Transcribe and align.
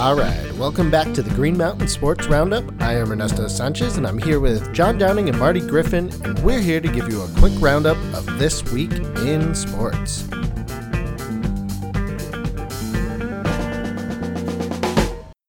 All 0.00 0.14
right, 0.14 0.52
welcome 0.54 0.90
back 0.90 1.12
to 1.14 1.22
the 1.22 1.32
Green 1.34 1.58
Mountain 1.58 1.88
Sports 1.88 2.28
Roundup. 2.28 2.64
I 2.80 2.94
am 2.94 3.10
Ernesto 3.10 3.48
Sanchez, 3.48 3.96
and 3.96 4.06
I'm 4.06 4.18
here 4.18 4.38
with 4.38 4.72
John 4.72 4.98
Downing 4.98 5.28
and 5.28 5.36
Marty 5.36 5.60
Griffin, 5.60 6.10
and 6.24 6.38
we're 6.44 6.60
here 6.60 6.80
to 6.80 6.88
give 6.88 7.08
you 7.08 7.22
a 7.22 7.28
quick 7.38 7.52
roundup 7.58 7.96
of 8.14 8.24
this 8.38 8.62
week 8.72 8.92
in 8.92 9.54
sports. 9.54 10.28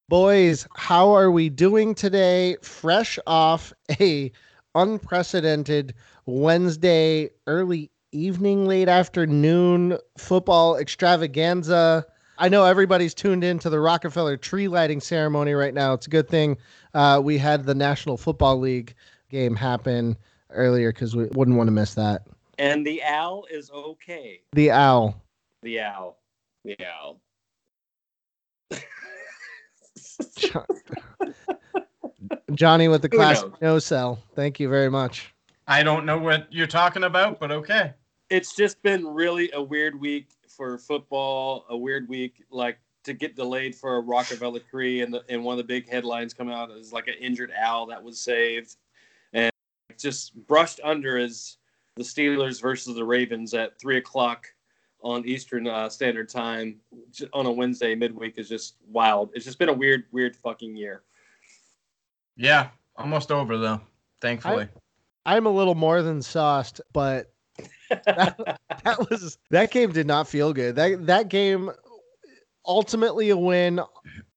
Boys, 0.10 0.68
how 0.76 1.12
are 1.12 1.32
we 1.32 1.50
doing 1.50 1.96
today? 1.96 2.58
Fresh 2.62 3.20
off 3.28 3.72
a 4.00 4.32
unprecedented 4.76 5.94
Wednesday 6.26 7.30
early 7.48 7.92
evening, 8.12 8.66
late 8.66 8.90
afternoon 8.90 9.98
football 10.18 10.76
extravaganza 10.78 12.06
I 12.42 12.50
know 12.50 12.66
everybody's 12.66 13.14
tuned 13.14 13.44
in 13.44 13.60
to 13.60 13.70
the 13.70 13.80
Rockefeller 13.80 14.36
tree 14.36 14.68
lighting 14.68 15.00
ceremony 15.00 15.54
right 15.54 15.76
now. 15.76 15.94
It's 15.94 16.08
a 16.08 16.10
good 16.10 16.28
thing 16.28 16.58
uh, 16.96 17.22
we 17.24 17.38
had 17.38 17.66
the 17.66 17.76
National 17.76 18.18
Football 18.18 18.60
League 18.60 18.96
game 19.30 19.56
happen 19.56 20.18
earlier 20.50 20.92
because 20.92 21.16
we 21.16 21.26
wouldn't 21.34 21.56
want 21.56 21.68
to 21.68 21.72
miss 21.72 21.94
that. 21.94 22.24
And 22.58 22.84
the 22.84 23.04
owl 23.04 23.46
is 23.52 23.70
okay. 23.70 24.42
The 24.54 24.72
owl. 24.72 25.22
The 25.62 25.82
owl. 25.82 26.18
The 26.66 26.76
owl. 26.84 27.22
Johnny 32.54 32.88
with 32.88 33.02
the 33.02 33.10
class 33.10 33.44
no 33.62 33.80
cell. 33.80 34.20
Thank 34.36 34.60
you 34.60 34.70
very 34.70 34.90
much. 34.90 35.34
I 35.68 35.84
don't 35.84 36.06
know 36.06 36.18
what 36.18 36.52
you're 36.52 36.68
talking 36.68 37.04
about, 37.04 37.40
but 37.40 37.52
okay. 37.52 37.94
It's 38.30 38.56
just 38.56 38.82
been 38.82 39.06
really 39.06 39.50
a 39.54 39.62
weird 39.62 40.00
week 40.00 40.30
for 40.48 40.78
football, 40.78 41.66
a 41.70 41.78
weird 41.78 42.08
week, 42.08 42.44
like 42.50 42.80
to 43.04 43.14
get 43.14 43.36
delayed 43.36 43.76
for 43.76 43.98
a 43.98 44.00
Rockefeller 44.02 44.60
tree, 44.60 45.02
and 45.02 45.14
the, 45.14 45.24
and 45.30 45.44
one 45.44 45.54
of 45.54 45.58
the 45.58 45.64
big 45.64 45.90
headlines 45.90 46.34
coming 46.34 46.54
out 46.54 46.72
is 46.72 46.94
like 46.94 47.08
an 47.08 47.16
injured 47.20 47.52
owl 47.58 47.88
that 47.88 48.02
was 48.02 48.20
saved, 48.20 48.76
and 49.34 49.52
just 49.98 50.36
brushed 50.48 50.80
under 50.84 51.18
is 51.18 51.58
the 51.96 52.04
Steelers 52.04 52.62
versus 52.62 52.96
the 52.96 53.04
Ravens 53.04 53.54
at 53.54 53.80
three 53.80 53.98
o'clock 53.98 54.48
on 55.04 55.26
Eastern 55.26 55.68
uh, 55.68 55.90
Standard 55.90 56.30
Time 56.30 56.80
on 57.34 57.46
a 57.46 57.52
Wednesday 57.52 57.96
midweek 57.96 58.38
is 58.38 58.48
just 58.48 58.76
wild. 58.88 59.32
It's 59.34 59.46
just 59.46 59.58
been 59.58 59.70
a 59.70 59.74
weird, 59.74 60.04
weird 60.12 60.36
fucking 60.36 60.76
year. 60.76 61.04
Yeah, 62.36 62.70
almost 62.96 63.32
over 63.32 63.58
though. 63.58 63.82
Thankfully, 64.22 64.68
I, 65.26 65.36
I'm 65.36 65.46
a 65.46 65.52
little 65.52 65.76
more 65.76 66.02
than 66.02 66.22
sauced, 66.22 66.82
but 66.94 67.32
that, 67.90 68.60
that 68.84 69.10
was 69.10 69.38
that 69.50 69.72
game 69.72 69.92
did 69.92 70.08
not 70.08 70.28
feel 70.28 70.54
good. 70.54 70.76
That 70.76 71.06
that 71.08 71.30
game 71.30 71.72
ultimately 72.66 73.30
a 73.30 73.38
win. 73.38 73.82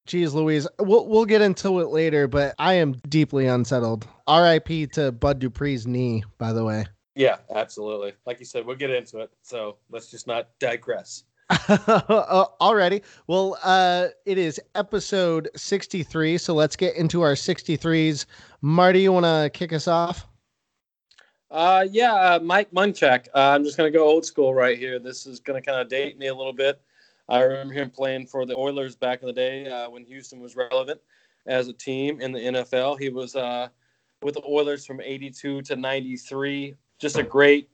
Jeez 0.07 0.33
Louise. 0.33 0.67
We'll 0.79 1.07
we'll 1.07 1.25
get 1.25 1.41
into 1.41 1.79
it 1.79 1.87
later, 1.87 2.27
but 2.27 2.53
I 2.59 2.75
am 2.75 2.93
deeply 3.09 3.47
unsettled. 3.47 4.07
R.I.P. 4.27 4.87
to 4.87 5.11
Bud 5.11 5.39
Dupree's 5.39 5.87
knee, 5.87 6.23
by 6.37 6.53
the 6.53 6.63
way. 6.63 6.85
Yeah, 7.15 7.37
absolutely. 7.53 8.13
Like 8.25 8.39
you 8.39 8.45
said, 8.45 8.65
we'll 8.65 8.75
get 8.75 8.91
into 8.91 9.19
it. 9.19 9.31
So 9.41 9.77
let's 9.89 10.11
just 10.11 10.27
not 10.27 10.49
digress. 10.59 11.23
alrighty. 11.49 13.03
Well, 13.27 13.57
uh, 13.63 14.07
it 14.25 14.37
is 14.37 14.59
episode 14.73 15.49
63. 15.55 16.37
So 16.37 16.53
let's 16.53 16.75
get 16.75 16.95
into 16.95 17.21
our 17.21 17.33
63s. 17.33 18.25
Marty, 18.61 19.01
you 19.01 19.11
want 19.11 19.25
to 19.25 19.51
kick 19.53 19.71
us 19.71 19.87
off? 19.87 20.27
Uh, 21.51 21.85
yeah, 21.89 22.13
uh, 22.13 22.39
Mike 22.41 22.71
Munchak. 22.71 23.27
Uh, 23.35 23.51
I'm 23.51 23.63
just 23.63 23.77
going 23.77 23.91
to 23.91 23.97
go 23.97 24.05
old 24.05 24.25
school 24.25 24.53
right 24.53 24.77
here. 24.77 24.97
This 24.99 25.25
is 25.25 25.39
going 25.39 25.61
to 25.61 25.65
kind 25.65 25.79
of 25.79 25.87
date 25.87 26.17
me 26.17 26.27
a 26.27 26.35
little 26.35 26.53
bit. 26.53 26.81
I 27.29 27.41
remember 27.41 27.73
him 27.73 27.89
playing 27.89 28.27
for 28.27 28.45
the 28.45 28.57
Oilers 28.57 28.95
back 28.95 29.21
in 29.21 29.27
the 29.27 29.33
day 29.33 29.67
uh, 29.67 29.89
when 29.89 30.03
Houston 30.05 30.39
was 30.39 30.55
relevant 30.55 30.99
as 31.45 31.67
a 31.67 31.73
team 31.73 32.21
in 32.21 32.31
the 32.31 32.39
NFL. 32.39 32.99
He 32.99 33.09
was 33.09 33.35
uh, 33.35 33.69
with 34.21 34.35
the 34.35 34.43
Oilers 34.47 34.85
from 34.85 34.99
82 35.01 35.61
to 35.63 35.75
93. 35.75 36.75
Just 36.99 37.17
a 37.17 37.23
great 37.23 37.69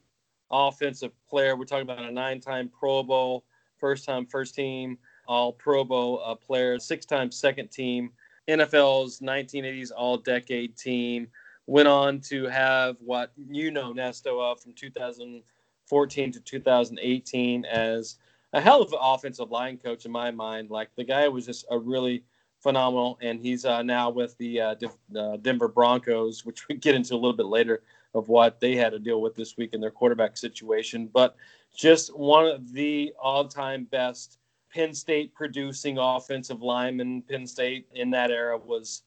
offensive 0.52 1.12
player. 1.30 1.56
We're 1.56 1.66
talking 1.66 1.90
about 1.90 2.00
a 2.00 2.12
nine 2.12 2.40
time 2.40 2.70
Pro 2.70 3.04
Bowl, 3.04 3.46
first 3.82 4.06
time 4.06 4.26
first 4.26 4.56
team, 4.56 4.98
all 5.28 5.52
Pro 5.52 5.84
Bowl 5.84 6.22
uh, 6.24 6.36
player, 6.36 6.80
six 6.80 7.06
time 7.06 7.32
second 7.32 7.70
team, 7.70 8.12
NFL's 8.48 9.20
1980s 9.20 9.92
all 9.96 10.18
decade 10.18 10.78
team 10.78 11.28
went 11.68 11.88
on 11.88 12.20
to 12.20 12.46
have 12.46 12.96
what 13.00 13.32
you 13.50 13.72
know 13.72 13.94
Nesto 13.94 14.42
of 14.42 14.62
from 14.62 14.74
2014 14.74 16.32
to 16.32 16.40
2018 16.40 17.66
as 17.66 18.18
a 18.54 18.62
hell 18.62 18.82
of 18.82 18.92
an 18.92 19.00
offensive 19.02 19.52
line 19.52 19.78
coach 19.78 20.06
in 20.06 20.12
my 20.12 20.32
mind. 20.32 20.70
Like 20.70 20.90
the 20.96 21.04
guy 21.04 21.28
was 21.28 21.46
just 21.46 21.66
a 21.70 21.78
really 21.78 22.24
phenomenal, 22.60 23.18
and 23.22 23.40
he's 23.40 23.66
uh, 23.66 23.82
now 23.82 24.10
with 24.10 24.38
the 24.38 24.62
uh, 24.62 24.76
uh, 25.18 25.38
Denver 25.38 25.68
Broncos, 25.68 26.46
which 26.46 26.68
we 26.68 26.76
get 26.76 26.96
into 26.96 27.14
a 27.14 27.16
little 27.16 27.34
bit 27.34 27.48
later 27.48 27.82
of 28.14 28.28
what 28.28 28.60
they 28.60 28.76
had 28.76 28.92
to 28.92 29.00
deal 29.00 29.22
with 29.22 29.36
this 29.36 29.58
week 29.58 29.74
in 29.74 29.82
their 29.82 29.92
quarterback 29.92 30.38
situation. 30.38 31.10
But 31.12 31.36
just 31.76 32.16
one 32.18 32.46
of 32.48 32.74
the 32.74 33.14
all-time 33.22 33.86
best 33.86 34.38
Penn 34.74 34.94
State 34.94 35.34
producing 35.34 35.98
offensive 35.98 36.62
linemen. 36.62 37.24
Penn 37.24 37.46
State 37.46 37.88
in 37.94 38.10
that 38.12 38.32
era 38.32 38.58
was 38.58 39.04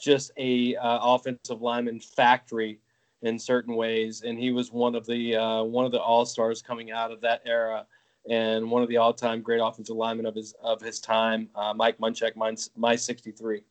just 0.00 0.30
a 0.36 0.76
uh, 0.76 0.98
offensive 1.02 1.60
lineman 1.60 2.00
factory 2.00 2.78
in 3.22 3.38
certain 3.38 3.74
ways, 3.74 4.22
and 4.22 4.38
he 4.38 4.52
was 4.52 4.72
one 4.72 4.94
of 4.94 5.04
the 5.06 5.34
uh, 5.34 5.62
one 5.62 5.84
of 5.84 5.90
the 5.90 6.00
all 6.00 6.24
stars 6.24 6.62
coming 6.62 6.92
out 6.92 7.10
of 7.10 7.20
that 7.20 7.42
era, 7.44 7.84
and 8.30 8.70
one 8.70 8.80
of 8.82 8.88
the 8.88 8.96
all 8.96 9.12
time 9.12 9.42
great 9.42 9.60
offensive 9.60 9.96
linemen 9.96 10.24
of 10.24 10.36
his 10.36 10.54
of 10.62 10.80
his 10.80 11.00
time. 11.00 11.48
Uh, 11.56 11.74
Mike 11.74 11.98
Munchak, 11.98 12.36
my 12.76 12.94
sixty 12.96 13.32
three. 13.32 13.62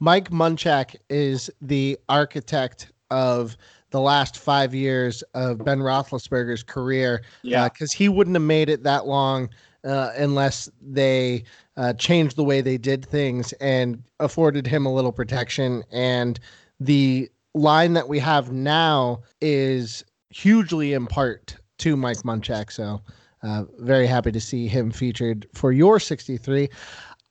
Mike 0.00 0.30
Munchak 0.30 0.96
is 1.08 1.50
the 1.62 1.98
architect 2.10 2.92
of 3.10 3.56
the 3.90 4.00
last 4.00 4.38
five 4.38 4.74
years 4.74 5.22
of 5.34 5.64
Ben 5.64 5.78
Roethlisberger's 5.78 6.62
career. 6.62 7.22
Yeah, 7.42 7.68
because 7.68 7.94
uh, 7.94 7.98
he 7.98 8.08
wouldn't 8.08 8.36
have 8.36 8.42
made 8.42 8.68
it 8.68 8.82
that 8.82 9.06
long 9.06 9.48
uh, 9.84 10.10
unless 10.16 10.68
they 10.80 11.44
uh, 11.76 11.92
changed 11.94 12.36
the 12.36 12.44
way 12.44 12.60
they 12.60 12.78
did 12.78 13.04
things 13.04 13.52
and 13.54 14.02
afforded 14.20 14.66
him 14.66 14.86
a 14.86 14.92
little 14.92 15.12
protection. 15.12 15.84
And 15.90 16.38
the 16.80 17.30
line 17.54 17.94
that 17.94 18.08
we 18.08 18.18
have 18.18 18.52
now 18.52 19.22
is 19.40 20.04
hugely 20.30 20.92
in 20.92 21.06
part 21.06 21.56
to 21.78 21.96
Mike 21.96 22.18
Munchak. 22.18 22.72
So, 22.72 23.00
uh, 23.42 23.64
very 23.78 24.06
happy 24.06 24.32
to 24.32 24.40
see 24.40 24.66
him 24.66 24.90
featured 24.90 25.46
for 25.54 25.72
your 25.72 26.00
63. 26.00 26.68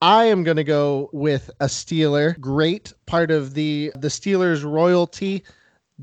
I 0.02 0.26
am 0.26 0.44
going 0.44 0.58
to 0.58 0.64
go 0.64 1.10
with 1.12 1.50
a 1.60 1.66
Steeler, 1.66 2.40
great 2.40 2.94
part 3.08 3.32
of 3.32 3.56
the 3.56 3.92
the 3.96 4.10
Steelers 4.10 4.64
royalty, 4.64 5.44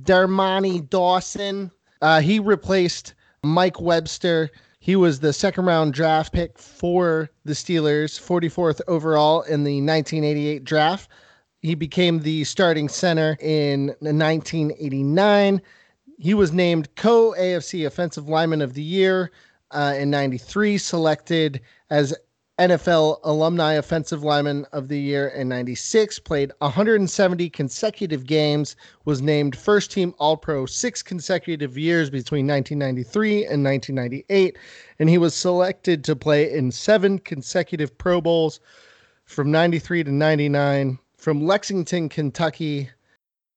Dermontti 0.02 0.88
Dawson. 0.88 1.70
Uh, 2.02 2.20
he 2.20 2.38
replaced 2.38 3.14
Mike 3.42 3.80
Webster 3.80 4.50
he 4.84 4.96
was 4.96 5.20
the 5.20 5.32
second 5.32 5.64
round 5.64 5.94
draft 5.94 6.34
pick 6.34 6.58
for 6.58 7.30
the 7.46 7.54
Steelers, 7.54 8.20
44th 8.20 8.82
overall 8.86 9.40
in 9.40 9.64
the 9.64 9.76
1988 9.76 10.62
draft. 10.62 11.08
He 11.62 11.74
became 11.74 12.20
the 12.20 12.44
starting 12.44 12.90
center 12.90 13.38
in 13.40 13.94
1989. 14.00 15.62
He 16.18 16.34
was 16.34 16.52
named 16.52 16.94
co 16.96 17.32
AFC 17.32 17.86
Offensive 17.86 18.28
Lineman 18.28 18.60
of 18.60 18.74
the 18.74 18.82
Year 18.82 19.30
uh, 19.70 19.94
in 19.96 20.10
93, 20.10 20.76
selected 20.76 21.62
as 21.88 22.14
NFL 22.60 23.18
Alumni 23.24 23.72
Offensive 23.72 24.22
Lineman 24.22 24.64
of 24.70 24.86
the 24.86 25.00
Year 25.00 25.26
in 25.26 25.48
96, 25.48 26.20
played 26.20 26.52
170 26.58 27.50
consecutive 27.50 28.26
games, 28.26 28.76
was 29.04 29.20
named 29.20 29.56
first 29.56 29.90
team 29.90 30.14
All 30.18 30.36
Pro 30.36 30.64
six 30.64 31.02
consecutive 31.02 31.76
years 31.76 32.10
between 32.10 32.46
1993 32.46 33.46
and 33.46 33.64
1998, 33.64 34.56
and 35.00 35.08
he 35.10 35.18
was 35.18 35.34
selected 35.34 36.04
to 36.04 36.14
play 36.14 36.52
in 36.52 36.70
seven 36.70 37.18
consecutive 37.18 37.96
Pro 37.98 38.20
Bowls 38.20 38.60
from 39.24 39.50
93 39.50 40.04
to 40.04 40.12
99 40.12 40.96
from 41.16 41.44
Lexington, 41.44 42.08
Kentucky, 42.08 42.88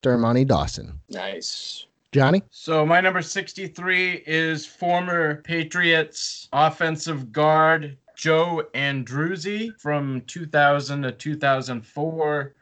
Dermontti 0.01 0.47
Dawson. 0.47 0.99
Nice. 1.09 1.85
Johnny? 2.13 2.41
So 2.49 2.83
my 2.83 2.99
number 3.01 3.21
63 3.21 4.23
is 4.25 4.65
former 4.65 5.35
Patriots 5.43 6.49
offensive 6.51 7.31
guard 7.31 7.95
Joe 8.17 8.63
Andruzzi 8.73 9.79
from 9.79 10.21
2000 10.21 11.03
to 11.03 11.11
2004. 11.11 12.55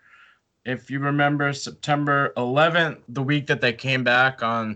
If 0.66 0.92
you 0.92 1.00
remember 1.00 1.54
September 1.54 2.34
11th, 2.36 3.00
the 3.08 3.24
week 3.24 3.48
that 3.48 3.62
they 3.62 3.72
came 3.72 4.04
back 4.04 4.44
on 4.44 4.76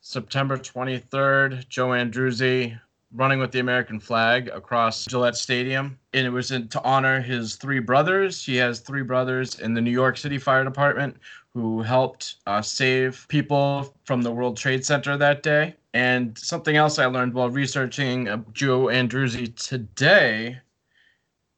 September 0.00 0.56
23rd, 0.56 1.68
Joe 1.68 1.88
Andruzzi 1.88 2.80
running 3.12 3.40
with 3.40 3.52
the 3.52 3.58
American 3.58 4.00
flag 4.00 4.48
across 4.48 5.04
Gillette 5.04 5.36
Stadium. 5.36 5.98
And 6.14 6.26
it 6.26 6.30
was 6.30 6.50
in, 6.50 6.68
to 6.68 6.82
honor 6.82 7.20
his 7.20 7.56
three 7.56 7.80
brothers. 7.80 8.42
He 8.42 8.56
has 8.56 8.80
three 8.80 9.02
brothers 9.02 9.58
in 9.60 9.74
the 9.74 9.82
New 9.82 9.90
York 9.90 10.16
City 10.16 10.38
Fire 10.38 10.64
Department 10.64 11.14
who 11.52 11.82
helped 11.82 12.36
uh, 12.46 12.62
save 12.62 13.26
people 13.28 13.94
from 14.04 14.22
the 14.22 14.30
World 14.30 14.56
Trade 14.56 14.86
Center 14.86 15.18
that 15.18 15.42
day. 15.42 15.74
And 15.92 16.38
something 16.38 16.76
else 16.76 16.98
I 16.98 17.06
learned 17.06 17.34
while 17.34 17.50
researching 17.50 18.28
uh, 18.28 18.42
Joe 18.52 18.86
Andruzzi 18.86 19.54
today 19.56 20.58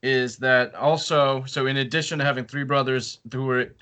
is 0.03 0.39
that 0.39 0.75
also, 0.75 1.45
so 1.45 1.67
in 1.67 1.77
addition 1.77 2.19
to 2.19 2.25
having 2.25 2.45
three 2.45 2.65
brothers 2.65 3.19
who 3.31 3.45
were 3.45 3.75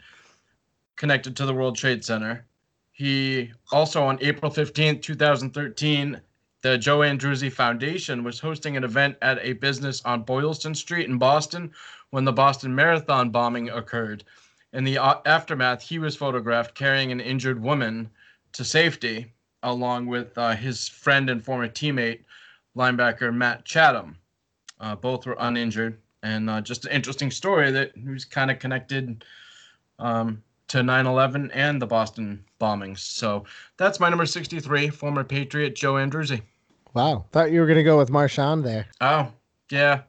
connected 0.97 1.37
to 1.37 1.47
the 1.47 1.55
World 1.55 1.77
Trade 1.77 2.05
Center, 2.05 2.45
he 2.93 3.53
also 3.73 4.03
on 4.03 4.19
April 4.21 4.51
15th, 4.51 5.03
2013, 5.03 6.21
the 6.63 6.77
Joe 6.77 6.99
Andruzzi 6.99 7.51
Foundation 7.51 8.23
was 8.23 8.39
hosting 8.39 8.77
an 8.77 8.85
event 8.85 9.17
at 9.23 9.39
a 9.41 9.55
business 9.55 10.03
on 10.05 10.25
Boylston 10.25 10.75
Street 10.75 11.09
in 11.09 11.17
Boston 11.17 11.73
when 12.11 12.25
the 12.25 12.33
Boston 12.33 12.75
Marathon 12.75 13.31
bombing 13.31 13.71
occurred. 13.71 14.25
In 14.73 14.85
the 14.85 14.99
aftermath, 14.99 15.83
he 15.83 15.99
was 15.99 16.17
photographed 16.17 16.75
carrying 16.75 17.11
an 17.11 17.21
injured 17.21 17.63
woman 17.63 18.11
to 18.53 18.65
safety, 18.65 19.33
along 19.63 20.07
with 20.07 20.37
uh, 20.37 20.55
his 20.55 20.89
friend 20.89 21.31
and 21.31 21.45
former 21.45 21.69
teammate, 21.69 22.21
linebacker 22.77 23.35
Matt 23.35 23.65
Chatham. 23.65 24.17
Uh, 24.81 24.97
both 24.97 25.27
were 25.27 25.37
uninjured, 25.39 25.99
and 26.23 26.49
uh, 26.49 26.61
just 26.61 26.87
an 26.87 26.93
interesting 26.93 27.31
story 27.31 27.71
that 27.71 27.93
was 28.07 28.25
kind 28.25 28.51
of 28.51 28.59
connected 28.59 29.25
um, 29.99 30.43
to 30.69 30.79
9/11 30.79 31.51
and 31.53 31.81
the 31.83 31.87
Boston 31.87 32.45
bombings. 32.61 33.01
So 33.01 33.45
that's 33.77 34.01
my 34.01 34.09
number 34.09 34.25
63, 34.25 34.89
former 34.89 35.25
Patriot 35.25 35.75
Joe 35.75 35.95
Andruzzi. 35.95 36.43
Wow, 36.95 37.27
thought 37.31 37.53
you 37.53 37.61
were 37.61 37.67
gonna 37.67 37.85
go 37.85 37.99
with 37.99 38.11
Marchand 38.11 38.65
there. 38.65 38.87
Oh, 39.01 39.31
yeah. 39.71 40.03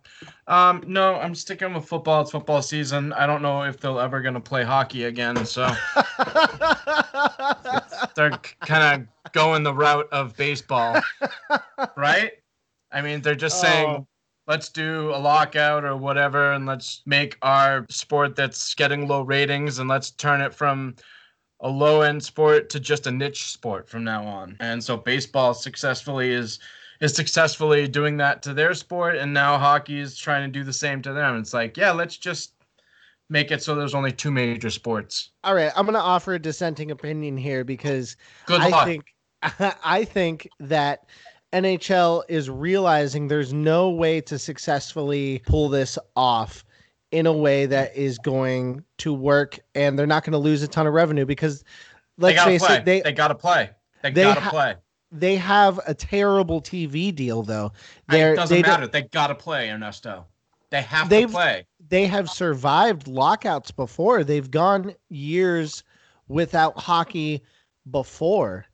Um, 0.48 0.84
no, 0.86 1.16
I'm 1.16 1.36
sticking 1.36 1.74
with 1.74 1.86
football. 1.86 2.22
It's 2.22 2.32
football 2.32 2.62
season. 2.62 3.14
I 3.14 3.26
don't 3.26 3.42
know 3.42 3.64
if 3.64 3.80
they're 3.80 4.00
ever 4.00 4.22
gonna 4.22 4.42
play 4.42 4.64
hockey 4.64 5.06
again, 5.06 5.46
so 5.46 5.62
they're 8.16 8.32
kind 8.62 9.08
of 9.26 9.32
going 9.32 9.64
the 9.64 9.74
route 9.74 10.08
of 10.12 10.36
baseball, 10.36 11.00
right? 11.96 12.32
I 12.92 13.02
mean, 13.02 13.22
they're 13.22 13.36
just 13.36 13.62
saying 13.62 13.90
Oh. 13.90 14.08
let's 14.48 14.70
do 14.70 15.12
a 15.12 15.18
lockout 15.18 15.86
or 15.86 15.96
whatever 15.96 16.54
and 16.54 16.66
let's 16.66 17.02
make 17.06 17.38
our 17.42 17.86
sport 17.90 18.36
that's 18.36 18.74
getting 18.74 19.08
low 19.08 19.22
ratings 19.22 19.80
and 19.80 19.88
let's 19.90 20.12
turn 20.12 20.42
it 20.42 20.54
from 20.54 20.96
a 21.62 21.70
low 21.70 22.02
end 22.02 22.22
sport 22.24 22.70
to 22.70 22.80
just 22.80 23.08
a 23.08 23.12
niche 23.12 23.52
sport 23.52 23.88
from 23.88 24.04
now 24.04 24.26
on. 24.26 24.58
And 24.60 24.84
so 24.84 24.98
baseball 24.98 25.54
successfully 25.54 26.32
is 26.32 26.60
is 27.02 27.16
successfully 27.16 27.88
doing 27.88 28.16
that 28.18 28.42
to 28.44 28.54
their 28.54 28.74
sport 28.74 29.18
and 29.18 29.34
now 29.34 29.58
hockey 29.58 30.00
is 30.00 30.18
trying 30.18 30.50
to 30.50 30.60
do 30.60 30.64
the 30.64 30.72
same 30.72 31.02
to 31.02 31.12
them. 31.12 31.38
It's 31.38 31.54
like, 31.54 31.76
yeah, 31.76 31.92
let's 31.92 32.16
just 32.16 32.54
make 33.30 33.52
it 33.52 33.64
so 33.64 33.76
there's 33.76 33.96
only 33.96 34.12
two 34.12 34.32
major 34.32 34.70
sports. 34.70 35.32
All 35.44 35.56
right, 35.56 35.72
I'm 35.76 35.86
gonna 35.86 36.00
offer 36.00 36.36
a 36.36 36.40
dissenting 36.40 36.92
opinion 36.92 37.36
here 37.38 37.64
because 37.64 38.16
Good 38.46 38.62
I 38.62 38.70
luck. 38.70 38.86
think 38.86 39.06
I 39.84 40.06
think 40.06 40.48
that 40.60 41.06
NHL 41.52 42.24
is 42.30 42.50
realizing 42.50 43.28
there's 43.28 43.52
no 43.52 43.90
way 43.90 44.22
to 44.22 44.38
successfully 44.38 45.42
pull 45.46 45.70
this 45.70 45.98
off 46.16 46.64
in 47.12 47.26
a 47.26 47.34
way 47.34 47.66
that 47.66 47.96
is 47.96 48.18
going 48.20 48.84
to 49.00 49.14
work, 49.14 49.60
and 49.76 50.00
they're 50.00 50.08
not 50.08 50.24
going 50.24 50.32
to 50.32 50.38
lose 50.38 50.62
a 50.64 50.68
ton 50.68 50.88
of 50.88 50.94
revenue 50.94 51.26
because 51.26 51.64
they 52.18 52.36
let's 52.36 52.44
face 52.44 52.66
play. 52.66 52.78
it, 52.78 52.86
they 52.86 53.02
they 53.02 53.12
gotta 53.12 53.36
play. 53.36 53.72
They, 54.04 54.12
they 54.12 54.24
gotta 54.24 54.40
ha- 54.42 54.50
play. 54.50 54.76
They 55.12 55.36
have 55.36 55.80
a 55.88 55.94
terrible 55.94 56.62
TV 56.62 57.14
deal 57.14 57.44
though. 57.44 57.74
They're, 58.08 58.34
it 58.34 58.38
doesn't 58.38 58.56
they 58.56 58.62
matter. 58.62 58.88
They 58.88 59.04
gotta 59.04 59.36
play, 59.36 59.70
Ernesto. 59.70 60.26
They 60.70 60.82
have 60.84 61.10
to 61.10 61.28
play. 61.28 61.68
they 61.90 62.08
have 62.08 62.30
survived 62.30 63.08
lockouts 63.08 63.72
before. 63.72 64.24
They've 64.24 64.50
gone 64.50 64.96
years 65.10 65.84
without 66.30 66.80
hockey 66.80 67.44
before. 67.90 68.66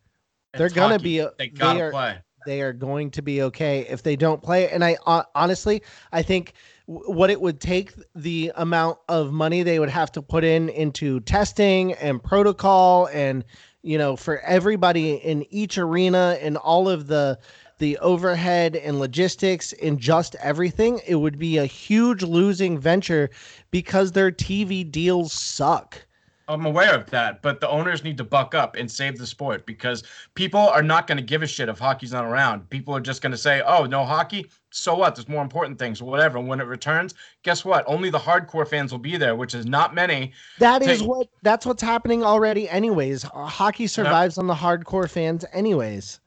They're 0.53 0.69
gonna 0.69 0.95
hockey. 0.95 1.21
be. 1.21 1.27
They 1.39 1.47
gotta 1.47 1.85
are, 1.85 1.91
play. 1.91 2.17
they 2.45 2.61
are 2.61 2.73
going 2.73 3.09
to 3.11 3.23
be 3.23 3.41
okay 3.43 3.87
if 3.89 4.03
they 4.03 4.15
don't 4.15 4.41
play. 4.41 4.69
And 4.69 4.85
I 4.85 4.97
uh, 5.07 5.23
honestly, 5.33 5.81
I 6.11 6.21
think 6.21 6.53
what 6.85 7.31
it 7.31 7.41
would 7.41 7.59
take 7.59 7.93
the 8.15 8.51
amount 8.55 8.99
of 9.09 9.33
money 9.33 9.63
they 9.63 9.79
would 9.79 9.89
have 9.89 10.11
to 10.13 10.21
put 10.21 10.43
in 10.43 10.69
into 10.69 11.19
testing 11.21 11.93
and 11.93 12.23
protocol 12.23 13.09
and 13.11 13.43
you 13.87 13.97
know 13.97 14.17
for 14.17 14.39
everybody 14.41 15.13
in 15.13 15.45
each 15.49 15.77
arena 15.77 16.37
and 16.41 16.57
all 16.57 16.89
of 16.89 17.07
the 17.07 17.39
the 17.79 17.97
overhead 17.99 18.75
and 18.75 18.99
logistics 18.99 19.71
and 19.81 19.99
just 19.99 20.35
everything 20.41 20.99
it 21.07 21.15
would 21.15 21.39
be 21.39 21.57
a 21.57 21.65
huge 21.65 22.21
losing 22.23 22.77
venture 22.77 23.29
because 23.71 24.11
their 24.11 24.31
TV 24.31 24.89
deals 24.89 25.31
suck. 25.31 26.06
I'm 26.49 26.65
aware 26.65 26.95
of 26.95 27.09
that, 27.09 27.41
but 27.41 27.59
the 27.59 27.67
owners 27.69 28.03
need 28.05 28.17
to 28.17 28.23
buck 28.23 28.55
up 28.55 28.75
and 28.77 28.89
save 28.89 29.17
the 29.17 29.27
sport 29.27 29.65
because 29.65 30.03
people 30.33 30.61
are 30.61 30.81
not 30.81 31.05
going 31.05 31.17
to 31.17 31.23
give 31.23 31.43
a 31.43 31.47
shit 31.47 31.67
if 31.67 31.77
hockey's 31.77 32.13
not 32.13 32.23
around. 32.23 32.69
People 32.69 32.95
are 32.95 33.01
just 33.01 33.21
going 33.21 33.31
to 33.33 33.37
say, 33.37 33.61
"Oh, 33.65 33.85
no 33.85 34.05
hockey. 34.05 34.49
So 34.69 34.95
what? 34.95 35.15
There's 35.15 35.27
more 35.27 35.41
important 35.41 35.77
things, 35.77 35.99
or 36.01 36.05
whatever." 36.05 36.37
And 36.37 36.47
when 36.47 36.61
it 36.61 36.65
returns, 36.67 37.15
guess 37.43 37.65
what? 37.65 37.83
Only 37.85 38.09
the 38.09 38.19
hardcore 38.19 38.65
fans 38.67 38.93
will 38.93 38.99
be 38.99 39.17
there, 39.17 39.35
which 39.35 39.53
is 39.55 39.65
not 39.65 39.93
many. 39.93 40.31
That 40.59 40.81
is 40.83 41.03
what 41.03 41.27
that's 41.41 41.65
what's 41.65 41.83
happening 41.83 42.23
already 42.23 42.69
anyways. 42.69 43.25
Uh, 43.25 43.45
Hockey 43.45 43.87
survives 43.87 44.37
on 44.37 44.47
the 44.47 44.55
hardcore 44.55 45.09
fans 45.09 45.43
anyways. 45.51 46.21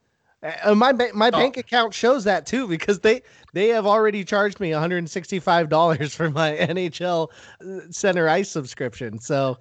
Uh, 0.63 0.73
my 0.75 0.91
ba- 0.91 1.13
my 1.15 1.27
Oh. 1.29 1.31
bank 1.31 1.57
account 1.57 1.93
shows 1.95 2.23
that 2.25 2.45
too 2.45 2.67
because 2.67 2.99
they 2.99 3.21
they 3.53 3.69
have 3.69 3.85
already 3.87 4.23
charged 4.23 4.59
me 4.59 4.71
$165 4.71 6.15
for 6.15 6.29
my 6.29 6.51
NHL 6.57 7.29
uh, 7.61 7.79
center 7.91 8.27
ice 8.29 8.49
subscription. 8.49 9.19
So 9.19 9.57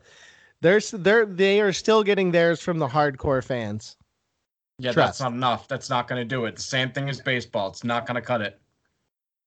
they're 0.60 0.80
they're 0.80 1.26
they 1.26 1.60
are 1.60 1.72
still 1.72 2.02
getting 2.02 2.30
theirs 2.30 2.60
from 2.60 2.78
the 2.78 2.88
hardcore 2.88 3.44
fans. 3.44 3.96
Yeah, 4.78 4.92
Trust. 4.92 5.18
that's 5.18 5.20
not 5.20 5.32
enough. 5.32 5.68
That's 5.68 5.90
not 5.90 6.08
going 6.08 6.20
to 6.20 6.24
do 6.24 6.46
it. 6.46 6.56
The 6.56 6.62
same 6.62 6.90
thing 6.90 7.08
as 7.08 7.20
baseball. 7.20 7.68
It's 7.68 7.84
not 7.84 8.06
going 8.06 8.14
to 8.14 8.22
cut 8.22 8.40
it. 8.40 8.58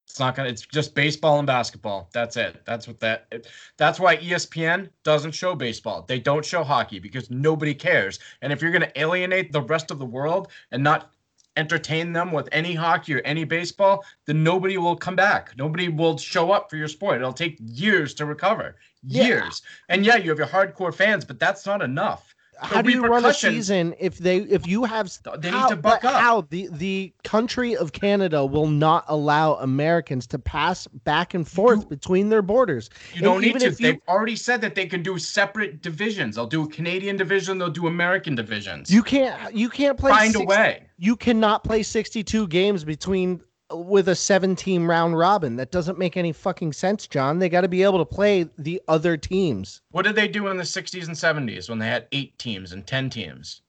It's 0.06 0.20
not 0.20 0.36
going 0.36 0.46
to. 0.46 0.52
It's 0.52 0.62
just 0.62 0.94
baseball 0.94 1.38
and 1.38 1.46
basketball. 1.46 2.08
That's 2.12 2.36
it. 2.36 2.62
That's 2.64 2.86
what 2.86 3.00
that. 3.00 3.26
It, 3.32 3.48
that's 3.76 3.98
why 3.98 4.16
ESPN 4.18 4.90
doesn't 5.02 5.32
show 5.32 5.54
baseball. 5.54 6.04
They 6.06 6.20
don't 6.20 6.44
show 6.44 6.62
hockey 6.62 6.98
because 6.98 7.30
nobody 7.30 7.74
cares. 7.74 8.18
And 8.42 8.52
if 8.52 8.62
you're 8.62 8.70
going 8.70 8.82
to 8.82 9.00
alienate 9.00 9.50
the 9.50 9.62
rest 9.62 9.90
of 9.90 9.98
the 9.98 10.06
world 10.06 10.48
and 10.70 10.84
not 10.84 11.14
entertain 11.56 12.12
them 12.12 12.32
with 12.32 12.48
any 12.52 12.74
hockey 12.74 13.14
or 13.14 13.20
any 13.20 13.44
baseball, 13.44 14.04
then 14.26 14.42
nobody 14.42 14.76
will 14.76 14.96
come 14.96 15.16
back. 15.16 15.52
Nobody 15.56 15.88
will 15.88 16.16
show 16.18 16.50
up 16.50 16.68
for 16.68 16.76
your 16.76 16.88
sport. 16.88 17.16
It'll 17.16 17.32
take 17.32 17.58
years 17.60 18.14
to 18.14 18.26
recover. 18.26 18.76
Yeah. 19.06 19.24
Years. 19.24 19.62
And 19.88 20.04
yeah, 20.04 20.16
you 20.16 20.30
have 20.30 20.38
your 20.38 20.46
hardcore 20.46 20.94
fans, 20.94 21.24
but 21.24 21.38
that's 21.38 21.66
not 21.66 21.82
enough. 21.82 22.34
How 22.60 22.82
do 22.82 22.90
you 22.92 23.04
run 23.04 23.24
a 23.24 23.34
season 23.34 23.96
if 23.98 24.18
they 24.18 24.36
if 24.38 24.64
you 24.66 24.84
have 24.84 25.10
They 25.38 25.50
need 25.50 25.68
to 25.68 25.76
buck 25.76 26.04
up. 26.04 26.14
How 26.14 26.42
the 26.42 26.68
the 26.70 27.12
country 27.24 27.76
of 27.76 27.90
Canada 27.92 28.46
will 28.46 28.68
not 28.68 29.04
allow 29.08 29.54
Americans 29.54 30.28
to 30.28 30.38
pass 30.38 30.86
back 30.86 31.34
and 31.34 31.46
forth 31.48 31.80
You- 31.80 31.86
between 31.88 32.28
their 32.28 32.42
borders. 32.42 32.90
You 33.12 33.16
And 33.16 33.24
don't 33.24 33.40
need 33.40 33.58
to. 33.58 33.70
you- 33.70 33.70
They've 33.72 34.00
already 34.08 34.36
said 34.36 34.60
that 34.60 34.76
they 34.76 34.86
can 34.86 35.02
do 35.02 35.18
separate 35.18 35.82
divisions. 35.82 36.36
They'll 36.36 36.46
do 36.46 36.62
a 36.62 36.68
Canadian 36.68 37.16
division. 37.16 37.58
They'll 37.58 37.70
do 37.70 37.88
American 37.88 38.36
divisions. 38.36 38.88
You 38.88 39.02
can't 39.02 39.52
you 39.52 39.68
can't 39.68 39.98
play 39.98 40.12
find 40.12 40.36
a 40.36 40.44
way. 40.44 40.86
You 40.96 41.16
cannot 41.16 41.64
play 41.64 41.82
62 41.82 42.46
games 42.46 42.84
between 42.84 43.40
with 43.74 44.08
a 44.08 44.14
17 44.14 44.84
round 44.84 45.18
robin. 45.18 45.56
That 45.56 45.70
doesn't 45.70 45.98
make 45.98 46.16
any 46.16 46.32
fucking 46.32 46.72
sense, 46.72 47.06
John. 47.06 47.38
They 47.38 47.48
got 47.48 47.62
to 47.62 47.68
be 47.68 47.82
able 47.82 47.98
to 47.98 48.04
play 48.04 48.48
the 48.58 48.80
other 48.88 49.16
teams. 49.16 49.82
What 49.90 50.02
did 50.02 50.14
they 50.14 50.28
do 50.28 50.48
in 50.48 50.56
the 50.56 50.62
60s 50.62 51.06
and 51.06 51.16
70s 51.48 51.68
when 51.68 51.78
they 51.78 51.88
had 51.88 52.06
eight 52.12 52.38
teams 52.38 52.72
and 52.72 52.86
10 52.86 53.10
teams? 53.10 53.62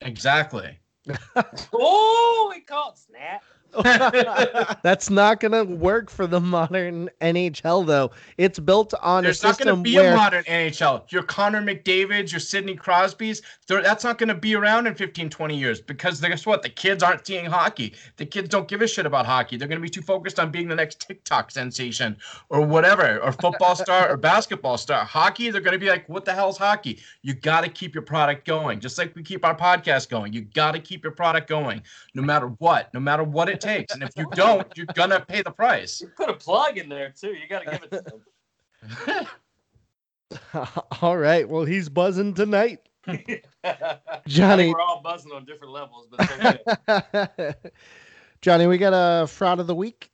Exactly. 0.00 0.78
Oh, 1.72 2.52
he 2.54 2.60
caught 2.60 2.98
snap. 2.98 3.42
That's 4.82 5.10
not 5.10 5.40
going 5.40 5.52
to 5.52 5.64
work 5.64 6.10
for 6.10 6.26
the 6.26 6.40
modern 6.40 7.10
NHL 7.20 7.86
though. 7.86 8.10
It's 8.38 8.58
built 8.58 8.94
on 9.02 9.24
There's 9.24 9.42
a 9.42 9.48
not 9.48 9.58
going 9.58 9.76
to 9.76 9.82
be 9.82 9.96
where 9.96 10.12
a 10.12 10.16
modern 10.16 10.44
NHL. 10.44 11.10
Your 11.10 11.22
Connor 11.22 11.62
McDavid's, 11.62 12.32
your 12.32 12.40
Sidney 12.40 12.74
Crosby's, 12.74 13.42
that's 13.66 14.04
not 14.04 14.18
going 14.18 14.28
to 14.28 14.34
be 14.34 14.54
around 14.54 14.86
in 14.86 14.94
15, 14.94 15.30
20 15.30 15.56
years 15.56 15.80
because 15.80 16.20
guess 16.20 16.46
what? 16.46 16.62
The 16.62 16.68
kids 16.68 17.02
aren't 17.02 17.26
seeing 17.26 17.46
hockey. 17.46 17.94
The 18.16 18.26
kids 18.26 18.48
don't 18.48 18.68
give 18.68 18.82
a 18.82 18.86
shit 18.86 19.06
about 19.06 19.26
hockey. 19.26 19.56
They're 19.56 19.68
going 19.68 19.80
to 19.80 19.82
be 19.82 19.88
too 19.88 20.02
focused 20.02 20.38
on 20.38 20.50
being 20.50 20.68
the 20.68 20.76
next 20.76 21.00
TikTok 21.00 21.50
sensation 21.50 22.16
or 22.48 22.60
whatever, 22.60 23.18
or 23.18 23.32
football 23.32 23.74
star 23.74 24.10
or 24.10 24.16
basketball 24.16 24.78
star. 24.78 25.04
Hockey, 25.04 25.50
they're 25.50 25.60
going 25.60 25.72
to 25.72 25.78
be 25.78 25.88
like, 25.88 26.08
what 26.08 26.24
the 26.24 26.32
hell's 26.32 26.58
hockey? 26.58 27.00
You 27.22 27.34
got 27.34 27.62
to 27.62 27.70
keep 27.70 27.94
your 27.94 28.02
product 28.02 28.46
going, 28.46 28.80
just 28.80 28.98
like 28.98 29.14
we 29.14 29.22
keep 29.22 29.44
our 29.44 29.56
podcast 29.56 30.08
going. 30.08 30.32
You 30.32 30.42
got 30.42 30.72
to 30.72 30.78
keep 30.78 31.02
your 31.02 31.12
product 31.12 31.48
going 31.48 31.82
no 32.14 32.22
matter 32.22 32.48
what, 32.58 32.92
no 32.94 33.00
matter 33.00 33.24
what 33.24 33.48
it 33.48 33.60
takes. 33.64 33.94
And 33.94 34.02
if 34.02 34.10
you 34.16 34.26
don't, 34.32 34.66
you're 34.76 34.86
going 34.94 35.10
to 35.10 35.20
pay 35.20 35.42
the 35.42 35.50
price. 35.50 36.00
You 36.00 36.08
put 36.08 36.28
a 36.28 36.34
plug 36.34 36.78
in 36.78 36.88
there 36.88 37.12
too. 37.18 37.34
You 37.34 37.48
got 37.48 37.64
to 37.64 37.70
give 37.70 37.82
it 37.82 37.90
to 37.90 39.14
him. 39.14 39.26
All 41.00 41.16
right. 41.16 41.48
Well, 41.48 41.64
he's 41.64 41.88
buzzing 41.88 42.34
tonight. 42.34 42.80
Johnny. 44.26 44.72
we're 44.72 44.80
all 44.80 45.02
buzzing 45.02 45.30
on 45.32 45.44
different 45.44 45.74
levels, 45.74 46.08
but 46.10 46.64
okay. 46.88 47.54
Johnny, 48.40 48.66
we 48.66 48.78
got 48.78 48.92
a 48.94 49.26
fraud 49.26 49.60
of 49.60 49.66
the 49.66 49.74
week. 49.74 50.10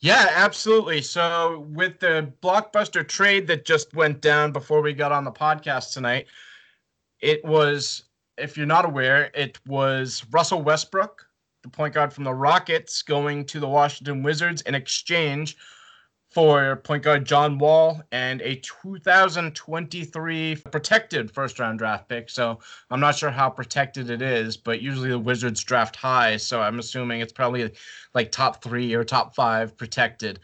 Yeah, 0.00 0.28
absolutely. 0.30 1.00
So, 1.00 1.66
with 1.70 1.98
the 1.98 2.30
blockbuster 2.42 3.06
trade 3.06 3.46
that 3.46 3.64
just 3.64 3.94
went 3.94 4.20
down 4.20 4.52
before 4.52 4.82
we 4.82 4.92
got 4.92 5.12
on 5.12 5.24
the 5.24 5.32
podcast 5.32 5.94
tonight, 5.94 6.26
it 7.20 7.42
was, 7.44 8.04
if 8.36 8.56
you're 8.56 8.66
not 8.66 8.84
aware, 8.84 9.30
it 9.34 9.58
was 9.66 10.24
Russell 10.30 10.60
Westbrook, 10.60 11.25
the 11.66 11.76
point 11.76 11.94
guard 11.94 12.12
from 12.12 12.24
the 12.24 12.32
Rockets, 12.32 13.02
going 13.02 13.44
to 13.46 13.58
the 13.58 13.68
Washington 13.68 14.22
Wizards 14.22 14.62
in 14.62 14.74
exchange 14.74 15.56
for 16.30 16.76
point 16.76 17.02
guard 17.02 17.24
John 17.24 17.58
Wall 17.58 18.00
and 18.12 18.40
a 18.42 18.56
2023 18.56 20.56
protected 20.70 21.30
first 21.30 21.58
round 21.58 21.78
draft 21.78 22.08
pick. 22.08 22.30
So 22.30 22.60
I'm 22.90 23.00
not 23.00 23.16
sure 23.16 23.30
how 23.30 23.50
protected 23.50 24.10
it 24.10 24.22
is, 24.22 24.56
but 24.56 24.80
usually 24.80 25.08
the 25.08 25.18
Wizards 25.18 25.64
draft 25.64 25.96
high. 25.96 26.36
So 26.36 26.60
I'm 26.60 26.78
assuming 26.78 27.20
it's 27.20 27.32
probably 27.32 27.72
like 28.14 28.30
top 28.30 28.62
three 28.62 28.94
or 28.94 29.02
top 29.02 29.34
five 29.34 29.76
protected. 29.76 30.38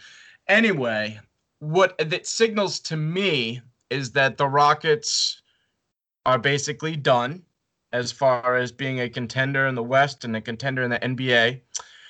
Anyway, 0.49 1.21
what 1.61 1.97
that 1.99 2.27
signals 2.27 2.81
to 2.81 2.97
me 2.97 3.61
is 3.91 4.11
that 4.13 4.39
the 4.39 4.49
Rockets 4.49 5.43
are 6.27 6.39
basically 6.39 6.97
done 6.97 7.43
as 7.93 8.13
far 8.13 8.57
as 8.57 8.73
being 8.73 9.01
a 9.01 9.09
contender 9.09 9.67
in 9.67 9.75
the 9.75 9.83
West 9.83 10.25
and 10.25 10.37
a 10.37 10.41
contender 10.41 10.83
in 10.83 10.91
the 10.91 10.99
NBA. 10.99 11.61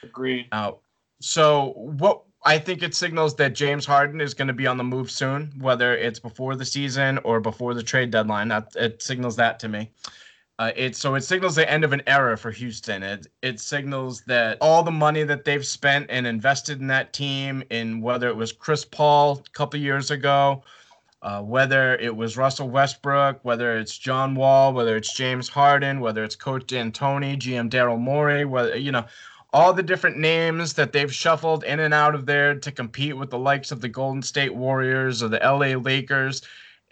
Agreed. 0.03 0.47
Uh, 0.53 0.73
so 1.21 1.73
what 1.77 2.23
I 2.45 2.59
think 2.59 2.83
it 2.83 2.95
signals 2.95 3.37
that 3.37 3.55
James 3.55 3.87
Harden 3.87 4.21
is 4.21 4.35
going 4.35 4.49
to 4.49 4.55
be 4.55 4.67
on 4.67 4.77
the 4.77 4.85
move 4.85 5.11
soon, 5.11 5.53
whether 5.59 5.97
it's 5.97 6.19
before 6.19 6.57
the 6.57 6.65
season 6.65 7.19
or 7.19 7.41
before 7.41 7.75
the 7.75 7.83
trade 7.83 8.11
deadline. 8.11 8.49
That 8.49 8.75
it 8.75 9.03
signals 9.03 9.37
that 9.37 9.61
to 9.61 9.69
me. 9.69 9.91
Uh, 10.59 10.73
it 10.77 10.97
so 10.97 11.15
it 11.15 11.23
signals 11.23 11.55
the 11.55 11.71
end 11.71 11.85
of 11.85 11.93
an 11.93 12.03
era 12.07 12.37
for 12.37 12.51
Houston. 12.51 13.03
It 13.03 13.29
it 13.43 13.61
signals 13.61 14.23
that 14.23 14.59
all 14.61 14.83
the 14.83 14.91
money 14.91 15.23
that 15.23 15.45
they've 15.45 15.65
spent 15.65 16.07
and 16.09 16.27
invested 16.27 16.81
in 16.81 16.89
that 16.89 17.13
team, 17.13 17.63
in 17.71 18.01
whether 18.01 18.29
it 18.29 18.37
was 18.37 18.53
Chris 18.53 18.85
Paul 18.85 19.43
a 19.47 19.51
couple 19.51 19.79
years 19.79 20.11
ago, 20.11 20.63
uh, 21.23 21.41
whether 21.41 21.95
it 21.97 22.15
was 22.15 22.37
Russell 22.37 22.69
Westbrook, 22.69 23.39
whether 23.43 23.79
it's 23.79 23.97
John 23.97 24.35
Wall, 24.35 24.73
whether 24.73 24.97
it's 24.97 25.15
James 25.15 25.49
Harden, 25.49 26.01
whether 26.01 26.25
it's 26.25 26.35
Coach 26.35 26.67
D'Antoni, 26.67 27.39
GM 27.39 27.71
Daryl 27.71 27.99
Morey, 27.99 28.45
whether 28.45 28.77
you 28.77 28.91
know 28.91 29.05
all 29.53 29.73
the 29.73 29.83
different 29.83 30.17
names 30.19 30.75
that 30.75 30.93
they've 30.93 31.13
shuffled 31.13 31.63
in 31.65 31.79
and 31.79 31.93
out 31.93 32.15
of 32.15 32.27
there 32.27 32.55
to 32.55 32.73
compete 32.73 33.17
with 33.17 33.31
the 33.31 33.39
likes 33.39 33.71
of 33.71 33.81
the 33.81 33.89
Golden 33.89 34.23
State 34.23 34.55
Warriors 34.55 35.23
or 35.23 35.29
the 35.29 35.39
LA 35.39 35.79
Lakers. 35.79 36.43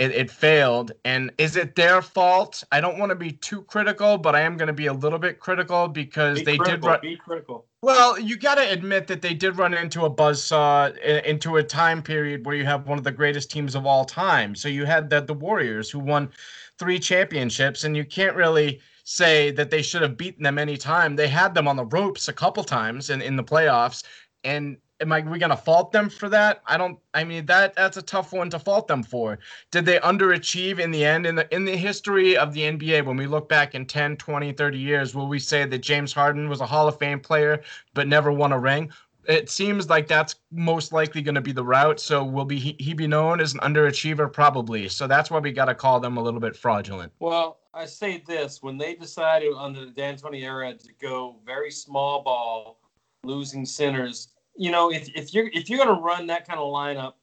It, 0.01 0.13
it 0.13 0.31
failed. 0.31 0.93
And 1.05 1.31
is 1.37 1.57
it 1.57 1.77
their 1.77 2.01
fault? 2.01 2.65
I 2.73 2.81
don't 2.81 2.99
want 2.99 3.11
to 3.11 3.17
be 3.17 3.33
too 3.33 3.61
critical, 3.65 4.17
but 4.17 4.35
I 4.35 4.41
am 4.41 4.57
going 4.57 4.69
to 4.69 4.73
be 4.73 4.87
a 4.87 4.95
little 4.95 5.19
bit 5.19 5.39
critical 5.39 5.89
because 5.89 6.39
Be 6.39 6.45
they 6.47 6.57
critical, 6.57 6.81
did 6.81 6.87
run. 6.87 7.01
Be 7.03 7.17
critical. 7.17 7.67
Well, 7.83 8.19
you 8.19 8.39
got 8.39 8.55
to 8.55 8.67
admit 8.73 9.07
that 9.09 9.21
they 9.21 9.35
did 9.35 9.59
run 9.59 9.75
into 9.75 10.07
a 10.07 10.11
buzzsaw 10.11 10.97
into 11.25 11.59
a 11.59 11.63
time 11.63 12.03
period 12.03 12.47
where 12.47 12.57
you 12.57 12.65
have 12.65 12.89
one 12.89 12.97
of 12.97 13.05
the 13.05 13.13
greatest 13.13 13.51
teams 13.51 13.75
of 13.75 13.85
all 13.85 14.07
time. 14.07 14.55
So 14.55 14.69
you 14.69 14.87
had 14.87 15.11
the, 15.11 15.21
the 15.21 15.35
Warriors 15.35 15.91
who 15.91 15.99
won 15.99 16.31
three 16.79 16.99
championships, 16.99 17.85
and 17.85 17.95
you 17.95 18.07
can't 18.07 18.35
really 18.35 18.81
say 19.05 19.51
that 19.51 19.71
they 19.71 19.83
should 19.83 20.01
have 20.01 20.17
beaten 20.17 20.43
them 20.43 20.57
any 20.59 20.79
time. 20.79 21.15
They 21.15 21.29
had 21.29 21.53
them 21.55 21.69
on 21.69 21.77
the 21.77 21.85
ropes 21.85 22.29
a 22.29 22.33
couple 22.33 22.65
times 22.65 23.11
in, 23.11 23.21
in 23.21 23.37
the 23.37 23.45
playoffs. 23.45 24.03
And 24.45 24.79
am 25.01 25.13
I 25.13 25.21
we 25.21 25.39
gonna 25.39 25.57
fault 25.57 25.93
them 25.93 26.09
for 26.09 26.29
that? 26.29 26.63
I 26.67 26.77
don't 26.77 26.99
I 27.15 27.25
mean 27.25 27.47
that 27.47 27.75
that's 27.75 27.97
a 27.97 28.03
tough 28.03 28.33
one 28.33 28.51
to 28.51 28.59
fault 28.59 28.87
them 28.87 29.03
for. 29.03 29.39
Did 29.71 29.87
they 29.87 29.99
underachieve 29.99 30.79
in 30.79 30.91
the 30.91 31.05
end 31.05 31.27
in 31.27 31.35
the 31.35 31.55
in 31.55 31.65
the 31.65 31.77
history 31.77 32.37
of 32.37 32.53
the 32.53 32.63
NBA 32.63 33.05
when 33.05 33.17
we 33.17 33.27
look 33.27 33.49
back 33.49 33.75
in 33.75 33.87
10, 33.87 34.17
20, 34.17 34.53
30 34.53 34.79
years, 34.79 35.15
will 35.15 35.29
we 35.29 35.39
say 35.39 35.65
that 35.65 35.79
James 35.79 36.13
Harden 36.13 36.49
was 36.49 36.61
a 36.61 36.67
Hall 36.67 36.89
of 36.89 36.99
Fame 36.99 37.21
player 37.21 37.63
but 37.95 38.09
never 38.09 38.31
won 38.33 38.53
a 38.53 38.59
ring? 38.59 38.91
It 39.29 39.51
seems 39.51 39.89
like 39.89 40.09
that's 40.09 40.37
most 40.51 40.93
likely 40.93 41.23
going 41.23 41.35
to 41.35 41.41
be 41.41 41.53
the 41.53 41.63
route. 41.63 42.01
So 42.01 42.25
will 42.25 42.47
be 42.47 42.59
he, 42.59 42.77
he 42.79 42.95
be 42.95 43.07
known 43.07 43.41
as 43.41 43.53
an 43.53 43.61
underachiever? 43.61 44.33
Probably. 44.33 44.89
So 44.89 45.07
that's 45.07 45.31
why 45.31 45.39
we 45.39 45.53
got 45.53 45.67
to 45.67 45.75
call 45.75 46.01
them 46.01 46.17
a 46.17 46.23
little 46.23 46.41
bit 46.41 46.57
fraudulent. 46.57 47.13
Well, 47.21 47.59
I 47.75 47.85
say 47.87 48.23
this: 48.27 48.63
when 48.63 48.79
they 48.79 48.95
decided 48.95 49.53
under 49.57 49.85
the 49.85 49.93
D'Antoni 49.93 50.43
era 50.43 50.75
to 50.75 50.93
go 51.01 51.37
very 51.45 51.71
small 51.71 52.23
ball, 52.23 52.81
losing 53.23 53.67
centers, 53.67 54.29
you 54.61 54.71
know, 54.71 54.93
if, 54.93 55.09
if 55.15 55.33
you're 55.33 55.49
if 55.55 55.71
you're 55.71 55.83
going 55.83 55.97
to 55.97 56.03
run 56.03 56.27
that 56.27 56.47
kind 56.47 56.61
of 56.61 56.71
lineup, 56.71 57.15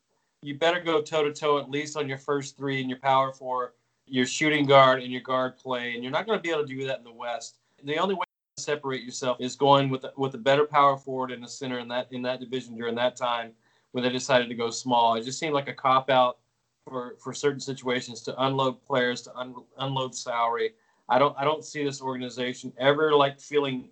you 0.42 0.58
better 0.58 0.80
go 0.80 1.04
toe 1.04 1.24
to 1.24 1.32
toe 1.32 1.60
at 1.60 1.70
least 1.70 1.96
on 1.96 2.10
your 2.10 2.18
first 2.18 2.58
three 2.58 2.82
and 2.82 2.90
your 2.90 2.98
power 2.98 3.32
four, 3.32 3.76
your 4.08 4.26
shooting 4.26 4.66
guard 4.66 5.04
and 5.04 5.12
your 5.12 5.22
guard 5.22 5.56
play, 5.56 5.94
and 5.94 6.02
you're 6.02 6.12
not 6.12 6.26
going 6.26 6.40
to 6.40 6.42
be 6.42 6.50
able 6.50 6.66
to 6.66 6.68
do 6.68 6.88
that 6.88 6.98
in 6.98 7.04
the 7.04 7.12
West. 7.12 7.58
The 7.84 8.00
only 8.00 8.16
way 8.16 8.26
to 8.56 8.64
separate 8.64 9.04
yourself 9.04 9.38
is 9.40 9.56
going 9.56 9.92
with 9.92 10.04
with 10.18 10.34
a 10.34 10.40
better 10.40 10.66
power 10.66 10.98
forward 10.98 11.30
and 11.30 11.46
a 11.46 11.48
center 11.48 11.78
in 11.78 11.88
that 11.90 12.08
in 12.12 12.24
that 12.24 12.40
division 12.40 12.76
during 12.76 12.96
that 12.96 13.16
time 13.16 13.52
when 13.92 14.04
they 14.04 14.10
decided 14.10 14.50
to 14.50 14.56
go 14.56 14.72
small. 14.72 15.14
It 15.14 15.24
just 15.24 15.38
seemed 15.38 15.54
like 15.54 15.70
a 15.70 15.74
cop 15.74 16.10
out 16.10 16.40
for 16.90 17.18
for 17.20 17.36
certain 17.36 17.60
situations 17.60 18.22
to 18.24 18.46
unload 18.46 18.84
players 18.84 19.22
to 19.22 19.38
un, 19.38 19.54
unload 19.78 20.16
salary. 20.16 20.74
I 21.08 21.20
don't 21.20 21.38
I 21.38 21.44
don't 21.44 21.64
see 21.64 21.84
this 21.84 22.02
organization 22.02 22.74
ever 22.80 23.14
like 23.14 23.40
feeling 23.40 23.90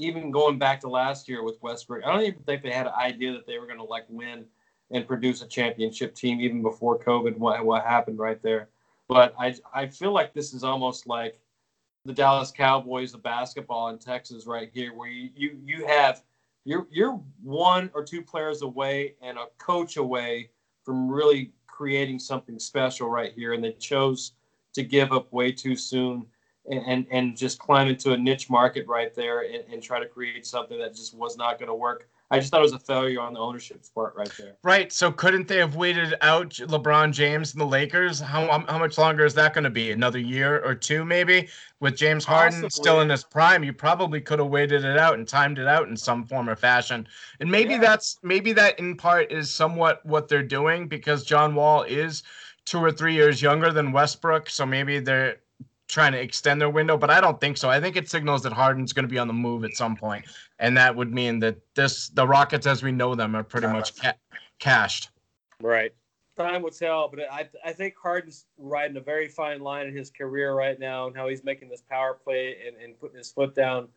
even 0.00 0.30
going 0.30 0.58
back 0.58 0.80
to 0.80 0.88
last 0.88 1.28
year 1.28 1.42
with 1.42 1.60
Westbrook. 1.62 2.04
I 2.04 2.12
don't 2.12 2.22
even 2.22 2.42
think 2.42 2.62
they 2.62 2.72
had 2.72 2.86
an 2.86 2.94
idea 2.94 3.32
that 3.32 3.46
they 3.46 3.58
were 3.58 3.66
going 3.66 3.78
to 3.78 3.84
like 3.84 4.06
win 4.08 4.44
and 4.90 5.06
produce 5.06 5.42
a 5.42 5.46
championship 5.46 6.14
team 6.14 6.40
even 6.40 6.62
before 6.62 6.98
COVID. 6.98 7.36
What 7.38 7.64
what 7.64 7.84
happened 7.84 8.18
right 8.18 8.42
there? 8.42 8.68
But 9.08 9.34
I 9.38 9.54
I 9.72 9.86
feel 9.86 10.12
like 10.12 10.34
this 10.34 10.52
is 10.52 10.64
almost 10.64 11.06
like 11.06 11.38
the 12.04 12.12
Dallas 12.12 12.50
Cowboys 12.50 13.14
of 13.14 13.22
basketball 13.22 13.88
in 13.88 13.98
Texas 13.98 14.46
right 14.46 14.70
here, 14.72 14.92
where 14.94 15.08
you 15.08 15.30
you, 15.34 15.58
you 15.64 15.86
have 15.86 16.22
you're 16.64 16.86
you're 16.90 17.20
one 17.42 17.90
or 17.94 18.04
two 18.04 18.22
players 18.22 18.62
away 18.62 19.14
and 19.22 19.38
a 19.38 19.46
coach 19.58 19.96
away 19.96 20.50
from 20.82 21.08
really 21.08 21.52
creating 21.66 22.18
something 22.18 22.58
special 22.58 23.08
right 23.08 23.32
here, 23.32 23.52
and 23.52 23.62
they 23.62 23.72
chose 23.72 24.32
to 24.74 24.82
give 24.82 25.12
up 25.12 25.32
way 25.32 25.52
too 25.52 25.76
soon 25.76 26.26
and 26.70 26.80
and, 26.86 27.06
and 27.10 27.36
just 27.36 27.58
climb 27.58 27.88
into 27.88 28.12
a 28.12 28.16
niche 28.16 28.48
market 28.50 28.86
right 28.86 29.14
there 29.14 29.40
and, 29.42 29.64
and 29.72 29.82
try 29.82 29.98
to 29.98 30.06
create 30.06 30.46
something 30.46 30.78
that 30.78 30.94
just 30.94 31.14
was 31.14 31.36
not 31.36 31.58
going 31.58 31.68
to 31.68 31.74
work. 31.74 32.08
I 32.30 32.38
just 32.38 32.50
thought 32.50 32.60
it 32.60 32.62
was 32.62 32.72
a 32.72 32.78
failure 32.78 33.20
on 33.20 33.34
the 33.34 33.38
ownership's 33.38 33.90
part 33.90 34.16
right 34.16 34.32
there. 34.38 34.56
Right. 34.64 34.92
So 34.92 35.12
couldn't 35.12 35.46
they 35.46 35.58
have 35.58 35.76
waited 35.76 36.14
out 36.22 36.50
LeBron 36.50 37.12
James 37.12 37.52
and 37.52 37.60
the 37.60 37.66
Lakers? 37.66 38.18
How 38.18 38.64
how 38.66 38.78
much 38.78 38.98
longer 38.98 39.24
is 39.24 39.34
that 39.34 39.54
going 39.54 39.64
to 39.64 39.70
be? 39.70 39.92
Another 39.92 40.18
year 40.18 40.60
or 40.64 40.74
two, 40.74 41.04
maybe? 41.04 41.48
With 41.80 41.96
James 41.96 42.24
Harden 42.24 42.62
Possibly. 42.62 42.70
still 42.70 43.00
in 43.02 43.10
his 43.10 43.24
prime, 43.24 43.62
you 43.62 43.72
probably 43.72 44.20
could 44.20 44.38
have 44.38 44.48
waited 44.48 44.84
it 44.84 44.96
out 44.98 45.14
and 45.14 45.28
timed 45.28 45.58
it 45.58 45.68
out 45.68 45.86
in 45.88 45.96
some 45.96 46.24
form 46.24 46.48
or 46.48 46.56
fashion. 46.56 47.06
And 47.40 47.50
maybe 47.50 47.74
Yeah. 47.74 47.80
that's 47.80 48.18
maybe 48.22 48.52
that 48.54 48.78
in 48.78 48.96
part 48.96 49.30
is 49.30 49.52
somewhat 49.52 50.04
what 50.04 50.26
they're 50.26 50.42
doing 50.42 50.88
because 50.88 51.24
John 51.24 51.54
Wall 51.54 51.82
is 51.82 52.22
two 52.64 52.78
or 52.78 52.90
three 52.90 53.12
years 53.14 53.42
younger 53.42 53.70
than 53.70 53.92
Westbrook, 53.92 54.48
so 54.48 54.64
maybe 54.64 54.98
they're 54.98 55.36
trying 55.88 56.12
to 56.12 56.20
extend 56.20 56.60
their 56.60 56.70
window, 56.70 56.96
but 56.96 57.10
I 57.10 57.20
don't 57.20 57.40
think 57.40 57.56
so. 57.56 57.68
I 57.68 57.80
think 57.80 57.96
it 57.96 58.08
signals 58.08 58.42
that 58.42 58.52
Harden's 58.52 58.92
going 58.92 59.04
to 59.04 59.08
be 59.08 59.18
on 59.18 59.26
the 59.26 59.34
move 59.34 59.64
at 59.64 59.74
some 59.74 59.96
point, 59.96 60.24
and 60.58 60.76
that 60.76 60.94
would 60.94 61.12
mean 61.12 61.38
that 61.40 61.56
this 61.74 62.08
the 62.08 62.26
Rockets 62.26 62.66
as 62.66 62.82
we 62.82 62.92
know 62.92 63.14
them 63.14 63.34
are 63.34 63.44
pretty 63.44 63.66
much 63.66 64.00
ca- 64.00 64.14
cashed. 64.58 65.10
Right. 65.60 65.92
Time 66.36 66.62
will 66.62 66.70
tell, 66.70 67.08
but 67.08 67.20
I 67.30 67.48
I 67.64 67.72
think 67.72 67.94
Harden's 68.02 68.46
riding 68.58 68.96
a 68.96 69.00
very 69.00 69.28
fine 69.28 69.60
line 69.60 69.86
in 69.86 69.96
his 69.96 70.10
career 70.10 70.54
right 70.54 70.78
now, 70.78 71.06
and 71.06 71.16
how 71.16 71.28
he's 71.28 71.44
making 71.44 71.68
this 71.68 71.82
power 71.82 72.14
play 72.14 72.56
and, 72.66 72.76
and 72.82 72.98
putting 72.98 73.18
his 73.18 73.30
foot 73.30 73.54
down 73.54 73.88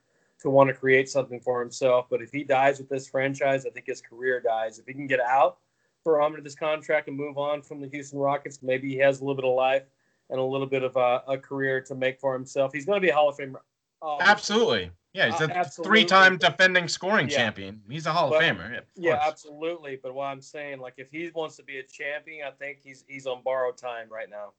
to 0.42 0.52
want 0.52 0.68
to 0.68 0.74
create 0.74 1.10
something 1.10 1.40
for 1.40 1.60
himself. 1.60 2.08
But 2.10 2.22
if 2.22 2.32
he 2.32 2.44
dies 2.44 2.78
with 2.78 2.90
this 2.90 3.08
franchise, 3.08 3.66
I 3.66 3.72
think 3.72 3.88
his 3.88 4.02
career 4.02 4.40
dies. 4.40 4.78
If 4.78 4.86
he 4.86 4.94
can 4.94 5.08
get 5.08 5.20
out 5.20 5.58
for 6.04 6.22
under 6.22 6.42
this 6.42 6.54
contract 6.54 7.08
and 7.08 7.18
move 7.18 7.40
on 7.40 7.64
from 7.64 7.82
the 7.82 7.88
Houston 7.88 8.20
Rockets, 8.20 8.60
maybe 8.62 8.90
he 8.90 8.98
has 8.98 9.20
a 9.20 9.24
little 9.24 9.36
bit 9.36 9.46
of 9.46 9.56
life 9.56 9.84
and 10.30 10.40
a 10.40 10.44
little 10.44 10.68
bit 10.68 10.84
of 10.84 10.96
a, 10.96 11.24
a 11.28 11.38
career 11.38 11.82
to 11.82 11.96
make 11.96 12.20
for 12.20 12.34
himself. 12.34 12.72
He's 12.74 12.86
going 12.86 12.98
to 12.98 13.02
be 13.06 13.10
a 13.10 13.14
Hall 13.16 13.30
of 13.30 13.38
Famer. 13.38 13.56
obviously. 14.02 14.32
Absolutely. 14.32 14.92
Yeah, 15.14 15.32
he's 15.32 15.42
Uh, 15.42 15.46
a 15.46 15.56
absolutely. 15.58 15.90
three-time 16.02 16.38
defending 16.38 16.88
scoring 16.88 17.30
Yeah. 17.30 17.38
champion. 17.38 17.82
He's 17.90 18.06
a 18.06 18.12
Hall 18.14 18.30
But- 18.30 18.44
of 18.44 18.58
Famer. 18.58 18.78
of 18.78 18.84
Yeah, 18.96 19.20
absolutely. 19.26 19.96
But 19.96 20.14
what 20.14 20.26
I'm 20.26 20.42
saying, 20.42 20.80
like, 20.80 20.94
if 20.98 21.10
he 21.10 21.32
wants 21.34 21.56
to 21.58 21.64
be 21.64 21.80
a 21.80 21.84
champion, 21.84 22.46
I 22.48 22.52
think 22.52 22.80
he's 22.84 23.04
he's 23.08 23.26
on 23.26 23.42
borrowed 23.44 23.78
time 23.78 24.08
right 24.10 24.30
now. 24.30 24.54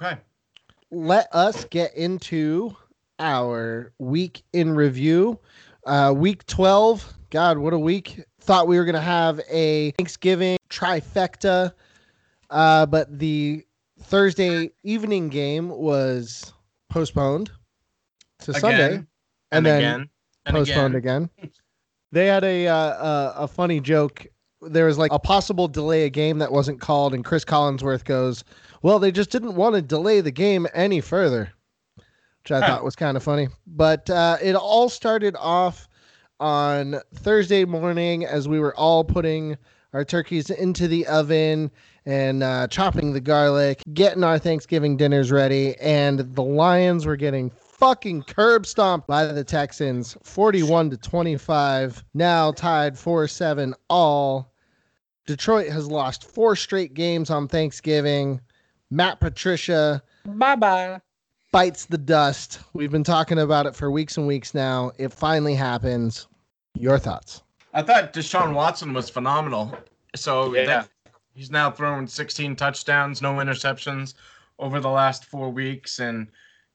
Okay. 0.00 0.16
let 0.92 1.28
us 1.32 1.64
get 1.66 1.94
into 1.94 2.74
our 3.18 3.92
week 3.98 4.42
in 4.54 4.74
review. 4.74 5.38
Uh, 5.86 6.12
week 6.16 6.46
12. 6.46 7.12
God, 7.30 7.58
what 7.58 7.72
a 7.74 7.78
week. 7.78 8.18
Thought 8.40 8.66
we 8.66 8.78
were 8.78 8.84
going 8.86 8.94
to 8.94 9.00
have 9.00 9.40
a 9.50 9.90
Thanksgiving 9.92 10.56
trifecta, 10.70 11.72
uh, 12.48 12.86
but 12.86 13.18
the 13.18 13.64
Thursday 14.02 14.70
evening 14.82 15.28
game 15.28 15.68
was 15.68 16.52
postponed 16.88 17.50
to 18.40 18.54
Sunday 18.54 18.96
and, 18.96 19.06
and 19.52 19.66
then 19.66 19.78
again 19.78 20.10
and 20.46 20.56
postponed 20.56 20.94
again. 20.94 21.30
again. 21.38 21.50
They 22.12 22.26
had 22.26 22.42
a, 22.42 22.66
uh, 22.66 22.74
a 22.74 23.34
a 23.44 23.48
funny 23.48 23.80
joke 23.80 24.26
there 24.62 24.86
was 24.86 24.98
like 24.98 25.12
a 25.12 25.18
possible 25.18 25.68
delay 25.68 26.04
a 26.04 26.10
game 26.10 26.38
that 26.38 26.52
wasn't 26.52 26.80
called, 26.80 27.14
and 27.14 27.24
Cris 27.24 27.44
Collinsworth 27.44 28.04
goes, 28.04 28.44
"Well, 28.82 28.98
they 28.98 29.10
just 29.10 29.30
didn't 29.30 29.54
want 29.54 29.74
to 29.74 29.82
delay 29.82 30.20
the 30.20 30.30
game 30.30 30.66
any 30.74 31.00
further," 31.00 31.52
which 31.96 32.52
I 32.52 32.66
thought 32.66 32.84
was 32.84 32.96
kind 32.96 33.16
of 33.16 33.22
funny. 33.22 33.48
But 33.66 34.08
uh, 34.10 34.36
it 34.42 34.54
all 34.54 34.88
started 34.88 35.36
off 35.38 35.88
on 36.38 37.00
Thursday 37.14 37.64
morning 37.64 38.24
as 38.24 38.48
we 38.48 38.60
were 38.60 38.74
all 38.76 39.04
putting 39.04 39.56
our 39.92 40.04
turkeys 40.04 40.50
into 40.50 40.88
the 40.88 41.06
oven 41.06 41.70
and 42.06 42.42
uh, 42.42 42.66
chopping 42.68 43.12
the 43.12 43.20
garlic, 43.20 43.82
getting 43.92 44.24
our 44.24 44.38
Thanksgiving 44.38 44.96
dinners 44.96 45.30
ready, 45.30 45.76
and 45.80 46.20
the 46.34 46.42
Lions 46.42 47.06
were 47.06 47.16
getting 47.16 47.50
fucking 47.50 48.22
curb 48.24 48.66
stomped 48.66 49.06
by 49.06 49.24
the 49.26 49.44
Texans, 49.44 50.16
41 50.22 50.90
to 50.90 50.96
25. 50.96 52.04
Now 52.14 52.52
tied 52.52 52.94
4-7 52.94 53.72
all. 53.88 54.52
Detroit 55.26 55.68
has 55.68 55.86
lost 55.88 56.24
four 56.24 56.56
straight 56.56 56.94
games 56.94 57.30
on 57.30 57.46
Thanksgiving. 57.48 58.40
Matt 58.90 59.20
Patricia 59.20 60.02
Bye 60.24 60.56
bye. 60.56 61.00
bites 61.52 61.86
the 61.86 61.98
dust. 61.98 62.60
We've 62.72 62.90
been 62.90 63.04
talking 63.04 63.38
about 63.38 63.66
it 63.66 63.76
for 63.76 63.90
weeks 63.90 64.16
and 64.16 64.26
weeks 64.26 64.54
now. 64.54 64.90
It 64.98 65.12
finally 65.12 65.54
happens. 65.54 66.26
Your 66.74 66.98
thoughts? 66.98 67.42
I 67.72 67.82
thought 67.82 68.12
Deshaun 68.12 68.54
Watson 68.54 68.92
was 68.92 69.08
phenomenal. 69.08 69.72
So 70.16 70.54
Yeah. 70.54 70.66
that- 70.66 70.88
he's 71.34 71.50
now 71.50 71.70
thrown 71.70 72.06
16 72.06 72.56
touchdowns, 72.56 73.22
no 73.22 73.34
interceptions 73.34 74.14
over 74.58 74.80
the 74.80 74.90
last 74.90 75.24
four 75.24 75.50
weeks, 75.50 75.98
and 76.00 76.28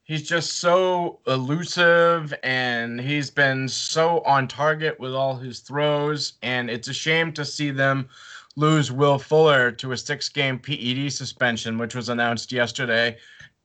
he's 0.03 0.27
just 0.27 0.59
so 0.59 1.19
elusive 1.27 2.33
and 2.43 3.01
he's 3.01 3.29
been 3.29 3.67
so 3.67 4.21
on 4.21 4.47
target 4.47 5.00
with 5.00 5.13
all 5.13 5.35
his 5.35 5.59
throws. 5.59 6.33
And 6.41 6.69
it's 6.69 6.88
a 6.88 6.93
shame 6.93 7.33
to 7.33 7.45
see 7.45 7.71
them 7.71 8.07
lose 8.55 8.91
Will 8.91 9.19
Fuller 9.19 9.71
to 9.71 9.91
a 9.91 9.97
six-game 9.97 10.59
PED 10.59 11.12
suspension, 11.12 11.77
which 11.77 11.95
was 11.95 12.09
announced 12.09 12.51
yesterday. 12.51 13.17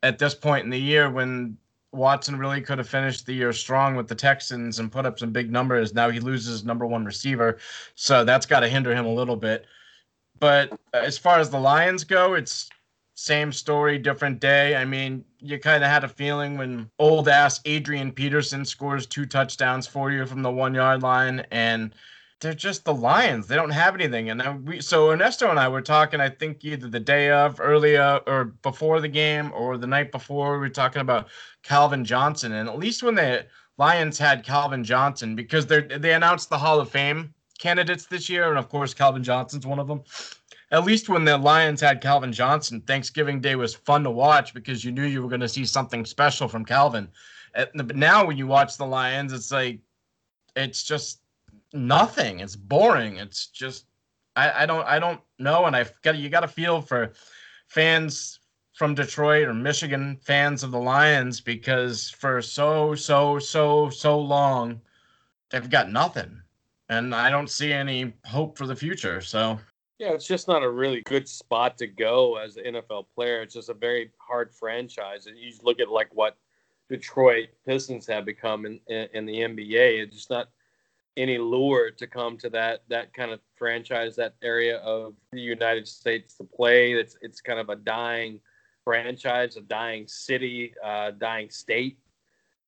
At 0.03 0.19
this 0.19 0.35
point 0.35 0.65
in 0.65 0.71
the 0.71 0.81
year, 0.81 1.11
when 1.11 1.57
Watson 1.93 2.39
really 2.39 2.61
could 2.61 2.79
have 2.79 2.89
finished 2.89 3.27
the 3.27 3.33
year 3.33 3.53
strong 3.53 3.97
with 3.97 4.09
the 4.09 4.15
Texans 4.15 4.79
and 4.79 4.93
put 4.93 5.07
up 5.07 5.19
some 5.19 5.33
big 5.33 5.51
numbers. 5.51 5.93
Now 5.93 6.09
he 6.09 6.21
loses 6.21 6.65
number 6.65 6.87
one 6.87 7.05
receiver, 7.05 7.59
so 7.97 8.25
that's 8.25 8.47
got 8.47 8.61
to 8.61 8.69
hinder 8.69 8.95
him 8.95 9.07
a 9.07 9.13
little 9.13 9.37
bit. 9.37 9.67
But 10.41 10.79
as 10.95 11.19
far 11.19 11.39
as 11.39 11.51
the 11.51 11.61
Lions 11.61 12.03
go, 12.03 12.35
it's 12.35 12.69
same 13.15 13.53
story, 13.53 13.99
different 13.99 14.41
day. 14.41 14.75
I 14.75 14.87
mean, 14.87 15.25
you 15.39 15.59
kind 15.59 15.85
of 15.85 15.91
had 15.91 16.05
a 16.05 16.09
feeling 16.09 16.57
when 16.57 16.91
old 16.99 17.29
ass 17.29 17.61
Adrian 17.67 18.11
Peterson 18.11 18.65
scores 18.65 19.07
two 19.07 19.27
touchdowns 19.27 19.87
for 19.87 20.11
you 20.11 20.25
from 20.25 20.43
the 20.43 20.51
one 20.51 20.75
yard 20.75 21.03
line, 21.03 21.45
and 21.51 21.95
they're 22.41 22.55
just 22.55 22.87
the 22.87 22.95
Lions. 22.95 23.47
They 23.47 23.57
don't 23.57 23.71
have 23.71 23.95
anything. 23.95 24.31
And 24.31 24.67
we, 24.67 24.81
so 24.81 25.11
Ernesto 25.11 25.51
and 25.51 25.61
I 25.61 25.69
were 25.69 25.83
talking, 25.83 26.21
I 26.21 26.31
think 26.31 26.65
either 26.65 26.89
the 26.89 26.99
day 26.99 27.31
of, 27.31 27.61
earlier, 27.61 28.21
or 28.27 28.47
before 28.63 29.03
the 29.03 29.09
game, 29.09 29.53
or 29.55 29.77
the 29.77 29.87
night 29.87 30.11
before. 30.11 30.53
We 30.55 30.61
were 30.61 30.69
talking 30.71 31.03
about 31.03 31.29
Calvin 31.63 32.07
Johnson, 32.07 32.53
and 32.53 32.67
at 32.67 32.79
least 32.79 33.03
when 33.03 33.15
the 33.15 33.45
Lions 33.77 34.19
had 34.19 34.45
Calvin 34.45 34.85
Johnson, 34.85 35.37
because 35.37 35.67
they 35.67 35.83
they 35.83 36.15
announced 36.15 36.49
the 36.49 36.59
Hall 36.59 36.81
of 36.81 36.89
Fame 36.89 37.35
candidates 37.61 38.07
this 38.07 38.29
year, 38.29 38.49
and 38.49 38.59
of 38.59 38.69
course 38.69 38.95
Calvin 38.95 39.23
Johnson's 39.23 39.67
one 39.67 39.79
of 39.79 39.87
them. 39.87 40.03
At 40.73 40.85
least 40.85 41.09
when 41.09 41.25
the 41.25 41.37
Lions 41.37 41.81
had 41.81 42.01
Calvin 42.01 42.33
Johnson, 42.33 42.81
Thanksgiving 42.81 43.41
Day 43.41 43.57
was 43.57 43.75
fun 43.75 44.05
to 44.05 44.11
watch 44.11 44.55
because 44.55 44.85
you 44.85 44.93
knew 44.93 45.05
you 45.05 45.23
were 45.23 45.29
going 45.29 45.41
to 45.41 45.49
see 45.49 45.65
something 45.65 46.05
special 46.05 46.49
from 46.49 46.65
Calvin. 46.65 47.09
But 47.55 47.97
now 47.97 48.25
when 48.25 48.37
you 48.37 48.47
watch 48.47 48.77
the 48.77 48.87
Lions, 48.87 49.33
it's 49.33 49.51
like 49.51 49.81
it's 50.57 50.83
just 50.85 51.21
nothing. 51.73 52.41
It's 52.41 52.57
boring. 52.57 53.17
It's 53.17 53.47
just 53.49 53.87
I, 54.37 54.63
I 54.63 54.67
don't 54.67 54.87
I 54.87 54.99
don't 54.99 55.21
know, 55.39 55.67
and 55.67 55.77
I've 55.77 55.93
got 56.03 56.17
you 56.17 56.29
got 56.29 56.41
to 56.41 56.49
feel 56.49 56.81
for 56.81 57.13
fans 57.67 58.41
from 58.75 58.95
Detroit 58.95 59.49
or 59.49 59.55
Michigan 59.55 60.19
fans 60.23 60.63
of 60.63 60.71
the 60.71 60.79
Lions 60.79 61.41
because 61.41 62.11
for 62.11 62.41
so 62.41 62.95
so 62.95 63.39
so 63.39 63.91
so 63.91 64.19
long 64.19 64.81
they've 65.51 65.69
got 65.69 65.91
nothing, 65.91 66.40
and 66.91 67.15
I 67.15 67.31
don't 67.31 67.49
see 67.49 67.73
any 67.73 68.13
hope 68.27 68.59
for 68.59 68.67
the 68.67 68.77
future. 68.77 69.21
So 69.21 69.59
Yeah, 69.99 70.13
it's 70.13 70.27
just 70.27 70.49
not 70.49 70.63
a 70.63 70.71
really 70.71 71.03
good 71.07 71.27
spot 71.29 71.79
to 71.79 71.87
go 71.87 72.37
as 72.37 72.57
an 72.57 72.75
NFL 72.75 73.07
player. 73.15 73.41
It's 73.43 73.55
just 73.55 73.71
a 73.71 73.75
very 73.75 74.11
hard 74.19 74.53
franchise. 74.53 75.27
And 75.27 75.39
you 75.39 75.53
look 75.63 75.81
at 75.81 75.89
like 75.89 76.09
what 76.13 76.37
Detroit 76.89 77.49
Pistons 77.65 78.07
have 78.09 78.25
become 78.27 78.67
in, 78.67 78.81
in, 78.89 79.09
in 79.15 79.27
the 79.27 79.35
NBA. 79.35 80.03
It's 80.03 80.17
just 80.17 80.31
not 80.31 80.49
any 81.17 81.39
lure 81.39 81.91
to 81.91 82.07
come 82.07 82.37
to 82.39 82.51
that 82.51 82.83
that 82.89 83.13
kind 83.15 83.31
of 83.31 83.41
franchise, 83.55 84.17
that 84.17 84.35
area 84.43 84.79
of 84.79 85.15
the 85.33 85.41
United 85.41 85.87
States 85.87 86.35
to 86.37 86.45
play. 86.45 86.93
It's 86.93 87.17
it's 87.23 87.41
kind 87.41 87.61
of 87.61 87.69
a 87.69 87.77
dying 87.77 88.41
franchise, 88.85 89.57
a 89.57 89.61
dying 89.61 90.09
city, 90.09 90.75
uh, 90.85 91.13
dying 91.13 91.51
state. 91.51 91.99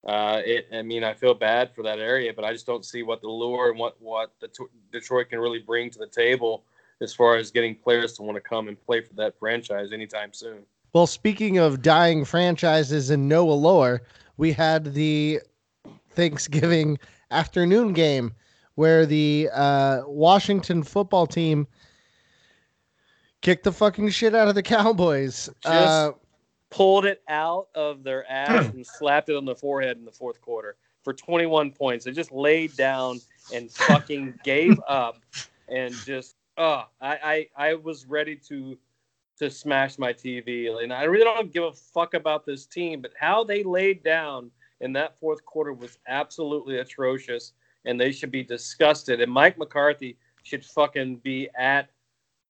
Uh, 0.05 0.41
it, 0.45 0.67
I 0.73 0.81
mean, 0.81 1.03
I 1.03 1.13
feel 1.13 1.33
bad 1.33 1.73
for 1.73 1.81
that 1.83 1.99
area, 1.99 2.33
but 2.33 2.43
I 2.43 2.51
just 2.51 2.65
don't 2.65 2.83
see 2.83 3.03
what 3.03 3.21
the 3.21 3.29
lure 3.29 3.69
and 3.69 3.79
what 3.79 3.95
what 4.01 4.33
the 4.41 4.49
t- 4.49 4.65
Detroit 4.91 5.29
can 5.29 5.39
really 5.39 5.59
bring 5.59 5.89
to 5.91 5.99
the 5.99 6.07
table 6.07 6.65
as 7.01 7.13
far 7.13 7.35
as 7.37 7.51
getting 7.51 7.75
players 7.75 8.13
to 8.13 8.23
want 8.23 8.35
to 8.35 8.41
come 8.41 8.67
and 8.67 8.79
play 8.85 9.01
for 9.01 9.13
that 9.13 9.37
franchise 9.39 9.91
anytime 9.93 10.33
soon. 10.33 10.63
Well, 10.93 11.07
speaking 11.07 11.57
of 11.57 11.81
dying 11.81 12.25
franchises 12.25 13.09
and 13.09 13.27
no 13.27 13.49
allure, 13.49 14.01
we 14.37 14.51
had 14.51 14.93
the 14.93 15.39
Thanksgiving 16.11 16.99
afternoon 17.31 17.93
game 17.93 18.33
where 18.75 19.05
the 19.05 19.49
uh, 19.53 20.01
Washington 20.05 20.83
football 20.83 21.27
team 21.27 21.67
kicked 23.41 23.63
the 23.63 23.71
fucking 23.71 24.09
shit 24.09 24.35
out 24.35 24.47
of 24.47 24.55
the 24.55 24.63
Cowboys. 24.63 25.49
Uh, 25.63 26.11
Pulled 26.73 27.05
it 27.05 27.21
out 27.27 27.67
of 27.75 28.03
their 28.03 28.29
ass 28.29 28.65
hmm. 28.65 28.77
and 28.77 28.85
slapped 28.85 29.29
it 29.29 29.35
on 29.35 29.45
the 29.45 29.55
forehead 29.55 29.97
in 29.97 30.05
the 30.05 30.11
fourth 30.11 30.41
quarter 30.41 30.75
for 31.03 31.13
21 31.13 31.71
points. 31.71 32.05
They 32.05 32.11
just 32.11 32.31
laid 32.31 32.75
down 32.75 33.19
and 33.53 33.71
fucking 33.71 34.39
gave 34.43 34.79
up 34.87 35.19
and 35.67 35.93
just 36.05 36.35
oh, 36.57 36.85
I, 37.01 37.47
I 37.57 37.69
I 37.69 37.73
was 37.75 38.05
ready 38.07 38.35
to 38.47 38.77
to 39.39 39.49
smash 39.49 39.97
my 39.97 40.13
TV. 40.13 40.83
And 40.83 40.93
I 40.93 41.03
really 41.03 41.23
don't 41.23 41.51
give 41.51 41.63
a 41.63 41.73
fuck 41.73 42.13
about 42.13 42.45
this 42.45 42.65
team, 42.65 43.01
but 43.01 43.11
how 43.19 43.43
they 43.43 43.63
laid 43.63 44.03
down 44.03 44.51
in 44.81 44.93
that 44.93 45.17
fourth 45.17 45.43
quarter 45.45 45.73
was 45.73 45.97
absolutely 46.07 46.79
atrocious, 46.79 47.53
and 47.85 47.99
they 47.99 48.11
should 48.11 48.31
be 48.31 48.43
disgusted. 48.43 49.21
And 49.21 49.31
Mike 49.31 49.57
McCarthy 49.57 50.17
should 50.43 50.63
fucking 50.65 51.17
be 51.17 51.49
at 51.57 51.89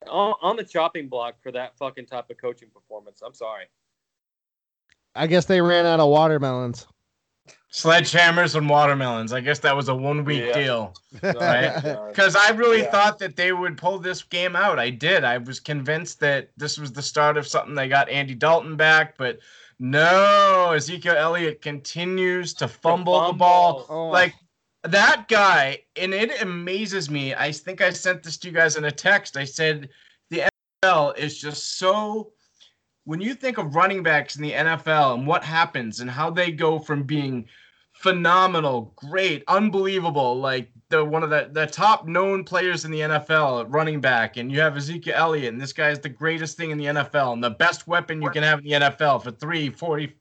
on, 0.07 0.33
on 0.41 0.57
the 0.57 0.63
chopping 0.63 1.07
block 1.07 1.36
for 1.41 1.51
that 1.51 1.77
fucking 1.77 2.07
type 2.07 2.29
of 2.29 2.38
coaching 2.38 2.69
performance. 2.73 3.21
I'm 3.25 3.33
sorry. 3.33 3.65
I 5.15 5.28
guess 5.28 5.45
they 5.45 5.62
ran 5.62 5.86
out 5.86 5.99
of 5.99 6.10
watermelons. 6.10 6.88
sledgehammers 7.71 8.56
and 8.56 8.69
watermelons. 8.69 9.34
I 9.34 9.41
guess 9.41 9.58
that 9.60 9.76
was 9.76 9.89
a 9.89 9.95
one 9.95 10.23
week 10.26 10.43
Yeah. 10.45 10.54
deal. 10.54 10.93
Right. 11.23 11.73
Because 12.08 12.36
I 12.36 12.52
really 12.52 12.82
Yeah. 12.84 12.91
thought 12.91 13.17
that 13.17 13.36
they 13.36 13.52
would 13.52 13.78
pull 13.80 13.97
this 13.97 14.21
game 14.21 14.56
out. 14.56 14.78
I 14.78 14.91
did. 14.91 15.23
I 15.23 15.39
was 15.39 15.60
convinced 15.60 16.19
that 16.19 16.49
this 16.56 16.78
was 16.78 16.91
the 16.91 17.02
start 17.02 17.36
of 17.36 17.47
something. 17.47 17.73
They 17.73 17.88
got 17.88 18.10
Andy 18.10 18.36
Dalton 18.36 18.76
back, 18.78 19.17
but 19.17 19.39
no, 19.80 20.71
Ezekiel 20.76 21.15
Elliott 21.17 21.63
continues 21.63 22.54
to 22.56 22.67
fumble, 22.67 23.28
the 23.28 23.34
ball. 23.34 23.86
Oh. 23.89 24.08
Like 24.10 24.36
that 24.84 25.28
guy, 25.28 25.80
and 25.95 26.13
it 26.13 26.43
amazes 26.43 27.10
me. 27.10 27.34
I 27.34 27.52
think 27.52 27.82
I 27.82 27.89
sent 27.89 28.21
this 28.21 28.38
to 28.38 28.49
you 28.49 28.54
guys 28.54 28.76
in 28.76 28.86
a 28.86 28.91
text. 28.91 29.36
I 29.36 29.45
said 29.45 29.89
the 30.30 30.43
NFL 30.84 31.17
is 31.17 31.39
just 31.39 31.80
so. 31.80 32.34
When 33.05 33.21
you 33.21 33.33
think 33.33 33.57
of 33.57 33.75
running 33.75 34.03
backs 34.03 34.35
in 34.35 34.43
the 34.43 34.51
NFL 34.51 35.15
and 35.15 35.27
what 35.27 35.43
happens 35.43 35.99
and 35.99 36.09
how 36.09 36.29
they 36.29 36.51
go 36.51 36.79
from 36.79 37.03
being 37.03 37.47
phenomenal, 37.91 38.93
great, 38.95 39.43
unbelievable, 39.47 40.39
like 40.39 40.69
the 40.89 41.03
one 41.03 41.23
of 41.23 41.29
the, 41.29 41.49
the 41.51 41.65
top 41.65 42.07
known 42.07 42.43
players 42.43 42.85
in 42.85 42.91
the 42.91 42.99
NFL 42.99 43.61
at 43.61 43.69
running 43.69 44.01
back, 44.01 44.37
and 44.37 44.51
you 44.51 44.59
have 44.59 44.75
Ezekiel 44.75 45.15
Elliott, 45.15 45.53
and 45.53 45.61
this 45.61 45.73
guy 45.73 45.89
is 45.89 45.99
the 45.99 46.09
greatest 46.09 46.57
thing 46.57 46.71
in 46.71 46.77
the 46.77 46.85
NFL 46.85 47.33
and 47.33 47.43
the 47.43 47.51
best 47.51 47.87
weapon 47.87 48.21
you 48.21 48.29
can 48.29 48.43
have 48.43 48.59
in 48.59 48.65
the 48.65 48.71
NFL 48.71 49.23
for 49.23 49.31
three, 49.31 49.69
40, 49.69 50.13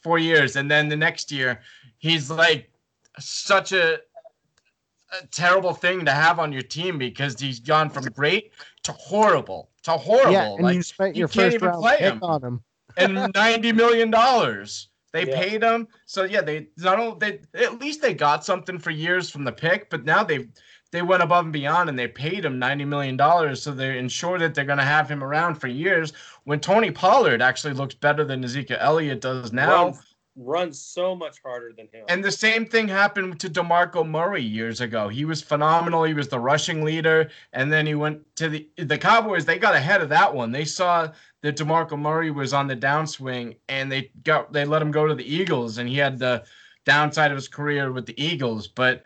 four 0.00 0.18
years. 0.18 0.56
And 0.56 0.70
then 0.70 0.88
the 0.88 0.96
next 0.96 1.30
year, 1.32 1.60
he's 1.98 2.30
like 2.30 2.70
such 3.18 3.72
a, 3.72 3.94
a 3.94 5.26
terrible 5.30 5.74
thing 5.74 6.04
to 6.04 6.12
have 6.12 6.38
on 6.38 6.52
your 6.52 6.62
team 6.62 6.98
because 6.98 7.38
he's 7.38 7.60
gone 7.60 7.90
from 7.90 8.04
great 8.04 8.52
to 8.84 8.92
horrible 8.92 9.70
to 9.86 9.92
horrible. 9.92 10.32
yeah, 10.32 10.52
and 10.54 10.62
like, 10.62 10.74
you 10.76 10.82
spent 10.82 11.16
your 11.16 11.28
can't 11.28 11.44
first 11.46 11.54
even 11.56 11.68
round 11.68 11.82
play 11.82 11.96
pick 11.98 12.12
him. 12.12 12.22
on 12.22 12.42
him. 12.44 12.64
and 12.96 13.32
ninety 13.34 13.72
million 13.72 14.10
dollars. 14.10 14.88
They 15.12 15.26
Yeah. 15.26 15.40
paid 15.40 15.62
him, 15.62 15.88
so 16.04 16.24
yeah, 16.24 16.42
they 16.42 16.66
not 16.76 16.98
only 16.98 17.16
they 17.52 17.64
at 17.64 17.80
least 17.80 18.02
they 18.02 18.12
got 18.12 18.44
something 18.44 18.78
for 18.78 18.90
years 18.90 19.30
from 19.30 19.44
the 19.44 19.52
pick, 19.52 19.88
but 19.88 20.04
now 20.04 20.22
they 20.24 20.48
they 20.92 21.02
went 21.02 21.22
above 21.22 21.44
and 21.44 21.52
beyond 21.52 21.88
and 21.88 21.98
they 21.98 22.08
paid 22.08 22.44
him 22.44 22.58
ninety 22.58 22.84
million 22.84 23.16
dollars, 23.16 23.62
so 23.62 23.72
they 23.72 23.98
ensure 23.98 24.38
that 24.38 24.54
they're 24.54 24.64
going 24.64 24.78
to 24.78 24.84
have 24.84 25.08
him 25.08 25.22
around 25.24 25.54
for 25.54 25.68
years. 25.68 26.12
When 26.44 26.60
Tony 26.60 26.90
Pollard 26.90 27.40
actually 27.40 27.74
looks 27.74 27.94
better 27.94 28.24
than 28.24 28.44
Ezekiel 28.44 28.78
Elliott 28.80 29.20
does 29.20 29.52
now, 29.52 29.84
Runs, 29.86 30.05
runs 30.36 30.78
so 30.78 31.14
much 31.14 31.42
harder 31.42 31.72
than 31.76 31.88
him. 31.92 32.04
And 32.08 32.22
the 32.22 32.30
same 32.30 32.66
thing 32.66 32.86
happened 32.86 33.40
to 33.40 33.48
DeMarco 33.48 34.06
Murray 34.06 34.42
years 34.42 34.80
ago. 34.80 35.08
He 35.08 35.24
was 35.24 35.42
phenomenal. 35.42 36.04
He 36.04 36.14
was 36.14 36.28
the 36.28 36.38
rushing 36.38 36.84
leader. 36.84 37.30
And 37.52 37.72
then 37.72 37.86
he 37.86 37.94
went 37.94 38.20
to 38.36 38.48
the 38.48 38.68
the 38.76 38.98
Cowboys. 38.98 39.44
They 39.44 39.58
got 39.58 39.74
ahead 39.74 40.02
of 40.02 40.10
that 40.10 40.34
one. 40.34 40.52
They 40.52 40.64
saw 40.64 41.10
that 41.42 41.56
DeMarco 41.56 41.98
Murray 41.98 42.30
was 42.30 42.52
on 42.52 42.66
the 42.66 42.76
downswing 42.76 43.56
and 43.68 43.90
they 43.90 44.10
got 44.24 44.52
they 44.52 44.64
let 44.64 44.82
him 44.82 44.90
go 44.90 45.06
to 45.06 45.14
the 45.14 45.34
Eagles 45.34 45.78
and 45.78 45.88
he 45.88 45.96
had 45.96 46.18
the 46.18 46.44
downside 46.84 47.30
of 47.30 47.36
his 47.36 47.48
career 47.48 47.92
with 47.92 48.06
the 48.06 48.22
Eagles. 48.22 48.68
But 48.68 49.04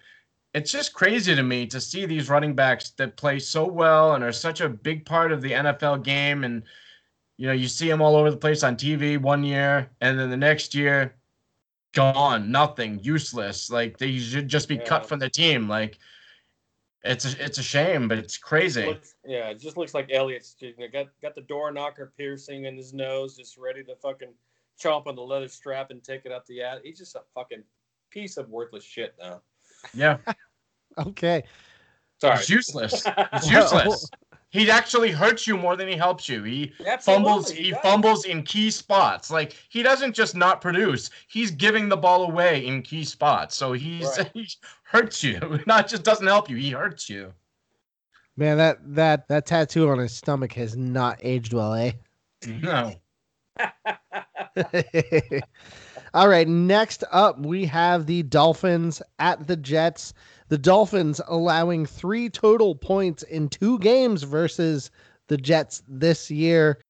it's 0.52 0.72
just 0.72 0.94
crazy 0.94 1.34
to 1.34 1.42
me 1.42 1.66
to 1.66 1.80
see 1.80 2.06
these 2.06 2.28
running 2.28 2.54
backs 2.54 2.90
that 2.90 3.16
play 3.16 3.38
so 3.38 3.64
well 3.64 4.14
and 4.14 4.24
are 4.24 4.32
such 4.32 4.60
a 4.60 4.68
big 4.68 5.06
part 5.06 5.30
of 5.30 5.42
the 5.42 5.52
NFL 5.52 6.02
game 6.02 6.42
and 6.42 6.64
you 7.36 7.46
know 7.46 7.52
you 7.52 7.68
see 7.68 7.88
them 7.88 8.02
all 8.02 8.16
over 8.16 8.30
the 8.30 8.36
place 8.36 8.64
on 8.64 8.76
TV 8.76 9.16
one 9.16 9.44
year 9.44 9.88
and 10.00 10.18
then 10.18 10.28
the 10.28 10.36
next 10.36 10.74
year 10.74 11.14
gone, 11.92 12.50
nothing, 12.50 13.00
useless. 13.02 13.70
Like 13.70 13.98
they 13.98 14.18
should 14.18 14.48
just 14.48 14.68
be 14.68 14.76
yeah. 14.76 14.84
cut 14.84 15.06
from 15.06 15.18
the 15.18 15.30
team. 15.30 15.68
Like 15.68 15.98
it's 17.02 17.34
a, 17.34 17.44
it's 17.44 17.58
a 17.58 17.62
shame, 17.62 18.08
but 18.08 18.18
it's 18.18 18.36
crazy. 18.36 18.86
Looks, 18.86 19.14
yeah, 19.24 19.48
it 19.48 19.60
just 19.60 19.76
looks 19.76 19.94
like 19.94 20.10
Elliott's 20.10 20.56
you 20.60 20.74
know, 20.78 20.86
got 20.92 21.06
got 21.22 21.34
the 21.34 21.42
door 21.42 21.70
knocker 21.70 22.12
piercing 22.16 22.64
in 22.64 22.76
his 22.76 22.92
nose, 22.92 23.36
just 23.36 23.56
ready 23.56 23.82
to 23.84 23.94
fucking 23.96 24.32
chomp 24.80 25.06
on 25.06 25.14
the 25.14 25.22
leather 25.22 25.48
strap 25.48 25.90
and 25.90 26.02
take 26.02 26.24
it 26.24 26.32
up 26.32 26.46
the 26.46 26.62
ad. 26.62 26.80
He's 26.84 26.98
just 26.98 27.16
a 27.16 27.22
fucking 27.34 27.62
piece 28.10 28.36
of 28.36 28.48
worthless 28.48 28.84
shit 28.84 29.14
now. 29.20 29.42
Yeah. 29.94 30.18
okay. 30.98 31.44
Sorry. 32.20 32.36
It's 32.36 32.50
useless. 32.50 33.02
It's 33.06 33.50
useless 33.50 34.10
he 34.50 34.70
actually 34.70 35.12
hurts 35.12 35.46
you 35.46 35.56
more 35.56 35.76
than 35.76 35.88
he 35.88 35.96
helps 35.96 36.28
you. 36.28 36.42
He 36.42 36.72
Absolutely, 36.84 37.24
fumbles. 37.24 37.50
He, 37.50 37.62
he 37.62 37.72
fumbles 37.82 38.24
in 38.24 38.42
key 38.42 38.70
spots. 38.70 39.30
Like 39.30 39.56
he 39.68 39.82
doesn't 39.82 40.12
just 40.12 40.34
not 40.36 40.60
produce. 40.60 41.10
He's 41.28 41.50
giving 41.52 41.88
the 41.88 41.96
ball 41.96 42.24
away 42.24 42.66
in 42.66 42.82
key 42.82 43.04
spots. 43.04 43.56
So 43.56 43.72
he's 43.72 44.18
right. 44.18 44.30
he 44.34 44.48
hurts 44.82 45.22
you. 45.22 45.60
Not 45.66 45.88
just 45.88 46.02
doesn't 46.02 46.26
help 46.26 46.50
you. 46.50 46.56
He 46.56 46.70
hurts 46.70 47.08
you. 47.08 47.32
Man, 48.36 48.56
that 48.58 48.78
that 48.94 49.28
that 49.28 49.46
tattoo 49.46 49.88
on 49.88 49.98
his 49.98 50.12
stomach 50.12 50.52
has 50.54 50.76
not 50.76 51.18
aged 51.22 51.52
well, 51.52 51.74
eh? 51.74 51.92
No. 52.46 52.94
All 56.14 56.28
right. 56.28 56.48
Next 56.48 57.04
up, 57.12 57.38
we 57.38 57.66
have 57.66 58.06
the 58.06 58.22
Dolphins 58.22 59.02
at 59.18 59.46
the 59.46 59.56
Jets. 59.56 60.14
The 60.50 60.58
Dolphins 60.58 61.20
allowing 61.28 61.86
three 61.86 62.28
total 62.28 62.74
points 62.74 63.22
in 63.22 63.48
two 63.48 63.78
games 63.78 64.24
versus 64.24 64.90
the 65.28 65.36
Jets 65.36 65.84
this 65.86 66.28
year. 66.28 66.80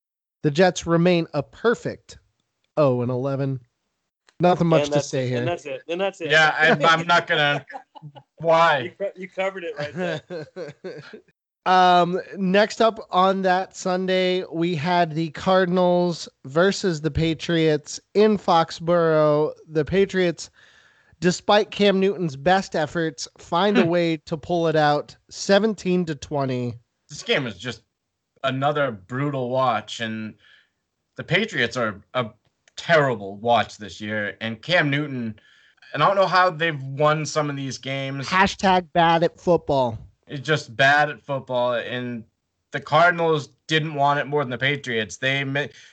The 0.42 0.50
Jets 0.50 0.86
remain 0.86 1.26
a 1.34 1.42
perfect 1.42 2.18
0 2.78 3.02
and 3.02 3.10
11. 3.10 3.60
Nothing 4.40 4.66
much 4.66 4.88
to 4.88 5.02
say 5.02 5.28
here. 5.28 5.40
And 5.40 5.48
that's 5.48 5.66
it. 5.66 5.82
And 5.88 6.00
that's 6.00 6.22
it. 6.22 6.30
Yeah, 6.30 6.54
I, 6.58 6.68
am 6.68 7.06
not 7.06 7.26
gonna. 7.26 7.66
Why? 8.38 8.94
You, 8.98 9.06
you 9.14 9.28
covered 9.28 9.64
it 9.64 9.74
right 9.78 9.94
there. 9.94 10.46
um, 11.66 12.18
next 12.38 12.80
up 12.80 12.98
on 13.10 13.42
that 13.42 13.76
Sunday, 13.76 14.42
we 14.50 14.74
had 14.74 15.14
the 15.14 15.28
Cardinals 15.32 16.30
versus 16.46 17.02
the 17.02 17.10
Patriots 17.10 18.00
in 18.14 18.38
Foxborough. 18.38 19.52
The 19.68 19.84
Patriots 19.84 20.48
despite 21.20 21.70
Cam 21.70 22.00
Newton's 22.00 22.36
best 22.36 22.74
efforts, 22.74 23.28
find 23.38 23.78
a 23.78 23.82
hmm. 23.82 23.88
way 23.88 24.16
to 24.16 24.36
pull 24.36 24.66
it 24.68 24.76
out 24.76 25.16
17 25.30 26.06
to 26.06 26.14
20. 26.14 26.74
This 27.08 27.22
game 27.22 27.46
is 27.46 27.56
just 27.56 27.82
another 28.44 28.90
brutal 28.90 29.50
watch, 29.50 30.00
and 30.00 30.34
the 31.16 31.24
Patriots 31.24 31.76
are 31.76 32.00
a 32.14 32.30
terrible 32.76 33.36
watch 33.36 33.76
this 33.76 34.00
year. 34.00 34.36
And 34.40 34.60
Cam 34.62 34.90
Newton, 34.90 35.38
and 35.92 36.02
I 36.02 36.06
don't 36.06 36.16
know 36.16 36.26
how 36.26 36.50
they've 36.50 36.82
won 36.82 37.26
some 37.26 37.50
of 37.50 37.56
these 37.56 37.78
games. 37.78 38.28
Hashtag 38.28 38.86
bad 38.92 39.22
at 39.22 39.38
football. 39.38 39.98
It's 40.26 40.46
just 40.46 40.76
bad 40.76 41.10
at 41.10 41.22
football, 41.22 41.74
and 41.74 42.24
the 42.72 42.80
Cardinals 42.80 43.50
didn't 43.66 43.94
want 43.94 44.20
it 44.20 44.26
more 44.26 44.42
than 44.42 44.50
the 44.50 44.58
Patriots. 44.58 45.16
They 45.16 45.44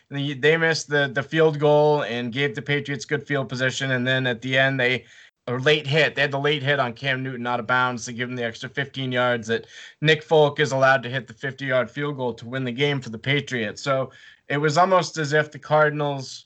they 0.10 0.58
missed 0.58 0.90
the 0.90 1.10
the 1.14 1.24
field 1.24 1.60
goal 1.60 2.04
and 2.04 2.32
gave 2.32 2.56
the 2.56 2.62
Patriots 2.62 3.06
good 3.06 3.26
field 3.26 3.50
position, 3.50 3.92
and 3.92 4.06
then 4.06 4.28
at 4.28 4.42
the 4.42 4.58
end 4.58 4.80
they 4.80 5.06
a 5.48 5.54
late 5.54 5.88
hit. 5.88 6.16
They 6.16 6.22
had 6.22 6.32
the 6.32 6.40
late 6.40 6.62
hit 6.62 6.80
on 6.80 6.94
Cam 6.94 7.24
Newton 7.24 7.48
out 7.48 7.60
of 7.60 7.68
bounds 7.68 8.06
to 8.06 8.14
give 8.14 8.30
him 8.30 8.36
the 8.36 8.44
extra 8.44 8.68
15 8.70 9.12
yards 9.12 9.48
that 9.48 9.66
Nick 10.02 10.22
Folk 10.22 10.60
is 10.60 10.74
allowed 10.74 11.04
to 11.04 11.10
hit 11.10 11.26
the 11.26 11.34
50 11.34 11.66
yard 11.66 11.90
field 11.90 12.18
goal 12.18 12.34
to 12.34 12.46
win 12.46 12.66
the 12.66 12.72
game 12.72 13.02
for 13.02 13.10
the 13.10 13.18
Patriots. 13.18 13.82
So 13.82 14.12
it 14.50 14.58
was 14.58 14.78
almost 14.78 15.18
as 15.18 15.34
if 15.34 15.52
the 15.52 15.60
Cardinals 15.60 16.46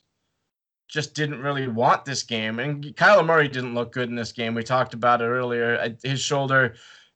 just 0.87 1.15
didn't 1.15 1.41
really 1.41 1.67
want 1.67 2.05
this 2.05 2.21
game. 2.21 2.59
And 2.59 2.83
Kyler 2.83 3.25
Murray 3.25 3.47
didn't 3.47 3.73
look 3.73 3.93
good 3.93 4.09
in 4.09 4.15
this 4.15 4.33
game. 4.33 4.53
We 4.53 4.63
talked 4.63 4.93
about 4.93 5.21
it 5.21 5.25
earlier. 5.25 5.79
Uh, 5.79 5.89
his 6.03 6.19
shoulder 6.19 6.75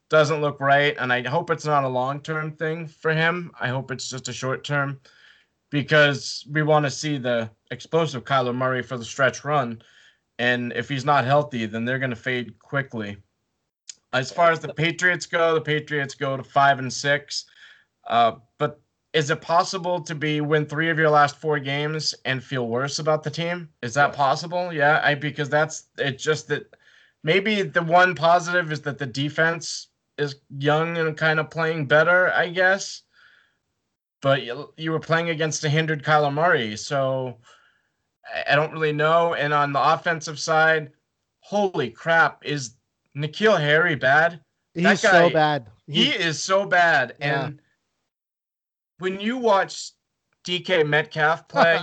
doesn't 0.09 0.41
look 0.41 0.59
right, 0.59 0.95
and 0.99 1.11
I 1.11 1.27
hope 1.27 1.49
it's 1.49 1.65
not 1.65 1.83
a 1.83 1.89
long 1.89 2.19
term 2.21 2.51
thing 2.51 2.87
for 2.87 3.13
him. 3.13 3.51
I 3.59 3.69
hope 3.69 3.91
it's 3.91 4.09
just 4.09 4.29
a 4.29 4.33
short 4.33 4.63
term 4.63 4.99
because 5.71 6.45
we 6.51 6.63
want 6.63 6.85
to 6.85 6.91
see 6.91 7.17
the 7.17 7.49
explosive 7.71 8.23
Kyler 8.23 8.55
Murray 8.55 8.81
for 8.81 8.97
the 8.97 9.05
stretch 9.05 9.43
run. 9.43 9.81
And 10.37 10.73
if 10.73 10.89
he's 10.89 11.05
not 11.05 11.25
healthy, 11.25 11.65
then 11.65 11.85
they're 11.85 11.99
going 11.99 12.11
to 12.11 12.15
fade 12.15 12.59
quickly. 12.59 13.17
As 14.13 14.31
far 14.31 14.51
as 14.51 14.59
the 14.59 14.73
Patriots 14.73 15.25
go, 15.25 15.53
the 15.53 15.61
Patriots 15.61 16.13
go 16.13 16.37
to 16.37 16.43
five 16.43 16.79
and 16.79 16.91
six. 16.91 17.45
Uh, 18.07 18.33
but 18.57 18.79
is 19.13 19.29
it 19.29 19.41
possible 19.41 20.01
to 20.01 20.13
be 20.13 20.41
win 20.41 20.65
three 20.65 20.89
of 20.89 20.99
your 20.99 21.09
last 21.09 21.37
four 21.37 21.57
games 21.59 22.13
and 22.25 22.43
feel 22.43 22.67
worse 22.67 22.99
about 22.99 23.23
the 23.23 23.31
team? 23.31 23.69
Is 23.81 23.93
that 23.95 24.13
possible? 24.13 24.71
Yeah, 24.71 25.01
I 25.03 25.15
because 25.15 25.49
that's 25.49 25.85
it's 25.97 26.23
just 26.23 26.47
that 26.49 26.75
maybe 27.23 27.61
the 27.63 27.81
one 27.81 28.13
positive 28.13 28.71
is 28.71 28.81
that 28.81 28.97
the 28.97 29.05
defense 29.05 29.87
is 30.17 30.35
young 30.57 30.97
and 30.97 31.17
kind 31.17 31.39
of 31.39 31.49
playing 31.49 31.87
better, 31.87 32.31
I 32.31 32.49
guess. 32.49 33.03
But 34.21 34.43
you, 34.43 34.73
you 34.77 34.91
were 34.91 34.99
playing 34.99 35.29
against 35.29 35.63
a 35.63 35.69
hindered 35.69 36.03
Kyler 36.03 36.33
Murray, 36.33 36.77
so 36.77 37.37
I 38.47 38.55
don't 38.55 38.71
really 38.71 38.93
know. 38.93 39.33
And 39.35 39.53
on 39.53 39.71
the 39.71 39.93
offensive 39.93 40.39
side, 40.39 40.91
holy 41.39 41.89
crap, 41.89 42.43
is 42.45 42.75
N'Keal 43.15 43.59
Harry 43.59 43.95
bad? 43.95 44.41
He's 44.73 44.83
guy, 44.83 44.95
so 44.95 45.29
bad. 45.29 45.67
He, 45.87 46.05
he 46.05 46.09
is 46.11 46.41
so 46.41 46.65
bad. 46.65 47.15
Yeah. 47.19 47.45
And 47.45 47.61
when 48.99 49.19
you 49.19 49.37
watch 49.37 49.91
DK 50.45 50.87
Metcalf 50.87 51.47
play, 51.47 51.79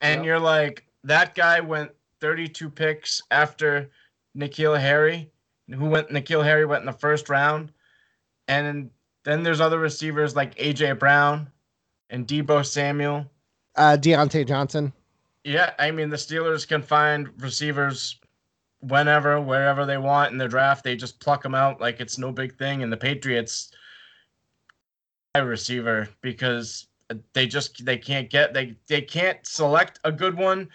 and 0.00 0.24
you're 0.24 0.40
like, 0.40 0.84
that 1.04 1.34
guy 1.34 1.60
went 1.60 1.92
32 2.20 2.70
picks 2.70 3.22
after 3.30 3.90
N'Keal 4.36 4.78
Harry 4.78 5.30
who 5.70 5.86
went 5.86 6.10
N'Keal 6.10 6.44
Harry 6.44 6.66
went 6.66 6.82
in 6.82 6.86
the 6.86 6.92
first 6.92 7.28
round, 7.28 7.72
and 8.46 8.90
then 9.24 9.42
there's 9.42 9.60
other 9.60 9.78
receivers 9.78 10.34
like 10.34 10.54
AJ 10.56 10.98
Brown 10.98 11.48
and 12.10 12.26
Deebo 12.26 12.64
Samuel, 12.64 13.26
uh, 13.76 13.96
Diontae 14.00 14.46
Johnson. 14.46 14.92
Yeah, 15.44 15.72
I 15.78 15.90
mean 15.90 16.10
the 16.10 16.16
Steelers 16.16 16.66
can 16.66 16.82
find 16.82 17.28
receivers 17.40 18.18
whenever, 18.80 19.40
wherever 19.40 19.86
they 19.86 19.98
want 19.98 20.32
in 20.32 20.38
the 20.38 20.48
draft. 20.48 20.84
They 20.84 20.96
just 20.96 21.20
pluck 21.20 21.42
them 21.42 21.54
out 21.54 21.80
like 21.80 22.00
it's 22.00 22.18
no 22.18 22.32
big 22.32 22.56
thing. 22.56 22.82
And 22.82 22.92
the 22.92 22.96
Patriots, 22.96 23.72
a 25.34 25.44
receiver 25.44 26.08
because 26.20 26.86
they 27.32 27.46
just 27.46 27.84
they 27.84 27.96
can't 27.96 28.28
get 28.28 28.52
they 28.52 28.76
they 28.88 29.00
can't 29.00 29.38
select 29.46 29.98
a 30.04 30.12
good 30.12 30.36
one 30.36 30.68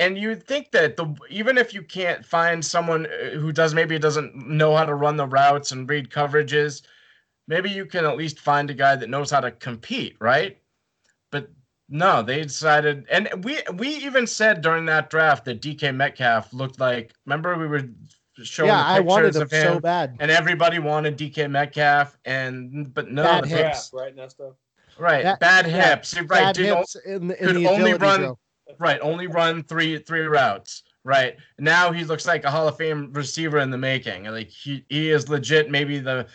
and 0.00 0.16
you 0.16 0.34
think 0.34 0.70
that 0.72 0.96
the 0.96 1.14
even 1.28 1.58
if 1.58 1.74
you 1.74 1.82
can't 1.82 2.24
find 2.24 2.64
someone 2.64 3.06
uh, 3.06 3.38
who 3.38 3.52
does 3.52 3.74
maybe 3.74 3.98
doesn't 3.98 4.34
know 4.34 4.74
how 4.74 4.86
to 4.86 4.94
run 4.94 5.16
the 5.16 5.26
routes 5.26 5.72
and 5.72 5.88
read 5.88 6.10
coverages, 6.10 6.82
maybe 7.46 7.68
you 7.70 7.84
can 7.84 8.06
at 8.06 8.16
least 8.16 8.40
find 8.40 8.70
a 8.70 8.74
guy 8.74 8.96
that 8.96 9.10
knows 9.10 9.30
how 9.30 9.40
to 9.40 9.50
compete, 9.50 10.16
right? 10.18 10.56
But 11.30 11.50
no, 11.90 12.22
they 12.22 12.42
decided, 12.42 13.06
and 13.10 13.28
we 13.44 13.58
we 13.74 13.88
even 13.88 14.26
said 14.26 14.62
during 14.62 14.86
that 14.86 15.10
draft 15.10 15.44
that 15.44 15.60
DK 15.60 15.94
Metcalf 15.94 16.52
looked 16.54 16.80
like. 16.80 17.12
Remember, 17.26 17.58
we 17.58 17.66
were 17.66 17.84
showing 18.42 18.68
yeah, 18.68 18.82
I 18.82 19.00
wanted 19.00 19.36
him, 19.36 19.42
him, 19.42 19.74
so 19.74 19.80
bad, 19.80 20.16
and 20.18 20.30
everybody 20.30 20.78
wanted 20.78 21.18
DK 21.18 21.50
Metcalf, 21.50 22.16
and 22.24 22.92
but 22.94 23.10
no, 23.10 23.24
bad 23.24 23.44
hips, 23.44 23.90
right, 23.92 24.16
Nesto? 24.16 24.54
Right, 24.98 25.24
bad, 25.24 25.38
bad 25.40 25.66
hips, 25.66 26.16
right? 26.16 26.28
Bad 26.28 26.56
hips 26.56 26.96
in, 27.04 27.30
in 27.32 27.46
could 27.46 27.56
the 27.56 27.68
only 27.68 27.94
run. 27.94 28.20
Drill 28.20 28.38
Right, 28.78 29.00
only 29.02 29.26
run 29.26 29.62
three 29.62 29.98
three 29.98 30.26
routes. 30.26 30.82
Right 31.02 31.36
now, 31.58 31.92
he 31.92 32.04
looks 32.04 32.26
like 32.26 32.44
a 32.44 32.50
Hall 32.50 32.68
of 32.68 32.76
Fame 32.76 33.10
receiver 33.12 33.58
in 33.58 33.70
the 33.70 33.78
making. 33.78 34.24
Like 34.24 34.50
he 34.50 34.84
he 34.88 35.10
is 35.10 35.28
legit. 35.28 35.70
Maybe 35.70 35.98
the 35.98 36.26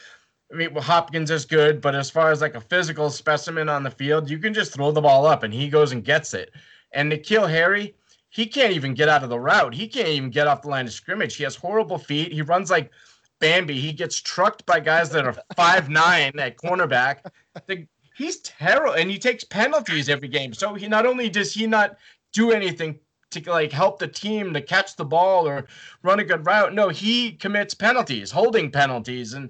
I 0.52 0.56
mean, 0.56 0.76
Hopkins 0.76 1.32
is 1.32 1.46
good, 1.46 1.82
but 1.82 1.96
as 1.96 2.10
far 2.10 2.32
as 2.32 2.42
like 2.42 2.56
a 2.56 2.62
physical 2.62 3.10
specimen 3.10 3.68
on 3.70 3.84
the 3.84 3.92
field, 3.92 4.30
you 4.30 4.38
can 4.38 4.54
just 4.54 4.74
throw 4.74 4.92
the 4.92 5.02
ball 5.02 5.26
up 5.26 5.44
and 5.44 5.54
he 5.54 5.70
goes 5.70 5.92
and 5.92 6.04
gets 6.04 6.34
it. 6.34 6.52
And 6.92 7.12
N'Keal 7.12 7.50
Harry, 7.50 7.96
he 8.30 8.46
can't 8.46 8.74
even 8.74 8.94
get 8.94 9.10
out 9.10 9.24
of 9.24 9.30
the 9.30 9.40
route. 9.40 9.74
He 9.74 9.88
can't 9.88 10.08
even 10.08 10.30
get 10.30 10.48
off 10.48 10.62
the 10.62 10.70
line 10.70 10.86
of 10.86 10.94
scrimmage. 10.94 11.36
He 11.36 11.44
has 11.44 11.56
horrible 11.56 11.98
feet. 11.98 12.32
He 12.32 12.42
runs 12.42 12.70
like 12.70 12.92
Bambi. 13.40 13.80
He 13.80 13.92
gets 13.92 14.20
trucked 14.22 14.66
by 14.66 14.80
guys 14.80 15.10
that 15.12 15.26
are 15.26 15.36
five 15.56 15.90
nine 15.90 16.38
at 16.40 16.58
cornerback. 16.58 17.20
The, 17.68 17.88
he's 18.16 18.40
terrible, 18.42 18.94
and 18.94 19.10
he 19.10 19.18
takes 19.18 19.44
penalties 19.44 20.10
every 20.10 20.28
game. 20.28 20.54
So 20.54 20.74
he 20.74 20.88
not 20.88 21.06
only 21.06 21.30
does 21.30 21.54
he 21.54 21.68
not 21.68 21.98
do 22.36 22.52
anything 22.52 23.00
to 23.32 23.52
like 23.52 23.72
help 23.72 23.98
the 23.98 24.08
team 24.08 24.54
to 24.54 24.62
catch 24.62 24.96
the 24.96 25.06
ball 25.06 25.48
or 25.48 25.66
run 26.04 26.20
a 26.20 26.24
good 26.24 26.46
route. 26.46 26.74
No, 26.74 26.90
he 26.90 27.32
commits 27.32 27.74
penalties, 27.74 28.30
holding 28.30 28.70
penalties, 28.70 29.34
and 29.34 29.50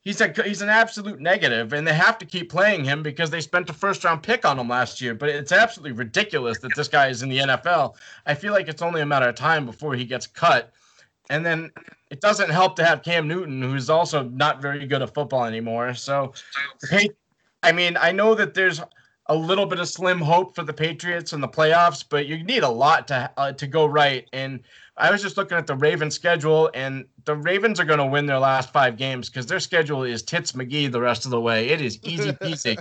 he's 0.00 0.20
a 0.20 0.32
he's 0.44 0.62
an 0.62 0.68
absolute 0.68 1.20
negative. 1.20 1.72
and 1.72 1.86
they 1.86 1.92
have 1.92 2.16
to 2.18 2.26
keep 2.26 2.50
playing 2.50 2.84
him 2.84 3.02
because 3.02 3.30
they 3.30 3.40
spent 3.40 3.68
a 3.68 3.74
first 3.74 4.04
round 4.04 4.22
pick 4.22 4.44
on 4.46 4.58
him 4.58 4.68
last 4.68 5.00
year. 5.00 5.14
But 5.14 5.28
it's 5.28 5.52
absolutely 5.52 5.92
ridiculous 5.92 6.58
that 6.60 6.74
this 6.76 6.88
guy 6.88 7.08
is 7.08 7.22
in 7.22 7.28
the 7.28 7.38
NFL. 7.38 7.96
I 8.26 8.34
feel 8.34 8.52
like 8.52 8.68
it's 8.68 8.82
only 8.82 9.00
a 9.00 9.06
matter 9.06 9.28
of 9.28 9.34
time 9.34 9.66
before 9.66 9.94
he 9.94 10.04
gets 10.04 10.26
cut. 10.26 10.72
And 11.30 11.44
then 11.44 11.70
it 12.10 12.20
doesn't 12.20 12.50
help 12.50 12.76
to 12.76 12.84
have 12.84 13.02
Cam 13.02 13.26
Newton, 13.26 13.62
who's 13.62 13.88
also 13.88 14.24
not 14.24 14.60
very 14.60 14.86
good 14.86 15.00
at 15.00 15.14
football 15.14 15.46
anymore. 15.46 15.94
So, 15.94 16.34
I 17.62 17.72
mean, 17.72 17.96
I 17.98 18.12
know 18.12 18.34
that 18.34 18.52
there's 18.52 18.82
a 19.26 19.34
little 19.34 19.64
bit 19.64 19.80
of 19.80 19.88
slim 19.88 20.20
hope 20.20 20.54
for 20.54 20.62
the 20.62 20.72
Patriots 20.72 21.32
in 21.32 21.40
the 21.40 21.48
playoffs, 21.48 22.04
but 22.06 22.26
you 22.26 22.42
need 22.44 22.62
a 22.62 22.68
lot 22.68 23.08
to 23.08 23.30
uh, 23.36 23.52
to 23.52 23.66
go 23.66 23.86
right. 23.86 24.28
And 24.32 24.60
I 24.96 25.10
was 25.10 25.22
just 25.22 25.36
looking 25.36 25.56
at 25.56 25.66
the 25.66 25.76
Ravens 25.76 26.14
schedule, 26.14 26.70
and 26.74 27.06
the 27.24 27.34
Ravens 27.34 27.80
are 27.80 27.84
going 27.84 27.98
to 27.98 28.06
win 28.06 28.26
their 28.26 28.38
last 28.38 28.72
five 28.72 28.96
games 28.96 29.30
because 29.30 29.46
their 29.46 29.60
schedule 29.60 30.04
is 30.04 30.22
tits 30.22 30.52
McGee 30.52 30.92
the 30.92 31.00
rest 31.00 31.24
of 31.24 31.30
the 31.30 31.40
way. 31.40 31.68
It 31.68 31.80
is 31.80 31.98
easy 32.04 32.32
peasy. 32.32 32.78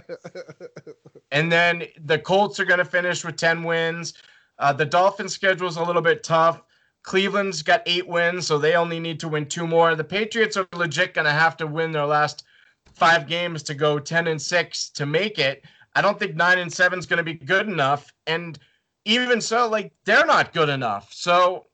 and 1.31 1.51
then 1.51 1.85
the 2.03 2.19
Colts 2.19 2.59
are 2.59 2.65
going 2.65 2.79
to 2.79 2.85
finish 2.85 3.23
with 3.23 3.37
ten 3.37 3.63
wins. 3.63 4.13
Uh, 4.59 4.73
the 4.73 4.85
Dolphins' 4.85 5.33
schedule 5.33 5.67
is 5.67 5.77
a 5.77 5.83
little 5.83 6.01
bit 6.01 6.23
tough. 6.23 6.61
Cleveland's 7.03 7.61
got 7.61 7.81
eight 7.85 8.07
wins, 8.07 8.47
so 8.47 8.57
they 8.57 8.75
only 8.75 8.99
need 8.99 9.19
to 9.21 9.27
win 9.27 9.45
two 9.45 9.67
more. 9.67 9.95
The 9.95 10.03
Patriots 10.03 10.55
are 10.57 10.67
legit 10.73 11.13
going 11.13 11.25
to 11.25 11.31
have 11.31 11.57
to 11.57 11.67
win 11.67 11.91
their 11.91 12.05
last 12.05 12.43
five 12.93 13.27
games 13.27 13.63
to 13.63 13.73
go 13.73 13.97
ten 13.97 14.27
and 14.27 14.41
six 14.41 14.89
to 14.89 15.05
make 15.05 15.39
it. 15.39 15.63
I 15.95 16.01
don't 16.01 16.17
think 16.17 16.35
nine 16.35 16.59
and 16.59 16.71
seven 16.71 16.99
is 16.99 17.05
going 17.05 17.17
to 17.17 17.23
be 17.23 17.33
good 17.33 17.67
enough. 17.67 18.13
And 18.27 18.57
even 19.05 19.41
so, 19.41 19.69
like 19.69 19.93
they're 20.05 20.25
not 20.25 20.53
good 20.53 20.69
enough. 20.69 21.13
So 21.13 21.67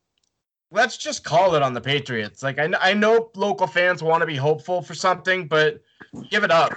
let's 0.72 0.98
just 0.98 1.24
call 1.24 1.56
it 1.56 1.62
on 1.62 1.74
the 1.74 1.82
Patriots. 1.82 2.44
Like 2.44 2.60
I, 2.60 2.72
I 2.80 2.94
know 2.94 3.32
local 3.36 3.68
fans 3.68 4.04
want 4.04 4.22
to 4.22 4.28
be 4.28 4.36
hopeful 4.36 4.82
for 4.82 4.94
something, 4.94 5.48
but 5.48 5.82
give 6.30 6.44
it 6.44 6.52
up. 6.52 6.74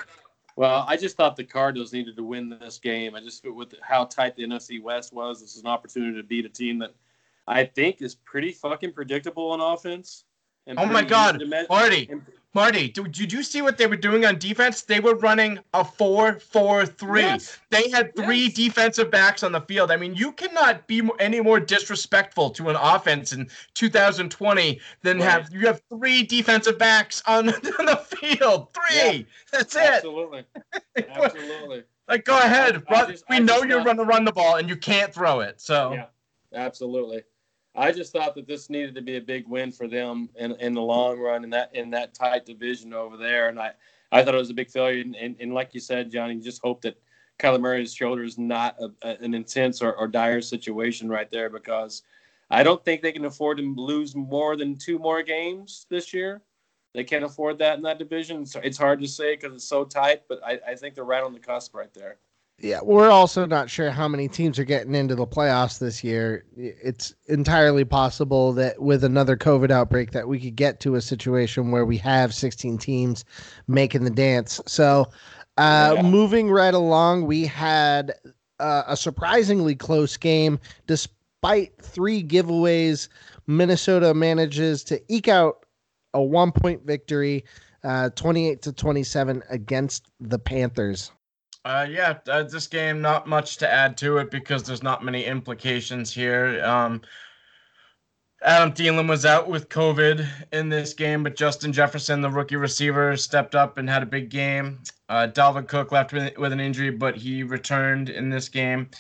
Well, 0.57 0.85
I 0.87 0.97
just 0.97 1.17
thought 1.17 1.37
the 1.37 1.45
Cardinals 1.45 1.93
needed 1.93 2.17
to 2.17 2.23
win 2.23 2.49
this 2.49 2.79
game. 2.79 3.15
I 3.15 3.21
just 3.21 3.45
with 3.49 3.75
how 3.81 4.05
tight 4.05 4.37
the 4.37 4.45
NFC 4.45 4.83
West 4.83 5.13
was, 5.13 5.41
this 5.41 5.57
is 5.57 5.63
an 5.63 5.69
opportunity 5.69 6.17
to 6.17 6.23
beat 6.23 6.45
a 6.45 6.49
team 6.49 6.79
that 6.81 6.95
I 7.47 7.65
think 7.65 8.03
is 8.03 8.15
pretty 8.15 8.53
fucking 8.53 8.93
predictable 8.93 9.51
on 9.51 9.61
offense. 9.61 10.25
oh 10.77 10.87
my 10.87 11.03
God, 11.03 11.43
Marty! 11.69 12.11
Marty, 12.55 12.89
did, 12.89 13.13
did 13.13 13.33
you 13.33 13.43
see 13.43 13.63
what 13.63 13.79
they 13.79 13.87
were 13.87 13.97
doing 13.97 14.27
on 14.27 14.39
defense? 14.39 14.83
They 14.83 15.01
were 15.01 15.15
running 15.17 15.59
a 15.73 15.83
4 15.85 16.39
4 16.39 16.87
3. 16.87 17.21
Yes. 17.21 17.59
They 17.71 17.89
had 17.89 18.15
three 18.15 18.45
yes. 18.45 18.55
defensive 18.55 19.11
backs 19.11 19.43
on 19.43 19.53
the 19.53 19.61
field. 19.63 19.91
I 19.91 19.97
mean, 19.97 20.15
you 20.15 20.33
cannot 20.33 20.87
be 20.87 21.03
any 21.19 21.41
more 21.41 21.59
disrespectful 21.59 22.51
to 22.51 22.69
an 22.69 22.77
offense 22.77 23.33
in 23.33 23.49
2020 23.73 24.81
than 25.01 25.19
right. 25.19 25.31
have 25.31 25.49
you 25.51 25.67
have 25.67 25.81
three 25.89 26.23
defensive 26.23 26.79
backs 26.79 27.23
on, 27.27 27.49
on 27.49 27.55
the 27.63 28.05
field. 28.17 28.69
Three. 28.75 28.97
Yeah. 28.97 29.23
That's 29.51 29.75
it. 29.75 29.83
Absolutely. 29.83 30.45
Absolutely. 30.97 31.85
like, 32.09 32.25
go 32.27 32.37
ahead. 32.39 32.83
I, 32.89 32.95
I 32.95 33.11
just, 33.11 33.25
we 33.31 33.41
know 33.41 33.63
you're 33.63 33.85
going 33.85 33.97
to 33.97 34.05
run 34.05 34.27
the 34.27 34.33
ball 34.33 34.57
and 34.57 34.69
you 34.69 34.77
can't 34.77 35.13
throw 35.13 35.41
it. 35.41 35.59
So, 35.59 35.95
yeah, 35.95 36.07
absolutely. 36.55 37.23
I 37.75 37.91
just 37.91 38.13
thought 38.13 38.35
that 38.35 38.47
this 38.47 38.69
needed 38.69 38.95
to 38.97 39.03
be 39.03 39.17
a 39.17 39.21
big 39.21 39.49
win 39.49 39.73
for 39.73 39.89
them 39.89 40.29
in, 40.37 40.53
in 40.61 40.75
the 40.75 40.83
long 40.83 41.19
run 41.19 41.43
in 41.43 41.51
that 41.51 41.75
in 41.75 41.91
that 41.91 42.15
tight 42.15 42.45
division 42.45 42.93
over 42.93 43.17
there. 43.17 43.49
And 43.49 43.59
I, 43.59 43.73
I 44.11 44.23
thought 44.23 44.35
it 44.35 44.39
was 44.39 44.51
a 44.51 44.55
big 44.55 44.71
failure. 44.71 45.01
And, 45.01 45.17
and, 45.17 45.37
and 45.41 45.55
like 45.55 45.73
you 45.73 45.81
said, 45.81 46.11
Johnny, 46.11 46.39
just 46.39 46.61
hope 46.63 46.83
that 46.83 46.99
Kyler 47.39 47.61
Murray's 47.61 47.95
shoulder 47.95 48.25
is 48.25 48.37
not 48.39 48.77
a, 48.79 48.91
a, 49.09 49.17
an 49.23 49.33
intense 49.33 49.81
or, 49.81 49.95
or 49.95 50.07
dire 50.07 50.43
situation 50.43 51.09
right 51.09 51.31
there 51.31 51.49
because 51.49 52.03
I 52.51 52.63
don't 52.63 52.85
think 52.85 53.01
they 53.01 53.13
can 53.13 53.25
afford 53.25 53.57
to 53.59 53.75
lose 53.75 54.15
more 54.15 54.57
than 54.57 54.77
two 54.77 54.99
more 54.99 55.23
games 55.23 55.87
this 55.89 56.13
year. 56.13 56.43
They 56.95 57.05
can't 57.05 57.25
afford 57.25 57.59
that 57.59 57.79
in 57.79 57.83
that 57.85 57.99
division. 57.99 58.45
So 58.45 58.61
it's 58.63 58.77
hard 58.77 59.01
to 59.01 59.09
say 59.09 59.35
because 59.35 59.55
it's 59.55 59.65
so 59.65 59.85
tight, 59.85 60.25
but 60.29 60.41
I, 60.45 60.61
I 60.69 60.75
think 60.75 60.95
they're 60.95 61.05
right 61.05 61.23
on 61.23 61.33
the 61.33 61.39
cusp 61.39 61.75
right 61.75 61.93
there. 61.95 62.19
Yeah, 62.63 62.79
we're 62.81 63.11
also 63.11 63.45
not 63.45 63.69
sure 63.69 63.91
how 63.91 64.07
many 64.07 64.29
teams 64.29 64.57
are 64.57 64.65
getting 64.65 64.95
into 64.95 65.17
the 65.17 65.27
playoffs 65.27 65.81
this 65.81 66.05
year. 66.05 66.45
It's 66.57 67.13
entirely 67.27 67.85
possible 67.85 68.53
that 68.53 68.81
with 68.81 69.03
another 69.03 69.37
COVID 69.37 69.73
outbreak 69.73 70.13
that 70.13 70.29
we 70.29 70.39
could 70.39 70.55
get 70.55 70.79
to 70.81 70.95
a 70.95 71.01
situation 71.01 71.73
where 71.73 71.85
we 71.85 71.97
have 71.99 72.33
16 72.33 72.79
teams 72.79 73.25
making 73.67 74.05
the 74.05 74.11
dance. 74.11 74.61
So, 74.69 75.11
uh, 75.59 75.95
yeah. 75.97 76.03
moving 76.03 76.53
right 76.53 76.73
along, 76.73 77.27
we 77.27 77.47
had 77.47 78.13
uh, 78.61 78.85
a 78.87 78.97
surprisingly 78.97 79.75
close 79.75 80.17
game 80.17 80.61
despite 80.87 81.77
three 81.83 82.23
giveaways. 82.23 83.09
Minnesota 83.49 84.15
manages 84.15 84.85
to 84.85 85.03
eke 85.09 85.27
out 85.27 85.67
a 86.15 86.23
one 86.23 86.53
point 86.53 86.87
victory, 86.87 87.45
uh, 87.83 88.11
28 88.11 88.63
to 88.63 88.73
27 88.73 89.43
against 89.51 90.13
the 90.21 90.39
Panthers. 90.39 91.11
Uh, 91.65 91.87
yeah, 91.89 92.19
uh, 92.29 92.43
this 92.43 92.67
game 92.67 93.01
not 93.01 93.29
much 93.29 93.57
to 93.59 93.73
add 93.73 93.97
to 93.97 94.19
it 94.19 94.31
because 94.31 94.65
there's 94.65 94.83
not 94.83 95.05
many 95.05 95.25
implications 95.25 96.13
here. 96.13 96.63
Um, 96.65 97.01
Adam 98.43 98.73
Thielen 98.73 99.09
was 99.09 99.25
out 99.25 99.49
with 99.49 99.69
COVID 99.69 100.27
in 100.53 100.69
this 100.69 100.95
game, 100.95 101.23
but 101.23 101.37
Justin 101.37 101.73
Jefferson, 101.73 102.21
the 102.21 102.31
rookie 102.31 102.57
receiver, 102.57 103.17
stepped 103.17 103.55
up 103.55 103.79
and 103.79 103.89
had 103.89 104.03
a 104.03 104.07
big 104.07 104.29
game. 104.29 104.81
Uh, 105.09 105.29
Dalvin 105.33 105.69
Cook 105.69 105.93
left 105.93 106.13
with, 106.13 106.37
with 106.37 106.53
an 106.53 106.59
injury, 106.59 106.91
but 106.91 107.15
he 107.15 107.45
returned 107.45 108.09
in 108.09 108.29
this 108.29 108.49
game. 108.49 108.91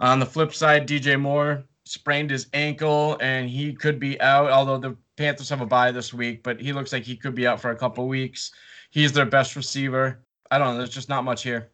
On 0.00 0.18
the 0.18 0.26
flip 0.26 0.54
side, 0.54 0.88
DJ 0.88 1.20
Moore 1.20 1.64
sprained 1.84 2.30
his 2.30 2.46
ankle 2.54 3.18
and 3.20 3.50
he 3.50 3.74
could 3.74 4.00
be 4.00 4.18
out, 4.22 4.50
although 4.50 4.78
the 4.78 4.96
Panthers 5.18 5.50
have 5.50 5.60
a 5.60 5.66
bye 5.66 5.92
this 5.92 6.14
week, 6.14 6.42
but 6.42 6.58
he 6.58 6.72
looks 6.72 6.94
like 6.94 7.04
he 7.04 7.16
could 7.16 7.34
be 7.34 7.46
out 7.46 7.60
for 7.60 7.70
a 7.72 7.76
couple 7.76 8.08
weeks. 8.08 8.52
He's 8.90 9.12
their 9.12 9.26
best 9.26 9.54
receiver. 9.54 10.24
I 10.50 10.56
don't 10.56 10.72
know. 10.72 10.78
There's 10.78 10.90
just 10.90 11.10
not 11.10 11.24
much 11.24 11.42
here. 11.42 11.70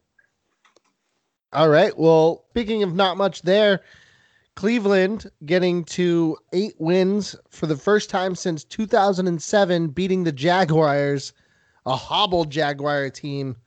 All 1.53 1.69
right. 1.69 1.97
Well, 1.97 2.45
speaking 2.51 2.81
of 2.83 2.95
not 2.95 3.17
much 3.17 3.41
there, 3.41 3.81
Cleveland 4.55 5.29
getting 5.45 5.83
to 5.85 6.37
eight 6.53 6.75
wins 6.79 7.35
for 7.49 7.67
the 7.67 7.75
first 7.75 8.09
time 8.09 8.35
since 8.35 8.63
2007, 8.63 9.87
beating 9.89 10.23
the 10.23 10.31
Jaguars, 10.31 11.33
a 11.85 11.95
hobbled 11.95 12.49
Jaguar 12.51 13.09
team, 13.09 13.57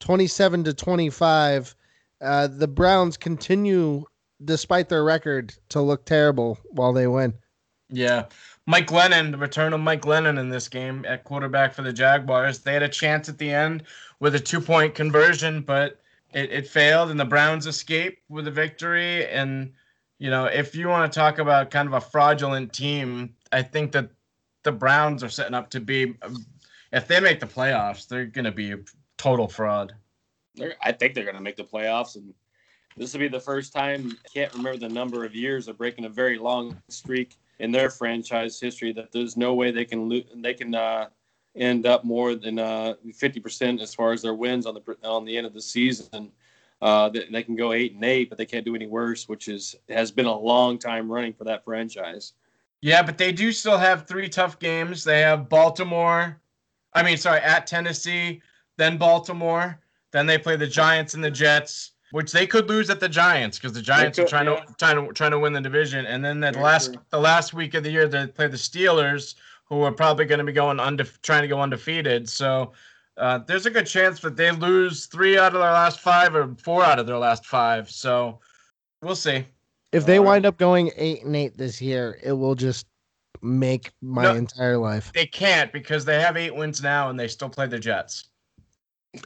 27 0.00 0.64
to 0.64 0.74
25. 0.74 1.76
Uh, 2.20 2.48
the 2.48 2.68
Browns 2.68 3.16
continue, 3.16 4.04
despite 4.44 4.88
their 4.88 5.04
record, 5.04 5.54
to 5.68 5.80
look 5.80 6.04
terrible 6.04 6.58
while 6.70 6.92
they 6.92 7.06
win. 7.06 7.34
Yeah. 7.88 8.26
Mike 8.66 8.86
Glennon, 8.86 9.32
the 9.32 9.38
return 9.38 9.72
of 9.72 9.80
Mike 9.80 10.02
Glennon 10.02 10.38
in 10.38 10.48
this 10.48 10.68
game 10.68 11.04
at 11.06 11.24
quarterback 11.24 11.74
for 11.74 11.82
the 11.82 11.92
Jaguars. 11.92 12.60
They 12.60 12.72
had 12.72 12.82
a 12.82 12.88
chance 12.88 13.28
at 13.28 13.38
the 13.38 13.50
end 13.50 13.84
with 14.18 14.34
a 14.34 14.40
two 14.40 14.60
point 14.60 14.94
conversion, 14.94 15.62
but 15.62 16.01
it, 16.32 16.50
it 16.50 16.66
failed 16.66 17.10
and 17.10 17.18
the 17.18 17.24
Browns 17.24 17.66
escaped 17.66 18.22
with 18.28 18.46
a 18.48 18.50
victory. 18.50 19.26
And, 19.28 19.72
you 20.18 20.30
know, 20.30 20.46
if 20.46 20.74
you 20.74 20.88
want 20.88 21.12
to 21.12 21.18
talk 21.18 21.38
about 21.38 21.70
kind 21.70 21.88
of 21.88 21.94
a 21.94 22.00
fraudulent 22.00 22.72
team, 22.72 23.34
I 23.50 23.62
think 23.62 23.92
that 23.92 24.10
the 24.62 24.72
Browns 24.72 25.22
are 25.22 25.28
setting 25.28 25.54
up 25.54 25.70
to 25.70 25.80
be, 25.80 26.14
if 26.92 27.08
they 27.08 27.20
make 27.20 27.40
the 27.40 27.46
playoffs, 27.46 28.06
they're 28.06 28.26
going 28.26 28.44
to 28.44 28.52
be 28.52 28.72
a 28.72 28.78
total 29.18 29.48
fraud. 29.48 29.94
I 30.82 30.92
think 30.92 31.14
they're 31.14 31.24
going 31.24 31.36
to 31.36 31.42
make 31.42 31.56
the 31.56 31.64
playoffs. 31.64 32.16
And 32.16 32.34
this 32.96 33.12
will 33.12 33.20
be 33.20 33.28
the 33.28 33.40
first 33.40 33.72
time, 33.72 34.12
I 34.24 34.28
can't 34.28 34.54
remember 34.54 34.78
the 34.78 34.92
number 34.92 35.24
of 35.24 35.34
years 35.34 35.68
of 35.68 35.78
breaking 35.78 36.04
a 36.04 36.10
very 36.10 36.38
long 36.38 36.80
streak 36.88 37.36
in 37.58 37.72
their 37.72 37.90
franchise 37.90 38.60
history 38.60 38.92
that 38.92 39.12
there's 39.12 39.36
no 39.36 39.54
way 39.54 39.70
they 39.70 39.84
can 39.84 40.08
lo- 40.08 40.22
they 40.36 40.52
can 40.52 40.74
uh, 40.74 41.08
end 41.54 41.86
up 41.86 42.04
more 42.04 42.34
than 42.34 42.58
uh, 42.58 42.94
50% 43.06 43.80
as 43.80 43.94
far 43.94 44.12
as 44.12 44.22
their 44.22 44.34
wins 44.34 44.66
on 44.66 44.74
the 44.74 44.96
on 45.06 45.24
the 45.24 45.36
end 45.36 45.46
of 45.46 45.54
the 45.54 45.60
season. 45.60 46.30
Uh, 46.80 47.08
they, 47.08 47.26
they, 47.30 47.42
can 47.42 47.54
go 47.54 47.72
eight 47.72 47.94
and 47.94 48.04
eight, 48.04 48.28
but 48.28 48.36
they 48.36 48.46
can't 48.46 48.64
do 48.64 48.74
any 48.74 48.86
worse, 48.86 49.28
which 49.28 49.46
is 49.46 49.76
has 49.88 50.10
been 50.10 50.26
a 50.26 50.36
long 50.36 50.78
time 50.78 51.10
running 51.10 51.32
for 51.32 51.44
that 51.44 51.64
franchise. 51.64 52.32
Yeah, 52.80 53.02
but 53.02 53.16
they 53.16 53.30
do 53.30 53.52
still 53.52 53.78
have 53.78 54.08
three 54.08 54.28
tough 54.28 54.58
games. 54.58 55.04
They 55.04 55.20
have 55.20 55.48
Baltimore, 55.48 56.40
I 56.94 57.02
mean, 57.04 57.16
sorry, 57.16 57.40
at 57.40 57.66
Tennessee, 57.68 58.42
then 58.76 58.96
Baltimore, 58.96 59.78
then 60.10 60.26
they 60.26 60.38
play 60.38 60.56
the 60.56 60.66
Giants 60.66 61.14
and 61.14 61.22
the 61.22 61.30
Jets, 61.30 61.92
which 62.10 62.32
they 62.32 62.46
could 62.46 62.68
lose 62.68 62.90
at 62.90 62.98
the 62.98 63.08
Giants 63.08 63.58
because 63.58 63.72
the 63.72 63.80
Giants 63.80 64.18
could, 64.18 64.26
are 64.26 64.28
trying 64.28 64.46
yeah. 64.46 64.64
to 64.64 64.74
trying 64.74 65.06
to 65.06 65.12
trying 65.12 65.30
to 65.30 65.38
win 65.38 65.52
the 65.52 65.60
division, 65.60 66.06
and 66.06 66.24
then 66.24 66.40
that 66.40 66.56
last 66.56 66.96
the 67.10 67.20
last 67.20 67.54
week 67.54 67.74
of 67.74 67.84
the 67.84 67.90
year 67.90 68.08
they 68.08 68.26
play 68.26 68.48
the 68.48 68.56
Steelers 68.56 69.36
who 69.72 69.80
are 69.84 69.92
probably 69.92 70.26
going 70.26 70.38
to 70.38 70.44
be 70.44 70.52
going 70.52 70.78
unde- 70.78 71.22
trying 71.22 71.40
to 71.40 71.48
go 71.48 71.58
undefeated. 71.58 72.28
So 72.28 72.72
uh, 73.16 73.38
there's 73.38 73.64
a 73.64 73.70
good 73.70 73.86
chance 73.86 74.20
that 74.20 74.36
they 74.36 74.50
lose 74.50 75.06
three 75.06 75.38
out 75.38 75.54
of 75.54 75.60
their 75.60 75.72
last 75.72 76.00
five 76.00 76.34
or 76.34 76.54
four 76.62 76.84
out 76.84 76.98
of 76.98 77.06
their 77.06 77.16
last 77.16 77.46
five. 77.46 77.90
So 77.90 78.38
we'll 79.00 79.16
see. 79.16 79.46
If 79.92 80.04
they 80.04 80.18
uh, 80.18 80.22
wind 80.22 80.44
up 80.44 80.58
going 80.58 80.90
eight 80.94 81.24
and 81.24 81.34
eight 81.34 81.56
this 81.56 81.80
year, 81.80 82.18
it 82.22 82.32
will 82.32 82.54
just 82.54 82.86
make 83.40 83.92
my 84.02 84.24
no, 84.24 84.34
entire 84.34 84.76
life. 84.76 85.10
They 85.14 85.24
can't 85.24 85.72
because 85.72 86.04
they 86.04 86.20
have 86.20 86.36
eight 86.36 86.54
wins 86.54 86.82
now 86.82 87.08
and 87.08 87.18
they 87.18 87.26
still 87.26 87.48
play 87.48 87.66
the 87.66 87.78
Jets. 87.78 88.28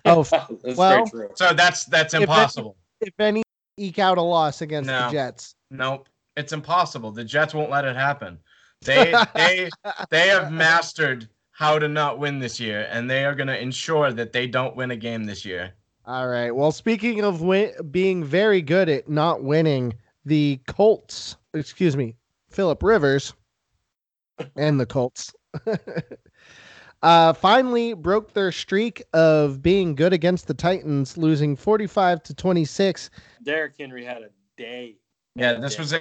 Oh, 0.05 0.25
well, 0.77 1.11
so 1.35 1.53
that's 1.55 1.87
that's 1.87 2.15
impossible. 2.15 2.77
If 3.01 3.13
any, 3.19 3.41
if 3.41 3.45
any, 3.79 3.89
eke 3.89 3.99
out 3.99 4.17
a 4.17 4.23
loss 4.23 4.63
against 4.63 4.87
no, 4.87 5.07
the 5.07 5.13
Jets. 5.13 5.57
Nope. 5.73 6.09
It's 6.37 6.53
impossible. 6.53 7.11
The 7.11 7.25
Jets 7.25 7.53
won't 7.53 7.71
let 7.71 7.85
it 7.85 7.97
happen. 7.97 8.39
They 8.83 9.15
they 9.35 9.71
they 10.11 10.29
have 10.29 10.53
mastered 10.53 11.29
how 11.53 11.79
to 11.79 11.89
not 11.89 12.19
win 12.19 12.39
this 12.39 12.61
year, 12.61 12.87
and 12.91 13.09
they 13.11 13.25
are 13.25 13.35
going 13.35 13.47
to 13.49 13.59
ensure 13.59 14.13
that 14.13 14.33
they 14.33 14.47
don't 14.47 14.77
win 14.77 14.91
a 14.91 14.97
game 14.97 15.25
this 15.25 15.45
year. 15.45 15.73
All 16.05 16.29
right. 16.29 16.55
Well, 16.55 16.71
speaking 16.71 17.25
of 17.25 17.41
win- 17.41 17.73
being 17.91 18.23
very 18.23 18.63
good 18.63 18.89
at 18.89 19.09
not 19.09 19.43
winning, 19.43 19.95
the 20.25 20.61
Colts, 20.67 21.37
excuse 21.55 21.97
me, 21.97 22.15
Philip 22.51 22.83
Rivers 22.83 23.33
and 24.55 24.79
the 24.79 24.87
Colts 24.87 25.35
uh, 27.03 27.33
finally 27.33 27.95
broke 27.95 28.33
their 28.35 28.53
streak 28.53 29.03
of 29.13 29.63
being 29.63 29.95
good 29.95 30.13
against 30.13 30.47
the 30.47 30.55
Titans, 30.55 31.17
losing 31.17 31.57
45 31.57 32.23
to 32.25 32.35
26. 32.35 33.11
Derrick 33.43 33.75
Henry 33.79 34.05
had 34.05 34.23
a 34.23 34.29
day. 34.57 34.97
Yeah, 35.35 35.55
this 35.55 35.79
was 35.79 35.93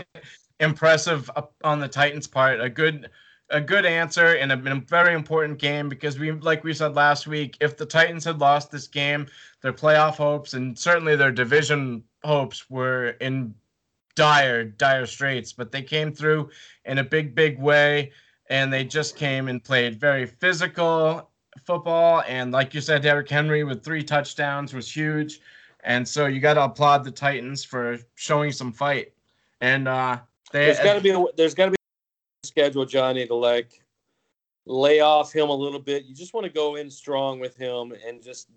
impressive 0.60 1.30
on 1.64 1.80
the 1.80 1.88
Titans' 1.88 2.28
part. 2.28 2.62
A 2.62 2.70
good 2.70 3.10
a 3.52 3.62
good 3.62 3.86
answer 3.86 4.34
in 4.34 4.50
a, 4.50 4.56
very 4.88 5.14
important 5.14 5.60
game 5.60 5.88
because 5.88 6.18
we 6.18 6.32
like 6.32 6.64
we 6.64 6.74
said 6.74 6.96
last 6.96 7.28
week 7.28 7.56
if 7.62 7.78
the 7.78 7.86
titans 7.86 8.24
had 8.24 8.40
lost 8.40 8.72
this 8.72 8.88
game 8.88 9.28
their 9.62 9.72
playoff 9.72 10.16
hopes 10.16 10.56
and 10.56 10.76
certainly 10.76 11.16
their 11.16 11.32
division 11.32 12.04
hopes 12.24 12.68
were 12.72 13.10
in 13.22 13.54
dire 14.16 14.64
dire 14.64 15.06
straits 15.06 15.54
but 15.54 15.72
they 15.72 15.84
came 15.84 16.12
through 16.12 16.50
in 16.86 16.98
a 16.98 17.04
big 17.04 17.36
big 17.36 17.60
way 17.60 18.12
and 18.50 18.72
they 18.72 18.84
just 18.84 19.16
came 19.16 19.48
and 19.48 19.64
played 19.64 20.00
very 20.00 20.26
physical 20.26 21.30
football. 21.64 22.24
And 22.28 22.52
like 22.52 22.74
you 22.74 22.82
said 22.82 23.02
Derrick 23.02 23.30
Henry 23.30 23.64
with 23.64 23.84
three 23.84 24.04
touchdowns 24.04 24.74
was 24.74 24.94
huge. 24.94 25.40
And 25.84 26.08
so 26.08 26.26
you 26.26 26.40
got 26.40 26.56
to 26.56 26.64
applaud 26.64 27.04
the 27.04 27.12
Titans 27.12 27.64
for 27.64 27.98
showing 28.16 28.52
some 28.52 28.72
fight. 28.72 29.14
And 29.62 29.88
uh 29.88 30.20
they, 30.52 30.66
there's 30.66 30.80
got 30.80 30.94
to 30.94 31.02
be 31.02 31.10
a, 31.10 31.26
there's 31.38 31.56
got 31.56 31.66
to 31.66 31.72
be 31.72 31.78
schedule 32.44 32.86
Johnny 32.86 33.26
to 33.28 33.36
like 33.36 33.82
lay 34.66 35.00
off 35.00 35.32
him 35.32 35.50
a 35.50 35.56
little 35.56 35.80
bit. 35.80 36.06
You 36.06 36.16
just 36.16 36.34
want 36.34 36.46
to 36.46 36.52
go 36.52 36.76
in 36.76 36.90
strong 36.90 37.40
with 37.40 37.56
him 37.56 37.94
and 38.06 38.24
just 38.24 38.50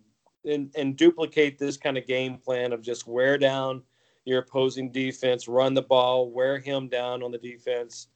and, 0.44 0.70
and 0.76 0.96
duplicate 0.96 1.58
this 1.58 1.76
kind 1.76 1.98
of 1.98 2.06
game 2.06 2.36
plan 2.38 2.72
of 2.72 2.82
just 2.82 3.06
wear 3.06 3.38
down 3.38 3.82
your 4.24 4.40
opposing 4.40 4.90
defense, 4.90 5.48
run 5.48 5.74
the 5.74 5.82
ball, 5.82 6.30
wear 6.30 6.58
him 6.58 6.88
down 6.88 7.22
on 7.22 7.30
the 7.30 7.38
defense. 7.38 8.08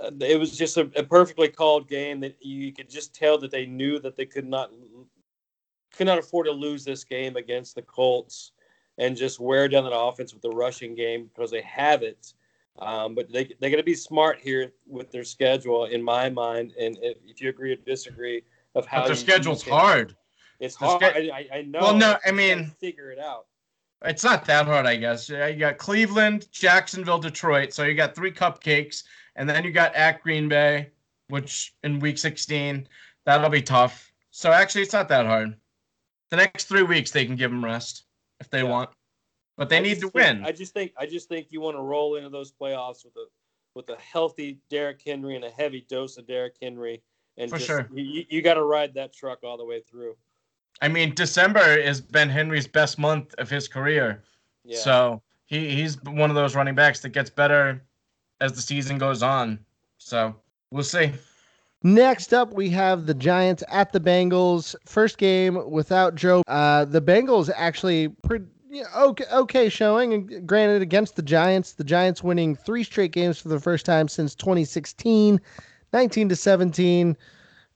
Uh, 0.00 0.10
it 0.20 0.38
was 0.38 0.56
just 0.56 0.76
a, 0.76 0.88
a, 0.94 1.02
perfectly 1.02 1.48
called 1.48 1.88
game 1.88 2.20
that 2.20 2.36
you 2.40 2.72
could 2.72 2.88
just 2.88 3.12
tell 3.12 3.36
that 3.36 3.50
they 3.50 3.66
knew 3.66 3.98
that 3.98 4.14
they 4.14 4.24
could 4.24 4.46
not 4.46 4.70
could 5.92 6.06
not 6.06 6.18
afford 6.18 6.46
to 6.46 6.52
lose 6.52 6.84
this 6.84 7.02
game 7.02 7.34
against 7.34 7.74
the 7.74 7.82
Colts 7.82 8.52
and 8.98 9.16
just 9.16 9.40
wear 9.40 9.66
down 9.66 9.82
that 9.82 9.96
offense 9.96 10.32
with 10.32 10.42
the 10.42 10.50
rushing 10.50 10.94
game 10.94 11.26
because 11.26 11.50
they 11.50 11.62
have 11.62 12.04
it 12.04 12.32
um, 12.78 13.14
but 13.14 13.30
they 13.32 13.52
they 13.60 13.70
got 13.70 13.76
to 13.76 13.82
be 13.82 13.94
smart 13.94 14.38
here 14.40 14.72
with 14.86 15.10
their 15.10 15.24
schedule, 15.24 15.86
in 15.86 16.02
my 16.02 16.30
mind. 16.30 16.72
And 16.78 16.98
if, 17.02 17.18
if 17.26 17.40
you 17.40 17.50
agree 17.50 17.72
or 17.72 17.76
disagree, 17.76 18.42
of 18.74 18.86
how 18.86 19.00
but 19.00 19.08
their 19.08 19.16
schedule's 19.16 19.62
hard. 19.62 20.16
It's 20.60 20.76
the 20.76 20.86
hard. 20.86 21.02
Ske- 21.02 21.30
I, 21.32 21.48
I, 21.52 21.62
know. 21.62 21.80
Well, 21.80 21.96
no, 21.96 22.16
I 22.24 22.30
mean, 22.30 22.66
figure 22.80 23.10
it 23.10 23.18
out. 23.18 23.46
It's 24.04 24.24
not 24.24 24.44
that 24.46 24.66
hard, 24.66 24.86
I 24.86 24.96
guess. 24.96 25.28
You 25.28 25.54
got 25.54 25.78
Cleveland, 25.78 26.48
Jacksonville, 26.52 27.18
Detroit. 27.18 27.72
So 27.72 27.84
you 27.84 27.94
got 27.94 28.14
three 28.14 28.32
cupcakes, 28.32 29.04
and 29.36 29.48
then 29.48 29.64
you 29.64 29.72
got 29.72 29.94
at 29.94 30.22
Green 30.22 30.48
Bay, 30.48 30.90
which 31.28 31.74
in 31.82 31.98
Week 31.98 32.16
16 32.16 32.88
that'll 33.26 33.50
be 33.50 33.62
tough. 33.62 34.10
So 34.30 34.52
actually, 34.52 34.82
it's 34.82 34.92
not 34.92 35.08
that 35.08 35.26
hard. 35.26 35.54
The 36.30 36.36
next 36.36 36.64
three 36.64 36.82
weeks 36.82 37.10
they 37.10 37.26
can 37.26 37.36
give 37.36 37.50
them 37.50 37.64
rest 37.64 38.04
if 38.38 38.48
they 38.48 38.62
yeah. 38.62 38.70
want 38.70 38.90
but 39.60 39.68
they 39.68 39.76
I 39.76 39.80
need 39.80 39.96
to 39.96 40.08
think, 40.08 40.14
win. 40.14 40.42
I 40.42 40.52
just 40.52 40.72
think 40.72 40.92
I 40.96 41.04
just 41.04 41.28
think 41.28 41.48
you 41.50 41.60
want 41.60 41.76
to 41.76 41.82
roll 41.82 42.16
into 42.16 42.30
those 42.30 42.50
playoffs 42.50 43.04
with 43.04 43.14
a 43.16 43.26
with 43.74 43.90
a 43.90 44.00
healthy 44.00 44.58
Derrick 44.70 45.02
Henry 45.06 45.36
and 45.36 45.44
a 45.44 45.50
heavy 45.50 45.84
dose 45.86 46.16
of 46.16 46.26
Derrick 46.26 46.54
Henry, 46.62 47.02
and 47.36 47.50
for 47.50 47.58
just, 47.58 47.66
sure 47.66 47.86
you, 47.92 48.24
you 48.30 48.40
got 48.40 48.54
to 48.54 48.62
ride 48.62 48.94
that 48.94 49.12
truck 49.12 49.40
all 49.44 49.58
the 49.58 49.64
way 49.64 49.82
through. 49.82 50.16
I 50.80 50.88
mean, 50.88 51.14
December 51.14 51.82
has 51.82 52.00
been 52.00 52.30
Henry's 52.30 52.66
best 52.66 52.98
month 52.98 53.34
of 53.36 53.50
his 53.50 53.68
career, 53.68 54.22
yeah. 54.64 54.78
so 54.78 55.20
he 55.44 55.68
he's 55.68 56.02
one 56.04 56.30
of 56.30 56.36
those 56.36 56.54
running 56.54 56.74
backs 56.74 57.00
that 57.00 57.10
gets 57.10 57.28
better 57.28 57.82
as 58.40 58.54
the 58.54 58.62
season 58.62 58.96
goes 58.96 59.22
on. 59.22 59.58
So 59.98 60.34
we'll 60.70 60.84
see. 60.84 61.12
Next 61.82 62.32
up, 62.32 62.54
we 62.54 62.70
have 62.70 63.04
the 63.04 63.14
Giants 63.14 63.62
at 63.68 63.92
the 63.92 64.00
Bengals. 64.00 64.74
First 64.86 65.18
game 65.18 65.70
without 65.70 66.14
Joe. 66.14 66.42
Uh, 66.46 66.86
the 66.86 67.02
Bengals 67.02 67.50
actually 67.54 68.08
pretty 68.22 68.46
yeah, 68.70 68.84
okay, 68.96 69.24
okay 69.32 69.68
showing. 69.68 70.46
Granted, 70.46 70.80
against 70.80 71.16
the 71.16 71.22
Giants, 71.22 71.72
the 71.72 71.84
Giants 71.84 72.22
winning 72.22 72.54
three 72.54 72.84
straight 72.84 73.10
games 73.10 73.38
for 73.38 73.48
the 73.48 73.58
first 73.58 73.84
time 73.84 74.06
since 74.06 74.34
2016, 74.36 75.40
19 75.92 76.28
to 76.28 76.36
17. 76.36 77.16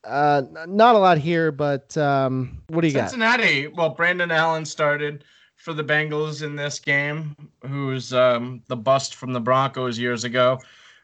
Uh, 0.04 0.42
not 0.68 0.94
a 0.94 0.98
lot 0.98 1.18
here, 1.18 1.50
but 1.50 1.96
um, 1.96 2.62
what 2.68 2.82
do 2.82 2.86
you 2.86 2.92
Cincinnati, 2.92 3.42
got? 3.42 3.46
Cincinnati. 3.46 3.68
Well, 3.68 3.90
Brandon 3.90 4.30
Allen 4.30 4.64
started 4.64 5.24
for 5.56 5.72
the 5.72 5.82
Bengals 5.82 6.42
in 6.42 6.54
this 6.54 6.78
game, 6.78 7.34
who's 7.66 8.12
um, 8.12 8.62
the 8.68 8.76
bust 8.76 9.16
from 9.16 9.32
the 9.32 9.40
Broncos 9.40 9.98
years 9.98 10.22
ago 10.22 10.58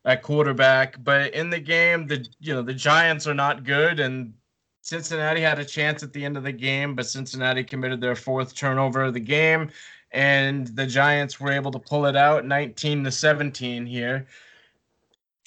at 0.05 0.23
quarterback. 0.23 1.03
But 1.03 1.35
in 1.35 1.51
the 1.51 1.61
game, 1.61 2.07
the 2.07 2.27
you 2.39 2.55
know 2.55 2.63
the 2.63 2.75
Giants 2.75 3.27
are 3.27 3.35
not 3.35 3.65
good, 3.65 3.99
and 3.99 4.35
Cincinnati 4.83 5.41
had 5.41 5.59
a 5.59 5.65
chance 5.65 6.03
at 6.03 6.13
the 6.13 6.25
end 6.25 6.37
of 6.37 6.43
the 6.43 6.53
game, 6.53 6.95
but 6.95 7.07
Cincinnati 7.07 7.63
committed 7.63 8.01
their 8.01 8.17
fourth 8.17 8.55
turnover 8.55 9.05
of 9.05 9.15
the 9.15 9.21
game, 9.21 9.71
and 10.13 10.67
the 10.69 10.87
Giants 10.87 11.39
were 11.39 11.53
able 11.53 11.71
to 11.71 11.79
pull 11.79 12.07
it 12.07 12.17
out 12.17 12.47
19 12.47 13.05
to 13.05 13.11
17 13.11 13.87
here. 13.87 14.27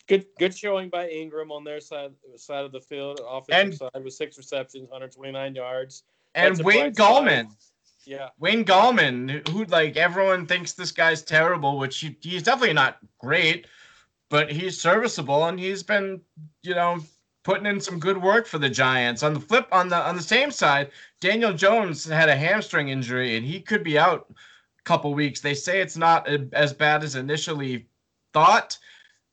Good 0.08 0.26
good 0.38 0.56
showing 0.56 0.90
by 0.90 1.08
Ingram 1.08 1.52
on 1.52 1.64
their 1.64 1.80
side 1.80 2.12
side 2.36 2.66
of 2.66 2.72
the 2.72 2.82
field, 2.82 3.22
offensive 3.28 3.82
and, 3.82 3.94
side 3.94 4.04
with 4.04 4.14
six 4.14 4.38
receptions, 4.38 4.90
129 4.90 5.56
yards. 5.56 6.04
And 6.36 6.62
Wayne 6.64 6.94
Gallman. 6.94 7.48
Side. 7.48 7.58
Yeah. 8.06 8.30
Wayne 8.38 8.66
Gallman, 8.66 9.48
who 9.48 9.64
like 9.66 9.96
everyone 9.96 10.46
thinks 10.46 10.74
this 10.74 10.92
guy's 10.92 11.22
terrible, 11.22 11.78
which 11.78 12.00
he, 12.00 12.18
he's 12.22 12.44
definitely 12.44 12.74
not 12.74 12.98
great, 13.18 13.68
but 14.30 14.52
he's 14.52 14.80
serviceable 14.80 15.46
and 15.46 15.58
he's 15.58 15.84
been, 15.84 16.20
you 16.64 16.76
know, 16.76 17.00
putting 17.44 17.66
in 17.66 17.80
some 17.80 18.00
good 18.00 18.22
work 18.22 18.48
for 18.48 18.58
the 18.58 18.70
Giants. 18.70 19.22
On 19.22 19.34
the 19.34 19.40
flip, 19.40 19.68
on 19.72 19.90
the 19.90 19.98
on 19.98 20.16
the 20.16 20.22
same 20.22 20.52
side, 20.52 20.92
Daniel 21.20 21.54
Jones 21.54 22.06
had 22.06 22.30
a 22.30 22.36
hamstring 22.36 22.90
injury 22.90 23.38
and 23.38 23.46
he 23.46 23.60
could 23.60 23.84
be 23.84 24.00
out 24.00 24.28
a 24.30 24.84
couple 24.84 25.14
weeks. 25.14 25.42
They 25.42 25.54
say 25.54 25.82
it's 25.82 25.98
not 25.98 26.28
as 26.54 26.74
bad 26.74 27.04
as 27.04 27.16
initially 27.16 27.88
thought. 28.34 28.78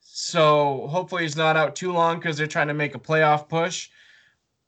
So 0.01 0.89
hopefully 0.89 1.23
he's 1.23 1.37
not 1.37 1.57
out 1.57 1.77
too 1.77 1.93
long 1.93 2.19
because 2.19 2.37
they're 2.37 2.47
trying 2.47 2.69
to 2.69 2.75
make 2.75 2.95
a 2.95 2.99
playoff 2.99 3.49
push. 3.49 3.89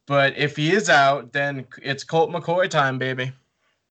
But 0.06 0.36
if 0.36 0.56
he 0.56 0.72
is 0.72 0.88
out, 0.88 1.32
then 1.32 1.66
it's 1.82 2.04
Colt 2.04 2.30
McCoy 2.30 2.68
time, 2.68 2.98
baby. 2.98 3.32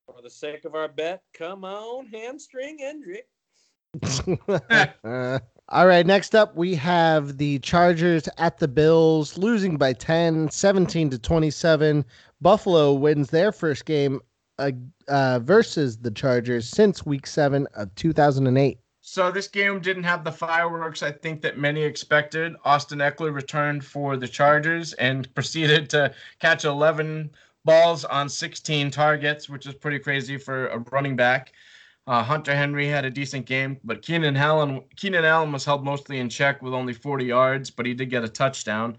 For 0.05 0.21
the 0.21 0.29
sake 0.29 0.65
of 0.65 0.75
our 0.75 0.87
bet, 0.87 1.23
come 1.33 1.63
on, 1.63 2.07
hamstring 2.07 2.79
injury. 2.79 3.23
All 5.73 5.87
right, 5.87 6.05
next 6.05 6.35
up 6.35 6.53
we 6.53 6.75
have 6.75 7.37
the 7.37 7.57
Chargers 7.59 8.27
at 8.37 8.57
the 8.57 8.67
Bills, 8.67 9.37
losing 9.37 9.77
by 9.77 9.93
10, 9.93 10.51
17 10.51 11.09
to 11.11 11.17
27. 11.17 12.03
Buffalo 12.41 12.91
wins 12.91 13.29
their 13.29 13.53
first 13.53 13.85
game 13.85 14.19
uh, 14.59 14.71
uh, 15.07 15.39
versus 15.39 15.97
the 15.97 16.11
Chargers 16.11 16.67
since 16.67 17.05
week 17.05 17.25
7 17.25 17.67
of 17.75 17.95
2008. 17.95 18.79
So 18.99 19.31
this 19.31 19.47
game 19.47 19.79
didn't 19.79 20.03
have 20.03 20.25
the 20.25 20.31
fireworks 20.33 21.03
I 21.03 21.13
think 21.13 21.41
that 21.43 21.57
many 21.57 21.83
expected. 21.83 22.53
Austin 22.65 22.99
Ekeler 22.99 23.33
returned 23.33 23.85
for 23.85 24.17
the 24.17 24.27
Chargers 24.27 24.91
and 24.93 25.33
proceeded 25.35 25.89
to 25.91 26.13
catch 26.39 26.65
11 26.65 27.31
balls 27.63 28.03
on 28.03 28.27
16 28.27 28.91
targets, 28.91 29.47
which 29.47 29.65
is 29.65 29.73
pretty 29.73 29.99
crazy 29.99 30.35
for 30.35 30.67
a 30.67 30.79
running 30.91 31.15
back. 31.15 31.53
Uh, 32.11 32.21
Hunter 32.21 32.53
Henry 32.53 32.87
had 32.87 33.05
a 33.05 33.09
decent 33.09 33.45
game, 33.45 33.79
but 33.85 34.01
Keenan 34.01 34.35
Allen 34.35 34.83
Keenan 34.97 35.23
Allen 35.23 35.53
was 35.53 35.63
held 35.63 35.85
mostly 35.85 36.19
in 36.19 36.27
check 36.27 36.61
with 36.61 36.73
only 36.73 36.91
40 36.91 37.23
yards, 37.23 37.69
but 37.69 37.85
he 37.85 37.93
did 37.93 38.09
get 38.09 38.25
a 38.25 38.27
touchdown. 38.27 38.97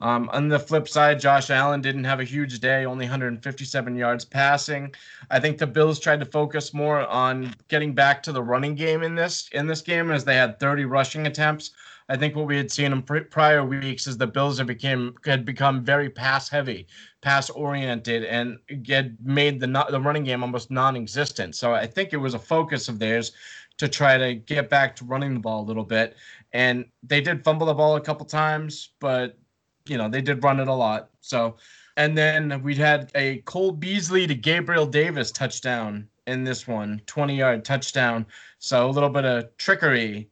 Um, 0.00 0.28
on 0.32 0.48
the 0.48 0.58
flip 0.58 0.88
side, 0.88 1.20
Josh 1.20 1.50
Allen 1.50 1.80
didn't 1.80 2.02
have 2.02 2.18
a 2.18 2.24
huge 2.24 2.58
day, 2.58 2.84
only 2.84 3.04
157 3.04 3.94
yards 3.94 4.24
passing. 4.24 4.92
I 5.30 5.38
think 5.38 5.58
the 5.58 5.68
Bills 5.68 6.00
tried 6.00 6.18
to 6.18 6.26
focus 6.26 6.74
more 6.74 7.06
on 7.06 7.54
getting 7.68 7.94
back 7.94 8.24
to 8.24 8.32
the 8.32 8.42
running 8.42 8.74
game 8.74 9.04
in 9.04 9.14
this 9.14 9.48
in 9.52 9.68
this 9.68 9.80
game, 9.80 10.10
as 10.10 10.24
they 10.24 10.34
had 10.34 10.58
30 10.58 10.84
rushing 10.84 11.28
attempts. 11.28 11.70
I 12.10 12.16
think 12.16 12.34
what 12.34 12.46
we 12.46 12.56
had 12.56 12.72
seen 12.72 12.92
in 12.92 13.02
prior 13.02 13.64
weeks 13.64 14.06
is 14.06 14.16
the 14.16 14.26
Bills 14.26 14.58
had 14.58 14.66
became 14.66 15.14
had 15.26 15.44
become 15.44 15.84
very 15.84 16.08
pass 16.08 16.48
heavy, 16.48 16.86
pass 17.20 17.50
oriented, 17.50 18.24
and 18.24 18.58
had 18.88 19.16
made 19.22 19.60
the 19.60 19.66
the 19.90 20.00
running 20.00 20.24
game 20.24 20.42
almost 20.42 20.70
non-existent. 20.70 21.54
So 21.54 21.74
I 21.74 21.86
think 21.86 22.12
it 22.12 22.16
was 22.16 22.32
a 22.32 22.38
focus 22.38 22.88
of 22.88 22.98
theirs 22.98 23.32
to 23.76 23.88
try 23.88 24.16
to 24.16 24.34
get 24.34 24.70
back 24.70 24.96
to 24.96 25.04
running 25.04 25.34
the 25.34 25.40
ball 25.40 25.62
a 25.62 25.66
little 25.66 25.84
bit. 25.84 26.16
And 26.52 26.86
they 27.02 27.20
did 27.20 27.44
fumble 27.44 27.66
the 27.66 27.74
ball 27.74 27.96
a 27.96 28.00
couple 28.00 28.24
times, 28.24 28.90
but 29.00 29.38
you 29.86 29.98
know 29.98 30.08
they 30.08 30.22
did 30.22 30.42
run 30.42 30.60
it 30.60 30.68
a 30.68 30.74
lot. 30.74 31.10
So, 31.20 31.56
and 31.98 32.16
then 32.16 32.62
we 32.62 32.74
had 32.74 33.10
a 33.14 33.38
Cole 33.42 33.72
Beasley 33.72 34.26
to 34.26 34.34
Gabriel 34.34 34.86
Davis 34.86 35.30
touchdown 35.30 36.08
in 36.26 36.44
this 36.44 36.66
one, 36.66 37.02
20 37.06 37.36
yard 37.36 37.64
touchdown. 37.66 38.24
So 38.58 38.88
a 38.88 38.92
little 38.92 39.10
bit 39.10 39.26
of 39.26 39.54
trickery 39.58 40.30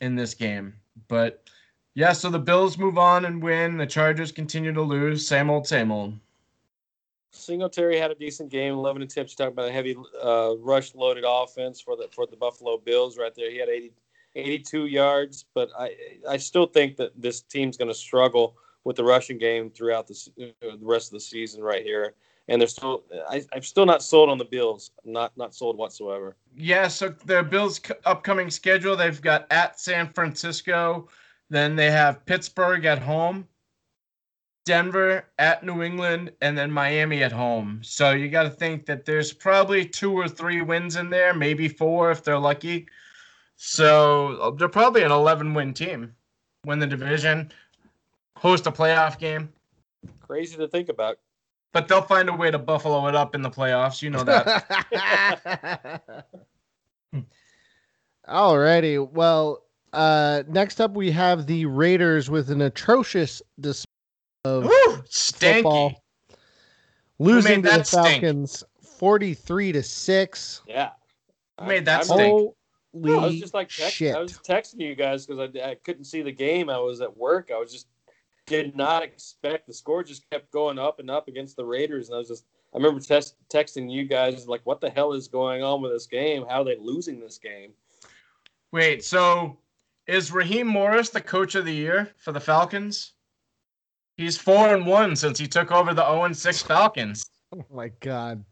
in 0.00 0.16
this 0.16 0.34
game. 0.34 0.74
But 1.08 1.48
yeah, 1.94 2.12
so 2.12 2.30
the 2.30 2.38
Bills 2.38 2.78
move 2.78 2.98
on 2.98 3.24
and 3.24 3.42
win. 3.42 3.76
The 3.76 3.86
Chargers 3.86 4.32
continue 4.32 4.72
to 4.72 4.82
lose. 4.82 5.26
Same 5.26 5.50
old, 5.50 5.66
same 5.66 5.90
old. 5.90 6.14
Singletary 7.32 7.98
had 7.98 8.10
a 8.10 8.14
decent 8.14 8.50
game, 8.50 8.74
11 8.74 9.02
attempts. 9.02 9.32
You 9.32 9.44
talk 9.44 9.52
about 9.52 9.68
a 9.68 9.72
heavy 9.72 9.96
uh, 10.22 10.54
rush 10.58 10.94
loaded 10.94 11.24
offense 11.26 11.80
for 11.80 11.96
the 11.96 12.08
for 12.12 12.26
the 12.26 12.36
Buffalo 12.36 12.76
Bills 12.76 13.16
right 13.16 13.34
there. 13.34 13.50
He 13.50 13.56
had 13.56 13.70
80, 13.70 13.92
82 14.34 14.86
yards, 14.86 15.46
but 15.54 15.70
I 15.78 15.96
I 16.28 16.36
still 16.36 16.66
think 16.66 16.96
that 16.96 17.20
this 17.20 17.40
team's 17.40 17.76
going 17.76 17.88
to 17.88 17.94
struggle 17.94 18.56
with 18.84 18.96
the 18.96 19.04
rushing 19.04 19.38
game 19.38 19.70
throughout 19.70 20.06
the, 20.08 20.54
uh, 20.62 20.76
the 20.76 20.86
rest 20.86 21.08
of 21.08 21.12
the 21.12 21.20
season 21.20 21.62
right 21.62 21.82
here. 21.82 22.14
And 22.48 22.60
they're 22.60 22.68
still 22.68 23.04
I, 23.28 23.44
I'm 23.52 23.62
still 23.62 23.86
not 23.86 24.02
sold 24.02 24.28
on 24.28 24.38
the 24.38 24.44
Bills. 24.44 24.90
Not 25.04 25.36
not 25.36 25.54
sold 25.54 25.76
whatsoever. 25.76 26.36
Yeah, 26.56 26.88
so 26.88 27.14
the 27.24 27.42
Bills' 27.42 27.80
upcoming 28.04 28.50
schedule, 28.50 28.96
they've 28.96 29.20
got 29.20 29.46
at 29.50 29.78
San 29.78 30.12
Francisco, 30.12 31.08
then 31.50 31.76
they 31.76 31.90
have 31.90 32.24
Pittsburgh 32.26 32.84
at 32.84 32.98
home, 32.98 33.46
Denver 34.64 35.24
at 35.38 35.64
New 35.64 35.82
England, 35.82 36.32
and 36.40 36.56
then 36.56 36.70
Miami 36.70 37.22
at 37.22 37.32
home. 37.32 37.80
So 37.82 38.12
you 38.12 38.28
got 38.28 38.44
to 38.44 38.50
think 38.50 38.86
that 38.86 39.04
there's 39.04 39.32
probably 39.32 39.84
two 39.84 40.12
or 40.12 40.28
three 40.28 40.62
wins 40.62 40.96
in 40.96 41.10
there, 41.10 41.34
maybe 41.34 41.68
four 41.68 42.10
if 42.10 42.22
they're 42.22 42.38
lucky. 42.38 42.86
So 43.56 44.38
uh, 44.40 44.50
they're 44.50 44.68
probably 44.68 45.02
an 45.02 45.12
11 45.12 45.54
win 45.54 45.74
team, 45.74 46.14
win 46.64 46.78
the 46.78 46.86
division, 46.86 47.52
host 48.36 48.66
a 48.66 48.72
playoff 48.72 49.18
game. 49.18 49.52
Crazy 50.20 50.56
to 50.56 50.68
think 50.68 50.88
about. 50.88 51.18
But 51.72 51.88
they'll 51.88 52.02
find 52.02 52.28
a 52.28 52.34
way 52.34 52.50
to 52.50 52.58
buffalo 52.58 53.06
it 53.08 53.14
up 53.14 53.34
in 53.34 53.40
the 53.42 53.50
playoffs. 53.50 54.02
You 54.02 54.10
know 54.10 54.24
that. 54.24 56.14
Alrighty. 58.28 59.10
Well, 59.10 59.62
uh, 59.92 60.42
next 60.48 60.80
up 60.80 60.92
we 60.92 61.10
have 61.10 61.46
the 61.46 61.66
Raiders 61.66 62.30
with 62.30 62.50
an 62.50 62.60
atrocious 62.62 63.42
display 63.60 63.88
of 64.44 64.64
Woo, 64.64 64.70
stanky. 65.08 65.54
football, 65.54 66.04
losing 67.18 67.62
to 67.62 67.70
the 67.70 67.76
that 67.78 67.86
stink? 67.86 68.06
Falcons, 68.22 68.64
forty-three 68.98 69.72
to 69.72 69.82
six. 69.82 70.62
Yeah. 70.66 70.90
Who 71.60 71.66
made 71.66 71.84
that 71.86 72.00
I'm- 72.00 72.04
stink? 72.04 72.32
Holy 72.32 72.52
I 73.18 73.24
was 73.24 73.40
just 73.40 73.54
like 73.54 73.70
text, 73.70 73.94
shit! 73.96 74.14
I 74.14 74.20
was 74.20 74.34
texting 74.38 74.80
you 74.80 74.94
guys 74.94 75.24
because 75.24 75.48
I, 75.56 75.70
I 75.70 75.74
couldn't 75.76 76.04
see 76.04 76.20
the 76.20 76.30
game. 76.32 76.68
I 76.68 76.76
was 76.78 77.00
at 77.00 77.16
work. 77.16 77.50
I 77.50 77.58
was 77.58 77.72
just 77.72 77.86
did 78.46 78.76
not 78.76 79.02
expect 79.02 79.66
the 79.66 79.74
score. 79.74 80.02
Just 80.02 80.28
kept 80.30 80.50
going 80.50 80.78
up 80.78 80.98
and 80.98 81.10
up 81.10 81.28
against 81.28 81.56
the 81.56 81.64
Raiders, 81.64 82.08
and 82.08 82.16
I 82.16 82.18
was 82.18 82.28
just. 82.28 82.44
I 82.74 82.78
remember 82.78 83.00
test, 83.00 83.36
texting 83.52 83.92
you 83.92 84.04
guys 84.04 84.48
like, 84.48 84.62
"What 84.64 84.80
the 84.80 84.88
hell 84.88 85.12
is 85.12 85.28
going 85.28 85.62
on 85.62 85.82
with 85.82 85.92
this 85.92 86.06
game? 86.06 86.46
How 86.48 86.62
are 86.62 86.64
they 86.64 86.78
losing 86.78 87.20
this 87.20 87.38
game?" 87.38 87.72
Wait, 88.72 89.04
so 89.04 89.58
is 90.06 90.32
Raheem 90.32 90.66
Morris 90.66 91.10
the 91.10 91.20
coach 91.20 91.54
of 91.54 91.66
the 91.66 91.74
year 91.74 92.10
for 92.16 92.32
the 92.32 92.40
Falcons? 92.40 93.12
He's 94.16 94.38
four 94.38 94.74
and 94.74 94.86
one 94.86 95.16
since 95.16 95.38
he 95.38 95.46
took 95.46 95.70
over 95.70 95.94
the 95.94 96.04
0 96.04 96.24
and 96.24 96.36
6 96.36 96.62
Falcons. 96.62 97.24
oh 97.54 97.64
my 97.70 97.88
god! 98.00 98.44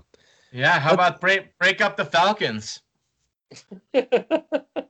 Yeah, 0.53 0.79
how 0.79 0.95
about 0.95 1.21
break 1.21 1.57
break 1.59 1.81
up 1.81 1.97
the 1.97 2.05
Falcons? 2.05 2.83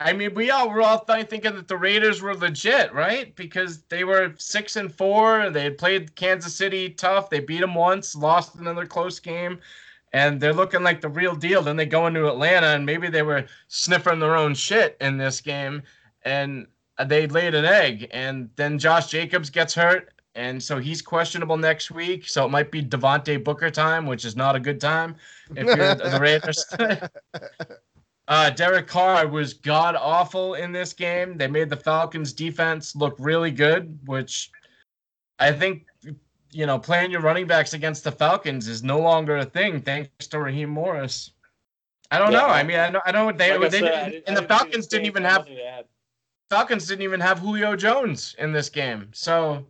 I 0.00 0.12
mean, 0.12 0.34
we 0.34 0.50
all 0.50 0.70
were 0.70 0.82
all 0.82 1.00
th- 1.00 1.28
thinking 1.28 1.56
that 1.56 1.66
the 1.66 1.76
Raiders 1.76 2.22
were 2.22 2.34
legit, 2.34 2.92
right? 2.94 3.34
Because 3.34 3.82
they 3.88 4.04
were 4.04 4.34
six 4.38 4.76
and 4.76 4.94
four. 4.94 5.50
They 5.50 5.64
had 5.64 5.78
played 5.78 6.14
Kansas 6.14 6.54
City 6.54 6.90
tough. 6.90 7.30
They 7.30 7.40
beat 7.40 7.60
them 7.60 7.74
once, 7.74 8.14
lost 8.14 8.54
another 8.56 8.86
close 8.86 9.18
game, 9.18 9.58
and 10.12 10.40
they're 10.40 10.54
looking 10.54 10.84
like 10.84 11.00
the 11.00 11.08
real 11.08 11.34
deal. 11.34 11.62
Then 11.62 11.76
they 11.76 11.86
go 11.86 12.06
into 12.06 12.28
Atlanta, 12.28 12.68
and 12.68 12.86
maybe 12.86 13.08
they 13.08 13.22
were 13.22 13.46
sniffing 13.66 14.20
their 14.20 14.36
own 14.36 14.54
shit 14.54 14.96
in 15.00 15.18
this 15.18 15.40
game, 15.40 15.82
and 16.22 16.68
they 17.06 17.26
laid 17.26 17.54
an 17.54 17.64
egg. 17.64 18.08
And 18.12 18.50
then 18.54 18.78
Josh 18.78 19.08
Jacobs 19.08 19.50
gets 19.50 19.74
hurt, 19.74 20.12
and 20.36 20.62
so 20.62 20.78
he's 20.78 21.02
questionable 21.02 21.56
next 21.56 21.90
week. 21.90 22.28
So 22.28 22.44
it 22.44 22.50
might 22.50 22.70
be 22.70 22.82
Devontae 22.84 23.42
Booker 23.42 23.70
time, 23.70 24.06
which 24.06 24.24
is 24.24 24.36
not 24.36 24.54
a 24.54 24.60
good 24.60 24.80
time 24.80 25.16
if 25.56 25.66
you're 25.66 25.94
the 25.96 26.18
Raiders. 26.20 26.64
Uh, 28.28 28.50
Derek 28.50 28.86
Carr 28.86 29.26
was 29.26 29.54
god 29.54 29.96
awful 29.96 30.54
in 30.54 30.70
this 30.70 30.92
game. 30.92 31.38
They 31.38 31.46
made 31.48 31.70
the 31.70 31.76
Falcons 31.76 32.32
defense 32.34 32.94
look 32.94 33.16
really 33.18 33.50
good, 33.50 33.98
which 34.04 34.50
I 35.38 35.50
think 35.50 35.86
you 36.52 36.66
know 36.66 36.78
playing 36.78 37.10
your 37.10 37.22
running 37.22 37.46
backs 37.46 37.72
against 37.72 38.04
the 38.04 38.12
Falcons 38.12 38.68
is 38.68 38.82
no 38.82 38.98
longer 39.00 39.38
a 39.38 39.44
thing 39.46 39.80
thanks 39.80 40.26
to 40.28 40.38
Raheem 40.40 40.68
Morris. 40.68 41.32
I 42.10 42.18
don't 42.18 42.32
Yeah. 42.32 42.40
know. 42.40 42.46
I 42.46 42.62
mean, 42.62 42.78
I 42.78 42.90
know, 42.90 43.00
I 43.06 43.12
know 43.12 43.32
they, 43.32 43.56
Like 43.56 43.70
they 43.70 43.80
said, 43.80 43.86
didn't, 43.90 44.10
didn't- 44.10 44.28
and 44.28 44.36
the 44.36 44.42
Falcons 44.42 44.86
didn't 44.86 45.06
even 45.06 45.24
have 45.24 45.40
nothing 45.42 45.56
to 45.56 45.64
add. 45.64 45.84
Falcons 46.50 46.86
didn't 46.86 47.02
even 47.02 47.20
have 47.20 47.38
Julio 47.40 47.76
Jones 47.76 48.34
in 48.38 48.52
this 48.52 48.68
game. 48.70 49.10
So 49.12 49.66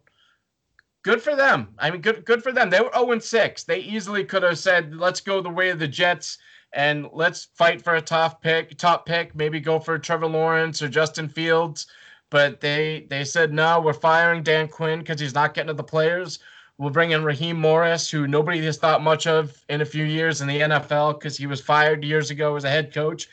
good 1.03 1.21
for 1.23 1.35
them. 1.37 1.75
I 1.79 1.91
mean, 1.91 2.01
good 2.01 2.25
good 2.25 2.43
for 2.43 2.53
them. 2.53 2.71
They 2.71 2.81
were 2.81 2.91
0 2.93 3.19
6. 3.21 3.65
They 3.65 3.79
easily 3.79 4.25
could 4.25 4.43
have 4.43 4.59
said, 4.59 4.95
let's 4.97 5.21
go 5.21 5.41
the 5.41 5.49
way 5.51 5.71
of 5.71 5.79
the 5.79 5.89
Jets 5.89 6.39
and 6.73 7.09
let's 7.13 7.49
fight 7.55 7.83
for 7.83 7.95
a 7.95 8.01
top 8.01 8.43
pick, 8.43 8.77
top 8.77 9.07
pick, 9.07 9.35
maybe 9.35 9.61
go 9.61 9.79
for 9.79 9.99
Trevor 9.99 10.27
Lawrence 10.27 10.83
or 10.83 10.89
Justin 10.89 11.29
Fields. 11.29 11.87
But 12.31 12.61
they 12.61 13.07
they 13.09 13.25
said 13.25 13.53
no, 13.53 13.81
we're 13.81 13.95
firing 13.95 14.43
Dan 14.43 14.69
Quinn 14.69 14.99
because 14.99 15.21
he's 15.21 15.35
not 15.35 15.55
getting 15.55 15.69
to 15.69 15.75
the 15.75 15.83
players. 15.83 16.41
We'll 16.77 16.91
bring 16.91 17.11
in 17.11 17.25
Raheem 17.25 17.59
Morris, 17.59 18.09
who 18.11 18.29
nobody 18.29 18.65
has 18.65 18.77
thought 18.77 19.03
much 19.03 19.27
of 19.27 19.65
in 19.69 19.81
a 19.81 19.87
few 19.87 20.05
years 20.05 20.41
in 20.41 20.49
the 20.49 20.61
NFL 20.61 21.19
because 21.19 21.37
he 21.37 21.47
was 21.47 21.61
fired 21.61 22.05
years 22.05 22.31
ago 22.31 22.55
as 22.55 22.65
a 22.65 22.71
head 22.71 22.93
coach 22.93 23.29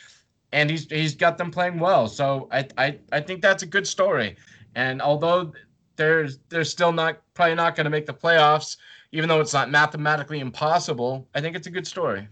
and 0.55 0.69
he's 0.69 0.89
he's 0.89 1.15
got 1.15 1.37
them 1.37 1.51
playing 1.51 1.79
well. 1.79 2.07
So 2.07 2.47
I 2.51 2.67
I, 2.77 2.97
I 3.11 3.19
think 3.19 3.41
that's 3.41 3.63
a 3.63 3.65
good 3.65 3.85
story. 3.85 4.37
And 4.75 5.01
although 5.01 5.51
they're 5.97 6.29
they're 6.49 6.63
still 6.63 6.91
not 6.91 7.21
probably 7.33 7.55
not 7.55 7.75
going 7.75 7.85
to 7.85 7.89
make 7.89 8.05
the 8.05 8.13
playoffs, 8.13 8.77
even 9.11 9.29
though 9.29 9.41
it's 9.41 9.53
not 9.53 9.69
mathematically 9.69 10.39
impossible, 10.39 11.27
I 11.35 11.41
think 11.41 11.55
it's 11.55 11.67
a 11.67 11.71
good 11.71 11.85
story. 11.85 12.27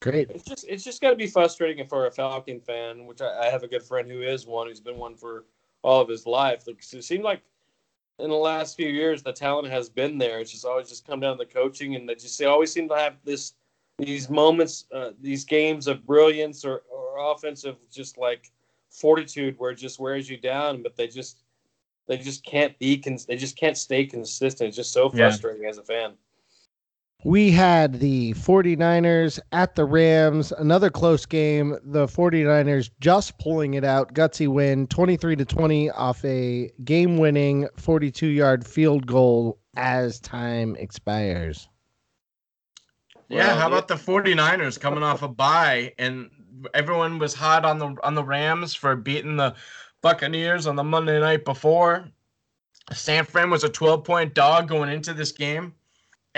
Great. 0.00 0.30
It's 0.30 0.44
just 0.44 0.64
it's 0.68 0.84
just 0.84 1.00
got 1.00 1.10
to 1.10 1.16
be 1.16 1.26
frustrating 1.26 1.86
for 1.86 2.06
a 2.06 2.10
Falcon 2.10 2.60
fan, 2.60 3.06
which 3.06 3.20
I, 3.20 3.46
I 3.46 3.50
have 3.50 3.62
a 3.64 3.68
good 3.68 3.82
friend 3.82 4.10
who 4.10 4.22
is 4.22 4.46
one 4.46 4.68
who's 4.68 4.80
been 4.80 4.96
one 4.96 5.16
for 5.16 5.44
all 5.82 6.00
of 6.00 6.08
his 6.08 6.26
life. 6.26 6.64
Like, 6.66 6.78
It 6.92 7.04
seemed 7.04 7.24
like 7.24 7.42
in 8.20 8.30
the 8.30 8.36
last 8.36 8.76
few 8.76 8.88
years 8.88 9.22
the 9.22 9.32
talent 9.32 9.68
has 9.68 9.88
been 9.88 10.18
there. 10.18 10.38
It's 10.38 10.52
just 10.52 10.64
always 10.64 10.88
just 10.88 11.06
come 11.06 11.20
down 11.20 11.36
to 11.36 11.44
the 11.44 11.50
coaching, 11.50 11.96
and 11.96 12.08
they 12.08 12.14
just 12.14 12.38
they 12.38 12.44
always 12.44 12.72
seem 12.72 12.88
to 12.88 12.96
have 12.96 13.16
this 13.24 13.54
these 13.98 14.30
moments, 14.30 14.84
uh, 14.94 15.10
these 15.20 15.44
games 15.44 15.88
of 15.88 16.06
brilliance 16.06 16.64
or, 16.64 16.82
or 16.88 17.32
offensive 17.32 17.76
just 17.90 18.16
like 18.16 18.52
fortitude 18.90 19.56
where 19.58 19.72
it 19.72 19.76
just 19.76 19.98
wears 19.98 20.30
you 20.30 20.36
down, 20.36 20.82
but 20.84 20.94
they 20.94 21.08
just 21.08 21.42
they 22.06 22.16
just 22.16 22.44
can't 22.44 22.78
be 22.78 22.96
cons- 22.98 23.26
they 23.26 23.36
just 23.36 23.56
can't 23.56 23.76
stay 23.76 24.06
consistent. 24.06 24.68
It's 24.68 24.76
just 24.76 24.92
so 24.92 25.10
Yeah. 25.12 25.28
frustrating 25.28 25.66
as 25.66 25.78
a 25.78 25.82
fan. 25.82 26.12
We 27.24 27.50
had 27.50 27.98
the 27.98 28.32
49ers 28.34 29.40
at 29.50 29.74
the 29.74 29.84
Rams, 29.84 30.52
another 30.52 30.88
close 30.88 31.26
game. 31.26 31.76
The 31.82 32.06
49ers 32.06 32.90
just 33.00 33.36
pulling 33.38 33.74
it 33.74 33.82
out, 33.82 34.14
gutsy 34.14 34.46
win, 34.46 34.86
23 34.86 35.34
to 35.34 35.44
20 35.44 35.90
off 35.90 36.24
a 36.24 36.70
game-winning 36.84 37.68
42-yard 37.76 38.64
field 38.64 39.06
goal 39.06 39.58
as 39.76 40.20
time 40.20 40.76
expires. 40.76 41.68
Yeah, 43.28 43.48
Well, 43.48 43.56
how 43.58 43.66
about 43.66 43.88
the 43.88 43.96
49ers 43.96 44.78
coming 44.78 45.02
off 45.02 45.22
a 45.22 45.28
bye 45.28 45.92
and 45.98 46.30
everyone 46.72 47.18
was 47.18 47.34
hot 47.34 47.64
on 47.64 47.78
the 47.78 47.96
on 48.02 48.14
the 48.14 48.24
Rams 48.24 48.74
for 48.74 48.96
beating 48.96 49.36
the 49.36 49.54
Buccaneers 50.02 50.66
on 50.66 50.76
the 50.76 50.84
Monday 50.84 51.18
night 51.20 51.44
before. 51.44 52.08
San 52.92 53.24
Fran 53.24 53.50
was 53.50 53.64
a 53.64 53.68
12 53.68 54.04
point 54.04 54.34
dog 54.34 54.68
going 54.68 54.88
into 54.88 55.12
this 55.12 55.32
game. 55.32 55.74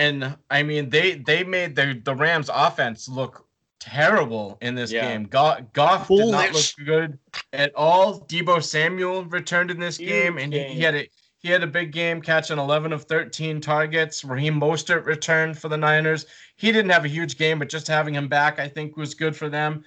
And 0.00 0.36
I 0.50 0.62
mean 0.62 0.88
they 0.90 1.14
they 1.14 1.44
made 1.44 1.76
the 1.76 2.00
the 2.04 2.14
Rams 2.14 2.50
offense 2.52 3.08
look 3.08 3.46
terrible 3.78 4.58
in 4.60 4.74
this 4.74 4.90
Yeah. 4.90 5.08
game. 5.08 5.24
Goff, 5.24 5.72
Goff 5.72 6.08
did 6.08 6.26
not 6.28 6.52
look 6.52 6.64
good 6.84 7.18
at 7.52 7.74
all. 7.74 8.20
Deebo 8.20 8.62
Samuel 8.62 9.24
returned 9.24 9.70
in 9.70 9.78
this 9.78 9.96
Huge 9.96 10.08
game 10.08 10.38
and 10.38 10.52
he, 10.52 10.64
he 10.64 10.80
had 10.82 10.94
a 10.94 11.08
he 11.38 11.48
had 11.48 11.62
a 11.62 11.66
big 11.66 11.92
game 11.92 12.20
catching 12.20 12.58
11 12.58 12.92
of 12.92 13.04
13 13.04 13.62
targets. 13.62 14.24
Raheem 14.24 14.60
Mostert 14.60 15.06
returned 15.06 15.58
for 15.58 15.68
the 15.68 15.76
Niners 15.76 16.26
he 16.60 16.72
didn't 16.72 16.90
have 16.90 17.06
a 17.06 17.08
huge 17.08 17.38
game, 17.38 17.58
but 17.58 17.70
just 17.70 17.88
having 17.88 18.14
him 18.14 18.28
back, 18.28 18.58
I 18.58 18.68
think, 18.68 18.94
was 18.98 19.14
good 19.14 19.34
for 19.34 19.48
them. 19.48 19.82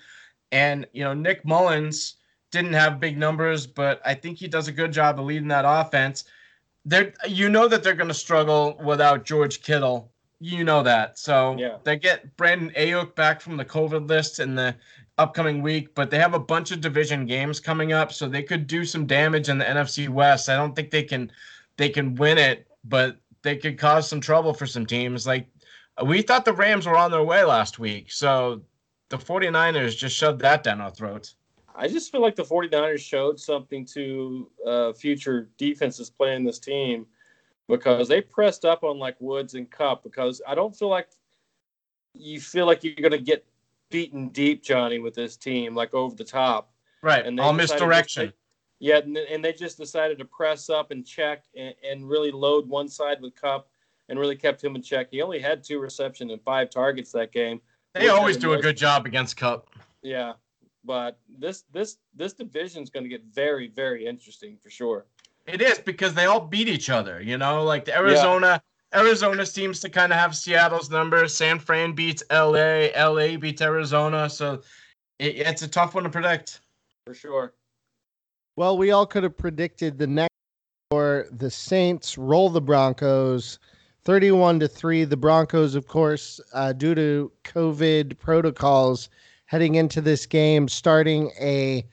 And 0.52 0.88
you 0.92 1.04
know, 1.04 1.14
Nick 1.14 1.46
Mullens 1.46 2.16
didn't 2.52 2.74
have 2.74 3.00
big 3.00 3.16
numbers, 3.16 3.68
but 3.68 4.02
I 4.04 4.16
think 4.16 4.40
he 4.40 4.48
does 4.48 4.68
a 4.68 4.72
good 4.72 4.92
job 4.92 5.20
of 5.20 5.26
leading 5.26 5.50
that 5.50 5.66
offense. 5.68 6.24
They're, 6.86 7.14
you 7.28 7.50
know 7.50 7.68
that 7.68 7.84
they're 7.84 7.94
going 7.94 8.10
to 8.10 8.14
struggle 8.14 8.78
without 8.84 9.26
George 9.26 9.62
Kittle. 9.62 10.12
You 10.40 10.64
know 10.66 10.84
that. 10.84 11.18
So 11.18 11.56
Yeah. 11.58 11.78
they 11.84 11.96
get 11.96 12.36
Brandon 12.36 12.72
Aiyuk 12.78 13.16
back 13.16 13.40
from 13.40 13.56
the 13.56 13.64
COVID 13.66 14.10
list 14.10 14.40
in 14.40 14.56
the 14.56 14.76
upcoming 15.18 15.62
week, 15.62 15.96
but 15.96 16.10
they 16.10 16.20
have 16.20 16.34
a 16.34 16.40
bunch 16.40 16.72
of 16.72 16.82
division 16.82 17.26
games 17.26 17.60
coming 17.60 17.94
up, 17.94 18.12
so 18.12 18.28
they 18.28 18.44
could 18.44 18.68
do 18.68 18.84
some 18.84 19.06
damage 19.06 19.48
in 19.48 19.58
the 19.58 19.66
NFC 19.66 20.10
West. 20.10 20.50
I 20.50 20.56
don't 20.56 20.76
think 20.76 20.92
they 20.92 21.04
can 21.04 21.32
they 21.78 21.90
can 21.90 22.16
win 22.16 22.38
it, 22.38 22.68
but 22.84 23.18
they 23.42 23.56
could 23.56 23.78
cause 23.78 24.08
some 24.10 24.20
trouble 24.22 24.54
for 24.54 24.66
some 24.66 24.86
teams. 24.86 25.26
Like 25.26 25.48
we 26.04 26.22
thought 26.22 26.46
the 26.46 26.54
Rams 26.54 26.86
were 26.88 26.98
on 26.98 27.12
their 27.12 27.24
way 27.24 27.44
last 27.44 27.80
week, 27.80 28.12
so 28.12 28.62
the 29.10 29.18
49ers 29.18 29.96
just 29.96 30.16
shoved 30.16 30.42
that 30.42 30.64
down 30.64 30.82
our 30.82 30.92
throats. 30.92 31.36
I 31.76 31.88
just 31.88 32.12
feel 32.12 32.22
like 32.22 32.36
the 32.36 32.44
49ers 32.44 33.00
showed 33.00 33.40
something 33.40 33.86
to 33.88 34.50
uh, 34.66 34.94
future 34.94 35.50
defenses 35.58 36.10
playing 36.10 36.44
this 36.44 36.60
team 36.60 37.06
because 37.68 38.08
they 38.08 38.22
pressed 38.22 38.66
up 38.66 38.84
on 38.84 39.00
like 39.00 39.16
Woods 39.20 39.56
and 39.56 39.70
Kupp 39.70 40.04
because 40.04 40.42
I 40.48 40.56
don't 40.56 40.76
feel 40.76 40.90
like 40.90 41.10
you 42.14 42.40
feel 42.40 42.66
like 42.66 42.84
you're 42.84 42.94
going 42.96 43.12
to 43.12 43.18
get 43.18 43.46
beaten 43.90 44.30
deep, 44.30 44.64
Johnny, 44.64 45.00
with 45.00 45.16
this 45.16 45.36
team, 45.36 45.74
like 45.74 45.94
over 45.94 46.16
the 46.16 46.24
top. 46.24 46.72
Right. 47.02 47.26
And 47.26 47.38
they 47.38 47.44
All 47.44 47.52
to- 47.52 47.58
misdirection. 47.58 48.34
Yeah, 48.80 48.98
and, 48.98 49.16
and 49.16 49.46
they 49.46 49.54
just 49.54 49.78
decided 49.78 50.18
to 50.18 50.26
press 50.26 50.70
up 50.70 50.92
and 50.92 51.06
check 51.06 51.46
and, 51.56 51.74
and 51.90 52.10
really 52.10 52.32
load 52.32 52.68
one 52.68 52.90
side 52.90 53.22
with 53.22 53.34
Kupp 53.34 53.70
and 54.10 54.20
really 54.20 54.36
kept 54.36 54.62
him 54.62 54.76
in 54.76 54.82
check. 54.82 55.08
He 55.10 55.22
only 55.22 55.40
had 55.40 55.64
two 55.64 55.80
reception 55.80 56.32
and 56.32 56.42
five 56.42 56.70
targets 56.70 57.12
that 57.14 57.32
game. 57.32 57.62
They 57.94 58.10
always 58.10 58.36
do 58.36 58.54
a 58.54 58.62
good 58.62 58.76
job 58.76 59.06
against 59.06 59.38
Kupp. 59.38 59.70
Yeah, 60.02 60.34
but 60.84 61.20
this 61.38 61.64
this 61.72 61.98
this 62.16 62.34
division 62.34 62.84
is 62.84 62.90
going 62.90 63.04
to 63.04 63.10
get 63.10 63.24
very 63.26 63.68
very 63.68 64.06
interesting 64.06 64.58
for 64.62 64.70
sure. 64.70 65.06
It 65.46 65.62
is 65.62 65.80
because 65.80 66.14
they 66.14 66.26
all 66.26 66.40
beat 66.40 66.68
each 66.70 66.90
other. 66.90 67.22
You 67.22 67.38
know, 67.38 67.64
like 67.64 67.86
the 67.86 67.96
Arizona. 67.96 68.62
Arizona 68.96 69.44
seems 69.44 69.80
to 69.80 69.90
kind 69.90 70.14
of 70.14 70.20
have 70.20 70.36
Seattle's 70.36 70.92
number. 70.92 71.28
San 71.28 71.58
Fran 71.58 71.94
beats 71.94 72.22
LA. 72.32 72.90
LA 72.96 73.38
beats 73.38 73.60
Arizona. 73.62 74.30
So 74.30 74.62
it, 75.18 75.36
it's 75.38 75.64
a 75.64 75.68
tough 75.68 75.96
one 75.96 76.04
to 76.04 76.12
predict. 76.12 76.62
For 77.08 77.16
sure. 77.16 77.54
Well, 78.56 78.78
we 78.78 78.92
all 78.92 79.08
could 79.08 79.24
have 79.24 79.36
predicted 79.36 79.98
the 79.98 80.06
next 80.06 80.30
for 80.92 81.26
the 81.32 81.50
Saints 81.50 82.20
roll 82.20 82.52
the 82.52 82.62
Broncos 82.62 83.58
31 84.04 84.60
to 84.60 84.68
3. 84.68 85.06
The 85.06 85.18
Broncos, 85.18 85.74
of 85.74 85.88
course, 85.88 86.40
uh, 86.54 86.72
due 86.74 86.94
to 86.94 87.32
COVID 87.46 88.20
protocols 88.20 89.10
heading 89.54 89.76
into 89.76 90.02
this 90.02 90.26
game, 90.26 90.68
starting 90.68 91.30
a 91.40 91.86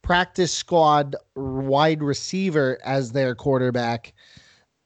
practice 0.00 0.54
squad 0.54 1.16
wide 1.34 2.04
receiver 2.04 2.78
as 2.84 3.10
their 3.10 3.34
quarterback. 3.34 4.12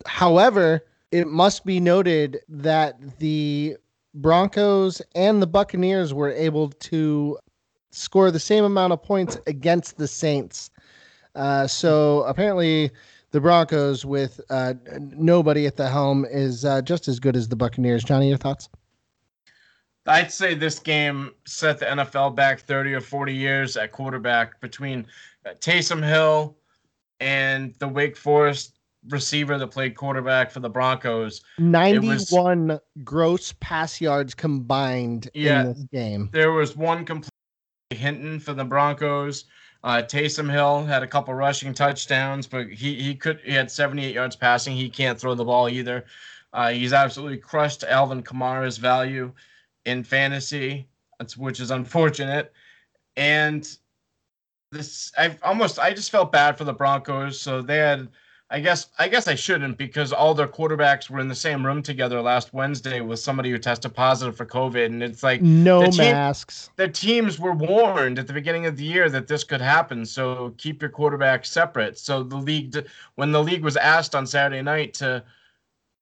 However, 0.06 0.86
it 1.12 1.26
must 1.26 1.66
be 1.66 1.78
noted 1.78 2.40
that 2.48 3.18
the 3.18 3.76
Broncos 4.14 5.02
and 5.14 5.42
the 5.42 5.46
Buccaneers 5.46 6.14
were 6.14 6.30
able 6.30 6.70
to 6.70 7.38
score 7.90 8.30
the 8.30 8.40
same 8.40 8.64
amount 8.64 8.94
of 8.94 9.02
points 9.02 9.36
against 9.46 9.98
the 9.98 10.08
Saints. 10.08 10.70
Uh, 11.34 11.66
so 11.66 12.22
apparently, 12.22 12.90
the 13.32 13.40
Broncos 13.42 14.06
with 14.06 14.40
uh, 14.48 14.72
nobody 14.98 15.66
at 15.66 15.76
the 15.76 15.90
helm 15.90 16.24
is 16.30 16.64
uh, 16.64 16.80
just 16.80 17.06
as 17.06 17.20
good 17.20 17.36
as 17.36 17.50
the 17.50 17.56
Buccaneers. 17.56 18.02
Johnny, 18.02 18.30
your 18.30 18.38
thoughts? 18.38 18.70
I'd 20.06 20.30
say 20.32 20.54
this 20.54 20.78
game 20.78 21.30
set 21.46 21.78
the 21.78 21.86
NFL 21.86 22.34
back 22.36 22.60
30 22.60 22.94
or 22.94 23.00
40 23.00 23.34
years 23.34 23.76
at 23.76 23.92
quarterback 23.92 24.60
between 24.60 25.06
uh, 25.46 25.50
Taysom 25.60 26.06
Hill 26.06 26.56
and 27.20 27.74
the 27.78 27.88
Wake 27.88 28.16
Forest 28.16 28.78
receiver 29.08 29.56
that 29.58 29.68
played 29.68 29.94
quarterback 29.96 30.50
for 30.50 30.60
the 30.60 30.68
Broncos. 30.68 31.42
91 31.58 32.78
gross 33.02 33.54
pass 33.60 34.00
yards 34.00 34.34
combined 34.34 35.30
Yeah. 35.34 35.62
in 35.62 35.66
this 35.68 35.84
game. 35.92 36.28
There 36.32 36.52
was 36.52 36.76
one 36.76 37.04
complete 37.04 37.30
Hinton 37.90 38.40
for 38.40 38.52
the 38.52 38.64
Broncos. 38.64 39.44
Uh, 39.84 40.02
Taysom 40.02 40.50
Hill 40.50 40.84
had 40.84 41.02
a 41.02 41.06
couple 41.06 41.34
rushing 41.34 41.74
touchdowns, 41.74 42.46
but 42.46 42.68
he 42.68 42.94
he 42.94 43.14
could 43.14 43.40
he 43.44 43.52
had 43.52 43.70
78 43.70 44.14
yards 44.14 44.34
passing. 44.34 44.74
He 44.74 44.88
can't 44.88 45.18
throw 45.20 45.34
the 45.34 45.44
ball 45.44 45.68
either. 45.68 46.06
Uh, 46.54 46.70
he's 46.70 46.94
absolutely 46.94 47.36
crushed 47.36 47.84
Alvin 47.84 48.22
Kamara's 48.22 48.78
value 48.78 49.30
in 49.84 50.02
fantasy, 50.04 50.86
which 51.36 51.60
is 51.60 51.70
unfortunate. 51.70 52.52
And 53.16 53.68
this, 54.72 55.12
I 55.16 55.36
almost 55.42 55.78
I 55.78 55.92
just 55.94 56.10
felt 56.10 56.32
bad 56.32 56.58
for 56.58 56.64
the 56.64 56.72
Broncos. 56.72 57.40
So 57.40 57.62
they 57.62 57.76
had, 57.78 58.08
I 58.50 58.60
guess 58.60 58.88
I 58.98 59.08
guess 59.08 59.28
I 59.28 59.34
shouldn't 59.36 59.78
because 59.78 60.12
all 60.12 60.34
their 60.34 60.48
quarterbacks 60.48 61.08
were 61.08 61.20
in 61.20 61.28
the 61.28 61.34
same 61.34 61.64
room 61.64 61.80
together 61.82 62.20
last 62.20 62.52
Wednesday 62.52 63.00
with 63.00 63.20
somebody 63.20 63.50
who 63.50 63.58
tested 63.58 63.94
positive 63.94 64.36
for 64.36 64.46
COVID, 64.46 64.86
and 64.86 65.02
it's 65.02 65.22
like 65.22 65.40
No 65.42 65.82
the 65.82 65.90
team- 65.90 66.12
masks. 66.12 66.70
the 66.76 66.88
teams 66.88 67.38
were 67.38 67.52
warned 67.54 68.18
at 68.18 68.26
the 68.26 68.32
beginning 68.32 68.66
of 68.66 68.76
the 68.76 68.84
year 68.84 69.08
that 69.10 69.28
this 69.28 69.44
could 69.44 69.60
happen. 69.60 70.04
So 70.04 70.54
keep 70.58 70.82
your 70.82 70.90
quarterback 70.90 71.46
separate. 71.46 71.96
So 71.98 72.22
the 72.24 72.36
league, 72.36 72.76
when 73.14 73.30
the 73.32 73.42
league 73.42 73.62
was 73.62 73.76
asked 73.76 74.14
on 74.16 74.26
Saturday 74.26 74.62
night 74.62 74.94
to 74.94 75.22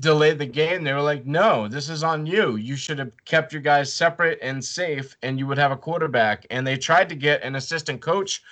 delay 0.02 0.34
the 0.34 0.44
game, 0.46 0.84
they 0.84 0.92
were 0.92 1.00
like, 1.00 1.24
"No, 1.24 1.68
this 1.68 1.88
is 1.88 2.02
on 2.02 2.26
you. 2.26 2.56
You 2.56 2.76
should 2.76 2.98
have 2.98 3.12
kept 3.24 3.52
your 3.52 3.62
guys 3.62 3.92
separate 3.92 4.38
and 4.42 4.62
safe, 4.62 5.16
and 5.22 5.38
you 5.38 5.46
would 5.46 5.58
have 5.58 5.72
a 5.72 5.76
quarterback." 5.76 6.46
And 6.50 6.66
they 6.66 6.76
tried 6.76 7.08
to 7.08 7.14
get 7.14 7.42
an 7.42 7.56
assistant 7.56 8.02
coach 8.02 8.42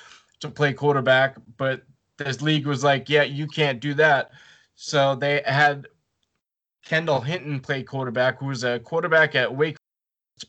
to 0.40 0.48
play 0.48 0.72
quarterback, 0.72 1.36
but 1.58 1.82
this 2.16 2.40
league 2.40 2.66
was 2.66 2.82
like, 2.84 3.10
"Yeah, 3.10 3.24
you 3.24 3.46
can't 3.46 3.80
do 3.80 3.92
that." 3.94 4.30
So 4.76 5.14
they 5.14 5.42
had 5.44 5.88
Kendall 6.86 7.20
Hinton 7.20 7.60
play 7.60 7.82
quarterback, 7.82 8.38
who 8.38 8.46
was 8.46 8.64
a 8.64 8.78
quarterback 8.80 9.34
at 9.34 9.54
Wake 9.54 9.76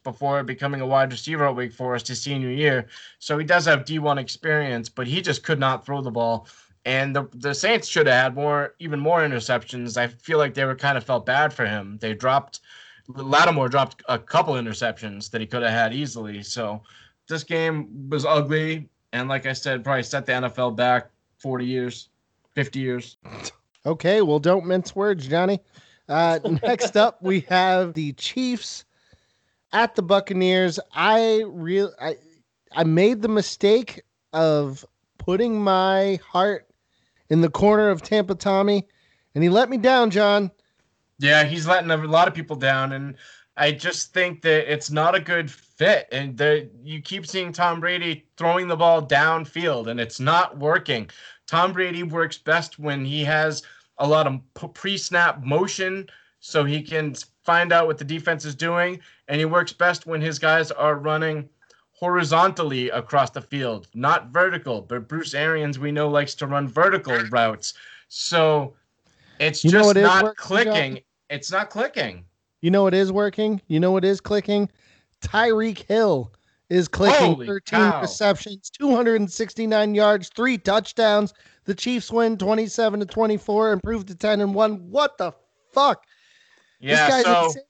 before 0.04 0.44
becoming 0.44 0.82
a 0.82 0.88
wide 0.88 1.12
receiver 1.12 1.46
at 1.46 1.56
Wake 1.56 1.74
Forest 1.74 2.08
his 2.08 2.22
senior 2.22 2.50
year. 2.50 2.88
So 3.20 3.38
he 3.38 3.46
does 3.46 3.66
have 3.66 3.86
D1 3.86 4.18
experience, 4.18 4.88
but 4.90 5.08
he 5.08 5.22
just 5.22 5.44
could 5.44 5.60
not 5.60 5.86
throw 5.86 6.02
the 6.02 6.12
ball. 6.12 6.48
And 6.86 7.16
the, 7.16 7.28
the 7.34 7.54
Saints 7.54 7.88
should 7.88 8.08
have 8.08 8.24
had 8.24 8.36
more, 8.36 8.76
even 8.80 9.00
more 9.00 9.22
interceptions. 9.22 9.98
I 9.98 10.08
feel 10.08 10.38
like 10.38 10.54
they 10.54 10.66
were 10.66 10.76
kind 10.76 10.98
of 10.98 11.04
felt 11.04 11.26
bad 11.26 11.54
for 11.54 11.66
him. 11.66 11.98
They 12.02 12.14
dropped, 12.14 12.62
Lattimore 13.08 13.70
dropped 13.70 14.02
a 14.10 14.18
couple 14.18 14.56
interceptions 14.56 15.30
that 15.30 15.42
he 15.42 15.48
could 15.48 15.62
have 15.62 15.72
had 15.72 15.94
easily. 15.94 16.42
So 16.42 16.82
this 17.28 17.44
game 17.44 18.10
was 18.10 18.26
ugly. 18.26 18.90
And 19.14 19.30
like 19.30 19.46
I 19.46 19.54
said, 19.54 19.84
probably 19.84 20.04
set 20.04 20.26
the 20.26 20.32
NFL 20.34 20.76
back 20.76 21.12
40 21.38 21.66
years, 21.66 22.10
50 22.54 22.80
years. 22.80 23.18
Okay, 23.86 24.22
well, 24.22 24.40
don't 24.40 24.66
mince 24.66 24.96
words, 24.96 25.28
Johnny. 25.28 25.60
Uh, 26.08 26.40
next 26.64 26.98
up, 26.98 27.22
we 27.22 27.42
have 27.42 27.94
the 27.94 28.14
Chiefs 28.14 28.86
at 29.74 29.96
the 29.96 30.02
Buccaneers. 30.02 30.80
I 30.94 31.44
real 31.48 31.94
I 32.00 32.18
I 32.74 32.84
made 32.84 33.22
the 33.22 33.28
mistake 33.28 34.02
of 34.34 34.86
putting 35.18 35.62
my 35.62 36.20
heart 36.26 36.68
in 37.32 37.40
the 37.40 37.50
corner 37.50 37.90
of 37.90 38.02
Tampa 38.02 38.36
Tommy, 38.36 38.86
and 39.34 39.44
he 39.44 39.50
let 39.50 39.70
me 39.70 39.78
down, 39.78 40.12
John. 40.12 40.52
Yeah, 41.18 41.46
he's 41.46 41.66
letting 41.66 41.90
a 41.90 41.98
lot 41.98 42.28
of 42.28 42.34
people 42.34 42.58
down, 42.58 42.92
and 42.92 43.16
I 43.56 43.72
just 43.72 44.14
think 44.14 44.42
that 44.42 44.72
it's 44.72 44.92
not 44.92 45.16
a 45.16 45.20
good 45.20 45.50
fit. 45.50 46.10
And 46.12 46.38
the, 46.38 46.70
you 46.84 47.02
keep 47.02 47.26
seeing 47.26 47.54
Tom 47.54 47.80
Brady 47.80 48.26
throwing 48.36 48.68
the 48.68 48.76
ball 48.76 49.02
downfield, 49.08 49.88
and 49.88 49.98
it's 49.98 50.20
not 50.20 50.58
working. 50.58 51.10
Tom 51.48 51.72
Brady 51.72 52.04
works 52.04 52.38
best 52.38 52.80
when 52.80 53.06
he 53.06 53.24
has 53.24 53.64
a 53.98 54.08
lot 54.08 54.28
of 54.28 54.74
pre-snap 54.74 55.42
motion, 55.42 56.10
so 56.42 56.66
he 56.66 56.82
can 56.82 57.16
find 57.44 57.72
out 57.72 57.88
what 57.88 57.98
the 57.98 58.04
defense 58.04 58.44
is 58.44 58.56
doing, 58.56 59.00
and 59.30 59.40
he 59.40 59.46
works 59.46 59.72
best 59.72 60.06
when 60.06 60.20
his 60.20 60.38
guys 60.38 60.70
are 60.70 60.96
running 60.96 61.48
horizontally 62.02 62.90
across 62.90 63.30
the 63.30 63.42
field, 63.42 63.88
not 63.94 64.32
vertical. 64.32 64.82
But 64.82 65.08
Bruce 65.08 65.34
Arians, 65.34 65.80
we 65.80 65.92
know, 65.92 66.10
likes 66.10 66.34
to 66.36 66.48
run 66.48 66.68
vertical 66.68 67.18
routes, 67.30 67.76
so 68.10 68.74
it's 69.40 69.64
You 69.64 69.72
just 69.72 69.96
not 69.96 70.24
working, 70.24 70.36
clicking. 70.38 70.94
John? 70.96 71.04
It's 71.30 71.52
not 71.52 71.70
clicking. 71.70 72.26
You 72.62 72.72
know 72.72 72.84
what 72.84 72.94
is 72.94 73.12
working? 73.12 73.62
You 73.68 73.80
know 73.80 73.92
what 73.92 74.04
is 74.04 74.20
clicking? 74.20 74.70
Tyreek 75.22 75.80
Hill 75.88 76.34
is 76.70 76.88
clicking 76.88 77.36
Holy 77.36 77.48
13 77.48 77.80
cow. 77.80 78.02
receptions, 78.02 78.70
269 78.72 79.96
yards, 79.96 80.30
three 80.36 80.58
touchdowns. 80.58 81.34
The 81.66 81.76
Chiefs 81.76 82.12
win 82.12 82.38
27 82.38 83.00
to 83.00 83.06
24, 83.06 83.74
improved 83.74 84.08
to 84.08 84.16
10 84.16 84.42
and 84.42 84.56
1. 84.56 84.90
What 84.90 85.18
the 85.18 85.32
fuck? 85.72 86.04
Yeah, 86.80 87.06
this 87.06 87.10
guy's 87.10 87.26
so 87.26 87.46
insane. 87.46 87.64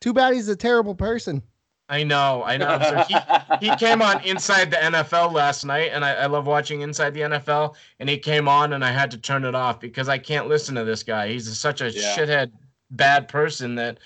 Too 0.00 0.12
bad 0.12 0.34
he's 0.34 0.48
a 0.48 0.56
terrible 0.56 0.94
person. 0.94 1.42
I 1.88 2.02
know, 2.02 2.42
I 2.44 2.56
know. 2.56 2.80
So 2.82 2.96
he, 2.98 3.16
he 3.60 3.76
came 3.76 4.02
on 4.02 4.20
Inside 4.24 4.70
the 4.70 4.76
NFL 4.76 5.32
last 5.32 5.64
night, 5.64 5.90
and 5.92 6.04
I, 6.04 6.14
I 6.14 6.26
love 6.26 6.46
watching 6.46 6.80
Inside 6.80 7.14
the 7.14 7.20
NFL. 7.20 7.76
And 8.00 8.08
he 8.08 8.18
came 8.18 8.48
on, 8.48 8.72
and 8.72 8.84
I 8.84 8.90
had 8.90 9.10
to 9.12 9.18
turn 9.18 9.44
it 9.44 9.54
off 9.54 9.78
because 9.80 10.08
I 10.08 10.18
can't 10.18 10.48
listen 10.48 10.74
to 10.74 10.84
this 10.84 11.02
guy. 11.02 11.28
He's 11.28 11.56
such 11.58 11.80
a 11.80 11.90
Yeah. 11.90 12.00
shithead, 12.16 12.50
bad 12.90 13.28
person 13.28 13.74
that 13.76 13.98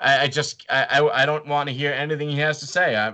I, 0.00 0.24
I 0.24 0.28
just 0.28 0.64
I, 0.68 0.84
I, 0.84 1.22
I 1.22 1.26
don't 1.26 1.46
want 1.46 1.68
to 1.68 1.74
hear 1.74 1.92
anything 1.92 2.28
he 2.28 2.38
has 2.38 2.60
to 2.60 2.66
say. 2.66 2.96
I 2.96 3.08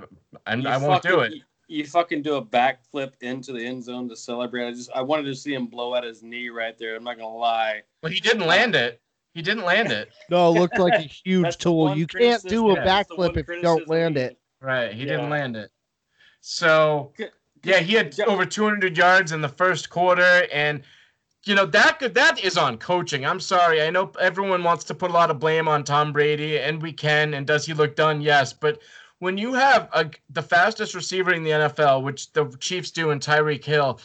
I, 0.46 0.54
I 0.54 0.76
won't 0.76 1.02
do 1.02 1.20
it. 1.20 1.32
You, 1.32 1.42
you 1.68 1.86
fucking 1.86 2.22
do 2.22 2.36
a 2.36 2.44
backflip 2.44 3.12
into 3.22 3.52
the 3.52 3.64
end 3.64 3.84
zone 3.84 4.08
to 4.08 4.16
celebrate. 4.16 4.68
I 4.68 4.72
just 4.72 4.90
I 4.94 5.02
wanted 5.02 5.24
to 5.24 5.34
see 5.34 5.54
him 5.54 5.66
blow 5.66 5.94
out 5.94 6.04
his 6.04 6.22
knee 6.22 6.48
right 6.48 6.76
there. 6.78 6.96
I'm 6.96 7.04
not 7.04 7.18
gonna 7.18 7.34
lie. 7.34 7.82
But 8.02 8.12
he 8.12 8.20
didn't 8.20 8.46
land 8.46 8.74
it. 8.74 9.00
He 9.34 9.42
didn't 9.42 9.64
land 9.64 9.92
it. 9.92 10.10
No, 10.30 10.48
it 10.48 10.58
looked 10.58 10.78
like 10.78 10.94
a 10.94 10.98
huge 11.24 11.58
tool. 11.58 11.94
You 11.96 12.06
can't 12.06 12.42
do 12.42 12.70
a 12.70 12.74
criticism- 12.74 13.16
backflip 13.16 13.18
one 13.18 13.38
if 13.38 13.48
you 13.48 13.60
don't 13.60 13.88
land 13.88 14.16
it. 14.16 14.38
Right. 14.60 14.94
He 14.94 15.04
didn't 15.04 15.28
land 15.28 15.56
it. 15.56 15.70
So 16.40 17.12
yeah, 17.62 17.80
he 17.80 17.94
had 17.94 18.18
over 18.20 18.44
200 18.44 18.96
yards 18.96 19.32
in 19.32 19.40
the 19.40 19.48
first 19.48 19.90
quarter, 19.90 20.46
and 20.52 20.82
you 21.44 21.54
know 21.54 21.66
that 21.66 21.98
could 21.98 22.14
that 22.14 22.42
is 22.42 22.56
on 22.56 22.78
coaching. 22.78 23.26
I'm 23.26 23.40
sorry. 23.40 23.82
I 23.82 23.90
know 23.90 24.12
everyone 24.20 24.62
wants 24.62 24.84
to 24.84 24.94
put 24.94 25.10
a 25.10 25.14
lot 25.14 25.30
of 25.30 25.38
blame 25.38 25.68
on 25.68 25.84
Tom 25.84 26.12
Brady, 26.12 26.58
and 26.58 26.80
we 26.80 26.92
can. 26.92 27.34
And 27.34 27.46
does 27.46 27.66
he 27.66 27.74
look 27.74 27.96
done? 27.96 28.20
Yes, 28.20 28.52
but 28.52 28.80
when 29.18 29.38
you 29.38 29.54
have 29.54 29.88
a, 29.92 30.10
the 30.30 30.42
fastest 30.42 30.94
receiver 30.94 31.32
in 31.32 31.44
the 31.44 31.50
NFL, 31.50 32.02
which 32.02 32.32
the 32.32 32.46
Chiefs 32.60 32.90
do 32.90 33.10
in 33.10 33.20
Tyreek 33.20 33.64
Hill, 33.64 34.00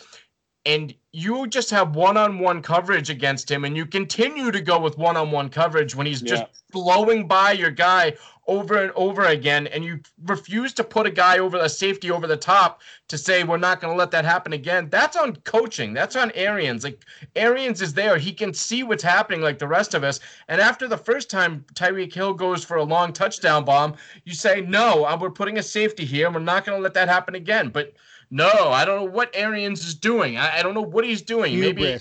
and 0.70 0.94
you 1.12 1.48
just 1.48 1.72
have 1.72 1.96
one-on-one 1.96 2.62
coverage 2.62 3.10
against 3.10 3.50
him, 3.50 3.66
and 3.66 3.76
you 3.76 3.88
continue 3.88 4.52
to 4.52 4.62
go 4.62 4.80
with 4.80 5.00
one-on-one 5.00 5.50
coverage 5.50 5.96
when 5.96 6.06
he's 6.06 6.22
just 6.22 6.44
Yeah. 6.44 6.50
blowing 6.72 7.28
by 7.28 7.54
your 7.54 7.72
guy 7.72 8.14
over 8.46 8.78
and 8.84 8.92
over 8.96 9.24
again, 9.26 9.66
and 9.68 9.84
you 9.84 10.00
refuse 10.26 10.72
to 10.74 10.84
put 10.84 11.08
a 11.08 11.10
guy 11.12 11.40
over 11.40 11.58
a 11.58 11.70
safety 11.70 12.12
over 12.12 12.28
the 12.28 12.38
top 12.38 12.82
to 13.08 13.18
say 13.18 13.44
we're 13.44 13.58
not 13.58 13.82
going 13.82 13.92
to 13.92 13.98
let 13.98 14.12
that 14.12 14.26
happen 14.26 14.54
again. 14.54 14.90
That's 14.90 15.18
on 15.18 15.36
coaching. 15.38 15.94
That's 15.94 16.16
on 16.16 16.32
Arians. 16.36 16.84
Like 16.84 17.04
Arians 17.36 17.82
is 17.82 17.94
there; 17.96 18.20
he 18.20 18.32
can 18.32 18.54
see 18.54 18.84
what's 18.84 19.04
happening, 19.04 19.42
like 19.42 19.58
the 19.58 19.68
rest 19.68 19.96
of 19.96 20.04
us. 20.04 20.20
And 20.48 20.62
after 20.62 20.88
the 20.88 20.98
first 20.98 21.32
time 21.32 21.66
Tyreek 21.74 22.14
Hill 22.14 22.34
goes 22.36 22.64
for 22.64 22.78
a 22.78 22.84
long 22.84 23.14
touchdown 23.14 23.66
bomb, 23.66 23.96
you 24.26 24.34
say, 24.36 24.62
"No, 24.62 25.06
uh, 25.06 25.18
we're 25.20 25.32
putting 25.32 25.58
a 25.58 25.64
safety 25.64 26.06
here, 26.06 26.28
and 26.28 26.36
we're 26.36 26.42
not 26.42 26.66
going 26.66 26.78
to 26.78 26.84
let 26.84 26.94
that 26.94 27.10
happen 27.10 27.34
again." 27.34 27.70
But 27.70 27.94
no, 28.32 28.70
I 28.72 28.86
don't 28.86 29.06
know 29.06 29.12
what 29.12 29.32
Arians 29.34 29.86
is 29.86 29.96
doing. 29.96 30.38
I, 30.38 30.60
I 30.60 30.64
don't 30.64 30.74
know 30.74 30.82
what 30.82 31.06
he's 31.06 31.22
doing. 31.22 31.60
Maybe 31.60 31.98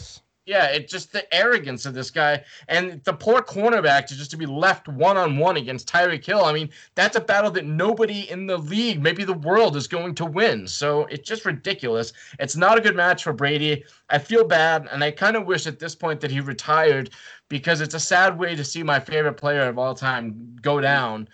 yeah, 0.48 0.64
it's 0.68 0.90
just 0.90 1.12
the 1.12 1.32
arrogance 1.32 1.84
of 1.84 1.92
this 1.92 2.10
guy 2.10 2.42
and 2.68 3.04
the 3.04 3.12
poor 3.12 3.42
cornerback 3.42 4.06
to 4.06 4.16
just 4.16 4.30
to 4.30 4.38
be 4.38 4.46
left 4.46 4.88
one 4.88 5.18
on 5.18 5.36
one 5.36 5.58
against 5.58 5.86
Tyreek 5.86 6.24
Hill. 6.24 6.42
I 6.42 6.54
mean, 6.54 6.70
that's 6.94 7.16
a 7.16 7.20
battle 7.20 7.50
that 7.50 7.66
nobody 7.66 8.30
in 8.30 8.46
the 8.46 8.56
league, 8.56 9.02
maybe 9.02 9.24
the 9.24 9.34
world, 9.34 9.76
is 9.76 9.86
going 9.86 10.14
to 10.14 10.24
win. 10.24 10.66
So 10.66 11.04
it's 11.10 11.28
just 11.28 11.44
ridiculous. 11.44 12.14
It's 12.38 12.56
not 12.56 12.78
a 12.78 12.80
good 12.80 12.96
match 12.96 13.24
for 13.24 13.34
Brady. 13.34 13.84
I 14.08 14.18
feel 14.18 14.42
bad, 14.42 14.88
and 14.90 15.04
I 15.04 15.10
kind 15.10 15.36
of 15.36 15.44
wish 15.44 15.66
at 15.66 15.78
this 15.78 15.94
point 15.94 16.18
that 16.22 16.30
he 16.30 16.40
retired 16.40 17.10
because 17.50 17.82
it's 17.82 17.94
a 17.94 18.00
sad 18.00 18.38
way 18.38 18.56
to 18.56 18.64
see 18.64 18.82
my 18.82 18.98
favorite 18.98 19.34
player 19.34 19.68
of 19.68 19.78
all 19.78 19.94
time 19.94 20.56
go 20.62 20.80
down. 20.80 21.28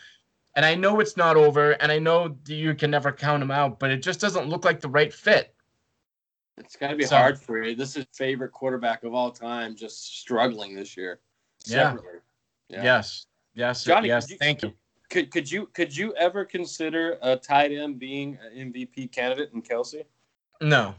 And 0.57 0.65
I 0.65 0.75
know 0.75 1.01
it's 1.01 1.17
not 1.17 1.37
over, 1.37 1.73
and 1.73 1.91
I 1.91 1.99
know 1.99 2.37
you 2.47 2.75
can 2.75 2.91
never 2.91 3.11
count 3.11 3.43
him 3.43 3.51
out, 3.51 3.81
but 3.81 3.91
it 3.91 3.99
just 4.03 4.21
doesn't 4.21 4.49
look 4.49 4.65
like 4.65 4.81
the 4.81 4.89
right 4.89 5.13
fit. 5.13 5.55
It's 6.57 6.77
got 6.77 6.89
to 6.89 6.97
be 6.97 7.05
So- 7.05 7.17
hard 7.17 7.41
for 7.41 7.63
you. 7.63 7.75
This 7.75 7.97
is 7.97 8.07
favorite 8.13 8.53
quarterback 8.53 9.03
of 9.03 9.15
all 9.15 9.31
time, 9.33 9.75
just 9.75 10.19
struggling 10.21 10.75
this 10.77 10.97
year. 10.97 11.19
Yeah. 11.67 11.97
Yeah. 12.69 12.83
Yes. 12.85 13.27
Yes. 13.55 13.85
Johnny, 13.85 14.09
yes. 14.09 14.31
you- 14.31 14.37
Thank 14.39 14.63
you. 14.63 14.73
Could 15.11 15.31
could 15.31 15.51
you 15.51 15.67
could 15.67 15.97
you 15.97 16.15
ever 16.15 16.45
consider 16.45 17.19
a 17.23 17.37
tight 17.37 17.71
end 17.73 17.99
being 17.99 18.39
an 18.43 18.73
MVP 18.73 19.13
candidate 19.13 19.51
in 19.53 19.63
Kelce? 19.63 20.05
No. 20.61 20.95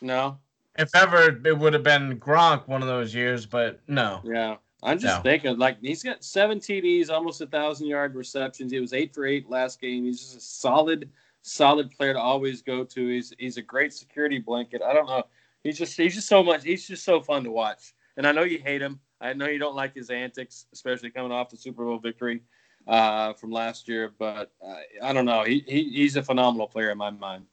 No. 0.00 0.38
If 0.78 0.94
ever, 0.94 1.40
it 1.44 1.58
would 1.58 1.72
have 1.74 1.82
been 1.82 2.20
Gronk 2.20 2.68
one 2.68 2.82
of 2.82 2.88
those 2.88 3.14
years, 3.14 3.44
but 3.46 3.80
no. 3.88 4.20
Yeah. 4.24 4.56
I'm 4.82 4.98
just 4.98 5.16
No. 5.18 5.22
thinking, 5.22 5.58
like 5.58 5.78
he's 5.80 6.02
got 6.02 6.22
seven 6.22 6.58
TDs, 6.60 7.10
almost 7.10 7.40
a 7.40 7.46
thousand 7.46 7.86
yard 7.86 8.14
receptions. 8.14 8.70
He 8.72 8.78
was 8.80 8.92
eight 8.92 9.14
for 9.14 9.24
eight 9.26 9.48
last 9.48 9.80
game. 9.80 10.04
He's 10.04 10.20
just 10.20 10.36
a 10.36 10.40
solid, 10.40 11.10
solid 11.42 11.90
player 11.90 12.12
to 12.12 12.20
always 12.20 12.62
go 12.62 12.84
to. 12.84 13.08
He's 13.08 13.32
he's 13.38 13.56
a 13.56 13.62
great 13.62 13.92
security 13.94 14.38
blanket. 14.38 14.82
I 14.82 14.92
don't 14.92 15.06
know. 15.06 15.24
He's 15.64 15.78
just 15.78 15.96
he's 15.96 16.14
just 16.14 16.28
so 16.28 16.42
much. 16.42 16.62
He's 16.64 16.86
just 16.86 17.04
so 17.04 17.20
fun 17.20 17.42
to 17.44 17.50
watch. 17.50 17.94
And 18.16 18.26
I 18.26 18.32
know 18.32 18.42
you 18.42 18.58
hate 18.58 18.82
him. 18.82 19.00
I 19.20 19.32
know 19.32 19.46
you 19.46 19.58
don't 19.58 19.74
like 19.74 19.94
his 19.94 20.10
antics, 20.10 20.66
especially 20.72 21.10
coming 21.10 21.32
off 21.32 21.48
the 21.48 21.56
Super 21.56 21.84
Bowl 21.84 21.98
victory 21.98 22.42
uh, 22.86 23.32
from 23.32 23.50
last 23.50 23.88
year. 23.88 24.12
But 24.18 24.52
uh, 24.64 24.74
I 25.02 25.12
don't 25.14 25.24
know. 25.24 25.42
He, 25.42 25.64
he 25.66 25.84
he's 25.90 26.16
a 26.16 26.22
phenomenal 26.22 26.66
player 26.68 26.90
in 26.90 26.98
my 26.98 27.10
mind. 27.10 27.46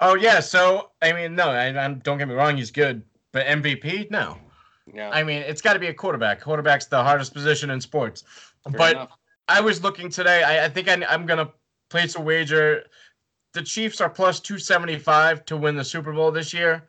Oh 0.00 0.14
yeah. 0.14 0.38
So 0.40 0.92
I 1.02 1.12
mean, 1.12 1.34
no. 1.34 1.50
I, 1.50 1.66
I'm 1.66 1.98
don't 1.98 2.16
get 2.16 2.28
me 2.28 2.34
wrong. 2.34 2.56
He's 2.56 2.70
good, 2.70 3.02
but 3.32 3.44
MVP, 3.46 4.10
no. 4.10 4.38
Yeah. 4.94 5.10
I 5.10 5.22
mean, 5.22 5.42
it's 5.42 5.60
got 5.60 5.74
to 5.74 5.78
be 5.78 5.88
a 5.88 5.94
quarterback. 5.94 6.40
Quarterback's 6.40 6.86
the 6.86 7.02
hardest 7.02 7.32
position 7.32 7.70
in 7.70 7.80
sports. 7.80 8.24
fair 8.64 8.72
but 8.76 8.92
enough. 8.92 9.10
I 9.48 9.60
was 9.60 9.82
looking 9.82 10.08
today. 10.08 10.42
I, 10.42 10.66
I 10.66 10.68
think 10.68 10.88
I, 10.88 11.04
I'm 11.08 11.26
gonna 11.26 11.50
place 11.88 12.16
a 12.16 12.20
wager. 12.20 12.84
The 13.52 13.62
Chiefs 13.62 14.00
are 14.00 14.08
plus 14.08 14.38
275 14.40 15.44
to 15.46 15.56
win 15.56 15.76
the 15.76 15.84
Super 15.84 16.12
Bowl 16.12 16.30
this 16.30 16.54
year, 16.54 16.84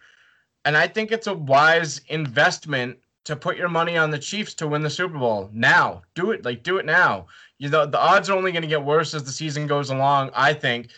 and 0.66 0.78
I 0.78 0.88
think 0.88 1.12
it's 1.12 1.28
a 1.28 1.34
wise 1.34 2.02
investment 2.10 3.00
to 3.24 3.36
put 3.36 3.58
your 3.58 3.70
money 3.70 3.98
on 3.98 4.12
the 4.12 4.20
Chiefs 4.20 4.54
to 4.56 4.68
win 4.68 4.82
the 4.82 4.90
Super 4.90 5.18
Bowl 5.18 5.50
now. 5.54 6.04
Do 6.14 6.32
it, 6.32 6.46
like 6.46 6.64
do 6.64 6.78
it 6.78 6.86
now. 6.86 7.28
You 7.58 7.70
know 7.70 7.86
the 7.86 8.00
odds 8.00 8.30
are 8.30 8.38
only 8.38 8.52
going 8.52 8.64
to 8.64 8.68
get 8.68 8.84
worse 8.84 9.14
as 9.14 9.24
the 9.24 9.32
season 9.32 9.68
goes 9.68 9.90
along. 9.90 10.32
I 10.36 10.54
think, 10.54 10.90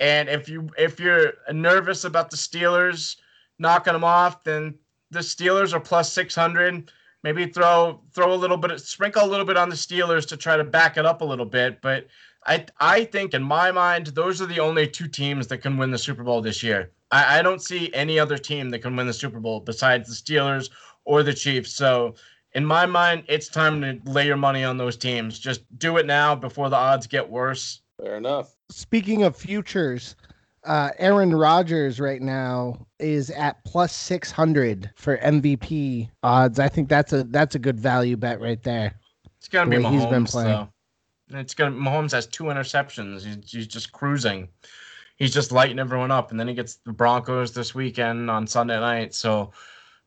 and 0.00 0.28
if 0.28 0.48
you 0.48 0.70
if 0.78 0.98
you're 0.98 1.34
nervous 1.52 2.04
about 2.04 2.30
the 2.30 2.36
Steelers 2.36 3.16
knocking 3.58 3.92
them 3.92 4.04
off, 4.04 4.44
then 4.44 4.74
the 5.12 5.20
Steelers 5.20 5.72
are 5.72 5.80
plus 5.80 6.12
600 6.12 6.90
maybe 7.22 7.46
throw 7.46 8.00
throw 8.12 8.32
a 8.32 8.36
little 8.36 8.56
bit 8.56 8.80
sprinkle 8.80 9.24
a 9.24 9.26
little 9.26 9.46
bit 9.46 9.56
on 9.56 9.68
the 9.68 9.76
Steelers 9.76 10.26
to 10.28 10.36
try 10.36 10.56
to 10.56 10.64
back 10.64 10.96
it 10.96 11.06
up 11.06 11.20
a 11.20 11.24
little 11.24 11.46
bit. 11.46 11.80
But 11.80 12.06
I 12.46 12.66
I 12.80 13.04
think 13.04 13.34
in 13.34 13.42
my 13.42 13.70
mind 13.70 14.08
those 14.08 14.42
are 14.42 14.46
the 14.46 14.60
only 14.60 14.86
two 14.86 15.08
teams 15.08 15.46
that 15.48 15.58
can 15.58 15.76
win 15.76 15.90
the 15.90 15.98
Super 15.98 16.24
Bowl 16.24 16.40
this 16.40 16.62
year. 16.62 16.90
I, 17.10 17.38
I 17.38 17.42
don't 17.42 17.62
see 17.62 17.92
any 17.94 18.18
other 18.18 18.38
team 18.38 18.70
that 18.70 18.80
can 18.80 18.96
win 18.96 19.06
the 19.06 19.12
Super 19.12 19.40
Bowl 19.40 19.60
besides 19.60 20.08
the 20.08 20.14
Steelers 20.14 20.70
or 21.04 21.22
the 21.22 21.34
Chiefs. 21.34 21.72
So 21.72 22.14
in 22.54 22.64
my 22.64 22.86
mind, 22.86 23.24
it's 23.28 23.48
time 23.48 23.80
to 23.80 23.98
lay 24.10 24.26
your 24.26 24.36
money 24.36 24.64
on 24.64 24.76
those 24.76 24.96
teams. 24.96 25.38
Just 25.38 25.62
do 25.78 25.96
it 25.96 26.06
now 26.06 26.34
before 26.34 26.68
the 26.68 26.76
odds 26.76 27.06
get 27.06 27.28
worse. 27.28 27.80
Fair 28.02 28.16
enough. 28.16 28.56
Speaking 28.70 29.22
of 29.22 29.36
futures, 29.36 30.16
uh, 30.64 30.90
Aaron 30.98 31.34
Rodgers 31.34 31.98
right 31.98 32.22
now 32.22 32.86
is 32.98 33.30
at 33.30 33.62
plus 33.64 33.94
six 33.94 34.30
hundred 34.30 34.90
for 34.96 35.18
MVP 35.18 36.08
odds. 36.22 36.58
I 36.58 36.68
think 36.68 36.88
that's 36.88 37.12
a 37.12 37.24
that's 37.24 37.54
a 37.54 37.58
good 37.58 37.78
value 37.80 38.16
bet 38.16 38.40
right 38.40 38.62
there. 38.62 38.94
It's 39.38 39.48
gonna 39.48 39.68
be 39.70 39.76
The 39.76 39.82
way 39.82 39.88
Mahomes. 39.88 40.00
he's 40.00 40.06
been 40.06 40.24
playing. 40.24 40.48
Though. 41.30 41.38
It's 41.38 41.54
gonna 41.54 41.74
Mahomes 41.74 42.12
has 42.12 42.26
two 42.26 42.44
interceptions. 42.44 43.24
He's, 43.24 43.50
he's 43.50 43.66
just 43.66 43.92
cruising. 43.92 44.48
He's 45.16 45.32
just 45.32 45.52
lighting 45.52 45.78
everyone 45.78 46.10
up, 46.10 46.30
and 46.30 46.38
then 46.38 46.48
he 46.48 46.54
gets 46.54 46.76
the 46.76 46.92
Broncos 46.92 47.52
this 47.52 47.74
weekend 47.74 48.30
on 48.30 48.46
Sunday 48.46 48.78
night. 48.78 49.14
So 49.14 49.52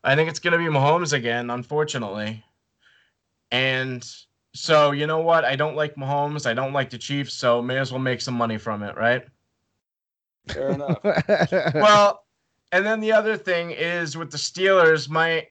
I 0.04 0.16
think 0.16 0.30
it's 0.30 0.40
gonna 0.40 0.58
be 0.58 0.66
Mahomes 0.66 1.14
again, 1.14 1.50
unfortunately. 1.50 2.44
And 3.52 4.08
so 4.54 4.92
you 4.92 5.06
know 5.06 5.20
what? 5.20 5.44
I 5.44 5.56
don't 5.56 5.76
like 5.76 5.96
Mahomes. 5.96 6.46
I 6.46 6.54
don't 6.54 6.74
like 6.74 6.90
the 6.90 6.98
Chiefs. 6.98 7.34
So 7.34 7.62
may 7.62 7.78
as 7.78 7.92
well 7.92 8.00
make 8.00 8.22
some 8.22 8.36
money 8.36 8.58
from 8.58 8.84
it, 8.84 8.96
right? 8.96 9.26
Fair 10.48 10.70
enough. 10.70 11.00
well, 11.74 12.24
and 12.72 12.86
then 12.86 13.00
the 13.00 13.12
other 13.12 13.38
thing 13.38 13.72
is 13.72 14.18
with 14.18 14.32
the 14.32 14.38
Steelers, 14.38 15.10
my 15.10 15.48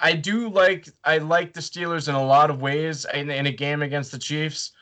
I 0.00 0.12
do 0.14 0.48
like 0.48 0.88
I 1.04 1.18
like 1.18 1.52
the 1.54 1.60
Steelers 1.60 2.08
in 2.08 2.14
a 2.14 2.24
lot 2.24 2.50
of 2.50 2.60
ways 2.62 3.04
in, 3.12 3.30
in 3.30 3.46
a 3.46 3.52
game 3.52 3.82
against 3.82 4.12
the 4.12 4.18
Chiefs. 4.18 4.72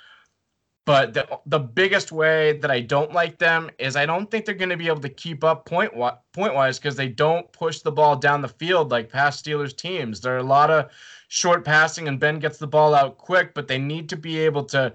But 0.84 1.14
the 1.14 1.26
the 1.46 1.58
biggest 1.58 2.12
way 2.12 2.58
that 2.58 2.70
I 2.70 2.80
don't 2.80 3.12
like 3.12 3.38
them 3.38 3.70
is 3.78 3.96
I 3.96 4.06
don't 4.06 4.30
think 4.30 4.44
they're 4.44 4.54
going 4.54 4.68
to 4.70 4.76
be 4.76 4.86
able 4.86 5.00
to 5.00 5.08
keep 5.08 5.42
up 5.42 5.64
point 5.66 5.90
wi- 5.90 6.16
point 6.32 6.54
wise 6.54 6.78
because 6.78 6.94
they 6.94 7.08
don't 7.08 7.50
push 7.52 7.80
the 7.80 7.90
ball 7.90 8.14
down 8.14 8.40
the 8.40 8.46
field 8.48 8.92
like 8.92 9.10
past 9.10 9.44
Steelers 9.44 9.76
teams. 9.76 10.20
There 10.20 10.34
are 10.34 10.38
a 10.38 10.42
lot 10.44 10.70
of 10.70 10.90
short 11.26 11.64
passing 11.64 12.06
and 12.06 12.20
Ben 12.20 12.38
gets 12.38 12.58
the 12.58 12.68
ball 12.68 12.94
out 12.94 13.18
quick, 13.18 13.52
but 13.52 13.66
they 13.66 13.78
need 13.78 14.08
to 14.10 14.16
be 14.16 14.38
able 14.38 14.62
to 14.66 14.92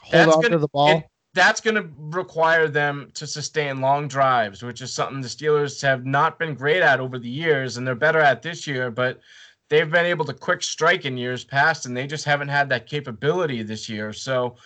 Hold 0.00 0.12
That's 0.12 0.34
on 0.36 0.42
gonna- 0.42 0.54
to 0.54 0.58
the 0.58 0.68
ball. 0.68 0.98
it- 0.98 1.04
that's 1.38 1.60
going 1.60 1.76
to 1.76 1.88
require 1.98 2.68
them 2.68 3.10
to 3.14 3.26
sustain 3.26 3.80
long 3.80 4.08
drives, 4.08 4.62
which 4.62 4.82
is 4.82 4.92
something 4.92 5.20
the 5.20 5.28
Steelers 5.28 5.80
have 5.82 6.04
not 6.04 6.38
been 6.38 6.54
great 6.54 6.82
at 6.82 7.00
over 7.00 7.18
the 7.18 7.28
years, 7.28 7.76
and 7.76 7.86
they're 7.86 7.94
better 7.94 8.20
at 8.20 8.42
this 8.42 8.66
year. 8.66 8.90
But 8.90 9.20
they've 9.68 9.90
been 9.90 10.06
able 10.06 10.24
to 10.24 10.34
quick 10.34 10.62
strike 10.62 11.04
in 11.04 11.16
years 11.16 11.44
past, 11.44 11.86
and 11.86 11.96
they 11.96 12.06
just 12.06 12.24
haven't 12.24 12.48
had 12.48 12.68
that 12.70 12.86
capability 12.86 13.62
this 13.62 13.88
year. 13.88 14.12
So 14.12 14.56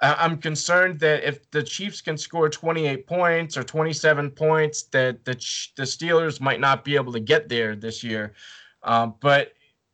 I'm 0.00 0.38
concerned 0.38 0.98
that 1.00 1.22
if 1.22 1.48
the 1.52 1.62
Chiefs 1.62 2.00
can 2.00 2.18
score 2.18 2.48
28 2.48 3.06
points 3.06 3.56
or 3.56 3.62
27 3.62 4.30
points, 4.30 4.84
that 4.84 5.24
the 5.24 5.34
the 5.76 5.84
Steelers 5.84 6.40
might 6.40 6.60
not 6.60 6.84
be 6.84 6.96
able 6.96 7.12
to 7.12 7.20
get 7.20 7.48
there 7.48 7.76
this 7.76 8.02
year. 8.02 8.34
Um, 8.82 9.14
but 9.20 9.52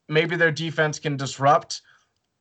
maybe 0.08 0.36
their 0.36 0.50
defense 0.50 0.98
can 0.98 1.16
disrupt. 1.16 1.82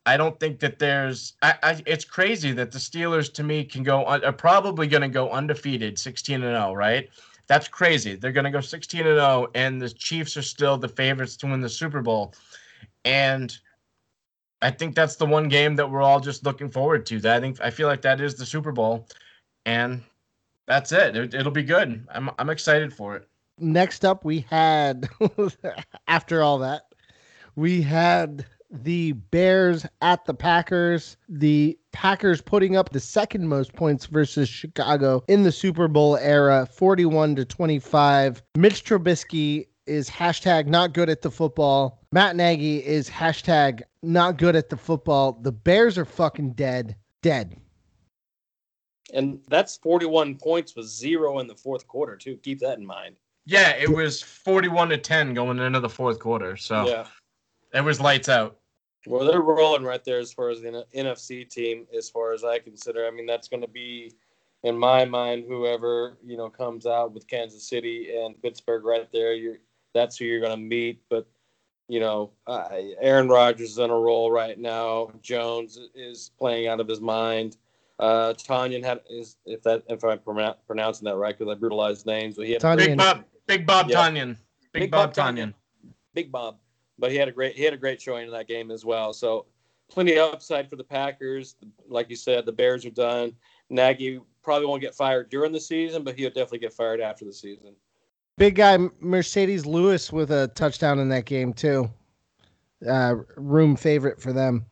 I 0.08 0.16
don't 0.16 0.40
think 0.40 0.58
that 0.60 0.78
there's. 0.78 1.34
I, 1.42 1.54
I, 1.62 1.82
it's 1.84 2.04
crazy 2.04 2.52
that 2.52 2.72
the 2.72 2.78
Steelers, 2.78 3.30
to 3.34 3.42
me, 3.42 3.62
can 3.62 3.82
go 3.82 4.06
are 4.06 4.32
probably 4.32 4.86
going 4.86 5.02
to 5.02 5.08
go 5.08 5.28
undefeated, 5.28 5.98
16 5.98 6.42
and 6.42 6.56
0. 6.56 6.72
Right? 6.72 7.10
That's 7.46 7.68
crazy. 7.68 8.14
They're 8.14 8.32
going 8.32 8.44
to 8.44 8.50
go 8.50 8.62
16 8.62 9.06
and 9.06 9.18
0, 9.18 9.48
and 9.54 9.82
the 9.82 9.90
Chiefs 9.90 10.34
are 10.38 10.42
still 10.42 10.78
the 10.78 10.88
favorites 10.88 11.36
to 11.38 11.46
win 11.46 11.60
the 11.60 11.68
Super 11.68 12.00
Bowl. 12.00 12.32
And 13.04 13.54
I 14.62 14.70
think 14.70 14.94
that's 14.94 15.16
the 15.16 15.26
one 15.26 15.46
game 15.46 15.76
that 15.76 15.90
we're 15.90 16.00
all 16.00 16.20
just 16.20 16.42
looking 16.42 16.70
forward 16.70 17.04
to. 17.06 17.20
That 17.20 17.36
I 17.36 17.40
think 17.40 17.60
I 17.60 17.68
feel 17.68 17.86
like 17.86 18.00
that 18.02 18.18
is 18.18 18.34
the 18.34 18.46
Super 18.46 18.72
Bowl, 18.72 19.06
and 19.66 20.02
that's 20.66 20.90
it. 20.90 21.16
it 21.16 21.34
it'll 21.34 21.52
be 21.52 21.62
good. 21.62 22.06
I'm 22.10 22.30
I'm 22.38 22.48
excited 22.48 22.94
for 22.94 23.14
it. 23.14 23.28
Next 23.58 24.06
up, 24.06 24.24
we 24.24 24.46
had 24.48 25.06
after 26.08 26.42
all 26.42 26.60
that, 26.60 26.84
we 27.56 27.82
had 27.82 28.46
the 28.70 29.12
Bears 29.12 29.86
at 30.02 30.24
the 30.24 30.34
Packers. 30.34 31.16
The 31.28 31.78
Packers 31.92 32.40
putting 32.40 32.76
up 32.76 32.90
the 32.90 33.00
second 33.00 33.48
most 33.48 33.72
points 33.74 34.06
versus 34.06 34.48
Chicago 34.48 35.22
in 35.28 35.42
the 35.42 35.52
Super 35.52 35.88
Bowl 35.88 36.16
era, 36.18 36.66
41 36.66 37.36
to 37.36 37.44
25. 37.44 38.42
Mitch 38.56 38.84
Trubisky 38.84 39.66
is 39.86 40.10
hashtag 40.10 40.66
not 40.66 40.92
good 40.92 41.08
at 41.08 41.22
the 41.22 41.30
football. 41.30 42.02
Matt 42.12 42.36
Nagy 42.36 42.84
is 42.84 43.08
hashtag 43.08 43.82
not 44.02 44.36
good 44.36 44.54
at 44.54 44.68
the 44.68 44.76
football. 44.76 45.32
The 45.32 45.52
Bears 45.52 45.96
are 45.96 46.04
fucking 46.04 46.52
dead. 46.52 46.94
Dead. 47.22 47.58
And 49.14 49.40
that's 49.48 49.78
41 49.78 50.34
points 50.36 50.76
with 50.76 50.86
zero 50.86 51.38
in 51.38 51.46
the 51.46 51.54
fourth 51.54 51.86
quarter, 51.88 52.14
too. 52.14 52.36
Keep 52.42 52.60
that 52.60 52.78
in 52.78 52.84
mind. 52.84 53.16
Yeah, 53.46 53.70
it 53.70 53.88
was 53.88 54.20
41 54.20 54.90
to 54.90 54.98
10 54.98 55.32
going 55.32 55.58
into 55.58 55.80
the 55.80 55.88
fourth 55.88 56.18
quarter. 56.18 56.58
So 56.58 56.86
Yeah. 56.86 57.06
it 57.72 57.80
was 57.82 57.98
lights 57.98 58.28
out. 58.28 58.57
Well, 59.06 59.24
they're 59.24 59.40
rolling 59.40 59.84
right 59.84 60.04
there 60.04 60.18
as 60.18 60.32
far 60.32 60.50
as 60.50 60.60
the 60.60 60.84
NFC 60.94 61.48
team, 61.48 61.86
as 61.96 62.10
far 62.10 62.32
as 62.32 62.44
I 62.44 62.58
consider. 62.58 63.06
I 63.06 63.10
mean, 63.10 63.26
that's 63.26 63.48
going 63.48 63.62
to 63.62 63.68
be, 63.68 64.12
in 64.64 64.76
my 64.76 65.04
mind, 65.04 65.44
whoever 65.46 66.18
you 66.24 66.36
know 66.36 66.50
comes 66.50 66.84
out 66.84 67.12
with 67.12 67.26
Kansas 67.28 67.68
City 67.68 68.16
and 68.16 68.40
Pittsburgh 68.42 68.84
right 68.84 69.08
there. 69.12 69.34
You're 69.34 69.58
that's 69.94 70.16
who 70.16 70.24
you're 70.24 70.40
going 70.40 70.52
to 70.52 70.56
meet. 70.56 71.00
But 71.08 71.26
you 71.88 72.00
know, 72.00 72.32
uh, 72.46 72.68
Aaron 73.00 73.28
Rodgers 73.28 73.70
is 73.70 73.78
on 73.78 73.90
a 73.90 73.98
roll 73.98 74.30
right 74.30 74.58
now. 74.58 75.10
Jones 75.22 75.78
is 75.94 76.30
playing 76.38 76.68
out 76.68 76.80
of 76.80 76.88
his 76.88 77.00
mind. 77.00 77.56
Uh, 77.98 78.32
Tonyan 78.34 78.84
had 78.84 79.00
is 79.10 79.36
if 79.44 79.62
that 79.62 79.82
if 79.88 80.04
I'm 80.04 80.20
pronouncing 80.66 81.06
that 81.06 81.16
right 81.16 81.36
because 81.36 81.50
I 81.50 81.58
brutalized 81.58 82.06
names, 82.06 82.36
but 82.36 82.46
he 82.46 82.52
had 82.52 82.62
Tonyan. 82.62 82.76
Big 82.76 82.96
Bob, 82.98 83.24
Big 83.46 83.66
Bob 83.66 83.90
Yeah. 83.90 83.96
Tonyan. 83.96 84.36
Big, 84.72 84.82
Big 84.82 84.90
Bob, 84.90 85.14
Bob 85.14 85.34
Tonyan. 85.34 85.54
Big 86.14 86.30
Bob, 86.30 86.58
but 86.98 87.10
he 87.10 87.16
had 87.16 87.28
a 87.28 87.32
great 87.32 87.56
he 87.56 87.62
had 87.62 87.74
a 87.74 87.78
great 87.78 88.00
showing 88.00 88.26
in 88.26 88.32
that 88.32 88.48
game 88.48 88.70
as 88.70 88.84
well. 88.84 89.12
So 89.12 89.46
plenty 89.88 90.18
of 90.18 90.32
upside 90.34 90.68
for 90.68 90.76
the 90.76 90.84
Packers. 90.84 91.56
Like 91.88 92.10
you 92.10 92.16
said, 92.16 92.46
the 92.46 92.52
Bears 92.52 92.84
are 92.84 92.90
done. 92.90 93.34
Nagy 93.70 94.20
probably 94.42 94.66
won't 94.66 94.82
get 94.82 94.94
fired 94.94 95.30
during 95.30 95.52
the 95.52 95.60
season, 95.60 96.02
but 96.02 96.18
he'll 96.18 96.30
definitely 96.30 96.60
get 96.60 96.72
fired 96.72 97.00
after 97.00 97.24
the 97.24 97.32
season. 97.32 97.74
Big 98.36 98.54
guy 98.54 98.76
Marcedes 99.02 99.66
Lewis 99.66 100.12
with 100.12 100.30
a 100.30 100.48
touchdown 100.54 100.98
in 100.98 101.08
that 101.08 101.24
game 101.24 101.52
too. 101.52 101.90
Uh, 102.88 103.16
room 103.36 103.74
favorite 103.74 104.20
for 104.20 104.32
them. 104.32 104.64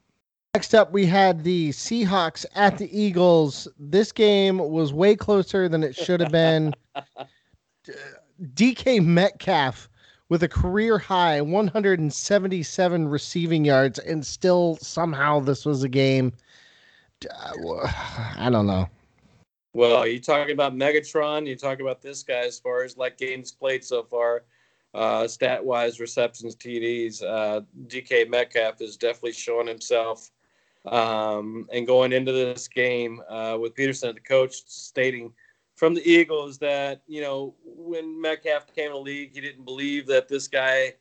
Next 0.55 0.75
up, 0.75 0.93
we 0.93 1.05
had 1.05 1.45
the 1.45 1.71
Seahawks 1.71 2.47
at 2.55 2.79
the 2.79 2.89
Eagles. 2.99 3.69
This 3.79 4.13
game 4.13 4.59
was 4.59 4.93
way 4.93 5.15
closer 5.15 5.69
than 5.69 5.83
it 5.83 5.95
should 5.95 6.21
have 6.21 6.33
been. 6.33 6.73
DK 8.55 9.05
Metcalf 9.05 9.89
with 10.29 10.43
a 10.43 10.49
career 10.49 10.99
high 10.99 11.41
177 11.41 13.09
receiving 13.09 13.65
yards, 13.65 13.99
and 13.99 14.27
still 14.27 14.77
somehow 14.81 15.41
this 15.41 15.65
was 15.65 15.83
a 15.83 15.89
game. 15.89 16.33
Uh, 17.31 17.87
I 18.37 18.49
don't 18.51 18.67
know. 18.67 18.89
Well, 19.73 20.07
you 20.07 20.21
talking 20.21 20.55
about 20.55 20.75
Megatron. 20.75 21.47
You 21.47 21.55
talk 21.55 21.81
about 21.81 22.01
this 22.01 22.23
guy 22.23 22.47
as 22.47 22.59
far 22.59 22.83
as 22.83 22.97
like 22.97 23.19
games 23.19 23.53
played 23.53 23.85
so 23.85 24.03
far, 24.03 24.45
uh, 24.95 25.29
stat 25.29 25.63
wise, 25.63 26.01
receptions, 26.01 26.57
TDs. 26.57 27.23
Uh, 27.23 27.61
DK 27.87 28.29
Metcalf 28.29 28.81
is 28.81 28.97
definitely 28.97 29.33
showing 29.33 29.67
himself. 29.67 30.31
Um, 30.87 31.67
and 31.73 31.87
going 31.87 32.13
into 32.13 32.33
this 32.33 32.69
game 32.69 33.21
uh, 33.29 33.59
with 33.61 33.75
Pederson, 33.75 34.15
the 34.15 34.21
coach, 34.21 34.63
stating 34.67 35.33
from 35.77 35.95
the 35.95 36.11
Eagles 36.11 36.59
that 36.59 37.03
you 37.07 37.21
know 37.21 37.55
when 37.65 38.21
Metcalf 38.21 38.75
came 38.75 38.91
the 38.91 38.99
league, 38.99 39.33
he 39.35 39.41
didn't 39.41 39.65
believe 39.65 40.07
that 40.07 40.29
this 40.29 40.49
guy 40.49 40.95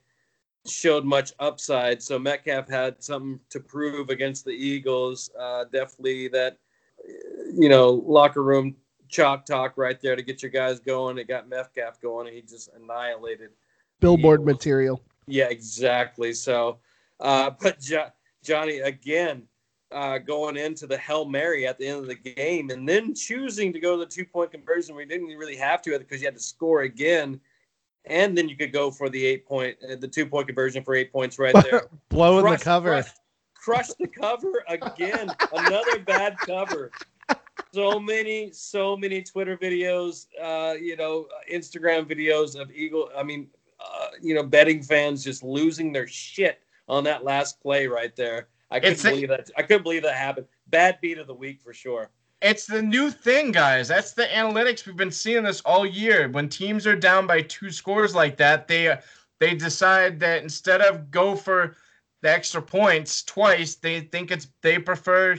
showed 0.68 1.06
much 1.06 1.34
upside. 1.40 2.02
So 2.02 2.20
Metcalf 2.20 2.70
had 2.70 3.04
something 3.04 3.40
to 3.50 3.60
prove 3.60 4.10
against 4.10 4.46
the 4.46 4.52
Eagles. 4.52 5.30
Uh, 5.40 5.66
definitely 5.72 6.28
that 6.30 6.58
you 7.54 7.70
know, 7.70 8.04
locker 8.06 8.44
room 8.44 8.76
chalk 9.08 9.46
talk 9.46 9.78
right 9.78 10.00
there 10.02 10.16
to 10.16 10.22
get 10.22 10.42
your 10.42 10.52
guys 10.52 10.80
going. 10.80 11.18
It 11.18 11.28
got 11.28 11.48
Metcalf 11.48 12.02
going, 12.02 12.28
and 12.28 12.36
he 12.36 12.42
just 12.42 12.70
annihilated. 12.76 13.52
Billboard 14.00 14.46
material. 14.46 15.02
Yeah, 15.28 15.50
exactly. 15.50 16.34
So, 16.34 16.80
uh, 17.20 17.52
but 17.62 17.80
jo- 17.80 18.12
Johnny 18.44 18.80
again 18.80 19.44
uh, 19.96 20.18
going 20.18 20.58
into 20.58 20.86
the 20.86 20.98
hail 20.98 21.24
mary 21.24 21.66
at 21.66 21.80
the 21.80 21.88
end 21.88 22.00
of 22.00 22.08
the 22.08 22.16
game, 22.16 22.70
and 22.70 22.88
then 22.88 23.16
choosing 23.16 23.72
to 23.72 23.80
go 23.80 23.98
to 23.98 24.04
the 24.04 24.12
two 24.12 24.26
point 24.26 24.52
conversion. 24.52 24.94
We 24.94 25.06
didn't 25.06 25.28
really 25.28 25.56
have 25.56 25.82
to 25.84 25.98
because 25.98 26.22
you 26.22 26.28
had 26.28 26.36
to 26.36 26.44
score 26.44 26.82
again, 26.82 27.40
and 28.04 28.38
then 28.38 28.50
you 28.50 28.58
could 28.58 28.74
go 28.74 28.92
for 28.92 29.10
the 29.10 29.26
eight 29.26 29.46
point, 29.46 29.78
uh, 29.90 29.96
the 29.96 30.08
two 30.08 30.26
point 30.26 30.48
conversion 30.48 30.84
for 30.84 30.96
eight 30.96 31.14
points 31.14 31.40
right 31.40 31.56
there 31.64 31.88
Blowing 32.10 32.46
the 32.46 32.58
cover. 32.58 32.90
Crush, 32.90 33.12
crushed 33.54 33.98
the 33.98 34.08
cover 34.08 34.66
again. 34.68 35.32
Another 35.54 36.00
bad 36.00 36.38
cover. 36.40 36.92
So 37.74 37.98
many, 37.98 38.52
so 38.52 38.98
many 38.98 39.22
Twitter 39.22 39.58
videos, 39.58 40.28
uh, 40.42 40.74
you 40.74 40.98
know, 40.98 41.28
Instagram 41.52 42.06
videos 42.06 42.60
of 42.60 42.70
Eagle. 42.72 43.10
I 43.18 43.24
mean, 43.24 43.48
uh, 43.80 44.08
you 44.22 44.36
know, 44.36 44.44
betting 44.44 44.84
fans 44.84 45.24
just 45.24 45.42
losing 45.42 45.94
their 45.94 46.08
shit 46.08 46.60
on 46.90 47.06
that 47.06 47.24
last 47.24 47.62
play 47.62 47.88
right 47.88 48.16
there. 48.16 48.50
I 48.76 48.80
couldn't 48.80 48.94
It's 48.94 49.04
believe 49.04 49.30
that. 49.30 49.50
I 49.56 49.62
couldn't 49.62 49.84
believe 49.84 50.04
that 50.04 50.16
happened. 50.16 50.48
Bad 50.68 51.00
beat 51.02 51.18
of 51.18 51.28
the 51.28 51.34
week 51.34 51.62
for 51.62 51.74
sure. 51.74 52.10
It's 52.42 52.66
the 52.66 52.82
new 52.82 53.10
thing, 53.10 53.54
guys. 53.54 53.88
That's 53.88 54.12
the 54.12 54.26
analytics. 54.26 54.86
We've 54.86 54.98
been 54.98 55.12
seeing 55.12 55.44
this 55.44 55.62
all 55.62 55.86
year. 55.86 56.28
When 56.30 56.50
teams 56.50 56.86
are 56.86 56.96
down 56.96 57.26
by 57.26 57.42
two 57.42 57.72
scores 57.72 58.14
like 58.14 58.36
that, 58.38 58.68
they 58.68 58.98
they 59.40 59.56
decide 59.56 60.20
that 60.20 60.44
instead 60.44 60.82
of 60.82 61.10
go 61.10 61.36
for 61.36 61.78
the 62.22 62.30
extra 62.30 62.62
points 62.62 63.24
twice, 63.24 63.76
they 63.76 64.02
think 64.02 64.30
it's 64.30 64.50
they 64.62 64.78
prefer 64.78 65.38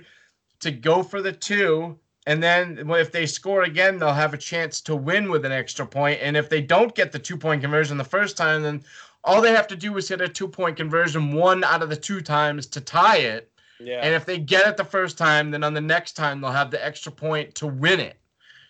to 0.60 0.70
go 0.70 1.02
for 1.02 1.20
the 1.20 1.32
two, 1.32 1.98
and 2.26 2.42
then 2.42 2.82
if 2.88 3.12
they 3.12 3.26
score 3.26 3.64
again, 3.64 3.98
they'll 3.98 4.14
have 4.14 4.32
a 4.32 4.38
chance 4.38 4.80
to 4.80 4.96
win 4.96 5.30
with 5.30 5.44
an 5.44 5.52
extra 5.52 5.86
point. 5.86 6.20
And 6.22 6.38
if 6.38 6.48
they 6.48 6.62
don't 6.62 6.94
get 6.94 7.12
the 7.12 7.18
two 7.18 7.36
point 7.36 7.60
conversion 7.60 7.98
the 7.98 8.04
first 8.04 8.38
time, 8.38 8.62
then 8.62 8.82
all 9.26 9.42
they 9.42 9.52
have 9.52 9.66
to 9.66 9.76
do 9.76 9.96
is 9.96 10.08
hit 10.08 10.20
a 10.20 10.28
two 10.28 10.48
point 10.48 10.76
conversion 10.76 11.32
one 11.32 11.64
out 11.64 11.82
of 11.82 11.90
the 11.90 11.96
two 11.96 12.20
times 12.20 12.66
to 12.68 12.80
tie 12.80 13.18
it. 13.18 13.50
Yeah. 13.78 14.00
And 14.02 14.14
if 14.14 14.24
they 14.24 14.38
get 14.38 14.66
it 14.66 14.76
the 14.76 14.84
first 14.84 15.18
time, 15.18 15.50
then 15.50 15.62
on 15.62 15.74
the 15.74 15.80
next 15.80 16.12
time 16.12 16.40
they'll 16.40 16.52
have 16.52 16.70
the 16.70 16.82
extra 16.82 17.12
point 17.12 17.54
to 17.56 17.66
win 17.66 18.00
it. 18.00 18.18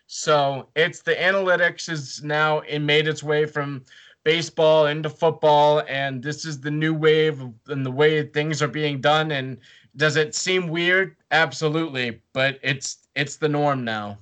So 0.08 0.68
it's 0.74 1.02
the 1.02 1.14
analytics 1.14 1.88
is 1.88 2.22
now 2.22 2.60
it 2.60 2.80
made 2.80 3.06
its 3.06 3.22
way 3.22 3.44
from 3.46 3.84
baseball 4.24 4.86
into 4.86 5.08
football, 5.08 5.82
and 5.88 6.22
this 6.22 6.44
is 6.44 6.60
the 6.60 6.70
new 6.70 6.94
wave 6.94 7.40
and 7.68 7.86
the 7.86 7.90
way 7.90 8.24
things 8.24 8.62
are 8.62 8.68
being 8.68 9.00
done. 9.00 9.30
And 9.32 9.58
does 9.96 10.16
it 10.16 10.34
seem 10.34 10.68
weird? 10.68 11.16
Absolutely, 11.30 12.20
but 12.32 12.58
it's 12.62 13.08
it's 13.14 13.36
the 13.36 13.48
norm 13.48 13.84
now. 13.84 14.18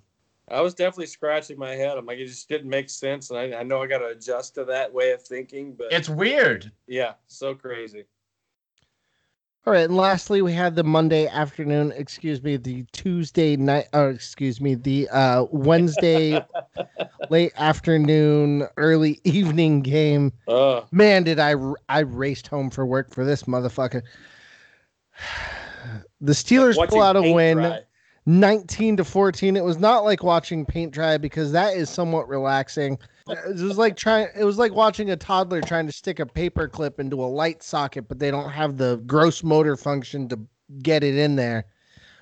I 0.49 0.61
was 0.61 0.75
definitely 0.75 1.07
scratching 1.07 1.59
my 1.59 1.75
head. 1.75 1.97
I'm 1.97 2.05
like, 2.05 2.19
it 2.19 2.27
just 2.27 2.49
didn't 2.49 2.69
make 2.69 2.91
sense, 2.91 3.31
and 3.31 3.39
I, 3.39 3.61
I 3.61 3.63
know 3.63 3.83
I 3.83 3.87
got 3.87 3.99
to 3.99 4.09
adjust 4.09 4.55
to 4.57 4.65
that 4.67 4.93
way 4.93 5.13
of 5.13 5.23
thinking. 5.23 5.75
But 5.75 5.93
It's 5.93 6.09
weird. 6.09 6.71
yeah, 6.87 7.15
so 7.27 7.55
crazy. 7.55 8.05
All 9.67 9.73
right, 9.73 9.85
and 9.87 9.97
lastly, 9.97 10.43
we 10.43 10.53
had 10.53 10.77
the 10.77 10.85
Monday 10.85 11.27
afternoon, 11.27 11.91
excuse 11.97 12.43
me, 12.43 12.59
the 12.59 12.85
Tuesday 12.93 13.57
night, 13.57 13.87
or 13.95 14.11
excuse 14.11 14.61
me, 14.61 14.75
the 14.75 15.09
uh, 15.09 15.47
Wednesday 15.51 16.39
late 17.31 17.53
afternoon, 17.57 18.69
early 18.77 19.23
evening 19.25 19.81
game. 19.81 20.35
Uh, 20.47 20.83
Man, 20.91 21.23
did 21.25 21.41
I 21.41 21.55
I 21.89 22.01
raced 22.01 22.47
home 22.49 22.69
for 22.69 22.85
work 22.85 23.15
for 23.15 23.25
this 23.25 23.45
motherfucker. 23.45 24.03
The 26.21 26.33
Steelers 26.33 26.79
watching 26.79 26.91
pull 26.95 27.03
out 27.03 27.17
a 27.17 27.33
win, 27.35 27.59
dry. 27.59 27.81
19 28.27 28.97
to 28.97 29.05
14. 29.05 29.57
It 29.57 29.65
was 29.65 29.79
not 29.79 30.05
like 30.05 30.23
watching 30.23 30.65
paint 30.65 30.93
dry 30.93 31.19
because 31.19 31.53
that 31.53 31.77
is 31.77 31.91
somewhat 31.91 32.29
relaxing. 32.29 32.99
It 33.29 33.61
was 33.61 33.79
like 33.79 33.97
trying 33.97 34.29
it 34.39 34.45
was 34.45 34.59
like 34.59 34.73
watching 34.73 35.11
a 35.11 35.17
toddler 35.17 35.61
trying 35.61 35.87
to 35.87 35.93
stick 35.93 36.19
a 36.19 36.27
paper 36.27 36.69
clip 36.69 37.01
into 37.01 37.23
a 37.23 37.27
light 37.27 37.63
socket, 37.63 38.09
but 38.09 38.19
they 38.19 38.31
don't 38.31 38.51
have 38.51 38.77
the 38.77 38.97
gross 39.07 39.43
motor 39.43 39.77
function 39.77 40.29
to 40.29 40.39
get 40.83 41.03
it 41.03 41.17
in 41.17 41.37
there. 41.37 41.65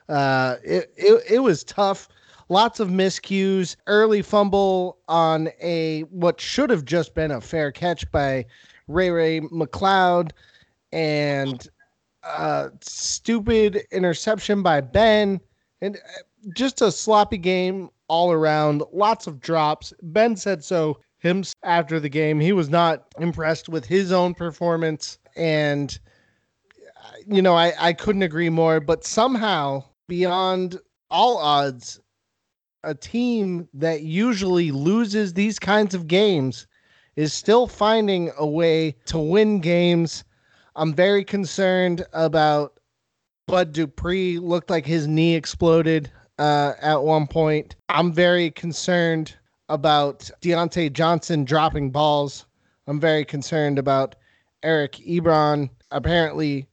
Uh, 0.09 0.57
it, 0.65 0.93
it 0.97 1.23
it 1.29 1.39
was 1.41 1.65
tough. 1.65 2.09
Lots 2.49 2.81
of 2.81 2.89
miscues, 2.89 3.77
early 3.87 4.23
fumble 4.23 4.99
on 5.09 5.49
a 5.61 6.03
what 6.11 6.41
should 6.41 6.71
have 6.71 6.85
just 6.85 7.15
been 7.15 7.31
a 7.31 7.41
fair 7.41 7.73
catch 7.73 8.11
by 8.11 8.45
Ray 8.89 9.11
Ray 9.11 9.41
McCloud, 9.41 10.33
and 10.93 11.69
uh, 12.25 12.69
stupid 12.81 13.83
interception 13.91 14.63
by 14.63 14.81
Ben, 14.81 15.41
and 15.83 15.97
uh, 15.97 16.23
just 16.55 16.81
a 16.81 16.91
sloppy 16.91 17.37
game 17.37 17.91
all 18.09 18.33
around. 18.33 18.83
Lots 18.93 19.27
of 19.27 19.41
drops. 19.41 19.93
Ben 20.03 20.37
said 20.37 20.65
so 20.65 20.99
him 21.19 21.45
after 21.63 22.01
the 22.01 22.09
game. 22.09 22.41
He 22.41 22.53
was 22.53 22.71
not 22.71 23.05
impressed 23.21 23.69
with 23.69 23.85
his 23.85 24.11
own 24.13 24.33
performance, 24.33 25.19
and 25.37 25.99
uh, 26.97 27.17
you 27.27 27.43
know 27.43 27.55
I 27.55 27.75
I 27.79 27.93
couldn't 27.93 28.23
agree 28.23 28.49
more. 28.49 28.81
But 28.81 29.05
somehow, 29.05 29.85
beyond 30.09 30.79
all 31.11 31.37
odds, 31.37 32.01
a 32.85 32.95
team 32.95 33.69
that 33.75 34.03
usually 34.03 34.71
loses 34.71 35.35
these 35.35 35.59
kinds 35.59 35.95
of 35.95 36.07
games 36.07 36.67
is 37.17 37.33
still 37.33 37.67
finding 37.67 38.31
a 38.39 38.47
way 38.47 38.97
to 39.07 39.19
win 39.19 39.61
games. 39.61 40.25
I'm 40.75 40.95
very 40.95 41.25
concerned 41.25 42.07
about 42.15 42.72
Bud 43.53 43.75
Dupree. 43.75 44.39
Looked 44.39 44.71
like 44.71 44.87
his 44.87 45.07
knee 45.07 45.35
exploded 45.35 46.11
uh, 46.39 46.73
at 46.81 47.03
one 47.03 47.27
point. 47.27 47.77
I'm 47.91 48.11
very 48.11 48.51
concerned 48.51 49.37
about 49.69 50.31
Diontae 50.41 50.91
Johnson 50.91 51.45
dropping 51.45 51.91
balls. 51.91 52.47
I'm 52.87 52.99
very 52.99 53.27
concerned 53.27 53.79
about 53.79 54.15
Eric 54.63 54.93
Ebron. 55.07 55.69
Apparently, 55.91 56.67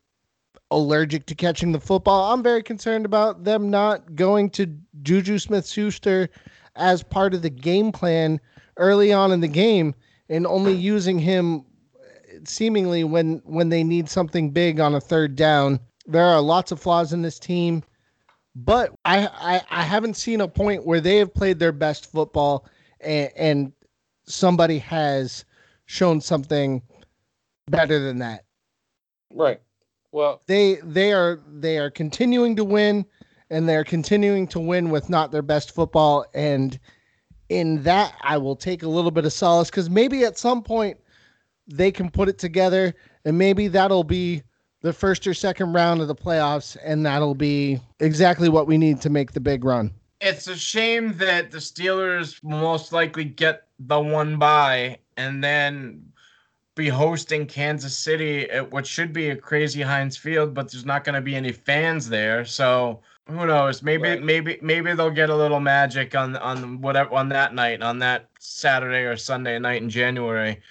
allergic 0.71 1.25
to 1.25 1.35
catching 1.35 1.73
the 1.73 1.81
football. 1.81 2.31
I'm 2.31 2.41
very 2.41 2.63
concerned 2.63 3.05
about 3.05 3.43
them 3.43 3.69
not 3.69 4.15
going 4.15 4.49
to 4.51 4.73
Juju 5.01 5.37
Smith 5.37 5.67
Schuster 5.67 6.29
as 6.77 7.03
part 7.03 7.33
of 7.33 7.41
the 7.41 7.49
game 7.49 7.91
plan 7.91 8.39
early 8.77 9.11
on 9.11 9.33
in 9.33 9.41
the 9.41 9.49
game 9.49 9.93
and 10.29 10.47
only 10.47 10.75
using 10.75 11.19
him 11.19 11.65
seemingly 12.45 13.03
when 13.03 13.41
when 13.43 13.67
they 13.67 13.83
need 13.83 14.07
something 14.07 14.51
big 14.51 14.79
on 14.79 14.95
a 14.95 15.01
third 15.01 15.35
down. 15.35 15.81
There 16.09 16.25
are 16.25 16.41
lots 16.41 16.71
of 16.71 16.79
flaws 16.79 17.13
in 17.13 17.21
this 17.21 17.39
team, 17.39 17.83
but 18.55 18.91
I 19.05 19.27
I, 19.27 19.61
I 19.69 19.83
haven't 19.83 20.15
seen 20.15 20.41
a 20.41 20.47
point 20.47 20.85
where 20.85 20.99
they 20.99 21.17
have 21.17 21.33
played 21.33 21.59
their 21.59 21.71
best 21.71 22.11
football 22.11 22.65
and, 22.99 23.31
and 23.35 23.73
somebody 24.25 24.79
has 24.79 25.45
shown 25.85 26.19
something 26.19 26.81
better 27.67 27.99
than 27.99 28.19
that. 28.19 28.45
Right. 29.33 29.61
Well, 30.11 30.41
they 30.47 30.75
they 30.83 31.13
are 31.13 31.41
they 31.47 31.77
are 31.77 31.91
continuing 31.91 32.55
to 32.55 32.63
win 32.63 33.05
and 33.51 33.69
they're 33.69 33.83
continuing 33.83 34.47
to 34.47 34.59
win 34.59 34.89
with 34.89 35.09
not 35.09 35.31
their 35.31 35.41
best 35.41 35.73
football 35.73 36.25
and 36.33 36.79
in 37.49 37.83
that 37.83 38.15
I 38.21 38.37
will 38.37 38.55
take 38.55 38.83
a 38.83 38.89
little 38.89 39.11
bit 39.11 39.25
of 39.25 39.33
solace 39.33 39.69
cuz 39.69 39.89
maybe 39.89 40.23
at 40.23 40.37
some 40.37 40.63
point 40.63 40.97
they 41.67 41.91
can 41.91 42.09
put 42.09 42.29
it 42.29 42.39
together 42.39 42.95
and 43.25 43.37
maybe 43.37 43.67
that'll 43.67 44.03
be 44.03 44.41
the 44.81 44.93
first 44.93 45.27
or 45.27 45.33
second 45.33 45.73
round 45.73 46.01
of 46.01 46.07
the 46.07 46.15
playoffs 46.15 46.77
and 46.83 47.05
that'll 47.05 47.35
be 47.35 47.79
exactly 47.99 48.49
what 48.49 48.67
we 48.67 48.77
need 48.77 49.01
to 49.01 49.09
make 49.09 49.33
the 49.33 49.39
big 49.39 49.63
run. 49.63 49.91
It's 50.21 50.47
a 50.47 50.55
shame 50.55 51.15
that 51.17 51.51
the 51.51 51.59
Steelers 51.59 52.43
most 52.43 52.91
likely 52.91 53.23
get 53.23 53.67
the 53.79 53.99
one 53.99 54.37
bye 54.37 54.97
and 55.17 55.43
then 55.43 56.03
be 56.75 56.89
hosting 56.89 57.45
Kansas 57.45 57.97
City 57.97 58.49
at 58.49 58.71
what 58.71 58.85
should 58.85 59.11
be 59.11 59.29
a 59.29 59.35
crazy 59.35 59.81
Heinz 59.81 60.17
Field, 60.17 60.53
but 60.53 60.71
there's 60.71 60.85
not 60.85 61.03
going 61.03 61.15
to 61.15 61.21
be 61.21 61.35
any 61.35 61.51
fans 61.51 62.07
there. 62.07 62.45
So 62.45 63.01
who 63.27 63.45
knows? 63.45 63.83
Maybe 63.83 64.09
right. 64.09 64.23
maybe 64.23 64.59
maybe 64.61 64.93
they'll 64.93 65.11
get 65.11 65.29
a 65.29 65.35
little 65.35 65.59
magic 65.59 66.15
on 66.15 66.35
on 66.37 66.81
whatever 66.81 67.15
on 67.15 67.29
that 67.29 67.53
night, 67.53 67.81
on 67.81 67.99
that 67.99 68.29
Saturday 68.39 69.03
or 69.03 69.17
Sunday 69.17 69.59
night 69.59 69.81
in 69.81 69.89
January. 69.89 70.61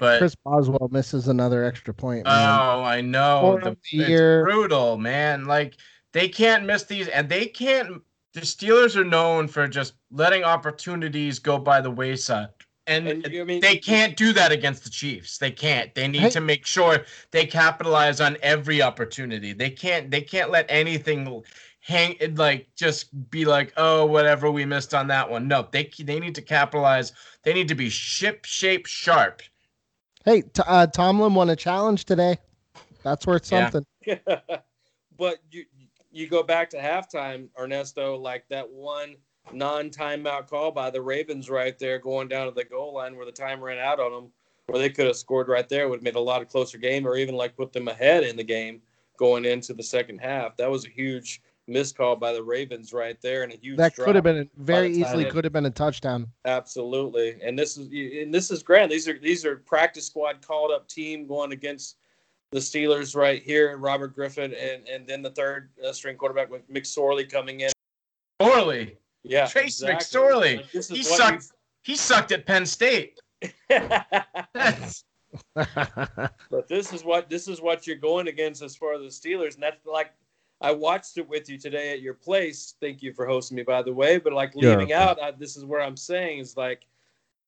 But 0.00 0.18
Chris 0.18 0.34
Boswell 0.34 0.88
misses 0.90 1.28
another 1.28 1.62
extra 1.62 1.94
point. 1.94 2.24
Man. 2.24 2.34
Oh, 2.34 2.82
I 2.82 3.00
know. 3.00 3.60
The, 3.62 3.76
the 3.92 4.00
it's 4.00 4.50
brutal, 4.50 4.96
man. 4.96 5.44
Like 5.44 5.76
they 6.12 6.28
can't 6.28 6.64
miss 6.64 6.82
these, 6.84 7.06
and 7.06 7.28
they 7.28 7.46
can't. 7.46 8.02
The 8.32 8.40
Steelers 8.40 8.96
are 8.96 9.04
known 9.04 9.46
for 9.46 9.68
just 9.68 9.94
letting 10.10 10.42
opportunities 10.42 11.38
go 11.38 11.58
by 11.58 11.80
the 11.80 11.90
wayside 11.90 12.48
and, 12.90 13.06
and 13.06 13.26
I 13.26 13.44
mean, 13.44 13.60
they 13.60 13.76
can't 13.76 14.16
do 14.16 14.32
that 14.32 14.50
against 14.52 14.84
the 14.84 14.90
Chiefs. 14.90 15.38
They 15.38 15.50
can't. 15.50 15.94
They 15.94 16.08
need 16.08 16.32
to 16.32 16.40
make 16.40 16.66
sure 16.66 17.04
they 17.30 17.46
capitalize 17.46 18.20
on 18.20 18.36
every 18.42 18.82
opportunity. 18.82 19.52
They 19.52 19.70
can't. 19.70 20.10
They 20.10 20.22
can't 20.22 20.50
let 20.50 20.66
anything 20.68 21.42
hang 21.80 22.16
like 22.34 22.68
just 22.74 23.30
be 23.30 23.44
like, 23.44 23.72
oh, 23.76 24.06
whatever 24.06 24.50
we 24.50 24.64
missed 24.64 24.92
on 24.92 25.06
that 25.08 25.30
one. 25.30 25.46
No, 25.46 25.68
they 25.70 25.90
they 26.00 26.18
need 26.18 26.34
to 26.34 26.42
capitalize. 26.42 27.12
They 27.44 27.54
need 27.54 27.68
to 27.68 27.74
be 27.76 27.88
ship 27.88 28.44
shape 28.44 28.86
sharp. 28.86 29.42
Hey, 30.24 30.42
t- 30.42 30.62
uh, 30.66 30.86
Tomlin 30.86 31.34
won 31.34 31.50
a 31.50 31.56
challenge 31.56 32.04
today. 32.04 32.38
That's 33.02 33.26
worth 33.26 33.46
something. 33.46 33.86
Yeah. 34.06 34.18
but 35.16 35.38
you 35.50 35.64
you 36.12 36.28
go 36.28 36.42
back 36.42 36.68
to 36.70 36.78
halftime, 36.78 37.48
Ernesto, 37.58 38.16
like 38.16 38.44
that 38.48 38.68
one 38.68 39.16
non-timeout 39.52 40.48
call 40.48 40.72
by 40.72 40.90
the 40.90 41.00
Ravens 41.00 41.48
right 41.48 41.78
there 41.78 41.98
going 41.98 42.28
down 42.28 42.46
to 42.46 42.52
the 42.52 42.64
goal 42.64 42.94
line 42.94 43.16
where 43.16 43.26
the 43.26 43.32
time 43.32 43.60
ran 43.60 43.78
out 43.78 44.00
on 44.00 44.12
them, 44.12 44.32
where 44.66 44.80
they 44.80 44.90
could 44.90 45.06
have 45.06 45.16
scored 45.16 45.48
right 45.48 45.68
there, 45.68 45.88
would 45.88 45.98
have 45.98 46.02
made 46.02 46.16
a 46.16 46.20
lot 46.20 46.42
of 46.42 46.48
closer 46.48 46.78
game 46.78 47.06
or 47.06 47.16
even 47.16 47.36
like 47.36 47.56
put 47.56 47.72
them 47.72 47.88
ahead 47.88 48.24
in 48.24 48.36
the 48.36 48.44
game 48.44 48.82
going 49.18 49.44
into 49.44 49.72
the 49.72 49.82
second 49.82 50.18
half. 50.18 50.56
That 50.56 50.70
was 50.70 50.84
a 50.84 50.90
huge 50.90 51.40
missed 51.68 51.96
call 51.96 52.16
by 52.16 52.32
the 52.32 52.42
Ravens 52.42 52.92
right 52.92 53.20
there 53.20 53.42
and 53.42 53.52
a 53.52 53.56
huge 53.56 53.76
that 53.76 53.94
could 53.94 54.14
have 54.14 54.24
been 54.24 54.38
a, 54.38 54.46
very 54.56 54.92
easily 54.92 55.24
could 55.24 55.44
have 55.44 55.52
been 55.52 55.66
a 55.66 55.70
touchdown. 55.70 56.26
Absolutely. 56.44 57.40
And 57.42 57.58
this 57.58 57.76
is 57.76 57.88
and 57.88 58.34
this 58.34 58.50
is 58.50 58.62
grand. 58.62 58.90
These 58.90 59.08
are 59.08 59.18
these 59.18 59.44
are 59.44 59.56
practice 59.56 60.06
squad 60.06 60.44
called 60.44 60.72
up 60.72 60.88
team 60.88 61.26
going 61.26 61.52
against 61.52 61.96
the 62.52 62.58
Steelers 62.58 63.14
right 63.14 63.42
here, 63.42 63.76
Robert 63.76 64.14
Griffin, 64.14 64.54
and 64.54 64.88
and 64.88 65.06
then 65.06 65.22
the 65.22 65.30
third 65.30 65.70
uh, 65.86 65.92
string 65.92 66.16
quarterback 66.16 66.50
with 66.50 66.68
McSorley 66.70 67.30
coming 67.30 67.60
in. 67.60 67.70
Sorley. 68.40 68.96
Yeah, 69.22 69.46
Trace 69.46 69.82
exactly. 69.82 70.20
McSorley. 70.20 70.56
Like, 70.56 70.88
he 70.88 71.02
sucked. 71.02 71.52
He 71.82 71.96
sucked 71.96 72.32
at 72.32 72.46
Penn 72.46 72.66
State. 72.66 73.18
but 73.68 74.06
this 76.68 76.92
is 76.92 77.04
what 77.04 77.30
this 77.30 77.48
is 77.48 77.60
what 77.60 77.86
you're 77.86 77.96
going 77.96 78.28
against 78.28 78.62
as 78.62 78.76
far 78.76 78.94
as 78.94 79.00
the 79.00 79.28
Steelers, 79.28 79.54
and 79.54 79.62
that's 79.62 79.86
like 79.86 80.12
I 80.60 80.72
watched 80.72 81.16
it 81.16 81.28
with 81.28 81.48
you 81.48 81.58
today 81.58 81.92
at 81.92 82.02
your 82.02 82.14
place. 82.14 82.74
Thank 82.80 83.02
you 83.02 83.12
for 83.12 83.26
hosting 83.26 83.56
me, 83.56 83.62
by 83.62 83.82
the 83.82 83.92
way. 83.92 84.18
But 84.18 84.32
like 84.32 84.54
leaving 84.54 84.90
yeah. 84.90 85.08
out, 85.08 85.22
I, 85.22 85.30
this 85.30 85.56
is 85.56 85.64
where 85.64 85.80
I'm 85.80 85.96
saying 85.96 86.38
is 86.38 86.56
like 86.56 86.86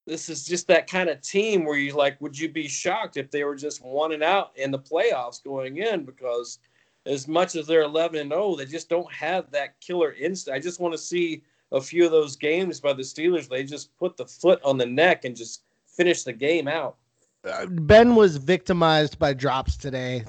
this 0.06 0.28
is 0.28 0.44
just 0.44 0.66
that 0.68 0.90
kind 0.90 1.08
of 1.08 1.20
team 1.20 1.64
where 1.64 1.76
you 1.76 1.92
like, 1.92 2.20
would 2.20 2.38
you 2.38 2.48
be 2.48 2.66
shocked 2.66 3.16
if 3.16 3.30
they 3.30 3.44
were 3.44 3.54
just 3.54 3.84
one 3.84 4.12
and 4.12 4.22
out 4.22 4.52
in 4.56 4.70
the 4.70 4.78
playoffs 4.78 5.42
going 5.42 5.76
in 5.76 6.04
because 6.04 6.58
as 7.06 7.28
much 7.28 7.54
as 7.56 7.66
they're 7.66 7.82
11 7.82 8.18
and 8.20 8.30
0, 8.30 8.56
they 8.56 8.64
just 8.64 8.88
don't 8.88 9.12
have 9.12 9.50
that 9.50 9.80
killer 9.80 10.12
instinct. 10.12 10.56
I 10.56 10.60
just 10.60 10.80
want 10.80 10.94
to 10.94 10.98
see 10.98 11.42
a 11.72 11.80
few 11.80 12.04
of 12.04 12.12
those 12.12 12.36
games 12.36 12.80
by 12.80 12.92
the 12.92 13.02
Steelers, 13.02 13.48
they 13.48 13.64
just 13.64 13.96
put 13.96 14.16
the 14.16 14.26
foot 14.26 14.60
on 14.62 14.78
the 14.78 14.86
neck 14.86 15.24
and 15.24 15.34
just 15.34 15.62
finish 15.86 16.22
the 16.22 16.32
game 16.32 16.68
out. 16.68 16.96
Uh, 17.44 17.66
ben 17.66 18.14
was 18.14 18.36
victimized 18.36 19.18
by 19.18 19.32
drops 19.32 19.76
today. 19.76 20.24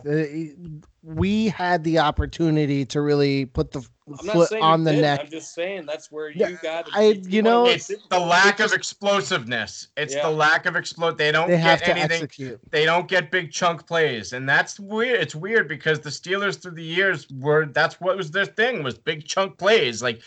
We 1.03 1.49
had 1.49 1.83
the 1.83 1.99
opportunity 1.99 2.85
to 2.85 3.01
really 3.01 3.45
put 3.45 3.71
the 3.71 3.81
foot 3.81 4.53
on 4.61 4.85
the 4.85 4.93
did. 4.93 5.01
neck. 5.01 5.19
I'm 5.21 5.29
just 5.29 5.53
saying 5.53 5.85
that's 5.85 6.11
where 6.11 6.29
you 6.29 6.57
got. 6.61 6.87
I, 6.93 7.21
you 7.27 7.41
know, 7.41 7.65
it's 7.65 7.91
the 8.09 8.19
lack 8.19 8.61
of 8.61 8.71
explosiveness. 8.71 9.89
It's 9.97 10.15
yeah. 10.15 10.23
the 10.23 10.31
lack 10.31 10.65
of 10.65 10.77
explode. 10.77 11.17
They 11.17 11.31
don't 11.31 11.49
they 11.49 11.57
get 11.57 11.87
anything. 11.87 12.23
Execute. 12.23 12.59
They 12.71 12.85
don't 12.85 13.07
get 13.07 13.31
big 13.31 13.51
chunk 13.51 13.85
plays, 13.85 14.31
and 14.31 14.47
that's 14.47 14.79
weird. 14.79 15.19
It's 15.19 15.35
weird 15.35 15.67
because 15.67 15.99
the 15.99 16.09
Steelers 16.09 16.61
through 16.61 16.75
the 16.75 16.83
years 16.83 17.27
were 17.31 17.65
that's 17.65 17.99
what 17.99 18.15
was 18.15 18.31
their 18.31 18.45
thing 18.45 18.81
was 18.81 18.97
big 18.97 19.25
chunk 19.25 19.57
plays. 19.57 20.01
Like 20.01 20.21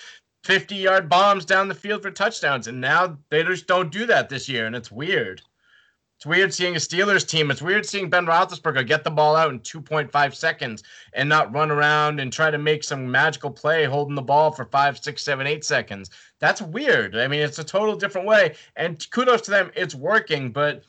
50 0.46 0.76
yard 0.76 1.08
bombs 1.08 1.44
down 1.44 1.66
the 1.66 1.74
field 1.74 2.02
for 2.02 2.10
touchdowns. 2.12 2.68
And 2.68 2.80
now 2.80 3.18
they 3.30 3.42
just 3.42 3.66
don't 3.66 3.90
do 3.90 4.06
that 4.06 4.28
this 4.28 4.48
year. 4.48 4.66
And 4.66 4.76
it's 4.76 4.92
weird. 4.92 5.42
It's 6.16 6.24
weird 6.24 6.54
seeing 6.54 6.74
a 6.74 6.78
Steelers 6.78 7.28
team. 7.28 7.50
It's 7.50 7.60
weird 7.60 7.84
seeing 7.84 8.08
Ben 8.08 8.24
Roethlisberger 8.24 8.86
get 8.86 9.04
the 9.04 9.10
ball 9.10 9.36
out 9.36 9.50
in 9.50 9.60
2.5 9.60 10.34
seconds 10.34 10.82
and 11.12 11.28
not 11.28 11.52
run 11.52 11.70
around 11.70 12.20
and 12.20 12.32
try 12.32 12.50
to 12.50 12.56
make 12.56 12.84
some 12.84 13.10
magical 13.10 13.50
play 13.50 13.84
holding 13.84 14.14
the 14.14 14.22
ball 14.22 14.50
for 14.50 14.64
five, 14.64 14.98
six, 14.98 15.22
seven, 15.22 15.46
eight 15.46 15.62
seconds. 15.62 16.08
That's 16.38 16.62
weird. 16.62 17.16
I 17.16 17.28
mean, 17.28 17.40
it's 17.40 17.58
a 17.58 17.64
total 17.64 17.96
different 17.96 18.26
way. 18.26 18.54
And 18.76 19.06
kudos 19.10 19.42
to 19.42 19.50
them, 19.50 19.70
it's 19.76 19.94
working. 19.94 20.52
But 20.52 20.84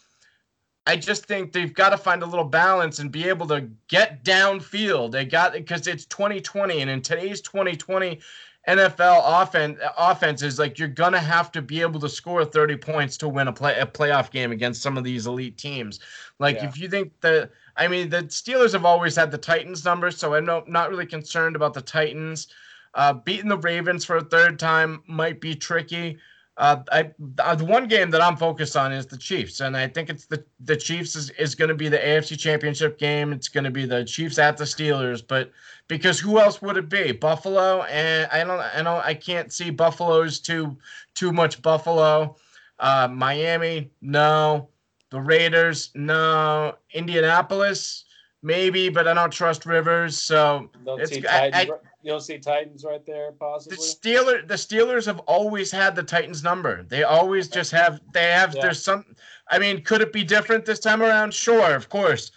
I 0.86 0.96
just 0.96 1.26
think 1.26 1.52
they've 1.52 1.74
got 1.74 1.90
to 1.90 1.98
find 1.98 2.24
a 2.24 2.26
little 2.26 2.46
balance 2.46 3.00
and 3.00 3.12
be 3.12 3.28
able 3.28 3.48
to 3.48 3.70
get 3.90 4.24
downfield. 4.24 5.12
They 5.12 5.26
got 5.26 5.52
because 5.52 5.88
it's 5.88 6.06
2020, 6.06 6.80
and 6.80 6.90
in 6.90 7.02
today's 7.02 7.42
2020, 7.42 8.22
NFL 8.68 9.22
offense 9.26 9.80
offense 9.98 10.42
is 10.42 10.60
like 10.60 10.78
you're 10.78 10.90
gonna 10.90 11.20
have 11.20 11.52
to 11.54 11.62
be 11.62 11.82
able 11.82 12.02
to 12.02 12.10
score 12.10 12.44
30 12.44 12.76
points 12.78 13.16
to 13.18 13.30
win 13.30 13.48
a 13.48 13.54
play 13.54 13.80
a 13.80 13.86
playoff 13.86 14.30
game 14.30 14.52
against 14.52 14.82
some 14.82 14.98
of 14.98 15.06
these 15.06 15.26
elite 15.26 15.58
teams. 15.58 16.00
Like 16.40 16.58
yeah. 16.58 16.68
if 16.68 16.78
you 16.78 16.90
think 16.90 17.14
the 17.22 17.50
I 17.78 17.88
mean 17.88 18.10
the 18.10 18.24
Steelers 18.24 18.74
have 18.74 18.84
always 18.84 19.16
had 19.16 19.32
the 19.32 19.38
Titans 19.38 19.86
numbers, 19.86 20.18
so 20.18 20.34
I'm 20.34 20.46
not, 20.46 20.68
not 20.68 20.90
really 20.90 21.06
concerned 21.06 21.56
about 21.56 21.74
the 21.74 21.82
Titans. 21.82 22.48
Uh, 22.94 23.14
beating 23.14 23.50
the 23.50 23.58
Ravens 23.58 24.04
for 24.04 24.18
a 24.18 24.24
third 24.24 24.60
time 24.60 25.04
might 25.08 25.40
be 25.40 25.56
tricky. 25.56 26.18
Uh, 26.58 26.82
I 26.92 27.12
uh, 27.38 27.54
the 27.54 27.66
one 27.66 27.88
game 27.88 28.10
that 28.10 28.22
I'm 28.22 28.36
focused 28.36 28.76
on 28.76 28.92
is 28.92 29.06
the 29.06 29.18
Chiefs, 29.18 29.60
and 29.60 29.78
I 29.78 29.88
think 29.88 30.10
it's 30.10 30.26
the 30.26 30.44
the 30.60 30.76
Chiefs 30.76 31.16
is, 31.16 31.30
is 31.32 31.54
going 31.54 31.70
to 31.70 31.76
be 31.76 31.88
the 31.88 32.00
AFC 32.00 32.38
Championship 32.38 32.98
game. 32.98 33.32
It's 33.32 33.48
going 33.48 33.64
to 33.64 33.70
be 33.70 33.86
the 33.86 34.04
Chiefs 34.04 34.40
at 34.40 34.58
the 34.58 34.64
Steelers, 34.64 35.22
but 35.26 35.52
because 35.88 36.20
who 36.20 36.40
else 36.40 36.60
would 36.64 36.78
it 36.78 36.90
be? 36.90 37.12
Buffalo, 37.12 37.84
and 37.84 38.28
I 38.32 38.44
don't, 38.44 38.60
I 38.60 38.82
don't, 38.82 39.06
I 39.06 39.14
can't 39.14 39.54
see 39.54 39.70
Buffalo's 39.70 40.40
too 40.40 40.76
too 41.14 41.32
much 41.32 41.62
Buffalo. 41.62 42.36
Uh, 42.80 43.08
Miami, 43.12 43.92
no. 44.02 44.70
The 45.10 45.22
Raiders, 45.22 45.92
no. 45.96 46.76
Indianapolis, 46.92 48.06
maybe, 48.42 48.90
but 48.90 49.08
I 49.08 49.14
don't 49.14 49.32
trust 49.32 49.66
Rivers, 49.66 50.18
so 50.18 50.70
don't 50.86 51.00
it's. 51.00 51.26
I, 51.28 51.52
I, 51.54 51.70
you 52.08 52.14
don't 52.14 52.22
see 52.22 52.38
Titans 52.38 52.86
right 52.86 53.06
there, 53.06 53.34
possibly. 53.34 53.76
The 53.76 53.84
Steelers, 53.84 54.48
the 54.48 54.54
Steelers 54.54 55.06
have 55.08 55.20
always 55.20 55.70
had 55.70 55.94
the 55.94 56.04
Titans 56.04 56.42
number. 56.42 56.84
They 56.84 57.04
always 57.04 57.50
just 57.50 57.70
have. 57.72 58.00
They 58.14 58.32
have. 58.32 58.56
Yeah. 58.56 58.62
There's 58.62 58.82
some. 58.82 59.04
I 59.52 59.60
mean, 59.60 59.84
could 59.84 60.00
it 60.00 60.14
be 60.14 60.24
different 60.24 60.64
this 60.64 60.80
time 60.80 61.04
around? 61.04 61.34
Sure, 61.34 61.76
of 61.76 61.90
course, 61.90 62.32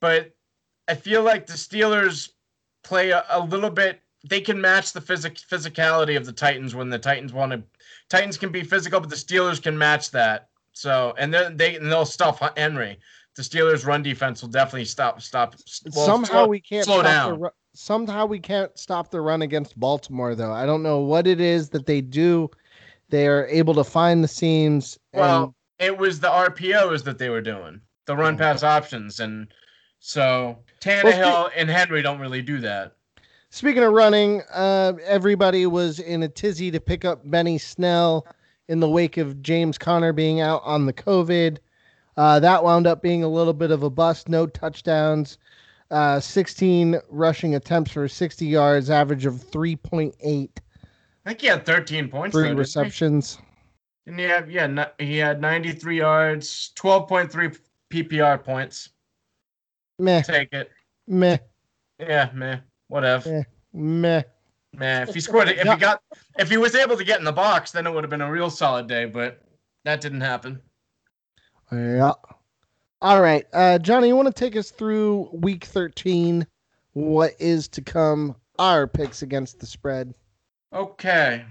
but 0.00 0.30
I 0.86 0.94
feel 0.94 1.24
like 1.24 1.48
the 1.48 1.54
Steelers 1.54 2.30
play 2.84 3.10
a, 3.10 3.24
a 3.30 3.40
little 3.40 3.70
bit. 3.70 4.00
They 4.28 4.40
can 4.40 4.60
match 4.60 4.92
the 4.92 5.00
physic 5.00 5.34
physicality 5.34 6.16
of 6.16 6.24
the 6.24 6.32
Titans 6.32 6.76
when 6.76 6.88
the 6.88 6.98
Titans 6.98 7.32
want 7.32 7.50
to. 7.50 7.62
Titans 8.08 8.38
can 8.38 8.52
be 8.52 8.62
physical, 8.62 9.00
but 9.00 9.10
the 9.10 9.16
Steelers 9.16 9.60
can 9.60 9.76
match 9.76 10.12
that. 10.12 10.48
So 10.74 11.12
and 11.18 11.34
then 11.34 11.56
they 11.56 11.74
and 11.74 11.90
they'll 11.90 12.04
stuff 12.06 12.40
Henry. 12.56 13.00
the 13.34 13.42
Steelers' 13.42 13.84
run 13.84 14.04
defense 14.04 14.42
will 14.42 14.48
definitely 14.48 14.84
stop 14.84 15.20
stop. 15.20 15.56
well, 15.92 16.06
somehow 16.06 16.30
slow- 16.30 16.46
we 16.46 16.60
can't 16.60 16.84
slow 16.84 17.00
stop 17.00 17.04
down. 17.04 17.32
The, 17.32 17.38
ru- 17.38 17.50
somehow 17.82 18.26
we 18.26 18.40
can't 18.40 18.76
stop 18.76 19.10
the 19.10 19.20
run 19.20 19.40
against 19.42 19.78
Baltimore, 19.78 20.34
though. 20.34 20.52
I 20.52 20.66
don't 20.66 20.82
know 20.82 20.98
what 20.98 21.26
it 21.28 21.40
is 21.40 21.68
that 21.70 21.86
they 21.86 22.00
do. 22.00 22.50
They 23.10 23.28
are 23.28 23.46
able 23.46 23.72
to 23.74 23.84
find 23.84 24.22
the 24.22 24.28
seams. 24.28 24.98
and- 25.12 25.20
Well, 25.20 25.54
it 25.78 25.96
was 25.96 26.18
the 26.18 26.28
RPOs 26.28 27.04
that 27.04 27.18
they 27.18 27.28
were 27.28 27.40
doing, 27.40 27.80
the 28.06 28.16
run 28.16 28.36
pass 28.36 28.64
options, 28.64 29.20
and 29.20 29.46
so 30.00 30.58
Tannehill 30.80 31.50
and 31.56 31.70
Henry 31.70 32.02
don't 32.02 32.18
really 32.18 32.42
do 32.42 32.58
that. 32.60 32.92
Speaking 33.50 33.82
of 33.84 33.92
running, 33.92 34.42
uh, 34.52 34.94
everybody 35.04 35.64
was 35.66 36.00
in 36.00 36.22
a 36.24 36.28
tizzy 36.28 36.70
to 36.72 36.80
pick 36.80 37.04
up 37.04 37.22
Benny 37.30 37.58
Snell 37.58 38.26
in 38.66 38.80
the 38.80 38.88
wake 38.90 39.16
of 39.16 39.40
James 39.40 39.78
Conner 39.78 40.12
being 40.12 40.40
out 40.40 40.62
on 40.64 40.84
the 40.84 40.92
COVID. 40.92 41.58
Uh, 42.16 42.40
that 42.40 42.62
wound 42.64 42.86
up 42.88 43.00
being 43.00 43.22
a 43.22 43.28
little 43.28 43.54
bit 43.54 43.70
of 43.70 43.84
a 43.84 43.88
bust. 43.90 44.28
No 44.28 44.46
touchdowns, 44.48 45.38
uh, 45.90 46.20
16 46.20 47.00
rushing 47.08 47.54
attempts 47.54 47.92
for 47.92 48.06
60 48.08 48.46
yards, 48.46 48.90
average 48.90 49.26
of 49.26 49.34
3.8, 49.34 50.14
I 51.24 51.30
think 51.30 51.40
he 51.40 51.46
had 51.46 51.66
13 51.66 52.08
points. 52.08 52.34
three 52.34 52.42
though, 52.44 52.48
didn't 52.48 52.56
he? 52.56 52.60
receptions. 52.60 53.38
And 54.06 54.18
he 54.18 54.24
had 54.24 54.50
yeah, 54.50 54.86
he 54.98 55.18
had 55.18 55.40
93 55.42 55.98
yards, 55.98 56.72
12.3 56.76 57.58
PPR 57.90 58.42
points. 58.42 58.90
Meh, 59.98 60.22
Take 60.22 60.52
it. 60.52 60.70
meh, 61.06 61.36
Yeah, 61.98 62.30
man. 62.32 62.62
Whatever. 62.86 63.28
Yeah. 63.30 63.42
meh. 63.74 64.22
Man, 64.74 65.08
if 65.08 65.14
he 65.14 65.20
scored 65.20 65.48
it, 65.48 65.58
if 65.58 65.66
he 65.66 65.76
got, 65.76 66.02
if 66.38 66.48
he 66.48 66.56
was 66.56 66.74
able 66.74 66.96
to 66.96 67.04
get 67.04 67.18
in 67.18 67.24
the 67.24 67.32
box, 67.32 67.72
then 67.72 67.86
it 67.86 67.92
would 67.92 68.04
have 68.04 68.10
been 68.10 68.20
a 68.20 68.30
real 68.30 68.48
solid 68.48 68.86
day. 68.86 69.04
But 69.06 69.42
that 69.84 70.00
didn't 70.00 70.20
happen. 70.20 70.60
Yeah. 71.72 72.12
All 73.00 73.20
right. 73.22 73.46
Uh, 73.52 73.78
Johnny, 73.78 74.08
you 74.08 74.16
want 74.16 74.26
to 74.26 74.32
take 74.32 74.56
us 74.56 74.70
through 74.70 75.28
week 75.32 75.64
13? 75.64 76.46
What 76.94 77.32
is 77.38 77.68
to 77.68 77.80
come? 77.80 78.34
Our 78.58 78.88
picks 78.88 79.22
against 79.22 79.60
the 79.60 79.66
spread. 79.66 80.14
Okay. 80.72 81.44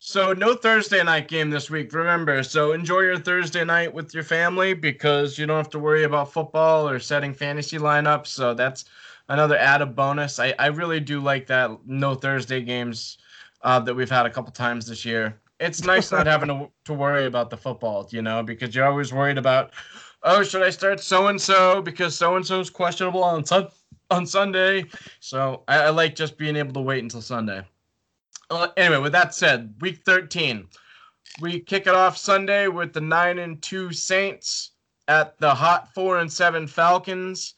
So 0.00 0.32
no 0.32 0.54
Thursday 0.54 1.02
night 1.02 1.28
game 1.28 1.48
this 1.48 1.70
week. 1.70 1.92
Remember, 1.94 2.42
so 2.42 2.72
enjoy 2.72 3.00
your 3.00 3.18
Thursday 3.18 3.64
night 3.64 3.94
with 3.94 4.12
your 4.12 4.24
family 4.24 4.74
because 4.74 5.38
you 5.38 5.46
don't 5.46 5.56
have 5.56 5.70
to 5.70 5.78
worry 5.78 6.02
about 6.02 6.32
football 6.32 6.88
or 6.88 6.98
setting 6.98 7.32
fantasy 7.32 7.78
lineups. 7.78 8.26
So 8.26 8.52
that's 8.52 8.84
another 9.28 9.56
added 9.56 9.94
bonus. 9.94 10.38
I, 10.38 10.54
I 10.58 10.66
really 10.66 11.00
do 11.00 11.20
like 11.20 11.46
that 11.46 11.70
no 11.86 12.14
Thursday 12.16 12.60
games 12.60 13.16
uh, 13.62 13.78
that 13.80 13.94
we've 13.94 14.10
had 14.10 14.26
a 14.26 14.30
couple 14.30 14.52
times 14.52 14.86
this 14.86 15.04
year. 15.04 15.40
It's 15.60 15.84
nice 15.84 16.10
not 16.10 16.26
having 16.26 16.48
to, 16.48 16.68
to 16.84 16.92
worry 16.92 17.26
about 17.26 17.48
the 17.48 17.56
football, 17.56 18.06
you 18.10 18.22
know, 18.22 18.42
because 18.42 18.74
you're 18.74 18.84
always 18.84 19.12
worried 19.12 19.38
about, 19.38 19.72
oh, 20.24 20.42
should 20.42 20.62
I 20.62 20.70
start 20.70 21.00
so 21.00 21.28
and 21.28 21.40
so 21.40 21.80
because 21.80 22.16
so 22.16 22.36
and 22.36 22.46
so 22.46 22.60
is 22.60 22.70
questionable 22.70 23.22
on 23.22 23.44
sun- 23.44 23.68
on 24.10 24.26
Sunday. 24.26 24.86
So 25.20 25.62
I, 25.68 25.84
I 25.84 25.90
like 25.90 26.14
just 26.14 26.36
being 26.36 26.56
able 26.56 26.72
to 26.74 26.80
wait 26.80 27.02
until 27.02 27.22
Sunday. 27.22 27.62
Uh, 28.50 28.68
anyway, 28.76 29.00
with 29.00 29.12
that 29.12 29.34
said, 29.34 29.74
week 29.80 30.02
13, 30.04 30.66
we 31.40 31.60
kick 31.60 31.86
it 31.86 31.94
off 31.94 32.16
Sunday 32.16 32.68
with 32.68 32.92
the 32.92 33.00
9 33.00 33.38
and 33.38 33.62
2 33.62 33.92
Saints 33.92 34.72
at 35.08 35.38
the 35.38 35.54
hot 35.54 35.92
4 35.94 36.18
and 36.18 36.32
7 36.32 36.66
Falcons. 36.66 37.54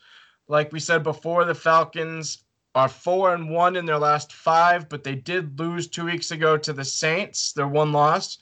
Like 0.48 0.72
we 0.72 0.80
said 0.80 1.02
before, 1.02 1.44
the 1.44 1.54
Falcons 1.54 2.44
are 2.74 2.88
4 2.88 3.34
and 3.34 3.50
1 3.50 3.76
in 3.76 3.84
their 3.84 3.98
last 3.98 4.32
5, 4.32 4.88
but 4.88 5.02
they 5.02 5.16
did 5.16 5.58
lose 5.58 5.88
2 5.88 6.04
weeks 6.04 6.30
ago 6.30 6.56
to 6.56 6.72
the 6.72 6.84
Saints. 6.84 7.52
Their 7.52 7.68
one 7.68 7.92
loss. 7.92 8.38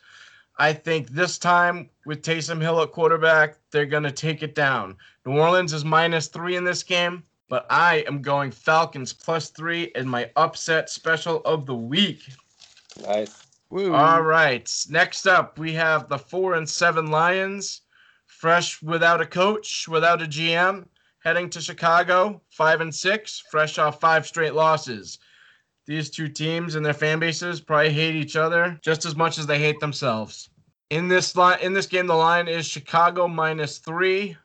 I 0.56 0.72
think 0.72 1.10
this 1.10 1.38
time 1.38 1.90
with 2.06 2.22
Taysom 2.22 2.60
Hill 2.60 2.80
at 2.82 2.92
quarterback, 2.92 3.58
they're 3.70 3.86
going 3.86 4.02
to 4.04 4.12
take 4.12 4.42
it 4.42 4.54
down. 4.54 4.96
New 5.26 5.38
Orleans 5.38 5.72
is 5.72 5.84
minus 5.84 6.28
3 6.28 6.56
in 6.56 6.64
this 6.64 6.82
game 6.82 7.24
but 7.48 7.66
I 7.70 8.04
am 8.08 8.22
going 8.22 8.50
Falcons 8.50 9.12
plus 9.12 9.50
three 9.50 9.92
in 9.94 10.08
my 10.08 10.30
upset 10.36 10.90
special 10.90 11.40
of 11.44 11.66
the 11.66 11.74
week. 11.74 12.22
Nice. 13.02 13.46
Woo. 13.70 13.94
All 13.94 14.22
right. 14.22 14.70
Next 14.88 15.26
up, 15.26 15.58
we 15.58 15.72
have 15.74 16.08
the 16.08 16.18
four 16.18 16.54
and 16.54 16.68
seven 16.68 17.10
Lions, 17.10 17.82
fresh 18.26 18.80
without 18.82 19.20
a 19.20 19.26
coach, 19.26 19.86
without 19.88 20.22
a 20.22 20.26
GM, 20.26 20.86
heading 21.20 21.50
to 21.50 21.60
Chicago, 21.60 22.40
five 22.50 22.80
and 22.80 22.94
six, 22.94 23.42
fresh 23.50 23.78
off 23.78 24.00
five 24.00 24.26
straight 24.26 24.54
losses. 24.54 25.18
These 25.86 26.10
two 26.10 26.28
teams 26.28 26.74
and 26.74 26.84
their 26.84 26.94
fan 26.94 27.18
bases 27.18 27.60
probably 27.60 27.92
hate 27.92 28.14
each 28.14 28.36
other 28.36 28.78
just 28.82 29.04
as 29.04 29.14
much 29.14 29.38
as 29.38 29.46
they 29.46 29.58
hate 29.58 29.80
themselves. 29.80 30.48
In 30.90 31.08
this 31.08 31.36
line, 31.36 31.58
in 31.60 31.72
this 31.72 31.86
game, 31.86 32.06
the 32.06 32.14
line 32.14 32.48
is 32.48 32.66
Chicago 32.66 33.28
minus 33.28 33.78
three. 33.78 34.36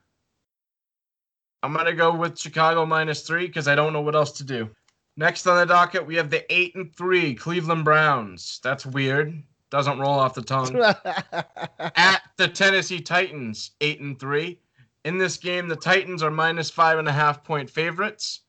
I'm 1.64 1.74
gonna 1.74 1.94
go 1.94 2.14
with 2.14 2.38
Chicago 2.38 2.86
minus 2.86 3.22
three 3.22 3.48
because 3.48 3.68
I 3.68 3.76
don't 3.76 3.94
know 3.94 4.02
what 4.02 4.16
else 4.16 4.32
to 4.34 4.44
do. 4.44 4.70
Next 5.16 5.48
on 5.48 5.58
the 5.58 5.66
docket, 5.66 6.06
we 6.06 6.16
have 6.16 6.30
the 6.30 6.46
eight 6.54 6.76
and 6.76 6.96
three 6.96 7.36
Cleveland 7.36 7.84
Browns. 7.84 8.60
That's 8.64 8.86
weird. 8.86 9.44
Doesn't 9.70 10.00
roll 10.00 10.18
off 10.18 10.34
the 10.34 10.42
tongue. 10.42 10.76
At 11.96 12.22
the 12.38 12.48
Tennessee 12.48 13.02
Titans, 13.02 13.72
eight 13.82 14.00
and 14.00 14.20
three. 14.20 14.60
In 15.06 15.18
this 15.18 15.38
game, 15.38 15.68
the 15.68 15.76
Titans 15.76 16.24
are 16.24 16.32
minus 16.32 16.70
five 16.70 17.00
and 17.00 17.08
a 17.08 17.12
half 17.12 17.44
point 17.44 17.70
favorites. 17.70 18.42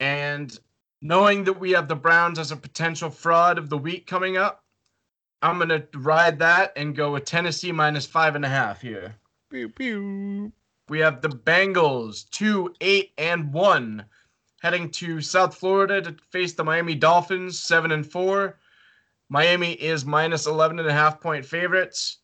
And 0.00 0.58
knowing 1.00 1.44
that 1.44 1.60
we 1.60 1.72
have 1.72 1.88
the 1.88 1.96
Browns 1.96 2.38
as 2.38 2.52
a 2.52 2.56
potential 2.56 3.10
fraud 3.10 3.58
of 3.58 3.68
the 3.68 3.78
week 3.78 4.06
coming 4.06 4.36
up, 4.36 4.64
I'm 5.42 5.58
gonna 5.58 5.84
ride 5.94 6.38
that 6.40 6.72
and 6.76 6.96
go 6.96 7.12
with 7.12 7.24
Tennessee 7.24 7.72
minus 7.72 8.06
five 8.06 8.34
and 8.34 8.44
a 8.44 8.48
half 8.48 8.80
here. 8.80 9.14
pew, 9.50 9.68
pew. 9.68 10.52
We 10.88 10.98
have 11.00 11.20
the 11.20 11.28
Bengals, 11.28 12.28
two, 12.30 12.74
eight, 12.80 13.12
and 13.18 13.52
one, 13.52 14.06
heading 14.62 14.90
to 14.92 15.20
South 15.20 15.54
Florida 15.54 16.00
to 16.02 16.16
face 16.30 16.54
the 16.54 16.64
Miami 16.64 16.94
Dolphins, 16.94 17.60
seven 17.60 17.92
and 17.92 18.10
four. 18.10 18.58
Miami 19.28 19.72
is 19.72 20.04
minus 20.06 20.46
11 20.46 20.78
and 20.78 20.88
a 20.88 20.92
half 20.92 21.20
point 21.20 21.44
favorites. 21.44 22.18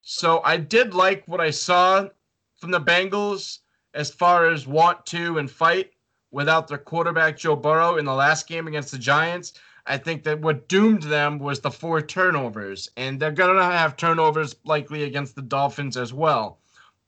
So 0.00 0.40
I 0.44 0.56
did 0.56 0.94
like 0.94 1.26
what 1.26 1.40
I 1.40 1.50
saw 1.50 2.08
from 2.56 2.70
the 2.70 2.80
Bengals 2.80 3.58
as 3.92 4.10
far 4.10 4.48
as 4.48 4.66
want 4.66 5.04
to 5.06 5.38
and 5.38 5.50
fight 5.50 5.93
without 6.34 6.66
their 6.66 6.78
quarterback 6.78 7.38
Joe 7.38 7.54
Burrow 7.54 7.96
in 7.96 8.04
the 8.04 8.12
last 8.12 8.48
game 8.48 8.66
against 8.66 8.90
the 8.90 8.98
Giants. 8.98 9.52
I 9.86 9.96
think 9.96 10.24
that 10.24 10.40
what 10.40 10.68
doomed 10.68 11.04
them 11.04 11.38
was 11.38 11.60
the 11.60 11.70
four 11.70 12.00
turnovers, 12.02 12.90
and 12.96 13.20
they're 13.20 13.30
going 13.30 13.56
to 13.56 13.62
have 13.62 13.96
turnovers 13.96 14.56
likely 14.64 15.04
against 15.04 15.36
the 15.36 15.42
Dolphins 15.42 15.96
as 15.96 16.12
well. 16.12 16.58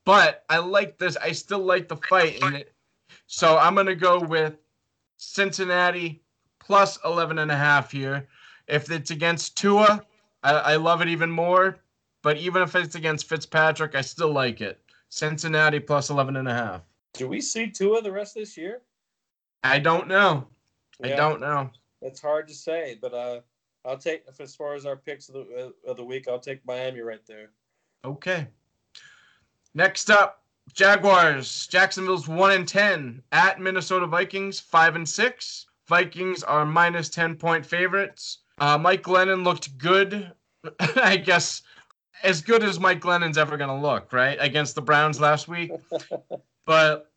But 0.05 0.45
I 0.49 0.59
like 0.59 0.99
this. 0.99 1.17
I 1.17 1.33
still 1.33 1.59
like 1.59 1.89
the 1.89 1.97
fight 1.97 2.41
in 2.41 2.55
it. 2.55 2.73
So 3.27 3.59
I'm 3.59 3.75
going 3.75 3.89
to 3.89 3.97
go 3.97 4.21
with 4.21 4.57
Cincinnati 5.17 6.23
plus 6.61 6.97
11 7.05 7.39
and 7.39 7.51
a 7.51 7.57
half 7.57 7.91
here. 7.91 8.29
If 8.69 8.93
it's 8.93 9.11
against 9.11 9.57
Tua, 9.57 10.05
I, 10.45 10.53
I 10.53 10.77
love 10.77 11.01
it 11.01 11.09
even 11.09 11.31
more. 11.31 11.79
But 12.23 12.37
even 12.37 12.63
if 12.63 12.77
it's 12.77 12.95
against 12.95 13.29
Fitzpatrick, 13.29 13.97
I 13.97 14.03
still 14.03 14.33
like 14.33 14.61
it. 14.61 14.81
Cincinnati 15.09 15.81
plus 15.81 16.11
11 16.11 16.37
and 16.37 16.47
a 16.47 16.55
half. 16.55 16.83
Do 17.15 17.27
we 17.27 17.41
see 17.41 17.71
Tua 17.71 18.03
the 18.03 18.13
rest 18.13 18.37
of 18.37 18.43
this 18.43 18.57
year? 18.57 18.83
I 19.65 19.79
don't 19.79 20.09
know. 20.09 20.47
I 21.03 21.09
don't 21.09 21.41
know. 21.41 21.71
It's 22.03 22.21
hard 22.21 22.49
to 22.49 22.55
say, 22.55 22.99
but 23.01 23.13
uh, 23.13 23.41
I'll 23.85 23.99
take 23.99 24.25
as 24.41 24.55
far 24.55 24.75
as 24.75 24.87
our 24.87 24.97
picks 24.97 25.29
of 25.29 25.35
the 25.35 25.73
uh, 25.87 25.91
of 25.91 25.97
the 25.97 26.05
week. 26.05 26.29
I'll 26.29 26.39
take 26.39 26.65
Miami 26.67 27.01
right 27.01 27.25
there. 27.27 27.51
Okay. 28.05 28.47
Next 29.75 30.11
up, 30.11 30.43
Jaguars. 30.73 31.67
Jacksonville's 31.67 32.29
one 32.29 32.53
and 32.53 32.67
ten 32.67 33.23
at 33.33 33.61
Minnesota 33.61 34.07
Vikings, 34.07 34.61
five 34.61 34.97
and 34.97 35.09
six. 35.09 35.67
Vikings 35.87 36.43
are 36.43 36.65
minus 36.65 37.09
ten 37.09 37.37
point 37.37 37.65
favorites. 37.65 38.39
Uh, 38.59 38.79
Mike 38.79 39.03
Glennon 39.03 39.45
looked 39.45 39.77
good. 39.79 40.33
I 40.97 41.17
guess 41.17 41.63
as 42.23 42.41
good 42.41 42.65
as 42.65 42.81
Mike 42.81 43.01
Glennon's 43.01 43.39
ever 43.39 43.57
gonna 43.57 43.81
look, 43.81 44.13
right? 44.13 44.39
Against 44.41 44.75
the 44.75 44.83
Browns 44.83 45.21
last 45.21 45.49
week. 45.49 45.71
but 46.65 47.13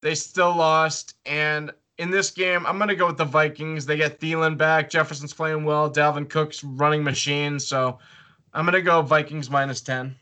they 0.00 0.14
still 0.14 0.54
lost. 0.54 1.14
And 1.26 1.72
in 1.98 2.10
this 2.10 2.30
game, 2.30 2.64
I'm 2.66 2.78
gonna 2.78 2.94
go 2.94 3.06
with 3.06 3.16
the 3.16 3.24
Vikings. 3.24 3.84
They 3.86 3.96
get 3.96 4.20
Thielen 4.20 4.56
back. 4.56 4.90
Jefferson's 4.90 5.34
playing 5.34 5.64
well. 5.64 5.90
Dalvin 5.90 6.28
Cook's 6.28 6.62
running 6.62 7.02
machine. 7.02 7.58
So 7.58 7.98
I'm 8.54 8.64
gonna 8.64 8.80
go 8.82 9.02
Vikings 9.02 9.50
minus 9.50 9.80
ten. 9.80 10.14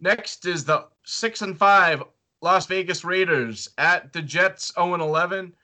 Next 0.00 0.46
is 0.46 0.64
the 0.64 0.86
six 1.04 1.42
and 1.42 1.56
five 1.56 2.02
Las 2.42 2.66
Vegas 2.66 3.04
Raiders 3.04 3.70
at 3.78 4.12
the 4.12 4.20
Jets 4.20 4.72
0 4.74 4.94
and 4.94 5.02
11. 5.02 5.54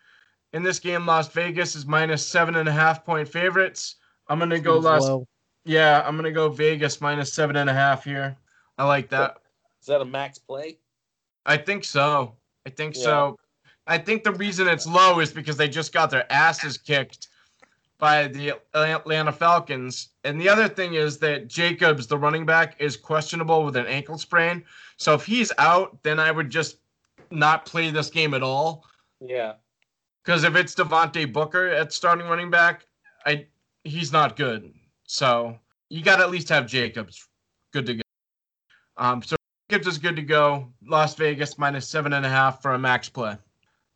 In 0.54 0.62
this 0.62 0.78
game, 0.78 1.06
Las 1.06 1.28
Vegas 1.28 1.76
is 1.76 1.84
minus 1.86 2.26
seven 2.26 2.56
and 2.56 2.68
a 2.68 2.72
half 2.72 3.04
point 3.04 3.28
favorites. 3.28 3.96
I'm 4.28 4.38
gonna 4.38 4.58
go 4.58 4.78
Las. 4.78 5.02
low. 5.02 5.26
Yeah, 5.64 6.02
I'm 6.06 6.16
gonna 6.16 6.32
go 6.32 6.48
Vegas 6.48 7.00
minus 7.00 7.32
seven 7.32 7.56
and 7.56 7.68
a 7.68 7.74
half 7.74 8.02
here. 8.04 8.36
I 8.78 8.84
like 8.86 9.11
that. 9.11 9.36
Is 9.80 9.86
that 9.88 10.00
a 10.00 10.04
max 10.04 10.38
play? 10.38 10.78
I 11.44 11.58
think 11.58 11.84
so. 11.84 12.34
I 12.66 12.70
think 12.70 12.96
Yeah. 12.96 13.02
so. 13.02 13.39
I 13.91 13.99
think 13.99 14.22
the 14.22 14.32
reason 14.32 14.68
it's 14.68 14.86
low 14.86 15.18
is 15.18 15.32
because 15.32 15.57
they 15.57 15.68
just 15.68 15.93
got 15.93 16.11
their 16.11 16.32
asses 16.32 16.78
kicked 16.78 17.26
by 17.99 18.28
the 18.28 18.57
Atlanta 18.72 19.32
Falcons. 19.32 20.11
And 20.22 20.41
the 20.41 20.49
other 20.49 20.68
thing 20.68 20.95
is 20.95 21.18
that 21.18 21.49
Jacobs, 21.49 22.07
the 22.07 22.16
running 22.16 22.47
back, 22.47 22.80
is 22.80 22.97
questionable 22.97 23.64
with 23.64 23.76
an 23.76 23.86
ankle 23.86 24.16
sprain. 24.16 24.62
So 24.97 25.14
if 25.14 25.26
he's 25.26 25.51
out, 25.59 26.01
then 26.05 26.20
I 26.20 26.30
would 26.30 26.51
just 26.51 26.76
not 27.32 27.66
play 27.66 27.91
this 27.91 28.11
game 28.11 28.32
at 28.32 28.45
all. 28.45 28.84
Yeah. 29.20 29.55
Because 30.24 30.45
if 30.45 30.55
it's 30.55 30.72
Devontae 30.72 31.32
Booker 31.32 31.66
at 31.66 31.93
starting 31.93 32.28
running 32.28 32.49
back, 32.49 32.86
I 33.26 33.47
he's 33.82 34.12
not 34.12 34.36
good. 34.36 34.72
So 35.03 35.59
you 35.88 36.03
got 36.03 36.16
to 36.16 36.22
at 36.22 36.30
least 36.30 36.49
have 36.51 36.68
Jacobs 36.68 37.26
good 37.72 37.86
to 37.86 37.95
go. 37.95 38.03
Um, 38.97 39.20
so 39.20 39.34
Jacobs 39.68 39.88
is 39.88 39.99
good 39.99 40.14
to 40.14 40.22
go. 40.22 40.68
Las 40.86 41.16
Vegas 41.16 41.59
minus 41.59 41.88
seven 41.88 42.12
and 42.12 42.24
a 42.24 42.28
half 42.28 42.62
for 42.62 42.74
a 42.74 42.78
max 42.78 43.09
play. 43.09 43.36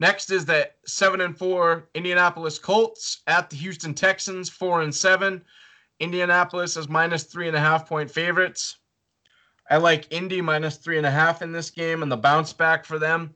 Next 0.01 0.31
is 0.31 0.45
the 0.45 0.71
seven 0.87 1.21
and 1.21 1.37
four 1.37 1.89
Indianapolis 1.95 2.59
Colts 2.59 3.23
at 3.27 3.49
the 3.49 3.57
Houston 3.57 3.95
Texans, 3.95 4.49
four 4.49 4.83
and 4.83 4.95
seven. 4.95 5.45
Indianapolis 6.01 6.77
is 6.77 6.89
minus 6.89 7.25
three 7.25 7.47
and 7.47 7.57
a 7.57 7.61
half 7.61 7.89
point 7.89 8.11
favorites. 8.11 8.79
I 9.71 9.77
like 9.77 10.13
Indy 10.13 10.41
minus 10.41 10.77
three 10.77 10.99
and 10.99 11.07
a 11.07 11.11
half 11.11 11.43
in 11.43 11.53
this 11.53 11.71
game 11.71 12.03
and 12.03 12.11
the 12.11 12.17
bounce 12.17 12.53
back 12.53 12.85
for 12.85 12.99
them. 12.99 13.35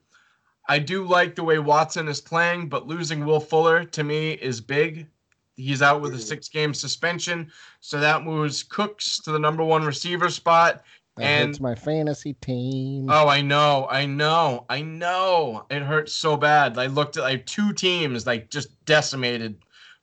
I 0.69 0.79
do 0.79 1.07
like 1.07 1.35
the 1.35 1.45
way 1.45 1.59
Watson 1.59 2.09
is 2.09 2.21
playing, 2.21 2.69
but 2.69 2.87
losing 2.87 3.25
Will 3.25 3.41
Fuller 3.41 3.85
to 3.85 4.05
me 4.05 4.33
is 4.33 4.61
big. 4.61 5.07
He's 5.55 5.81
out 5.81 6.03
with 6.03 6.13
a 6.13 6.19
mm. 6.19 6.23
six 6.23 6.49
game 6.49 6.75
suspension. 6.75 7.51
So 7.81 7.99
that 7.99 8.25
moves 8.25 8.63
Cooks 8.63 9.19
to 9.21 9.33
the 9.33 9.39
number 9.39 9.65
one 9.65 9.85
receiver 9.85 10.29
spot. 10.29 10.85
And- 11.23 11.49
hurts 11.51 11.61
my 11.61 11.75
fantasy 11.75 12.35
team. 12.35 13.09
Oh, 13.11 13.29
I 13.29 13.41
know, 13.43 13.87
I 13.91 14.07
know, 14.07 14.65
I 14.69 14.83
know. 14.83 15.67
It 15.71 15.83
hurts 15.83 16.13
so 16.13 16.37
bad. 16.37 16.79
I 16.79 16.87
looked 16.87 17.17
at 17.17 17.23
like 17.23 17.47
two 17.47 17.73
teams 17.73 18.27
like 18.27 18.51
just 18.51 18.85
decimated. 18.85 19.59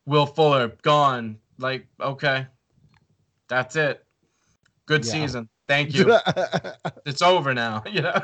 Will 0.06 0.26
Fuller 0.26 0.68
gone. 0.82 1.38
Like, 1.58 1.86
okay. 2.00 2.46
That's 3.48 3.76
it. 3.76 4.04
Good 4.86 5.04
Yeah. 5.04 5.12
season. 5.12 5.48
Thank 5.68 5.94
you. 5.96 6.16
it's 7.04 7.22
over 7.22 7.52
now, 7.54 7.82
you 7.90 8.02
know. 8.02 8.22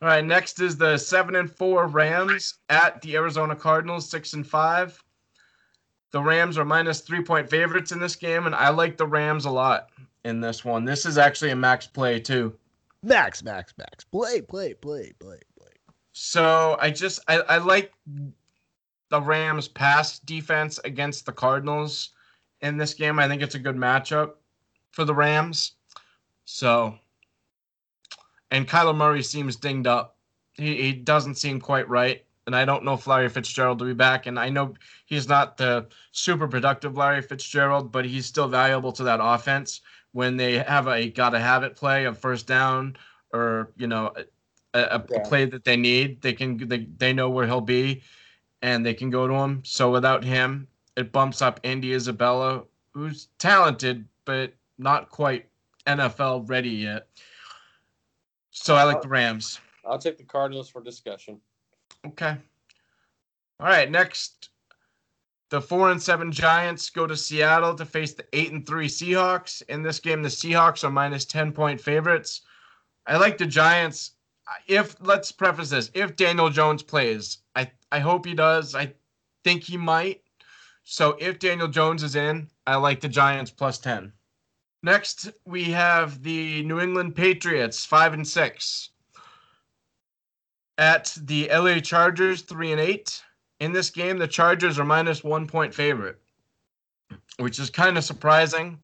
All 0.00 0.06
right, 0.08 0.24
next 0.24 0.60
is 0.60 0.76
the 0.76 0.96
7 0.96 1.34
and 1.34 1.50
4 1.50 1.88
Rams 1.88 2.58
at 2.68 3.00
the 3.02 3.16
Arizona 3.16 3.56
Cardinals, 3.56 4.08
6 4.10 4.34
and 4.34 4.46
5. 4.46 5.02
The 6.12 6.22
Rams 6.22 6.56
are 6.56 6.64
minus 6.64 7.00
3 7.00 7.22
point 7.22 7.50
favorites 7.50 7.90
in 7.92 7.98
this 7.98 8.14
game 8.16 8.46
and 8.46 8.54
I 8.54 8.68
like 8.70 8.96
the 8.96 9.06
Rams 9.06 9.44
a 9.44 9.50
lot 9.50 9.88
in 10.24 10.40
this 10.40 10.64
one. 10.64 10.84
This 10.84 11.06
is 11.06 11.18
actually 11.18 11.50
a 11.50 11.56
max 11.56 11.86
play 11.86 12.20
too. 12.20 12.56
max, 13.02 13.42
max, 13.42 13.72
max. 13.78 14.04
Play, 14.04 14.40
play, 14.40 14.74
play, 14.74 15.12
play, 15.18 15.40
play. 15.58 15.68
So 16.12 16.76
I 16.80 16.90
just 16.90 17.20
I, 17.28 17.38
I 17.40 17.58
like 17.58 17.92
the 19.10 19.20
Rams 19.20 19.68
pass 19.68 20.18
defense 20.18 20.78
against 20.84 21.24
the 21.26 21.32
Cardinals 21.32 22.10
in 22.60 22.76
this 22.76 22.94
game. 22.94 23.18
I 23.18 23.28
think 23.28 23.40
it's 23.42 23.54
a 23.54 23.58
good 23.60 23.76
matchup 23.76 24.32
for 24.90 25.04
the 25.04 25.14
Rams. 25.14 25.72
So 26.44 26.98
and 28.50 28.66
Kyler 28.68 28.96
Murray 28.96 29.22
seems 29.22 29.56
dinged 29.56 29.86
up. 29.86 30.16
He 30.54 30.82
he 30.82 30.92
doesn't 30.92 31.36
seem 31.36 31.60
quite 31.60 31.88
right. 31.88 32.24
And 32.46 32.56
I 32.56 32.64
don't 32.64 32.82
know 32.82 32.94
if 32.94 33.06
Larry 33.06 33.28
Fitzgerald 33.28 33.78
will 33.80 33.88
be 33.88 33.94
back. 33.94 34.24
And 34.24 34.38
I 34.38 34.48
know 34.48 34.72
he's 35.04 35.28
not 35.28 35.58
the 35.58 35.86
super 36.12 36.48
productive 36.48 36.96
Larry 36.96 37.20
Fitzgerald, 37.20 37.92
but 37.92 38.06
he's 38.06 38.24
still 38.24 38.48
valuable 38.48 38.90
to 38.92 39.04
that 39.04 39.20
offense 39.22 39.82
when 40.12 40.36
they 40.36 40.58
have 40.58 40.88
a 40.88 41.10
gotta 41.10 41.38
have 41.38 41.62
it 41.62 41.76
play 41.76 42.04
of 42.04 42.18
first 42.18 42.46
down 42.46 42.96
or 43.32 43.72
you 43.76 43.86
know 43.86 44.12
a, 44.74 44.80
a, 44.80 45.04
Yeah. 45.10 45.28
play 45.28 45.44
that 45.46 45.64
they 45.64 45.76
need. 45.76 46.20
They 46.22 46.32
can 46.32 46.68
they, 46.68 46.86
they 46.96 47.12
know 47.12 47.30
where 47.30 47.46
he'll 47.46 47.60
be, 47.60 48.02
and 48.62 48.84
they 48.84 48.94
can 48.94 49.10
go 49.10 49.26
to 49.26 49.34
him. 49.34 49.62
So 49.64 49.90
without 49.90 50.24
him, 50.24 50.68
it 50.96 51.12
bumps 51.12 51.42
up 51.42 51.60
Andy 51.64 51.92
Isabella, 51.92 52.64
who's 52.92 53.28
talented 53.38 54.06
but 54.24 54.52
not 54.76 55.08
quite 55.08 55.48
NFL 55.86 56.48
ready 56.50 56.68
yet. 56.68 57.08
So 58.50 58.76
I 58.76 58.84
like 58.84 59.00
the 59.00 59.08
Rams. 59.08 59.60
I'll 59.86 59.98
take 59.98 60.18
the 60.18 60.24
Cardinals 60.24 60.68
for 60.68 60.82
discussion. 60.82 61.40
Okay. 62.06 62.36
All 63.60 63.66
right. 63.66 63.90
Next, 63.90 64.50
the 65.50 65.60
four 65.60 65.90
and 65.90 66.02
seven 66.02 66.30
Giants 66.30 66.90
go 66.90 67.06
to 67.06 67.16
Seattle 67.16 67.74
to 67.74 67.84
face 67.84 68.14
the 68.14 68.24
eight 68.32 68.52
and 68.52 68.66
three 68.66 68.88
Seahawks. 68.88 69.62
In 69.62 69.82
this 69.82 69.98
game, 69.98 70.22
the 70.22 70.28
Seahawks 70.28 70.84
are 70.84 70.90
minus 70.90 71.24
ten 71.24 71.52
point 71.52 71.80
favorites. 71.80 72.42
I 73.06 73.16
like 73.16 73.38
the 73.38 73.46
Giants. 73.46 74.12
If 74.66 74.96
let's 75.00 75.32
preface 75.32 75.70
this, 75.70 75.90
if 75.94 76.16
Daniel 76.16 76.50
Jones 76.50 76.82
plays, 76.82 77.38
I 77.56 77.70
I 77.90 77.98
hope 78.00 78.26
he 78.26 78.34
does. 78.34 78.74
I 78.74 78.92
think 79.44 79.62
he 79.62 79.76
might. 79.76 80.22
So 80.84 81.16
if 81.18 81.38
Daniel 81.38 81.68
Jones 81.68 82.02
is 82.02 82.16
in, 82.16 82.48
I 82.66 82.76
like 82.76 83.00
the 83.00 83.08
Giants 83.08 83.50
plus 83.50 83.78
ten. 83.78 84.12
Next, 84.82 85.30
we 85.44 85.64
have 85.64 86.22
the 86.22 86.62
New 86.62 86.80
England 86.80 87.16
Patriots, 87.16 87.84
five 87.84 88.14
and 88.14 88.26
six 88.26 88.90
at 90.78 91.16
the 91.22 91.48
LA 91.52 91.80
Chargers, 91.80 92.42
three 92.42 92.70
and 92.72 92.80
eight. 92.80 93.22
In 93.60 93.72
this 93.72 93.90
game, 93.90 94.18
the 94.18 94.28
Chargers 94.28 94.78
are 94.78 94.84
minus 94.84 95.24
one 95.24 95.46
point 95.46 95.74
favorite, 95.74 96.18
which 97.38 97.58
is 97.58 97.70
kind 97.70 97.98
of 97.98 98.04
surprising. 98.04 98.78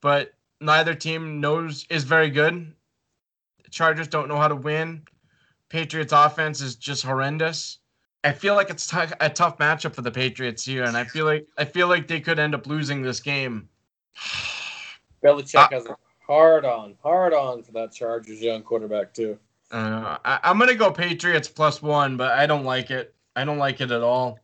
But 0.00 0.34
neither 0.60 0.94
team 0.94 1.40
knows 1.40 1.86
is 1.90 2.04
very 2.04 2.30
good. 2.30 2.72
The 3.64 3.70
Chargers 3.70 4.08
don't 4.08 4.28
know 4.28 4.38
how 4.38 4.48
to 4.48 4.56
win. 4.56 5.02
Patriots 5.68 6.12
offense 6.12 6.60
is 6.60 6.76
just 6.76 7.04
horrendous. 7.04 7.78
I 8.24 8.32
feel 8.32 8.54
like 8.54 8.70
it's 8.70 8.88
t- 8.88 8.96
a 9.20 9.28
tough 9.30 9.58
matchup 9.58 9.94
for 9.94 10.02
the 10.02 10.10
Patriots 10.10 10.64
here, 10.64 10.84
and 10.84 10.96
I 10.96 11.04
feel 11.04 11.24
like 11.26 11.46
I 11.58 11.64
feel 11.64 11.88
like 11.88 12.08
they 12.08 12.20
could 12.20 12.38
end 12.38 12.54
up 12.54 12.66
losing 12.66 13.02
this 13.02 13.20
game. 13.20 13.68
Belichick 15.24 15.56
Ah. 15.56 15.68
has 15.70 15.86
a 15.86 15.96
hard 16.26 16.64
on, 16.64 16.94
hard 17.02 17.34
on 17.34 17.62
for 17.62 17.72
that 17.72 17.92
Chargers 17.92 18.40
young 18.40 18.62
quarterback 18.62 19.12
too. 19.12 19.38
Uh, 19.70 20.16
I, 20.24 20.40
I'm 20.42 20.58
gonna 20.58 20.74
go 20.74 20.90
Patriots 20.90 21.48
plus 21.48 21.82
one, 21.82 22.16
but 22.16 22.32
I 22.32 22.46
don't 22.46 22.64
like 22.64 22.90
it. 22.90 23.14
I 23.38 23.44
don't 23.44 23.58
like 23.58 23.80
it 23.80 23.92
at 23.92 24.02
all. 24.02 24.40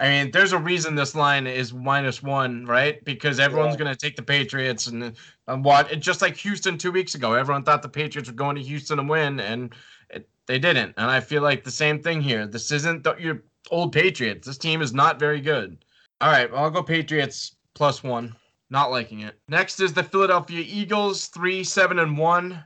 I 0.00 0.08
mean, 0.08 0.30
there's 0.30 0.52
a 0.52 0.58
reason 0.58 0.94
this 0.94 1.16
line 1.16 1.48
is 1.48 1.74
minus 1.74 2.22
one, 2.22 2.64
right? 2.66 3.04
Because 3.04 3.40
everyone's 3.40 3.74
Yeah. 3.74 3.78
gonna 3.78 3.96
take 3.96 4.14
the 4.14 4.22
Patriots 4.22 4.86
and 4.86 5.16
and 5.48 5.64
what? 5.64 5.90
It, 5.90 5.96
just 5.96 6.22
like 6.22 6.36
Houston 6.36 6.78
two 6.78 6.92
weeks 6.92 7.16
ago, 7.16 7.34
everyone 7.34 7.64
thought 7.64 7.82
the 7.82 7.88
Patriots 7.88 8.28
were 8.28 8.36
going 8.36 8.54
to 8.54 8.62
Houston 8.62 9.00
and 9.00 9.08
win, 9.08 9.40
and 9.40 9.74
it, 10.10 10.28
they 10.46 10.60
didn't. 10.60 10.94
And 10.96 11.10
I 11.10 11.18
feel 11.18 11.42
like 11.42 11.64
the 11.64 11.70
same 11.72 12.00
thing 12.00 12.20
here. 12.20 12.46
This 12.46 12.70
isn't 12.70 13.02
the, 13.02 13.16
your 13.16 13.42
old 13.72 13.92
Patriots. 13.92 14.46
This 14.46 14.58
team 14.58 14.82
is 14.82 14.94
not 14.94 15.18
very 15.18 15.40
good. 15.40 15.84
All 16.20 16.30
right, 16.30 16.50
well, 16.50 16.62
I'll 16.62 16.70
go 16.70 16.82
Patriots 16.84 17.56
plus 17.74 18.04
one. 18.04 18.36
Not 18.70 18.92
liking 18.92 19.20
it. 19.20 19.34
Next 19.48 19.80
is 19.80 19.92
the 19.92 20.04
Philadelphia 20.04 20.64
Eagles, 20.64 21.26
three, 21.26 21.64
seven, 21.64 21.98
and 21.98 22.16
one 22.16 22.62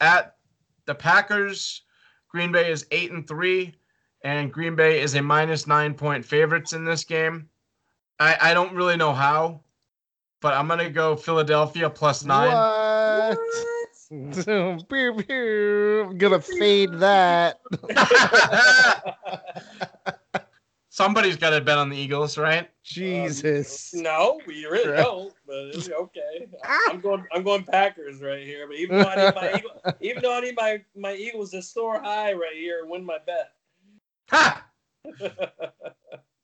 at 0.00 0.36
the 0.84 0.94
Packers. 0.94 1.82
Green 2.28 2.52
Bay 2.52 2.70
is 2.70 2.86
eight 2.92 3.10
and 3.10 3.26
three, 3.26 3.74
and 4.26 4.52
Green 4.52 4.74
Bay 4.74 5.00
is 5.00 5.14
a 5.14 5.22
minus 5.22 5.68
nine 5.68 5.94
point 5.94 6.24
favorites 6.24 6.72
in 6.72 6.84
this 6.84 7.04
game. 7.04 7.48
I, 8.18 8.36
I 8.40 8.54
don't 8.54 8.74
really 8.74 8.96
know 8.96 9.12
how, 9.12 9.60
but 10.40 10.52
I'm 10.54 10.66
gonna 10.66 10.90
go 10.90 11.14
Philadelphia 11.14 11.88
plus 11.88 12.24
nine. 12.24 12.56
What? 12.56 13.38
pew, 14.88 15.14
pew. 15.14 16.06
I'm 16.10 16.18
gonna 16.18 16.40
fade 16.40 16.92
that. 16.94 17.60
Somebody's 20.88 21.36
got 21.36 21.50
to 21.50 21.60
bet 21.60 21.76
on 21.76 21.90
the 21.90 21.96
Eagles, 21.96 22.38
right? 22.38 22.70
Jesus. 22.82 23.92
Um, 23.94 24.02
no, 24.02 24.40
we 24.46 24.64
really 24.64 24.96
don't. 24.96 25.34
But 25.46 25.66
it's 25.66 25.90
okay. 25.90 26.48
Ah. 26.64 26.80
I'm 26.88 27.00
going. 27.00 27.22
I'm 27.32 27.42
going 27.42 27.64
Packers 27.64 28.22
right 28.22 28.42
here. 28.42 28.66
But 28.66 28.76
even 28.76 28.98
though 28.98 29.08
I 29.08 29.26
need 29.26 29.34
my 29.34 29.52
Eagle, 29.58 29.70
even 30.00 30.22
though 30.22 30.36
I 30.36 30.40
need 30.40 30.56
my 30.56 30.82
my 30.96 31.12
Eagles 31.12 31.50
to 31.50 31.60
soar 31.60 32.00
high 32.00 32.32
right 32.32 32.56
here 32.56 32.80
and 32.80 32.90
win 32.90 33.04
my 33.04 33.18
bet. 33.24 33.55
Ha! 34.30 34.66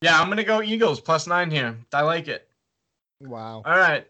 Yeah, 0.03 0.19
I'm 0.19 0.27
gonna 0.27 0.43
go 0.43 0.61
Eagles 0.61 0.99
plus 0.99 1.27
nine 1.27 1.49
here. 1.49 1.77
I 1.93 2.01
like 2.01 2.27
it. 2.27 2.49
Wow. 3.21 3.63
All 3.65 3.77
right. 3.77 4.05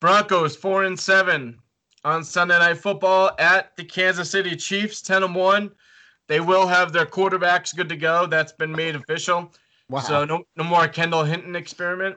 Broncos 0.00 0.54
four 0.54 0.84
and 0.84 0.98
seven 0.98 1.58
on 2.04 2.22
Sunday 2.22 2.56
night 2.60 2.78
football 2.78 3.32
at 3.40 3.76
the 3.76 3.82
Kansas 3.84 4.30
City 4.30 4.54
Chiefs, 4.54 5.02
ten 5.02 5.24
and 5.24 5.34
one. 5.34 5.72
They 6.28 6.38
will 6.38 6.68
have 6.68 6.92
their 6.92 7.06
quarterbacks 7.06 7.74
good 7.74 7.88
to 7.88 7.96
go. 7.96 8.26
That's 8.26 8.52
been 8.52 8.70
made 8.70 8.94
official. 8.94 9.52
Wow. 9.88 10.00
So 10.02 10.24
no 10.24 10.44
no 10.54 10.62
more 10.62 10.86
Kendall 10.86 11.24
Hinton 11.24 11.56
experiment. 11.56 12.16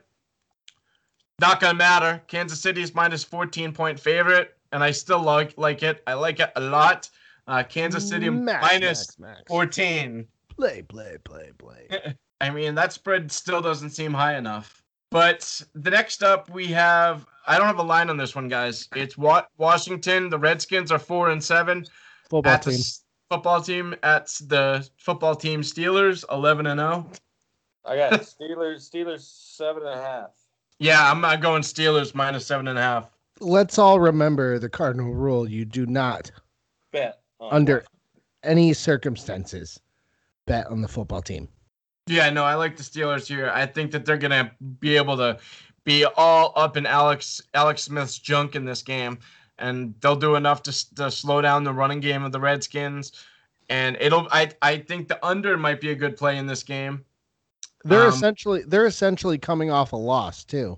Not 1.42 1.60
gonna 1.60 1.74
matter. 1.74 2.22
Kansas 2.28 2.62
City 2.62 2.84
is 2.84 2.94
minus 2.94 3.24
14 3.24 3.74
point 3.74 4.00
favorite, 4.00 4.56
and 4.72 4.84
I 4.84 4.92
still 4.92 5.20
like 5.20 5.58
like 5.58 5.82
it. 5.82 6.04
I 6.06 6.14
like 6.14 6.40
it 6.40 6.52
a 6.58 6.62
lot. 6.62 7.10
Uh, 7.48 7.64
Kansas 7.64 8.08
City 8.08 8.30
Max, 8.30 8.68
minus 8.72 9.20
max, 9.20 9.38
max. 9.38 9.42
14. 9.48 10.28
Play, 10.58 10.84
play, 10.84 11.18
play, 11.24 11.52
play. 11.58 11.88
I 12.42 12.50
mean, 12.50 12.76
that 12.76 12.94
spread 12.94 13.32
still 13.32 13.62
doesn't 13.62 13.92
seem 13.92 14.14
high 14.14 14.38
enough. 14.38 14.82
But 15.12 15.62
the 15.74 15.92
next 15.92 16.24
up, 16.24 16.50
we 16.50 16.68
have. 16.68 17.26
I 17.48 17.58
don't 17.58 17.68
have 17.68 17.80
a 17.80 17.84
line 17.84 18.10
on 18.10 18.18
this 18.18 18.36
one, 18.36 18.48
guys. 18.48 18.90
It's 18.96 19.18
Wa- 19.18 19.46
Washington. 19.58 20.30
The 20.30 20.40
Redskins 20.40 20.92
are 20.92 21.00
four 21.00 21.30
and 21.30 21.44
seven. 21.44 21.86
Football 22.30 22.60
team. 22.60 22.74
s- 22.74 23.04
football 23.30 23.62
team 23.62 23.96
at 24.04 24.28
the 24.48 24.88
football 24.98 25.36
team 25.36 25.62
Steelers, 25.62 26.26
eleven 26.32 26.68
and 26.68 26.80
oh. 26.80 26.84
zero. 26.84 27.12
I 27.86 27.96
got 27.96 28.12
Steelers. 28.22 28.90
Steelers 28.90 29.22
seven 29.22 29.84
and 29.84 30.00
a 30.00 30.04
half. 30.04 30.32
Yeah, 30.80 31.10
I'm 31.10 31.22
not 31.22 31.40
going 31.40 31.62
Steelers 31.62 32.14
minus 32.14 32.46
seven 32.46 32.68
and 32.68 32.78
a 32.78 32.82
half. 32.82 33.10
Let's 33.40 33.78
all 33.78 34.00
remember 34.00 34.60
the 34.60 34.70
cardinal 34.70 35.14
rule: 35.14 35.50
you 35.50 35.66
do 35.66 35.86
not, 35.86 36.32
Bet 36.92 37.22
on 37.40 37.54
under 37.54 37.86
any 38.44 38.74
circumstances, 38.74 39.80
bet 40.46 40.68
on 40.68 40.82
the 40.82 40.88
football 40.88 41.22
team. 41.22 41.48
Yeah, 42.08 42.30
no, 42.30 42.44
I 42.44 42.56
like 42.56 42.78
the 42.78 42.84
Steelers 42.84 43.28
here. 43.28 43.50
I 43.54 43.66
think 43.66 43.92
that 43.92 44.06
they're 44.06 44.18
gonna 44.18 44.52
be 44.80 44.96
able 44.96 45.18
to 45.18 45.40
be 45.86 46.06
all 46.18 46.54
up 46.56 46.78
in 46.78 46.86
Alex 46.86 47.42
Alex 47.54 47.84
Smith's 47.84 48.20
junk 48.20 48.56
in 48.56 48.66
this 48.66 48.82
game, 48.82 49.18
and 49.58 49.96
they'll 50.02 50.16
do 50.16 50.36
enough 50.36 50.62
to, 50.64 50.96
to 50.96 51.10
slow 51.10 51.42
down 51.42 51.64
the 51.64 51.74
running 51.74 52.00
game 52.00 52.24
of 52.24 52.32
the 52.32 52.40
Redskins. 52.40 53.12
And 53.70 53.98
it'll, 54.00 54.28
I, 54.30 54.52
I 54.62 54.78
think 54.78 55.08
the 55.08 55.24
under 55.26 55.58
might 55.58 55.82
be 55.82 55.90
a 55.90 55.96
good 55.96 56.16
play 56.18 56.38
in 56.38 56.46
this 56.46 56.62
game. 56.62 57.04
They're 57.84 58.04
Um, 58.04 58.10
essentially 58.10 58.64
they're 58.68 58.86
essentially 58.86 59.38
coming 59.38 59.72
off 59.72 59.94
a 59.94 59.96
loss 59.96 60.44
too. 60.44 60.78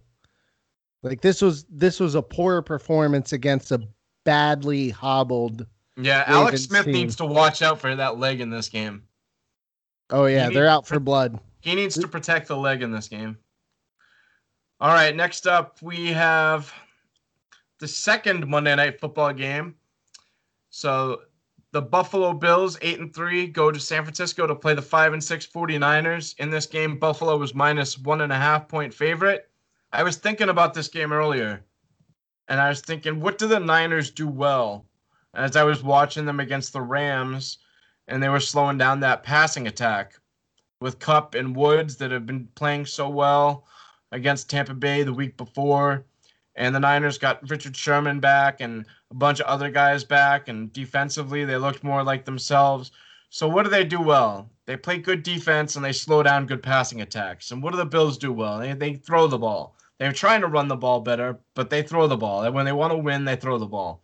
Like 1.03 1.21
this 1.21 1.41
was 1.41 1.65
this 1.69 1.99
was 1.99 2.15
a 2.15 2.21
poor 2.21 2.61
performance 2.61 3.33
against 3.33 3.71
a 3.71 3.81
badly 4.23 4.89
hobbled. 4.89 5.65
Yeah, 5.95 6.23
Alex 6.27 6.63
Smith 6.63 6.85
team. 6.85 6.93
needs 6.93 7.15
to 7.17 7.25
watch 7.25 7.61
out 7.61 7.79
for 7.79 7.95
that 7.95 8.19
leg 8.19 8.39
in 8.39 8.49
this 8.49 8.69
game. 8.69 9.03
Oh 10.09 10.25
yeah, 10.25 10.47
He 10.47 10.55
they're 10.55 10.67
out 10.67 10.87
for 10.87 10.99
blood. 10.99 11.39
He 11.59 11.75
needs 11.75 11.97
to 11.99 12.07
protect 12.07 12.47
the 12.47 12.55
leg 12.55 12.81
in 12.81 12.91
this 12.91 13.07
game. 13.07 13.37
All 14.79 14.93
right, 14.93 15.15
next 15.15 15.47
up 15.47 15.81
we 15.81 16.07
have 16.13 16.73
the 17.79 17.87
second 17.87 18.47
Monday 18.47 18.75
night 18.75 18.99
football 18.99 19.33
game. 19.33 19.75
So 20.69 21.21
the 21.71 21.81
Buffalo 21.81 22.33
Bills, 22.33 22.77
8 22.81 22.99
and 22.99 23.13
3, 23.13 23.47
go 23.47 23.71
to 23.71 23.79
San 23.79 24.03
Francisco 24.03 24.47
to 24.47 24.55
play 24.55 24.73
the 24.73 24.81
5 24.81 25.13
and 25.13 25.23
6 25.23 25.47
49ers. 25.47 26.37
In 26.39 26.49
this 26.49 26.65
game, 26.65 26.97
Buffalo 26.97 27.37
was 27.37 27.53
minus 27.53 27.97
one 27.97 28.21
and 28.21 28.31
a 28.31 28.37
half 28.37 28.67
point 28.67 28.93
favorite. 28.93 29.49
I 29.91 30.03
was 30.03 30.17
thinking 30.17 30.49
about 30.49 30.73
this 30.73 30.87
game 30.87 31.11
earlier, 31.11 31.63
and 32.47 32.59
I 32.59 32.69
was 32.69 32.81
thinking, 32.81 33.19
what 33.19 33.37
do 33.37 33.47
the 33.47 33.59
Niners 33.59 34.11
do 34.11 34.27
well? 34.27 34.85
As 35.33 35.55
I 35.55 35.63
was 35.63 35.83
watching 35.83 36.25
them 36.25 36.39
against 36.39 36.73
the 36.73 36.81
Rams, 36.81 37.59
and 38.07 38.21
they 38.21 38.29
were 38.29 38.39
slowing 38.39 38.77
down 38.77 38.99
that 39.01 39.23
passing 39.23 39.67
attack 39.67 40.19
with 40.79 40.99
Kupp 40.99 41.35
and 41.35 41.55
Woods 41.55 41.97
that 41.97 42.11
have 42.11 42.25
been 42.25 42.47
playing 42.55 42.85
so 42.85 43.09
well 43.09 43.65
against 44.11 44.49
Tampa 44.49 44.73
Bay 44.73 45.03
the 45.03 45.13
week 45.13 45.37
before. 45.37 46.05
And 46.55 46.73
the 46.73 46.79
Niners 46.79 47.17
got 47.17 47.47
Richard 47.49 47.75
Sherman 47.75 48.19
back 48.19 48.61
and 48.61 48.85
a 49.11 49.13
bunch 49.13 49.39
of 49.39 49.45
other 49.45 49.69
guys 49.69 50.03
back. 50.03 50.47
And 50.47 50.73
defensively, 50.73 51.45
they 51.45 51.57
looked 51.57 51.83
more 51.83 52.03
like 52.03 52.25
themselves. 52.25 52.91
So, 53.29 53.47
what 53.47 53.63
do 53.63 53.69
they 53.69 53.83
do 53.83 54.01
well? 54.01 54.49
They 54.65 54.77
play 54.77 54.97
good 54.97 55.21
defense 55.23 55.75
and 55.75 55.85
they 55.85 55.91
slow 55.91 56.23
down 56.23 56.47
good 56.47 56.63
passing 56.63 57.01
attacks. 57.01 57.51
And 57.51 57.61
what 57.61 57.71
do 57.71 57.77
the 57.77 57.85
Bills 57.85 58.17
do 58.17 58.31
well? 58.31 58.59
They, 58.59 58.73
they 58.73 58.95
throw 58.95 59.27
the 59.27 59.37
ball. 59.37 59.75
They're 59.99 60.11
trying 60.11 60.41
to 60.41 60.47
run 60.47 60.67
the 60.67 60.75
ball 60.75 61.01
better, 61.01 61.39
but 61.53 61.69
they 61.69 61.81
throw 61.83 62.07
the 62.07 62.17
ball. 62.17 62.43
And 62.43 62.55
when 62.55 62.65
they 62.65 62.71
want 62.71 62.91
to 62.91 62.97
win, 62.97 63.25
they 63.25 63.35
throw 63.35 63.57
the 63.57 63.65
ball. 63.65 64.01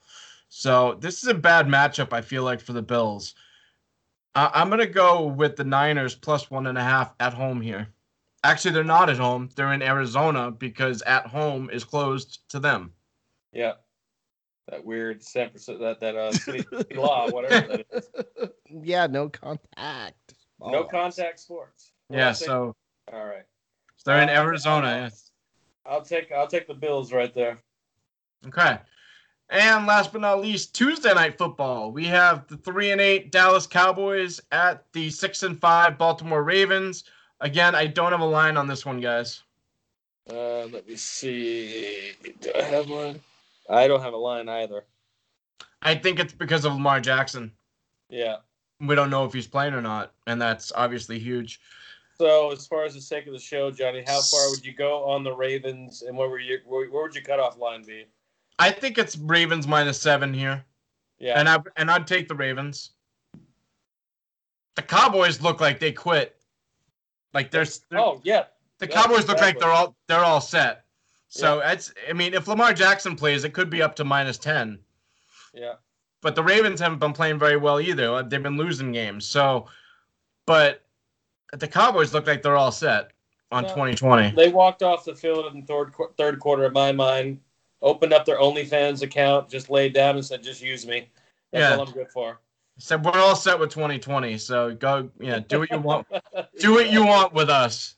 So, 0.50 0.98
this 1.00 1.24
is 1.24 1.30
a 1.30 1.34
bad 1.34 1.68
matchup, 1.68 2.14
I 2.14 2.22
feel 2.22 2.44
like, 2.44 2.62
for 2.62 2.74
the 2.74 2.82
Bills. 2.82 3.34
I- 4.36 4.52
I'm 4.54 4.70
going 4.70 4.80
to 4.80 4.88
go 4.88 5.26
with 5.28 5.56
the 5.56 5.64
Niners 5.64 6.16
plus 6.16 6.50
one 6.50 6.68
and 6.68 6.78
a 6.78 6.84
half 6.84 7.14
at 7.20 7.34
home 7.34 7.62
here. 7.62 7.88
Actually, 8.44 8.74
they're 8.74 8.84
not 8.84 9.10
at 9.10 9.18
home. 9.18 9.50
They're 9.56 9.74
in 9.74 9.82
Arizona 9.82 10.52
because 10.52 11.02
at 11.04 11.28
home 11.28 11.70
is 11.70 11.84
closed 11.84 12.40
to 12.50 12.60
them. 12.60 12.92
Yeah. 13.54 13.74
That 14.70 14.84
weird 14.86 15.22
San 15.24 15.50
Francisco, 15.50 15.78
that, 15.80 16.00
that 16.00 16.16
uh, 16.16 16.32
city 16.32 16.66
city 16.74 16.96
law, 16.96 17.30
whatever 17.30 17.68
that 17.68 17.86
is. 17.92 18.50
Yeah, 18.70 19.08
no 19.08 19.30
contact. 19.30 20.34
No 20.60 20.84
contact 20.86 21.40
sports. 21.40 21.92
Well, 22.10 22.20
yeah, 22.20 22.32
so, 22.32 22.76
All 23.12 23.26
right. 23.26 23.44
so 23.98 24.12
they're 24.12 24.22
in 24.22 24.30
Uh, 24.30 24.42
Arizona. 24.42 24.88
yes. 25.04 25.32
I'll 25.86 26.02
take 26.02 26.32
I'll 26.32 26.48
take 26.48 26.68
the 26.68 26.74
Bills 26.74 27.12
right 27.12 27.34
there. 27.34 27.60
Okay. 28.48 28.78
And 29.54 29.86
last 29.86 30.12
but 30.12 30.22
not 30.22 30.42
least, 30.42 30.74
Tuesday 30.74 31.14
night 31.14 31.38
football. 31.38 31.92
We 31.92 32.06
have 32.06 32.48
the 32.48 32.58
three 32.58 32.90
and 32.90 33.00
eight 33.00 33.32
Dallas 33.32 33.68
Cowboys 33.68 34.42
at 34.52 34.92
the 34.94 35.12
six 35.12 35.44
and 35.44 35.62
five 35.62 35.96
Baltimore 35.96 36.44
Ravens. 36.44 37.04
Again, 37.40 37.76
I 37.76 37.86
don't 37.86 38.12
have 38.12 38.20
a 38.20 38.26
line 38.26 38.58
on 38.58 38.66
this 38.66 38.84
one, 38.84 39.00
guys. 39.00 39.44
Uh, 40.28 40.66
let 40.66 40.88
me 40.88 40.96
see. 40.96 42.14
Do 42.42 42.52
I 42.58 42.64
have 42.64 42.90
one? 42.90 43.20
I 43.70 43.88
don't 43.88 44.02
have 44.02 44.14
a 44.14 44.18
line 44.18 44.50
either. 44.50 44.86
I 45.84 45.94
think 45.94 46.20
it's 46.20 46.34
because 46.34 46.66
of 46.66 46.74
Lamar 46.74 47.00
Jackson. 47.00 47.52
Yeah. 48.10 48.38
We 48.80 48.96
don't 48.96 49.12
know 49.12 49.24
if 49.24 49.34
he's 49.34 49.46
playing 49.46 49.76
or 49.76 49.82
not, 49.82 50.14
and 50.26 50.42
that's 50.42 50.72
obviously 50.76 51.20
huge. 51.20 51.62
So 52.18 52.52
as 52.52 52.66
far 52.66 52.86
as 52.86 52.96
the 52.96 53.02
sake 53.02 53.28
of 53.28 53.34
the 53.34 53.40
show, 53.40 53.70
Johnny, 53.70 54.04
how 54.08 54.20
far 54.20 54.50
would 54.50 54.66
you 54.66 54.74
go 54.74 55.04
on 55.04 55.24
the 55.24 55.36
Ravens, 55.36 56.02
and 56.02 56.18
what 56.18 56.32
were 56.32 56.40
you? 56.40 56.58
Where, 56.66 56.90
where 56.90 57.04
would 57.04 57.14
your 57.14 57.24
cutoff 57.24 57.60
line 57.60 57.84
be? 57.84 58.06
I 58.60 58.72
think 58.72 58.98
it's 58.98 59.18
Ravens 59.18 59.68
minus 59.68 60.00
seven 60.02 60.34
here, 60.34 60.64
Yeah. 61.20 61.40
and 61.40 61.50
I 61.50 61.58
and 61.78 61.90
I'd 61.90 62.08
take 62.08 62.28
the 62.28 62.36
Ravens. 62.36 62.92
The 64.76 64.82
Cowboys 64.82 65.42
look 65.42 65.62
like 65.62 65.80
they 65.80 65.92
quit. 65.92 66.36
Like 67.34 67.52
they're, 67.52 67.66
they're 67.90 68.00
oh 68.00 68.22
yeah. 68.24 68.46
the 68.80 68.88
yeah, 68.88 69.02
Cowboys 69.02 69.28
look 69.28 69.40
like 69.40 69.60
they're 69.60 69.72
all 69.72 69.96
they're 70.08 70.24
all 70.24 70.42
set. 70.42 70.86
So 71.30 71.60
it's 71.60 71.94
I 72.08 72.14
mean 72.14 72.34
if 72.34 72.48
Lamar 72.48 72.74
Jackson 72.74 73.16
plays, 73.16 73.44
it 73.44 73.54
could 73.54 73.70
be 73.70 73.82
up 73.82 73.96
to 73.98 74.04
minus 74.04 74.38
ten. 74.38 74.80
Yeah. 75.54 75.74
But 76.22 76.36
the 76.36 76.44
Ravens 76.44 76.80
haven't 76.80 77.00
been 77.00 77.12
playing 77.14 77.38
very 77.38 77.58
well 77.58 77.82
either. 77.82 78.10
Uh, 78.10 78.22
they've 78.24 78.42
been 78.42 78.56
losing 78.58 78.92
games. 78.94 79.26
So, 79.26 79.68
but 80.46 80.84
the 81.52 81.68
Cowboys 81.68 82.14
look 82.14 82.28
like 82.28 82.42
they're 82.42 82.56
all 82.56 82.72
set 82.72 83.12
on 83.52 83.64
No. 83.64 83.70
2020. 83.70 84.32
They 84.32 84.50
walked 84.50 84.84
off 84.84 85.04
the 85.04 85.16
field 85.16 85.54
in 85.54 85.62
the 85.62 85.66
third 85.68 85.94
third 86.18 86.40
quarter. 86.40 86.66
In 86.66 86.74
my 86.74 86.92
mind, 86.92 87.40
opened 87.84 88.14
up 88.14 88.26
their 88.26 88.40
OnlyFans 88.40 89.04
account, 89.04 89.50
just 89.50 89.70
laid 89.70 89.94
down 89.94 90.16
and 90.16 90.26
said, 90.26 90.42
"Just 90.42 90.62
use 90.62 90.88
me." 90.88 91.12
That's 91.52 91.62
Yeah. 91.62 91.76
all 91.78 91.88
I'm 91.88 91.94
good 91.94 92.10
for. 92.10 92.40
So 92.80 92.98
we're 92.98 93.12
all 93.12 93.36
set 93.36 93.60
with 93.60 93.70
2020. 93.70 94.36
So 94.40 94.74
go, 94.74 95.12
yeah, 95.20 95.40
do 95.40 95.60
what 95.60 95.70
you 95.70 95.78
want. 95.78 96.08
do 96.60 96.74
what 96.74 96.90
you 96.90 97.06
want 97.06 97.32
with 97.34 97.50
us. 97.52 97.96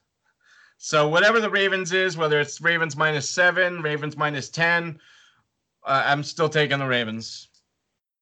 So 0.78 1.07
whatever 1.07 1.40
the 1.40 1.49
Ravens 1.49 1.94
is, 1.94 2.18
whether 2.18 2.41
it's 2.41 2.60
Ravens 2.60 2.98
minus 2.98 3.30
seven, 3.30 3.82
Ravens 3.82 4.18
minus 4.18 4.49
ten, 4.49 4.99
uh, 5.86 6.03
I'm 6.06 6.24
still 6.24 6.49
taking 6.49 6.80
the 6.80 6.88
Ravens. 6.88 7.48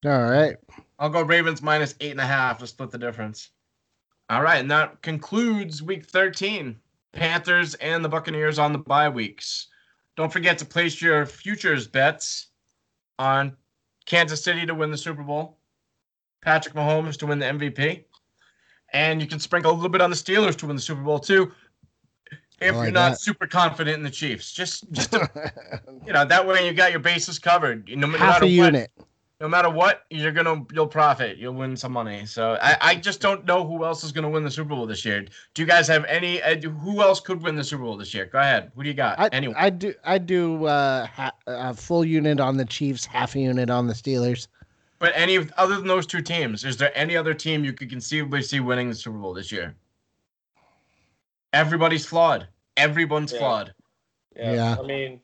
All 0.05 0.21
right. 0.21 0.57
I'll 0.99 1.09
go 1.09 1.23
Ravens 1.23 1.63
minus 1.63 1.95
eight 2.01 2.11
and 2.11 2.19
a 2.21 2.25
half 2.25 2.59
to 2.59 2.67
split 2.67 2.91
the 2.91 2.99
difference. 2.99 3.49
All 4.29 4.41
right, 4.41 4.59
and 4.59 4.69
that 4.71 5.01
concludes 5.01 5.81
week 5.81 6.05
13. 6.05 6.79
Panthers 7.11 7.73
and 7.75 8.03
the 8.03 8.09
Buccaneers 8.09 8.59
on 8.59 8.73
the 8.73 8.79
bye 8.79 9.09
weeks. 9.09 9.67
Don't 10.15 10.31
forget 10.31 10.57
to 10.59 10.65
place 10.65 11.01
your 11.01 11.25
futures 11.25 11.87
bets 11.87 12.47
on 13.17 13.55
Kansas 14.05 14.43
City 14.43 14.65
to 14.65 14.75
win 14.75 14.91
the 14.91 14.97
Super 14.97 15.23
Bowl, 15.23 15.57
Patrick 16.41 16.75
Mahomes 16.75 17.17
to 17.17 17.25
win 17.25 17.39
the 17.39 17.45
MVP, 17.45 18.03
and 18.93 19.21
you 19.21 19.27
can 19.27 19.39
sprinkle 19.39 19.71
a 19.71 19.73
little 19.73 19.89
bit 19.89 20.01
on 20.01 20.09
the 20.09 20.15
Steelers 20.15 20.55
to 20.57 20.67
win 20.67 20.75
the 20.75 20.81
Super 20.81 21.01
Bowl 21.01 21.19
too. 21.19 21.51
If 22.61 22.75
like 22.75 22.83
you're 22.85 22.91
not 22.91 23.09
that. 23.11 23.19
super 23.19 23.47
confident 23.47 23.97
in 23.97 24.03
the 24.03 24.11
Chiefs, 24.11 24.51
just 24.51 24.89
just 24.91 25.11
to, 25.11 25.29
you 26.05 26.13
know 26.13 26.23
that 26.25 26.45
way 26.47 26.65
you 26.65 26.73
got 26.73 26.91
your 26.91 26.99
bases 26.99 27.39
covered. 27.39 27.89
No, 27.89 28.07
no 28.07 28.17
Half 28.17 28.41
matter 28.41 28.45
a 28.45 28.47
what, 28.47 28.73
unit. 28.73 28.91
No 29.43 29.49
matter 29.49 29.69
what, 29.69 30.05
you're 30.09 30.31
gonna 30.31 30.65
you'll 30.71 30.87
profit. 30.87 31.37
You'll 31.37 31.53
win 31.53 31.75
some 31.75 31.91
money. 31.91 32.25
So 32.25 32.57
I, 32.61 32.77
I 32.79 32.95
just 32.95 33.19
don't 33.19 33.43
know 33.45 33.67
who 33.67 33.83
else 33.83 34.01
is 34.05 34.13
gonna 34.13 34.29
win 34.29 34.41
the 34.41 34.49
Super 34.49 34.69
Bowl 34.69 34.85
this 34.87 35.03
year. 35.03 35.25
Do 35.53 35.61
you 35.61 35.65
guys 35.65 35.85
have 35.89 36.05
any? 36.05 36.41
Uh, 36.41 36.61
who 36.61 37.01
else 37.01 37.19
could 37.19 37.43
win 37.43 37.57
the 37.57 37.63
Super 37.65 37.83
Bowl 37.83 37.97
this 37.97 38.13
year? 38.13 38.25
Go 38.25 38.39
ahead. 38.39 38.71
Who 38.73 38.83
do 38.83 38.87
you 38.87 38.95
got? 38.95 39.19
I, 39.19 39.27
Anyone? 39.33 39.57
I 39.59 39.69
do 39.69 39.93
I 40.05 40.17
do 40.17 40.63
uh, 40.65 41.05
ha- 41.07 41.33
a 41.45 41.73
full 41.73 42.05
unit 42.05 42.39
on 42.39 42.55
the 42.55 42.63
Chiefs, 42.63 43.05
half 43.05 43.35
a 43.35 43.39
unit 43.41 43.69
on 43.69 43.85
the 43.85 43.93
Steelers. 43.93 44.47
but 44.99 45.11
any 45.13 45.37
other 45.57 45.75
than 45.75 45.87
those 45.87 46.07
two 46.07 46.21
teams, 46.21 46.63
is 46.63 46.77
there 46.77 46.97
any 46.97 47.17
other 47.17 47.33
team 47.33 47.65
you 47.65 47.73
could 47.73 47.89
conceivably 47.89 48.41
see 48.41 48.61
winning 48.61 48.87
the 48.87 48.95
Super 48.95 49.17
Bowl 49.17 49.33
this 49.33 49.51
year? 49.51 49.75
Everybody's 51.51 52.05
flawed. 52.05 52.47
Everyone's 52.77 53.33
Yeah. 53.33 53.39
flawed. 53.39 53.73
Yeah. 54.37 54.53
Yeah. 54.53 54.75
I 54.79 54.83
mean, 54.83 55.19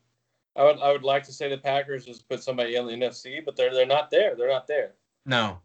I 0.55 0.63
would 0.63 0.79
I 0.79 0.91
would 0.91 1.03
like 1.03 1.23
to 1.23 1.33
say 1.33 1.49
the 1.49 1.57
Packers 1.57 2.05
just 2.05 2.27
put 2.27 2.43
somebody 2.43 2.75
in 2.75 2.85
the 2.85 2.93
NFC, 2.93 3.43
but 3.43 3.55
they're 3.55 3.73
they're 3.73 3.85
not 3.85 4.09
there. 4.09 4.35
They're 4.35 4.49
not 4.49 4.67
there. 4.67 4.93
No, 5.25 5.59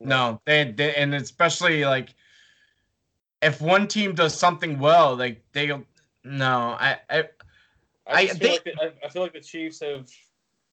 no. 0.00 0.40
They, 0.44 0.70
they 0.72 0.94
and 0.94 1.14
especially 1.14 1.84
like 1.84 2.14
if 3.42 3.60
one 3.60 3.86
team 3.88 4.14
does 4.14 4.34
something 4.34 4.78
well, 4.78 5.16
like 5.16 5.42
they 5.52 5.68
no. 6.24 6.76
I, 6.80 6.98
I 7.10 7.18
I, 7.18 7.22
I 8.06 8.26
feel 8.28 8.36
think- 8.36 8.52
like 8.52 8.64
the, 8.64 8.82
I, 8.82 9.06
I 9.06 9.08
feel 9.10 9.22
like 9.22 9.32
the 9.34 9.40
Chiefs 9.40 9.80
have 9.80 10.08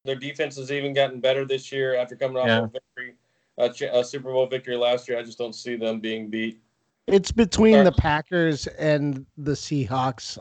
their 0.05 0.15
defense 0.15 0.55
has 0.57 0.71
even 0.71 0.93
gotten 0.93 1.19
better 1.19 1.45
this 1.45 1.71
year 1.71 1.95
after 1.95 2.15
coming 2.15 2.37
off 2.37 2.47
Yeah. 2.47 2.63
a 2.63 2.67
victory, 2.67 3.15
a, 3.57 3.99
a 3.99 4.03
Super 4.03 4.31
Bowl 4.31 4.45
victory 4.47 4.75
last 4.77 5.07
year. 5.09 5.17
I 5.17 5.23
just 5.23 5.37
don't 5.39 5.53
see 5.55 5.75
them 5.75 5.99
being 5.99 6.29
beat. 6.29 6.61
It's 7.07 7.31
between 7.31 7.83
the 7.83 7.91
Packers 7.91 8.67
and 8.67 9.25
the 9.37 9.51
Seahawks. 9.53 10.37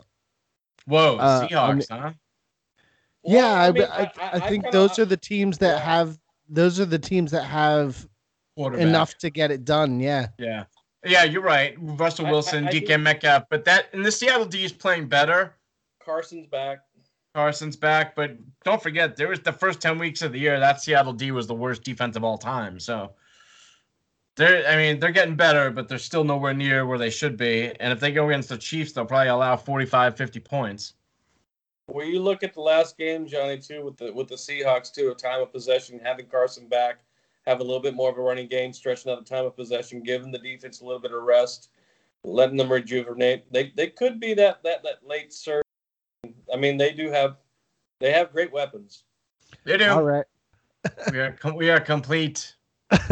whoa 0.85 1.17
Uh, 1.17 1.47
Seahawks, 1.47 1.87
huh? 1.89 2.11
Yeah, 3.25 3.61
I, 3.61 3.71
mean, 3.71 3.83
I, 3.83 4.11
I, 4.33 4.39
think 4.39 4.63
kinda- 4.63 4.71
those 4.71 4.99
are 4.99 5.05
the 5.05 5.17
teams 5.17 5.57
that 5.59 5.77
yeah. 5.77 5.83
have 5.85 6.17
those 6.49 6.79
are 6.79 6.85
the 6.85 6.99
teams 6.99 7.31
that 7.31 7.43
have 7.43 8.07
enough 8.57 9.17
to 9.17 9.29
get 9.29 9.51
it 9.51 9.65
done. 9.65 9.99
Yeah. 9.99 10.27
Yeah. 10.37 10.65
Yeah, 11.03 11.23
you're 11.23 11.41
right. 11.41 11.75
Russell 11.79 12.25
I- 12.25 12.29
I- 12.29 12.31
Wilson, 12.31 12.67
I 12.67 12.71
DK 12.71 12.87
do- 12.87 12.97
Metcalf, 12.97 13.43
but 13.49 13.65
that 13.65 13.87
and 13.93 14.05
the 14.05 14.11
Seattle 14.11 14.45
D 14.45 14.63
is 14.63 14.71
playing 14.73 15.07
better. 15.07 15.55
Carson's 16.03 16.47
back. 16.47 16.79
Carson's 17.33 17.75
back, 17.75 18.15
but 18.15 18.37
don't 18.63 18.81
forget 18.81 19.15
there 19.17 19.27
was 19.27 19.41
the 19.41 19.51
first 19.51 19.81
ten 19.81 19.99
weeks 19.99 20.21
of 20.21 20.31
the 20.31 20.39
year 20.39 20.59
that 20.59 20.81
Seattle 20.81 21.13
D 21.13 21.31
was 21.31 21.47
the 21.47 21.53
worst 21.55 21.83
defense 21.83 22.15
of 22.15 22.23
all 22.23 22.37
time. 22.37 22.79
So 22.79 23.11
They're, 24.37 24.67
I 24.67 24.75
mean, 24.77 24.99
they're 24.99 25.11
getting 25.11 25.35
better, 25.35 25.69
but 25.71 25.87
they're 25.87 25.97
still 25.97 26.23
nowhere 26.23 26.53
near 26.53 26.85
where 26.85 26.97
they 26.97 27.09
should 27.09 27.37
be. 27.37 27.71
And 27.79 27.93
if 27.93 27.99
they 27.99 28.11
go 28.11 28.27
against 28.27 28.49
the 28.49 28.57
Chiefs, 28.57 28.91
they'll 28.91 29.05
probably 29.05 29.29
allow 29.29 29.55
45, 29.57 30.17
50 30.17 30.39
points. 30.41 30.93
Well, 31.87 32.05
you 32.05 32.19
look 32.19 32.43
at 32.43 32.53
the 32.53 32.61
last 32.61 32.97
game, 32.97 33.27
Johnny, 33.27 33.57
too, 33.59 33.83
with 33.83 33.97
the 33.97 34.11
with 34.11 34.27
the 34.27 34.35
Seahawks 34.35 34.91
too, 34.91 35.11
a 35.11 35.15
time 35.15 35.41
of 35.41 35.51
possession, 35.51 35.99
having 36.03 36.25
Carson 36.25 36.67
back, 36.67 36.99
have 37.45 37.59
a 37.59 37.63
little 37.63 37.81
bit 37.81 37.93
more 37.93 38.09
of 38.09 38.17
a 38.17 38.21
running 38.21 38.47
game, 38.47 38.73
stretching 38.73 39.11
out 39.11 39.23
the 39.23 39.35
time 39.35 39.45
of 39.45 39.55
possession, 39.55 40.01
giving 40.01 40.31
the 40.31 40.39
defense 40.39 40.81
a 40.81 40.85
little 40.85 41.01
bit 41.01 41.13
of 41.13 41.21
rest, 41.21 41.69
letting 42.23 42.57
them 42.57 42.71
rejuvenate. 42.71 43.51
They 43.51 43.71
they 43.75 43.87
could 43.87 44.19
be 44.19 44.33
that 44.33 44.63
that 44.63 44.83
that 44.83 45.07
late 45.07 45.31
surge. 45.31 45.63
I 46.51 46.57
mean, 46.57 46.77
they 46.77 46.91
do 46.91 47.11
have 47.11 47.37
they 47.99 48.11
have 48.11 48.31
great 48.31 48.51
weapons. 48.51 49.03
They 49.63 49.77
do. 49.77 49.87
All 49.87 50.03
right. 50.03 50.25
we 51.11 51.19
are 51.19 51.31
com- 51.33 51.55
we 51.55 51.69
are 51.69 51.79
complete. 51.79 52.55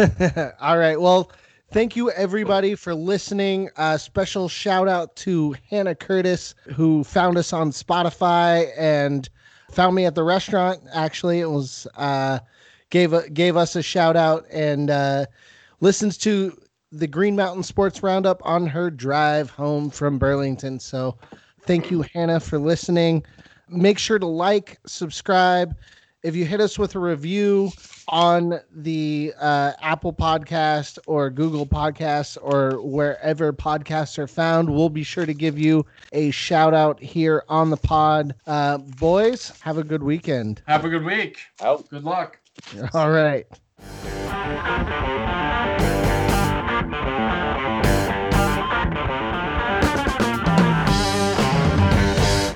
All 0.60 0.78
right. 0.78 1.00
Well, 1.00 1.32
thank 1.74 1.96
you 1.96 2.12
everybody 2.12 2.76
for 2.76 2.94
listening. 2.94 3.68
Uh, 3.78 3.98
special 3.98 4.48
shout 4.48 4.88
out 4.88 5.16
to 5.16 5.56
Hannah 5.72 5.96
Curtis 5.96 6.54
who 6.72 7.04
found 7.04 7.36
us 7.36 7.52
on 7.52 7.72
Spotify 7.72 8.70
and 8.78 9.28
found 9.72 9.96
me 9.96 10.06
at 10.06 10.14
the 10.14 10.24
restaurant. 10.24 10.82
Actually, 10.94 11.40
it 11.40 11.50
was 11.50 11.88
uh, 11.96 12.38
gave 12.92 13.12
a, 13.14 13.28
gave 13.32 13.58
us 13.58 13.76
a 13.76 13.82
shout 13.82 14.16
out 14.16 14.46
and 14.52 14.92
uh, 14.92 15.26
listens 15.82 16.16
to 16.20 16.56
the 16.92 17.08
Green 17.08 17.36
Mountain 17.36 17.64
Sports 17.64 18.04
Roundup 18.04 18.40
on 18.46 18.68
her 18.68 18.92
drive 18.92 19.50
home 19.50 19.90
from 19.90 20.20
Burlington. 20.20 20.80
So, 20.80 21.18
thank 21.62 21.90
you, 21.90 22.04
Hannah, 22.14 22.40
for 22.40 22.60
listening. 22.60 23.26
Make 23.68 23.98
sure 23.98 24.20
to 24.20 24.28
like, 24.28 24.78
subscribe. 24.86 25.76
If 26.24 26.38
you 26.38 26.46
hit 26.46 26.62
us 26.62 26.80
with 26.80 26.96
a 26.96 27.00
review 27.00 27.70
on 28.08 28.62
the 28.72 29.34
uh, 29.38 29.74
Apple 29.82 30.14
Podcast 30.14 30.98
or 31.06 31.30
Google 31.30 31.66
Podcasts 31.66 32.38
or 32.42 32.82
wherever 32.82 33.52
podcasts 33.52 34.18
are 34.18 34.28
found, 34.28 34.74
we'll 34.74 34.88
be 34.88 35.04
sure 35.04 35.26
to 35.26 35.34
give 35.34 35.60
you 35.60 35.86
a 36.14 36.32
shout 36.32 36.74
out 36.74 36.98
here 37.02 37.44
on 37.50 37.70
the 37.70 37.78
pod. 37.78 38.36
Uh, 38.48 38.78
boys, 38.78 39.52
have 39.60 39.78
a 39.78 39.84
good 39.84 40.02
weekend. 40.02 40.62
Have 40.66 40.86
a 40.86 40.90
good 40.90 41.04
week. 41.04 41.40
Out. 41.62 41.90
Good 41.90 42.06
luck. 42.06 42.40
All 42.94 43.12
right. 43.12 43.46